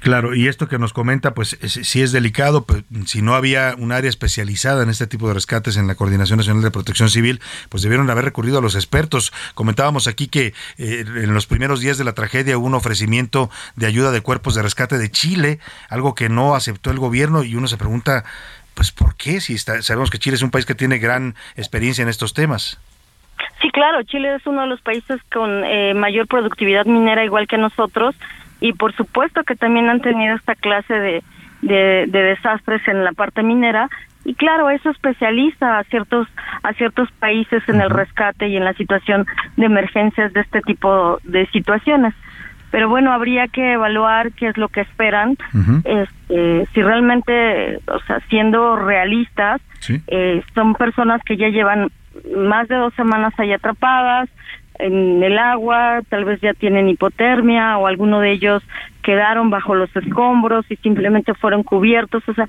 Claro, 0.00 0.34
y 0.34 0.48
esto 0.48 0.68
que 0.68 0.78
nos 0.78 0.92
comenta, 0.92 1.34
pues 1.34 1.58
sí 1.62 2.02
es 2.02 2.12
delicado, 2.12 2.64
pues, 2.64 2.84
si 3.06 3.22
no 3.22 3.34
había 3.34 3.74
un 3.78 3.92
área 3.92 4.08
especializada 4.08 4.82
en 4.82 4.90
este 4.90 5.06
tipo 5.06 5.28
de 5.28 5.34
rescates 5.34 5.76
en 5.76 5.86
la 5.86 5.94
Coordinación 5.94 6.38
Nacional 6.38 6.62
de 6.62 6.70
Protección 6.70 7.10
Civil, 7.10 7.40
pues 7.68 7.82
debieron 7.82 8.08
haber 8.10 8.24
recurrido 8.24 8.58
a 8.58 8.62
los 8.62 8.74
expertos. 8.74 9.32
Comentábamos 9.54 10.06
aquí 10.06 10.28
que 10.28 10.54
eh, 10.78 11.04
en 11.06 11.34
los 11.34 11.46
primeros 11.46 11.80
días 11.80 11.98
de 11.98 12.04
la 12.04 12.12
tragedia 12.12 12.58
hubo 12.58 12.66
un 12.66 12.74
ofrecimiento 12.74 13.50
de 13.76 13.86
ayuda 13.86 14.10
de 14.10 14.20
cuerpos 14.20 14.54
de 14.54 14.62
rescate 14.62 14.98
de 14.98 15.10
Chile, 15.10 15.58
algo 15.88 16.14
que 16.14 16.28
no 16.28 16.54
aceptó 16.54 16.90
el 16.90 16.98
gobierno 16.98 17.42
y 17.42 17.54
uno 17.54 17.68
se 17.68 17.76
pregunta, 17.76 18.24
pues 18.74 18.92
¿por 18.92 19.16
qué? 19.16 19.40
Si 19.40 19.58
sabemos 19.58 20.10
que 20.10 20.18
Chile 20.18 20.36
es 20.36 20.42
un 20.42 20.50
país 20.50 20.66
que 20.66 20.74
tiene 20.74 20.98
gran 20.98 21.34
experiencia 21.56 22.02
en 22.02 22.08
estos 22.08 22.34
temas. 22.34 22.78
Sí, 23.60 23.70
claro, 23.70 24.02
Chile 24.04 24.36
es 24.36 24.46
uno 24.46 24.62
de 24.62 24.68
los 24.68 24.80
países 24.80 25.20
con 25.32 25.64
eh, 25.64 25.94
mayor 25.94 26.28
productividad 26.28 26.86
minera, 26.86 27.24
igual 27.24 27.48
que 27.48 27.58
nosotros, 27.58 28.14
y 28.60 28.72
por 28.72 28.94
supuesto 28.94 29.44
que 29.44 29.54
también 29.54 29.88
han 29.88 30.00
tenido 30.00 30.36
esta 30.36 30.54
clase 30.54 30.94
de, 30.94 31.22
de, 31.62 32.06
desastres 32.06 32.86
en 32.88 33.04
la 33.04 33.12
parte 33.12 33.42
minera. 33.42 33.88
Y 34.24 34.34
claro 34.34 34.68
eso 34.68 34.90
especializa 34.90 35.78
a 35.78 35.84
ciertos 35.84 36.28
a 36.62 36.72
ciertos 36.74 37.10
países 37.12 37.66
en 37.68 37.80
el 37.80 37.88
rescate 37.88 38.48
y 38.48 38.56
en 38.56 38.64
la 38.64 38.74
situación 38.74 39.26
de 39.56 39.66
emergencias 39.66 40.32
de 40.32 40.40
este 40.40 40.60
tipo 40.62 41.18
de 41.22 41.46
situaciones. 41.46 42.14
Pero 42.70 42.88
bueno 42.88 43.12
habría 43.12 43.48
que 43.48 43.72
evaluar 43.72 44.32
qué 44.32 44.48
es 44.48 44.58
lo 44.58 44.68
que 44.68 44.82
esperan 44.82 45.38
este, 45.84 46.66
si 46.74 46.82
realmente 46.82 47.78
o 47.86 48.00
sea 48.06 48.20
siendo 48.28 48.76
realistas 48.76 49.62
eh, 50.08 50.42
son 50.54 50.74
personas 50.74 51.22
que 51.24 51.38
ya 51.38 51.48
llevan 51.48 51.88
más 52.36 52.68
de 52.68 52.74
dos 52.74 52.92
semanas 52.94 53.32
ahí 53.38 53.52
atrapadas 53.52 54.28
en 54.78 55.22
el 55.22 55.38
agua, 55.38 56.00
tal 56.08 56.24
vez 56.24 56.40
ya 56.40 56.54
tienen 56.54 56.88
hipotermia 56.88 57.78
o 57.78 57.86
alguno 57.86 58.20
de 58.20 58.32
ellos 58.32 58.62
quedaron 59.02 59.48
bajo 59.48 59.74
los 59.74 59.94
escombros 59.96 60.70
y 60.70 60.76
simplemente 60.76 61.32
fueron 61.34 61.62
cubiertos. 61.62 62.22
O 62.28 62.34
sea, 62.34 62.46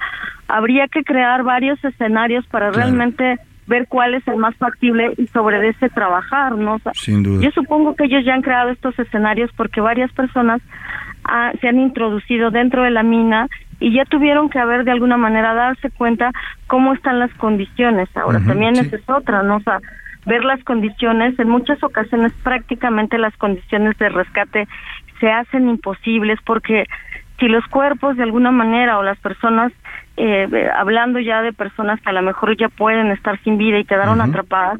habría 0.48 0.88
que 0.88 1.04
crear 1.04 1.44
varios 1.44 1.84
escenarios 1.86 2.46
para 2.48 2.72
realmente 2.72 3.40
ver 3.66 3.88
cuál 3.88 4.16
es 4.16 4.28
el 4.28 4.36
más 4.36 4.56
factible 4.58 5.14
y 5.18 5.28
sobre 5.28 5.70
ese 5.70 5.90
trabajar, 5.90 6.58
¿no? 6.58 6.82
Sin 6.94 7.24
duda. 7.24 7.42
Yo 7.44 7.52
supongo 7.52 7.96
que 7.96 8.06
ellos 8.06 8.26
ya 8.26 8.34
han 8.34 8.42
creado 8.42 8.72
estos 8.72 8.98
escenarios 9.00 9.52
porque 9.56 9.80
varias 9.80 10.12
personas 10.12 10.62
ah, 11.24 11.54
se 11.62 11.70
han 11.70 11.80
introducido 11.80 12.52
dentro 12.52 12.84
de 12.84 12.90
la 12.90 13.04
mina 13.04 13.48
y 13.80 13.94
ya 13.94 14.04
tuvieron 14.06 14.50
que 14.50 14.60
haber 14.60 14.84
de 14.84 14.92
alguna 14.92 15.16
manera 15.16 15.54
darse 15.54 15.90
cuenta 15.92 16.32
cómo 16.68 16.94
están 16.94 17.20
las 17.20 17.34
condiciones. 17.36 18.10
Ahora 18.18 18.42
también 18.46 18.74
esa 18.76 18.96
es 18.96 19.10
otra, 19.10 19.44
¿no? 19.44 19.58
O 19.58 19.62
sea, 19.62 19.80
ver 20.30 20.46
las 20.46 20.64
condiciones. 20.64 21.38
En 21.40 21.50
muchas 21.50 21.84
ocasiones 21.84 22.32
prácticamente 22.44 23.18
las 23.18 23.36
condiciones 23.36 23.98
de 23.98 24.10
rescate 24.10 24.68
se 25.20 25.30
hacen 25.30 25.68
imposibles 25.68 26.40
porque 26.46 26.86
si 27.40 27.48
los 27.48 27.66
cuerpos 27.68 28.16
de 28.16 28.24
alguna 28.24 28.52
manera 28.52 29.00
o 29.00 29.04
las 29.04 29.18
personas, 29.18 29.74
eh, 30.18 30.70
hablando 30.76 31.20
ya 31.20 31.42
de 31.42 31.52
personas 31.52 32.00
que 32.00 32.10
a 32.10 32.14
lo 32.14 32.22
mejor 32.22 32.56
ya 32.56 32.70
pueden 32.70 33.12
estar 33.12 33.40
sin 33.44 33.58
vida 33.58 33.80
y 33.80 33.86
quedaron 33.86 34.22
atrapadas, 34.22 34.80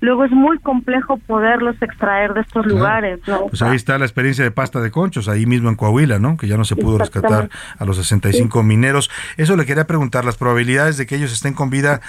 luego 0.00 0.24
es 0.24 0.30
muy 0.30 0.58
complejo 0.58 1.16
poderlos 1.18 1.80
extraer 1.82 2.34
de 2.34 2.42
estos 2.42 2.66
lugares. 2.66 3.20
¿no? 3.26 3.46
Pues 3.46 3.62
ahí 3.62 3.76
está 3.76 3.98
la 3.98 4.04
experiencia 4.04 4.44
de 4.44 4.50
pasta 4.50 4.80
de 4.80 4.90
conchos, 4.90 5.28
ahí 5.28 5.46
mismo 5.46 5.68
en 5.68 5.76
Coahuila, 5.76 6.18
¿no? 6.18 6.36
Que 6.36 6.46
ya 6.46 6.56
no 6.56 6.64
se 6.64 6.76
pudo 6.76 6.98
rescatar 6.98 7.48
a 7.78 7.84
los 7.84 7.96
65 7.96 8.62
mineros. 8.62 9.10
Eso 9.36 9.56
le 9.56 9.66
quería 9.66 9.86
preguntar, 9.86 10.24
las 10.24 10.36
probabilidades 10.36 10.96
de 10.96 11.06
que 11.06 11.16
ellos 11.16 11.32
estén 11.32 11.54
con 11.54 11.70
vida, 11.70 12.00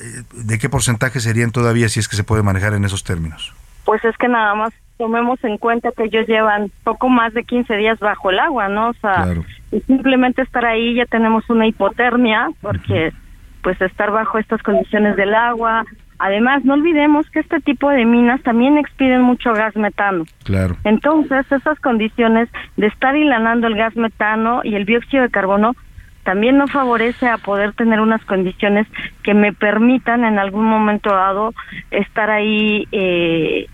eh, 0.00 0.22
¿de 0.32 0.58
qué 0.58 0.68
porcentaje 0.68 1.20
serían 1.20 1.52
todavía 1.52 1.88
si 1.88 2.00
es 2.00 2.08
que 2.08 2.16
se 2.16 2.24
puede 2.24 2.42
manejar 2.42 2.74
en 2.74 2.84
esos 2.84 3.04
términos? 3.04 3.54
Pues 3.84 4.04
es 4.04 4.16
que 4.16 4.28
nada 4.28 4.54
más 4.54 4.72
tomemos 4.98 5.42
en 5.44 5.58
cuenta 5.58 5.90
que 5.92 6.04
ellos 6.04 6.26
llevan 6.26 6.70
poco 6.82 7.08
más 7.08 7.34
de 7.34 7.44
15 7.44 7.76
días 7.76 7.98
bajo 7.98 8.30
el 8.30 8.38
agua, 8.38 8.68
¿no? 8.68 8.90
O 8.90 8.94
sea, 8.94 9.26
y 9.70 9.80
simplemente 9.80 10.42
estar 10.42 10.64
ahí 10.64 10.94
ya 10.94 11.06
tenemos 11.06 11.48
una 11.50 11.66
hipotermia, 11.66 12.48
porque 12.60 13.12
pues 13.62 13.80
estar 13.80 14.10
bajo 14.10 14.38
estas 14.38 14.62
condiciones 14.62 15.16
del 15.16 15.34
agua, 15.34 15.84
Además, 16.18 16.64
no 16.64 16.74
olvidemos 16.74 17.28
que 17.30 17.40
este 17.40 17.60
tipo 17.60 17.90
de 17.90 18.04
minas 18.04 18.42
también 18.42 18.78
expiden 18.78 19.22
mucho 19.22 19.52
gas 19.52 19.76
metano. 19.76 20.24
Claro. 20.44 20.76
Entonces, 20.84 21.50
esas 21.50 21.78
condiciones 21.80 22.48
de 22.76 22.86
estar 22.86 23.16
hilanando 23.16 23.66
el 23.66 23.76
gas 23.76 23.94
metano 23.96 24.60
y 24.64 24.74
el 24.74 24.86
dióxido 24.86 25.22
de 25.22 25.30
carbono 25.30 25.74
también 26.24 26.58
no 26.58 26.66
favorece 26.66 27.28
a 27.28 27.38
poder 27.38 27.72
tener 27.74 28.00
unas 28.00 28.24
condiciones 28.24 28.88
que 29.22 29.32
me 29.32 29.52
permitan 29.52 30.24
en 30.24 30.38
algún 30.40 30.64
momento 30.64 31.10
dado 31.10 31.54
estar 31.92 32.30
ahí, 32.30 32.88
eh, 32.90 33.66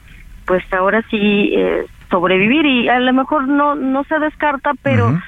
pues 0.44 0.62
ahora 0.72 1.02
sí, 1.10 1.54
eh, 1.56 1.86
sobrevivir. 2.10 2.66
Y 2.66 2.88
a 2.88 3.00
lo 3.00 3.12
mejor 3.14 3.48
no, 3.48 3.74
no 3.74 4.04
se 4.04 4.18
descarta, 4.18 4.72
pero 4.82 5.18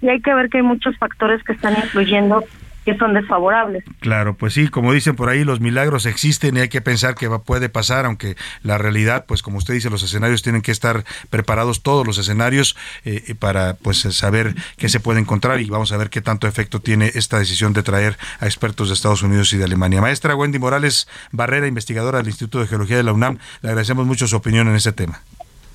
sí 0.00 0.08
hay 0.08 0.20
que 0.20 0.34
ver 0.34 0.50
que 0.50 0.58
hay 0.58 0.62
muchos 0.62 0.96
factores 0.98 1.42
que 1.44 1.52
están 1.52 1.74
influyendo 1.74 2.44
que 2.84 2.96
son 2.96 3.14
desfavorables. 3.14 3.84
Claro, 4.00 4.34
pues 4.34 4.54
sí, 4.54 4.68
como 4.68 4.92
dicen 4.92 5.16
por 5.16 5.28
ahí, 5.28 5.44
los 5.44 5.60
milagros 5.60 6.06
existen 6.06 6.56
y 6.56 6.60
hay 6.60 6.68
que 6.68 6.80
pensar 6.80 7.14
que 7.14 7.28
va, 7.28 7.42
puede 7.42 7.68
pasar, 7.68 8.04
aunque 8.06 8.36
la 8.62 8.78
realidad, 8.78 9.24
pues 9.26 9.42
como 9.42 9.58
usted 9.58 9.74
dice, 9.74 9.90
los 9.90 10.02
escenarios 10.02 10.42
tienen 10.42 10.62
que 10.62 10.72
estar 10.72 11.04
preparados, 11.30 11.82
todos 11.82 12.06
los 12.06 12.18
escenarios, 12.18 12.76
eh, 13.04 13.34
para 13.38 13.74
pues 13.74 13.98
saber 13.98 14.54
qué 14.76 14.88
se 14.88 15.00
puede 15.00 15.20
encontrar 15.20 15.60
y 15.60 15.66
vamos 15.66 15.92
a 15.92 15.96
ver 15.96 16.10
qué 16.10 16.20
tanto 16.20 16.46
efecto 16.46 16.80
tiene 16.80 17.10
esta 17.14 17.38
decisión 17.38 17.72
de 17.72 17.82
traer 17.82 18.16
a 18.40 18.46
expertos 18.46 18.88
de 18.88 18.94
Estados 18.94 19.22
Unidos 19.22 19.52
y 19.52 19.56
de 19.56 19.64
Alemania. 19.64 20.00
Maestra 20.00 20.36
Wendy 20.36 20.58
Morales 20.58 21.08
Barrera, 21.32 21.66
investigadora 21.66 22.18
del 22.18 22.28
Instituto 22.28 22.60
de 22.60 22.66
Geología 22.66 22.96
de 22.96 23.02
la 23.02 23.12
UNAM, 23.12 23.38
le 23.62 23.70
agradecemos 23.70 24.06
mucho 24.06 24.26
su 24.26 24.36
opinión 24.36 24.68
en 24.68 24.76
este 24.76 24.92
tema. 24.92 25.20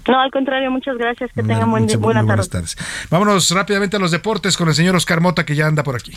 No, 0.07 0.19
al 0.19 0.31
contrario, 0.31 0.71
muchas 0.71 0.97
gracias. 0.97 1.31
Que 1.33 1.43
tengan 1.43 1.69
buen, 1.69 1.85
buena 1.99 2.23
buenas 2.23 2.49
tardes. 2.49 2.75
Vámonos 3.11 3.51
rápidamente 3.51 3.97
a 3.97 3.99
los 3.99 4.11
deportes 4.11 4.57
con 4.57 4.67
el 4.67 4.73
señor 4.73 4.95
Oscar 4.95 5.21
Mota, 5.21 5.45
que 5.45 5.55
ya 5.55 5.67
anda 5.67 5.83
por 5.83 5.95
aquí. 5.95 6.13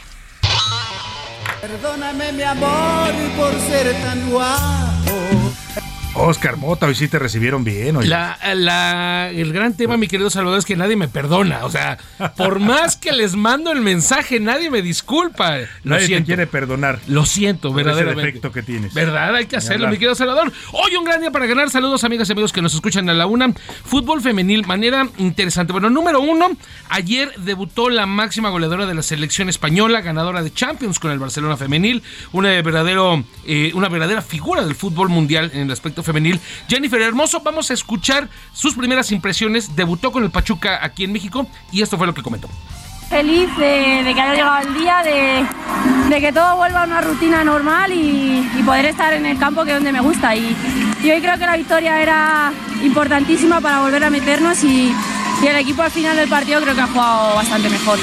Perdóname 1.63 2.33
mi 2.33 2.43
amor 2.43 3.13
por 3.37 3.53
ser 3.61 3.93
tan 4.03 4.29
guapo. 4.29 4.92
Oscar 6.15 6.59
Mota, 6.59 6.87
hoy 6.87 6.95
sí 6.95 7.09
te 7.09 7.19
recibieron 7.19 7.65
bien. 7.65 7.97
La, 8.09 8.39
la- 8.55 9.31
el 9.31 9.51
gran 9.53 9.75
tema, 9.75 9.97
mi 9.97 10.09
querido 10.09 10.29
Salvador, 10.29 10.59
es 10.59 10.67
que 10.67 10.77
nadie 10.77 10.95
me 10.95 11.09
perdona. 11.09 11.65
O 11.65 11.71
sea, 11.71 11.97
por 12.37 12.59
más 12.61 12.97
que 12.97 13.13
les 13.13 13.35
mando 13.35 13.73
el 13.73 13.81
mensaje, 13.81 14.39
nadie 14.39 14.71
me 14.71 14.83
disculpa. 14.83 15.57
Lo 15.85 15.95
Nadie 15.97 16.19
te 16.19 16.25
quiere 16.25 16.47
perdonar. 16.47 16.99
Lo 17.07 17.25
siento, 17.25 17.71
Por 17.71 17.81
ese 17.81 17.87
verdaderamente. 17.87 18.27
defecto 18.27 18.53
que 18.53 18.63
tienes. 18.63 18.93
¿Verdad? 18.93 19.35
Hay 19.35 19.47
que 19.47 19.57
hacerlo, 19.57 19.89
mi 19.89 19.95
querido 19.95 20.15
Salvador. 20.15 20.53
Hoy 20.73 20.97
un 20.97 21.05
gran 21.07 21.21
día 21.23 21.31
para 21.31 21.47
ganar. 21.47 21.71
Saludos, 21.71 22.05
amigas 22.05 22.29
y 22.29 22.33
amigos 22.33 22.53
que 22.53 22.61
nos 22.61 22.75
escuchan 22.75 23.09
a 23.09 23.15
la 23.15 23.25
una. 23.25 23.51
Fútbol 23.85 24.21
femenil, 24.21 24.67
manera 24.67 25.09
interesante. 25.17 25.73
Bueno, 25.73 25.89
número 25.89 26.21
uno, 26.21 26.51
ayer 26.91 27.33
debutó 27.39 27.89
la 27.89 28.05
máxima 28.05 28.51
goleadora 28.51 28.85
de 28.85 28.95
la 28.95 29.03
selección 29.03 29.49
española, 29.49 30.03
ganadora 30.03 30.43
de 30.43 30.53
Champions 30.53 30.99
con 30.99 31.11
el 31.11 31.19
Barcelona 31.19 31.57
femenil, 31.57 32.03
una, 32.33 32.51
verdadero, 32.61 33.25
eh, 33.47 33.73
una 33.75 33.89
verdadera 33.89 34.21
figura 34.21 34.63
del 34.63 34.75
fútbol 34.75 35.09
mundial 35.09 35.51
en 35.55 35.63
el 35.63 35.71
aspecto 35.71 36.02
femenil. 36.03 36.41
Jennifer 36.69 37.01
Hermoso, 37.01 37.41
vamos 37.41 37.71
a 37.71 37.75
escuchar 37.75 38.29
sus 38.53 38.75
primeras 38.75 39.13
impresiones. 39.13 39.75
Debutó 39.77 40.13
con 40.13 40.25
el 40.25 40.31
Pachuca 40.31 40.79
aquí 40.83 41.05
en 41.05 41.13
México 41.13 41.47
y 41.71 41.83
esto 41.83 41.99
fue 41.99 42.07
lo 42.07 42.15
que 42.15 42.23
comentó. 42.23 42.49
feliz 43.09 43.49
de, 43.59 44.13
que 44.15 44.21
haya 44.21 44.35
llegado 44.35 44.69
el 44.69 44.75
día, 44.75 45.03
de, 45.03 45.45
de 46.09 46.21
que 46.21 46.33
todo 46.33 46.57
vuelva 46.57 46.83
a 46.83 46.87
una 46.87 47.01
rutina 47.03 47.45
normal 47.45 47.93
y, 47.93 48.49
poder 48.65 48.87
estar 48.87 49.13
en 49.13 49.27
el 49.27 49.39
campo 49.39 49.65
que 49.65 49.71
es 49.71 49.77
donde 49.77 49.93
me 49.93 50.01
gusta. 50.01 50.35
Y, 50.37 50.57
y 51.03 51.11
hoy 51.11 51.21
creo 51.21 51.37
que 51.37 51.47
la 51.47 51.57
victoria 51.57 52.01
era 52.01 52.53
importantísima 52.83 53.61
para 53.61 53.81
volver 53.83 54.05
a 54.05 54.11
meternos 54.11 54.63
y, 54.65 54.95
y 55.43 55.47
el 55.47 55.57
equipo 55.57 55.83
al 55.83 55.91
final 55.91 56.17
del 56.17 56.29
partido 56.29 56.61
creo 56.63 56.75
que 56.75 56.81
ha 56.81 56.87
jugado 56.87 57.35
bastante 57.35 57.69
mejor. 57.69 57.99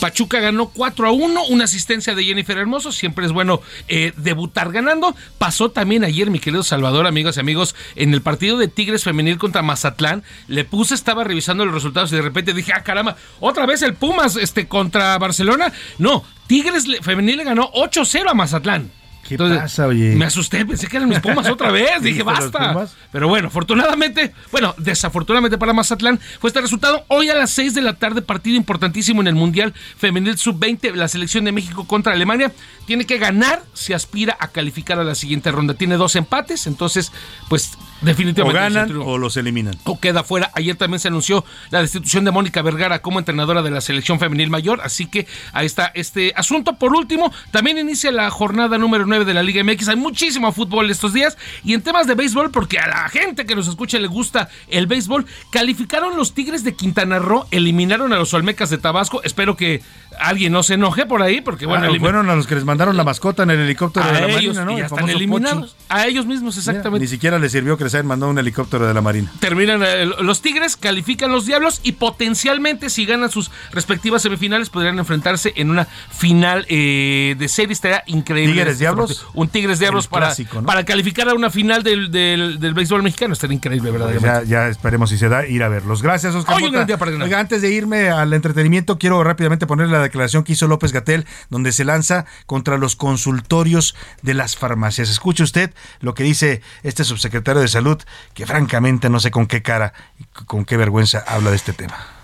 Pachuca 0.00 0.40
ganó 0.40 0.68
4 0.68 1.08
a 1.08 1.12
1, 1.12 1.44
una 1.46 1.64
asistencia 1.64 2.14
de 2.14 2.24
Jennifer 2.24 2.58
Hermoso, 2.58 2.92
siempre 2.92 3.26
es 3.26 3.32
bueno 3.32 3.60
eh, 3.88 4.12
debutar 4.16 4.72
ganando. 4.72 5.14
Pasó 5.38 5.70
también 5.70 6.04
ayer, 6.04 6.30
mi 6.30 6.38
querido 6.38 6.62
Salvador, 6.62 7.06
amigos 7.06 7.36
y 7.36 7.40
amigos, 7.40 7.74
en 7.96 8.14
el 8.14 8.22
partido 8.22 8.58
de 8.58 8.68
Tigres 8.68 9.04
Femenil 9.04 9.38
contra 9.38 9.62
Mazatlán. 9.62 10.22
Le 10.48 10.64
puse, 10.64 10.94
estaba 10.94 11.24
revisando 11.24 11.64
los 11.64 11.74
resultados 11.74 12.12
y 12.12 12.16
de 12.16 12.22
repente 12.22 12.52
dije, 12.52 12.72
ah, 12.74 12.82
caramba, 12.82 13.16
otra 13.40 13.66
vez 13.66 13.82
el 13.82 13.94
Pumas 13.94 14.36
este, 14.36 14.68
contra 14.68 15.18
Barcelona. 15.18 15.72
No, 15.98 16.24
Tigres 16.46 16.84
Femenil 17.02 17.38
le 17.38 17.44
ganó 17.44 17.70
8-0 17.72 18.30
a 18.30 18.34
Mazatlán. 18.34 19.01
¿Qué 19.26 19.38
pasa, 19.38 19.86
oye? 19.86 20.14
Me 20.16 20.24
asusté, 20.26 20.64
pensé 20.66 20.86
que 20.88 20.96
eran 20.96 21.08
mis 21.08 21.20
Pumas 21.20 21.48
otra 21.48 21.70
vez. 21.70 21.90
Dije, 22.02 22.22
¿Viste 22.22 22.24
los 22.24 22.50
basta. 22.52 22.88
Pero 23.12 23.28
bueno, 23.28 23.48
afortunadamente, 23.48 24.32
bueno, 24.50 24.74
desafortunadamente 24.78 25.58
para 25.58 25.72
Mazatlán 25.72 26.18
fue 26.40 26.48
este 26.48 26.60
resultado. 26.60 27.04
Hoy 27.08 27.30
a 27.30 27.34
las 27.34 27.50
6 27.52 27.74
de 27.74 27.82
la 27.82 27.94
tarde, 27.94 28.22
partido 28.22 28.56
importantísimo 28.56 29.20
en 29.20 29.28
el 29.28 29.34
Mundial 29.34 29.72
Femenil 29.96 30.36
Sub-20, 30.36 30.94
la 30.94 31.08
selección 31.08 31.44
de 31.44 31.52
México 31.52 31.86
contra 31.86 32.12
Alemania. 32.12 32.52
Tiene 32.86 33.06
que 33.06 33.18
ganar 33.18 33.62
si 33.74 33.92
aspira 33.92 34.36
a 34.40 34.48
calificar 34.48 34.98
a 34.98 35.04
la 35.04 35.14
siguiente 35.14 35.50
ronda. 35.52 35.74
Tiene 35.74 35.96
dos 35.96 36.16
empates, 36.16 36.66
entonces, 36.66 37.12
pues 37.48 37.72
O 38.02 38.04
definitivamente. 38.04 38.58
ganan 38.60 38.82
el 38.82 38.88
triunfo 38.88 39.10
o 39.12 39.18
los 39.18 39.36
eliminan. 39.36 39.74
o 39.84 40.00
queda 40.00 40.24
fuera. 40.24 40.50
Ayer 40.54 40.74
también 40.76 40.98
se 41.00 41.08
anunció 41.08 41.44
la 41.70 41.80
destitución 41.80 42.24
de 42.24 42.32
Mónica 42.32 42.60
Vergara 42.62 43.00
como 43.00 43.18
entrenadora 43.20 43.62
de 43.62 43.70
la 43.70 43.80
selección 43.80 44.18
femenil 44.18 44.50
mayor, 44.50 44.80
así 44.82 45.06
que 45.06 45.26
ahí 45.52 45.66
está 45.66 45.92
este 45.94 46.32
asunto. 46.36 46.74
Por 46.74 46.94
último, 46.94 47.32
también 47.52 47.78
inicia 47.78 48.10
la 48.10 48.28
jornada 48.30 48.78
número 48.78 49.06
9 49.06 49.21
de 49.24 49.34
la 49.34 49.42
Liga 49.42 49.62
MX. 49.64 49.88
Hay 49.88 49.96
muchísimo 49.96 50.52
fútbol 50.52 50.90
estos 50.90 51.12
días 51.12 51.36
y 51.64 51.74
en 51.74 51.82
temas 51.82 52.06
de 52.06 52.14
béisbol, 52.14 52.50
porque 52.50 52.78
a 52.78 52.86
la 52.86 53.08
gente 53.08 53.46
que 53.46 53.54
nos 53.54 53.68
escucha 53.68 53.98
le 53.98 54.08
gusta 54.08 54.48
el 54.68 54.86
béisbol, 54.86 55.26
calificaron 55.50 56.16
los 56.16 56.34
Tigres 56.34 56.64
de 56.64 56.74
Quintana 56.74 57.18
Roo, 57.18 57.46
eliminaron 57.50 58.12
a 58.12 58.16
los 58.16 58.32
Olmecas 58.34 58.70
de 58.70 58.78
Tabasco. 58.78 59.22
Espero 59.24 59.56
que 59.56 59.82
alguien 60.18 60.52
no 60.52 60.62
se 60.62 60.74
enoje 60.74 61.06
por 61.06 61.22
ahí, 61.22 61.40
porque 61.40 61.66
bueno, 61.66 61.86
Ah, 61.92 61.96
fueron 61.98 62.28
a 62.30 62.34
los 62.36 62.46
que 62.46 62.54
les 62.54 62.64
mandaron 62.64 62.96
la 62.96 63.04
mascota 63.04 63.42
en 63.44 63.50
el 63.50 63.60
helicóptero 63.60 64.06
de 64.06 64.10
a 64.10 64.20
la 64.26 64.26
ellos 64.38 64.56
Marina, 64.56 64.64
¿no? 64.64 64.70
ya 64.72 64.76
El 64.78 64.84
están 64.84 64.98
famoso 64.98 65.16
eliminados. 65.16 65.70
Pochi. 65.72 65.84
A 65.88 66.06
ellos 66.06 66.26
mismos, 66.26 66.56
exactamente. 66.58 67.04
Ni 67.04 67.08
siquiera 67.08 67.38
les 67.38 67.52
sirvió 67.52 67.76
que 67.76 67.84
les 67.84 67.94
hayan 67.94 68.06
mandado 68.06 68.30
un 68.30 68.38
helicóptero 68.38 68.86
de 68.86 68.94
la 68.94 69.00
Marina. 69.00 69.30
Terminan 69.40 69.82
eh, 69.84 70.06
los 70.20 70.40
Tigres, 70.42 70.76
califican 70.76 71.30
los 71.32 71.46
Diablos 71.46 71.80
y 71.82 71.92
potencialmente 71.92 72.90
si 72.90 73.04
ganan 73.04 73.30
sus 73.30 73.50
respectivas 73.72 74.22
semifinales 74.22 74.70
podrían 74.70 74.98
enfrentarse 74.98 75.52
en 75.56 75.70
una 75.70 75.84
final 76.10 76.66
eh, 76.68 77.34
de 77.38 77.48
serie. 77.48 77.72
Estaría 77.72 78.02
increíble. 78.06 78.52
¿Tigres 78.54 78.72
este 78.74 78.84
Diablos? 79.08 79.26
Un 79.34 79.48
Tigres 79.48 79.78
Diablos 79.78 80.08
para, 80.08 80.26
clásico, 80.26 80.60
¿no? 80.60 80.66
para 80.66 80.84
calificar 80.84 81.28
a 81.28 81.34
una 81.34 81.50
final 81.50 81.82
del, 81.82 82.10
del, 82.10 82.58
del 82.60 82.74
béisbol 82.74 83.02
mexicano. 83.02 83.32
Estaría 83.32 83.56
increíble, 83.56 83.90
verdaderamente. 83.90 84.48
ya, 84.48 84.64
ya 84.64 84.68
esperemos 84.68 85.10
si 85.10 85.18
se 85.18 85.28
da 85.28 85.46
ir 85.46 85.62
a 85.62 85.68
verlos. 85.68 86.02
Gracias, 86.02 86.34
Oscar. 86.34 86.56
Hoy 86.56 86.64
un 86.64 86.68
Mota. 86.68 86.76
gran 86.78 86.86
día 86.86 86.98
para 86.98 87.10
ganar. 87.10 87.26
Oiga, 87.26 87.40
antes 87.40 87.62
de 87.62 87.70
irme 87.70 88.10
al 88.10 88.32
entretenimiento, 88.32 88.98
quiero 88.98 89.22
rápidamente 89.24 89.66
poner 89.66 89.88
la 89.88 90.00
declaración 90.00 90.44
que 90.44 90.52
hizo 90.52 90.68
López 90.68 90.92
Gatel, 90.92 91.26
donde 91.50 91.72
se 91.72 91.84
lanza 91.84 92.26
contra 92.46 92.78
los 92.78 92.96
consultorios 92.96 93.94
de 94.22 94.34
las 94.34 94.56
farmacias. 94.56 95.10
Escuche 95.10 95.42
usted 95.42 95.72
lo 96.00 96.14
que 96.14 96.22
dice 96.22 96.62
este 96.82 97.04
subsecretario 97.04 97.60
de 97.62 97.68
Salud, 97.68 98.00
que 98.34 98.46
francamente 98.46 99.08
no 99.10 99.20
sé 99.20 99.30
con 99.30 99.46
qué 99.46 99.62
cara 99.62 99.92
y 100.18 100.24
con 100.44 100.64
qué 100.64 100.76
vergüenza 100.76 101.24
habla 101.26 101.50
de 101.50 101.56
este 101.56 101.72
tema. 101.72 102.21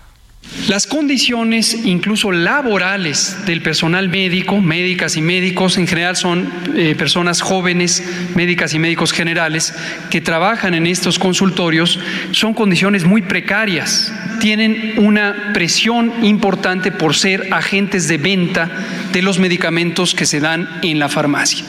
Las 0.67 0.87
condiciones, 0.87 1.73
incluso 1.85 2.31
laborales, 2.31 3.37
del 3.45 3.61
personal 3.61 4.09
médico, 4.09 4.59
médicas 4.59 5.15
y 5.15 5.21
médicos, 5.21 5.77
en 5.77 5.87
general 5.87 6.15
son 6.15 6.51
eh, 6.75 6.95
personas 6.97 7.41
jóvenes, 7.41 8.03
médicas 8.35 8.73
y 8.73 8.79
médicos 8.79 9.11
generales, 9.11 9.73
que 10.09 10.21
trabajan 10.21 10.73
en 10.73 10.85
estos 10.85 11.17
consultorios, 11.17 11.99
son 12.31 12.53
condiciones 12.53 13.03
muy 13.05 13.21
precarias. 13.21 14.13
Tienen 14.39 14.93
una 14.97 15.51
presión 15.53 16.13
importante 16.23 16.91
por 16.91 17.15
ser 17.15 17.47
agentes 17.51 18.07
de 18.07 18.17
venta 18.17 18.69
de 19.11 19.21
los 19.21 19.39
medicamentos 19.39 20.13
que 20.13 20.25
se 20.25 20.39
dan 20.39 20.69
en 20.81 20.99
la 20.99 21.09
farmacia. 21.09 21.65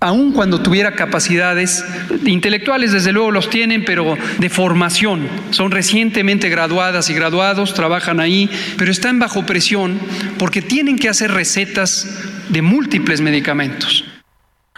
Aun 0.00 0.32
cuando 0.32 0.62
tuviera 0.62 0.92
capacidades 0.92 1.84
intelectuales, 2.24 2.92
desde 2.92 3.12
luego 3.12 3.32
los 3.32 3.50
tienen, 3.50 3.84
pero 3.84 4.16
de 4.38 4.48
formación. 4.48 5.28
Son 5.50 5.72
recientemente 5.72 6.48
graduadas 6.48 7.10
y 7.10 7.14
graduados, 7.14 7.74
trabajan 7.74 8.20
ahí, 8.20 8.48
pero 8.76 8.92
están 8.92 9.18
bajo 9.18 9.44
presión 9.44 9.98
porque 10.38 10.62
tienen 10.62 10.98
que 10.98 11.08
hacer 11.08 11.32
recetas 11.32 12.06
de 12.48 12.62
múltiples 12.62 13.20
medicamentos. 13.20 14.04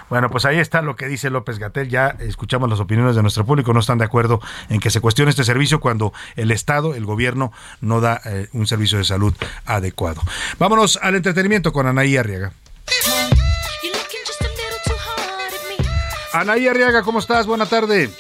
Bueno, 0.08 0.28
pues 0.28 0.44
ahí 0.44 0.58
está 0.58 0.82
lo 0.82 0.96
que 0.96 1.06
dice 1.06 1.30
López 1.30 1.58
Gatel. 1.58 1.88
Ya 1.88 2.16
escuchamos 2.18 2.68
las 2.68 2.80
opiniones 2.80 3.14
de 3.14 3.22
nuestro 3.22 3.46
público. 3.46 3.72
No 3.72 3.78
están 3.78 3.98
de 3.98 4.04
acuerdo 4.04 4.40
en 4.68 4.80
que 4.80 4.90
se 4.90 5.00
cuestione 5.00 5.30
este 5.30 5.44
servicio 5.44 5.78
cuando 5.80 6.12
el 6.34 6.50
Estado, 6.50 6.96
el 6.96 7.04
gobierno, 7.04 7.52
no 7.80 8.00
da 8.00 8.20
eh, 8.24 8.48
un 8.52 8.66
servicio 8.66 8.98
de 8.98 9.04
salud 9.04 9.32
adecuado. 9.66 10.20
Vámonos 10.58 10.98
al 11.00 11.14
entretenimiento 11.14 11.72
con 11.72 11.86
Anaí 11.86 12.16
Arriaga. 12.16 12.52
Anaí 16.32 16.68
Arriaga, 16.68 17.02
¿cómo 17.02 17.18
estás? 17.18 17.46
Buena 17.46 17.66
tarde. 17.66 18.10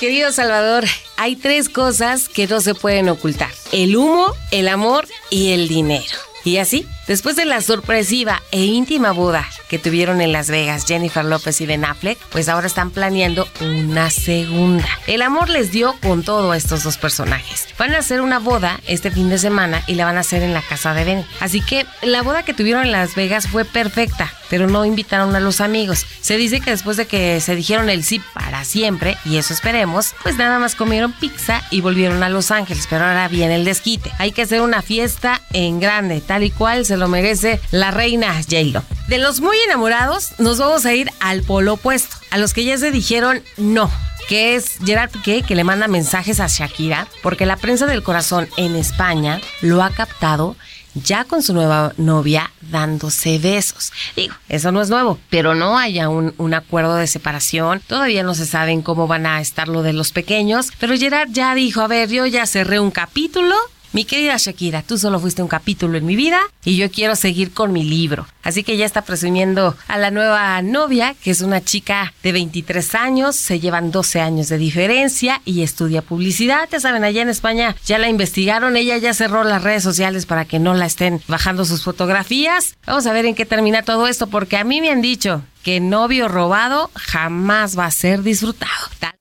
Querido 0.00 0.32
Salvador, 0.32 0.84
hay 1.16 1.36
tres 1.36 1.68
cosas 1.68 2.28
que 2.28 2.46
no 2.46 2.60
se 2.60 2.74
pueden 2.74 3.08
ocultar. 3.08 3.50
El 3.72 3.96
humo, 3.96 4.34
el 4.50 4.68
amor 4.68 5.06
y 5.30 5.52
el 5.52 5.68
dinero. 5.68 6.04
Y 6.44 6.58
así, 6.58 6.86
después 7.06 7.36
de 7.36 7.44
la 7.44 7.60
sorpresiva 7.60 8.42
e 8.50 8.64
íntima 8.64 9.12
boda 9.12 9.48
que 9.68 9.78
tuvieron 9.78 10.20
en 10.20 10.32
Las 10.32 10.48
Vegas 10.48 10.86
Jennifer 10.86 11.24
López 11.24 11.60
y 11.60 11.66
Ben 11.66 11.84
Affleck, 11.84 12.18
pues 12.30 12.48
ahora 12.48 12.66
están 12.66 12.90
planeando 12.90 13.48
una 13.60 14.10
segunda. 14.10 14.88
El 15.06 15.22
amor 15.22 15.48
les 15.48 15.70
dio 15.70 15.94
con 16.00 16.22
todo 16.22 16.52
a 16.52 16.56
estos 16.56 16.82
dos 16.82 16.98
personajes. 16.98 17.68
Van 17.78 17.94
a 17.94 17.98
hacer 17.98 18.20
una 18.20 18.38
boda 18.38 18.80
este 18.86 19.10
fin 19.10 19.28
de 19.28 19.38
semana 19.38 19.82
y 19.86 19.94
la 19.94 20.04
van 20.04 20.16
a 20.16 20.20
hacer 20.20 20.42
en 20.42 20.54
la 20.54 20.62
casa 20.62 20.94
de 20.94 21.04
Ben. 21.04 21.26
Así 21.40 21.60
que 21.60 21.86
la 22.02 22.22
boda 22.22 22.44
que 22.44 22.54
tuvieron 22.54 22.84
en 22.84 22.92
Las 22.92 23.14
Vegas 23.14 23.48
fue 23.48 23.64
perfecta, 23.64 24.32
pero 24.48 24.66
no 24.66 24.84
invitaron 24.84 25.34
a 25.34 25.40
los 25.40 25.60
amigos. 25.60 26.06
Se 26.20 26.36
dice 26.36 26.60
que 26.60 26.70
después 26.70 26.96
de 26.96 27.06
que 27.06 27.40
se 27.40 27.56
dijeron 27.56 27.90
el 27.90 28.04
sí 28.04 28.20
para 28.34 28.64
siempre, 28.64 29.16
y 29.24 29.36
eso 29.36 29.52
esperemos, 29.52 30.14
pues 30.22 30.36
nada 30.36 30.58
más 30.58 30.74
comieron 30.74 31.12
pizza 31.12 31.62
y 31.70 31.80
volvieron 31.80 32.22
a 32.22 32.28
Los 32.28 32.50
Ángeles, 32.50 32.86
pero 32.88 33.04
ahora 33.04 33.28
viene 33.28 33.56
el 33.56 33.64
desquite. 33.64 34.12
Hay 34.18 34.32
que 34.32 34.42
hacer 34.42 34.60
una 34.60 34.82
fiesta 34.82 35.40
en 35.52 35.80
grande, 35.80 36.20
tal 36.20 36.44
y 36.44 36.50
cual 36.50 36.84
se 36.84 36.95
lo 36.96 37.08
merece 37.08 37.60
la 37.70 37.90
reina 37.90 38.34
J-Lo. 38.34 38.82
De 39.08 39.18
los 39.18 39.40
muy 39.40 39.56
enamorados, 39.66 40.32
nos 40.38 40.58
vamos 40.58 40.86
a 40.86 40.94
ir 40.94 41.10
al 41.20 41.42
polo 41.42 41.74
opuesto, 41.74 42.16
a 42.30 42.38
los 42.38 42.52
que 42.52 42.64
ya 42.64 42.78
se 42.78 42.90
dijeron 42.90 43.42
no 43.56 43.90
que 44.28 44.56
es 44.56 44.78
Gerard 44.84 45.10
que 45.22 45.54
le 45.54 45.62
manda 45.62 45.86
mensajes 45.86 46.40
a 46.40 46.48
Shakira 46.48 47.06
porque 47.22 47.46
la 47.46 47.56
prensa 47.56 47.86
del 47.86 48.02
corazón 48.02 48.48
en 48.56 48.74
España 48.74 49.40
lo 49.60 49.84
ha 49.84 49.90
captado 49.90 50.56
ya 51.04 51.24
con 51.24 51.42
su 51.42 51.52
nueva 51.52 51.92
novia 51.96 52.50
dándose 52.62 53.38
besos. 53.38 53.92
Digo, 54.16 54.34
eso 54.48 54.72
no 54.72 54.80
es 54.80 54.88
nuevo, 54.88 55.18
pero 55.30 55.54
no 55.54 55.78
haya 55.78 56.08
un, 56.08 56.34
un 56.38 56.54
acuerdo 56.54 56.96
de 56.96 57.06
separación. 57.06 57.82
Todavía 57.86 58.22
no 58.22 58.34
se 58.34 58.46
saben 58.46 58.82
cómo 58.82 59.06
van 59.06 59.26
a 59.26 59.40
estar 59.40 59.68
lo 59.68 59.82
de 59.82 59.92
los 59.92 60.12
pequeños, 60.12 60.72
pero 60.78 60.96
Gerard 60.96 61.28
ya 61.30 61.54
dijo, 61.54 61.82
a 61.82 61.86
ver, 61.86 62.08
yo 62.08 62.26
ya 62.26 62.46
cerré 62.46 62.80
un 62.80 62.90
capítulo. 62.90 63.54
Mi 63.96 64.04
querida 64.04 64.36
Shakira, 64.36 64.82
tú 64.82 64.98
solo 64.98 65.18
fuiste 65.18 65.40
un 65.40 65.48
capítulo 65.48 65.96
en 65.96 66.04
mi 66.04 66.16
vida 66.16 66.38
y 66.66 66.76
yo 66.76 66.90
quiero 66.90 67.16
seguir 67.16 67.54
con 67.54 67.72
mi 67.72 67.82
libro. 67.82 68.26
Así 68.42 68.62
que 68.62 68.76
ya 68.76 68.84
está 68.84 69.00
presumiendo 69.00 69.74
a 69.88 69.96
la 69.96 70.10
nueva 70.10 70.60
novia, 70.60 71.14
que 71.14 71.30
es 71.30 71.40
una 71.40 71.64
chica 71.64 72.12
de 72.22 72.32
23 72.32 72.94
años, 72.94 73.36
se 73.36 73.58
llevan 73.58 73.90
12 73.90 74.20
años 74.20 74.50
de 74.50 74.58
diferencia 74.58 75.40
y 75.46 75.62
estudia 75.62 76.02
publicidad. 76.02 76.68
Ya 76.70 76.78
saben, 76.78 77.04
allá 77.04 77.22
en 77.22 77.30
España 77.30 77.74
ya 77.86 77.96
la 77.96 78.10
investigaron, 78.10 78.76
ella 78.76 78.98
ya 78.98 79.14
cerró 79.14 79.44
las 79.44 79.62
redes 79.62 79.82
sociales 79.82 80.26
para 80.26 80.44
que 80.44 80.58
no 80.58 80.74
la 80.74 80.84
estén 80.84 81.22
bajando 81.26 81.64
sus 81.64 81.82
fotografías. 81.82 82.76
Vamos 82.84 83.06
a 83.06 83.14
ver 83.14 83.24
en 83.24 83.34
qué 83.34 83.46
termina 83.46 83.82
todo 83.82 84.08
esto, 84.08 84.26
porque 84.26 84.58
a 84.58 84.64
mí 84.64 84.82
me 84.82 84.90
han 84.90 85.00
dicho 85.00 85.42
que 85.62 85.80
novio 85.80 86.28
robado 86.28 86.90
jamás 86.96 87.78
va 87.78 87.86
a 87.86 87.90
ser 87.90 88.22
disfrutado. 88.22 88.90
Tal 88.98 89.14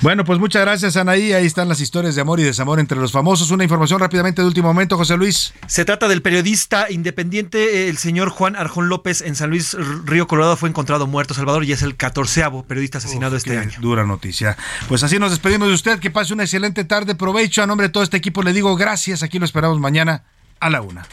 Bueno, 0.00 0.24
pues 0.24 0.38
muchas 0.38 0.62
gracias, 0.62 0.96
Anaí. 0.96 1.32
Ahí 1.32 1.46
están 1.46 1.68
las 1.68 1.80
historias 1.80 2.14
de 2.14 2.20
amor 2.20 2.40
y 2.40 2.42
desamor 2.42 2.80
entre 2.80 2.98
los 2.98 3.12
famosos. 3.12 3.50
Una 3.50 3.64
información 3.64 4.00
rápidamente 4.00 4.42
de 4.42 4.48
último 4.48 4.68
momento, 4.68 4.96
José 4.96 5.16
Luis. 5.16 5.54
Se 5.66 5.84
trata 5.84 6.08
del 6.08 6.22
periodista 6.22 6.90
independiente, 6.90 7.88
el 7.88 7.96
señor 7.96 8.28
Juan 8.30 8.56
Arjón 8.56 8.88
López, 8.88 9.22
en 9.22 9.34
San 9.36 9.50
Luis 9.50 9.76
Río 10.04 10.26
Colorado, 10.26 10.56
fue 10.56 10.68
encontrado 10.68 11.06
muerto, 11.06 11.34
Salvador, 11.34 11.64
y 11.64 11.72
es 11.72 11.82
el 11.82 11.96
catorceavo 11.96 12.64
periodista 12.64 12.98
asesinado 12.98 13.36
este 13.36 13.58
año. 13.58 13.78
Dura 13.80 14.04
noticia. 14.04 14.56
Pues 14.88 15.02
así 15.02 15.18
nos 15.18 15.30
despedimos 15.30 15.68
de 15.68 15.74
usted. 15.74 15.98
Que 15.98 16.10
pase 16.10 16.34
una 16.34 16.44
excelente 16.44 16.84
tarde. 16.84 17.14
Provecho. 17.14 17.62
A 17.62 17.66
nombre 17.66 17.88
de 17.88 17.92
todo 17.92 18.02
este 18.02 18.16
equipo 18.16 18.42
le 18.42 18.52
digo 18.52 18.76
gracias. 18.76 19.22
Aquí 19.22 19.38
lo 19.38 19.44
esperamos 19.44 19.80
mañana 19.80 20.24
a 20.60 20.70
la 20.70 20.82
una. 20.82 21.06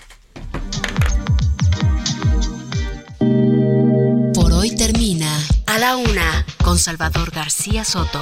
La 5.82 5.96
Una 5.96 6.46
con 6.64 6.78
Salvador 6.78 7.32
García 7.32 7.84
Soto. 7.84 8.22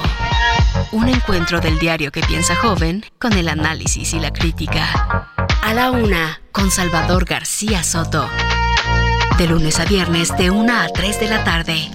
Un 0.92 1.10
encuentro 1.10 1.60
del 1.60 1.78
diario 1.78 2.10
que 2.10 2.22
piensa 2.22 2.56
joven 2.56 3.04
con 3.18 3.34
el 3.34 3.50
análisis 3.50 4.14
y 4.14 4.18
la 4.18 4.32
crítica. 4.32 5.28
A 5.62 5.74
la 5.74 5.90
Una 5.90 6.40
con 6.52 6.70
Salvador 6.70 7.26
García 7.26 7.82
Soto. 7.82 8.26
De 9.36 9.46
lunes 9.46 9.78
a 9.78 9.84
viernes 9.84 10.34
de 10.38 10.50
1 10.50 10.72
a 10.72 10.88
3 10.88 11.20
de 11.20 11.28
la 11.28 11.44
tarde. 11.44 11.90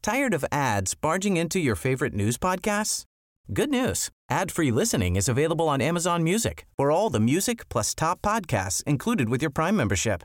Tired 0.00 0.32
of 0.32 0.46
ads 0.50 0.94
barging 0.94 1.36
into 1.36 1.58
your 1.58 1.76
favorite 1.76 2.14
news 2.14 2.38
podcasts? 2.38 3.04
Good 3.52 3.68
news. 3.68 4.08
Ad-free 4.30 4.70
listening 4.70 5.16
is 5.16 5.28
available 5.28 5.68
on 5.68 5.82
Amazon 5.82 6.22
Music 6.22 6.64
for 6.78 6.90
all 6.90 7.10
the 7.10 7.20
music 7.20 7.68
plus 7.68 7.94
top 7.94 8.22
podcasts 8.22 8.82
included 8.86 9.28
with 9.28 9.42
your 9.42 9.50
Prime 9.50 9.76
membership. 9.76 10.24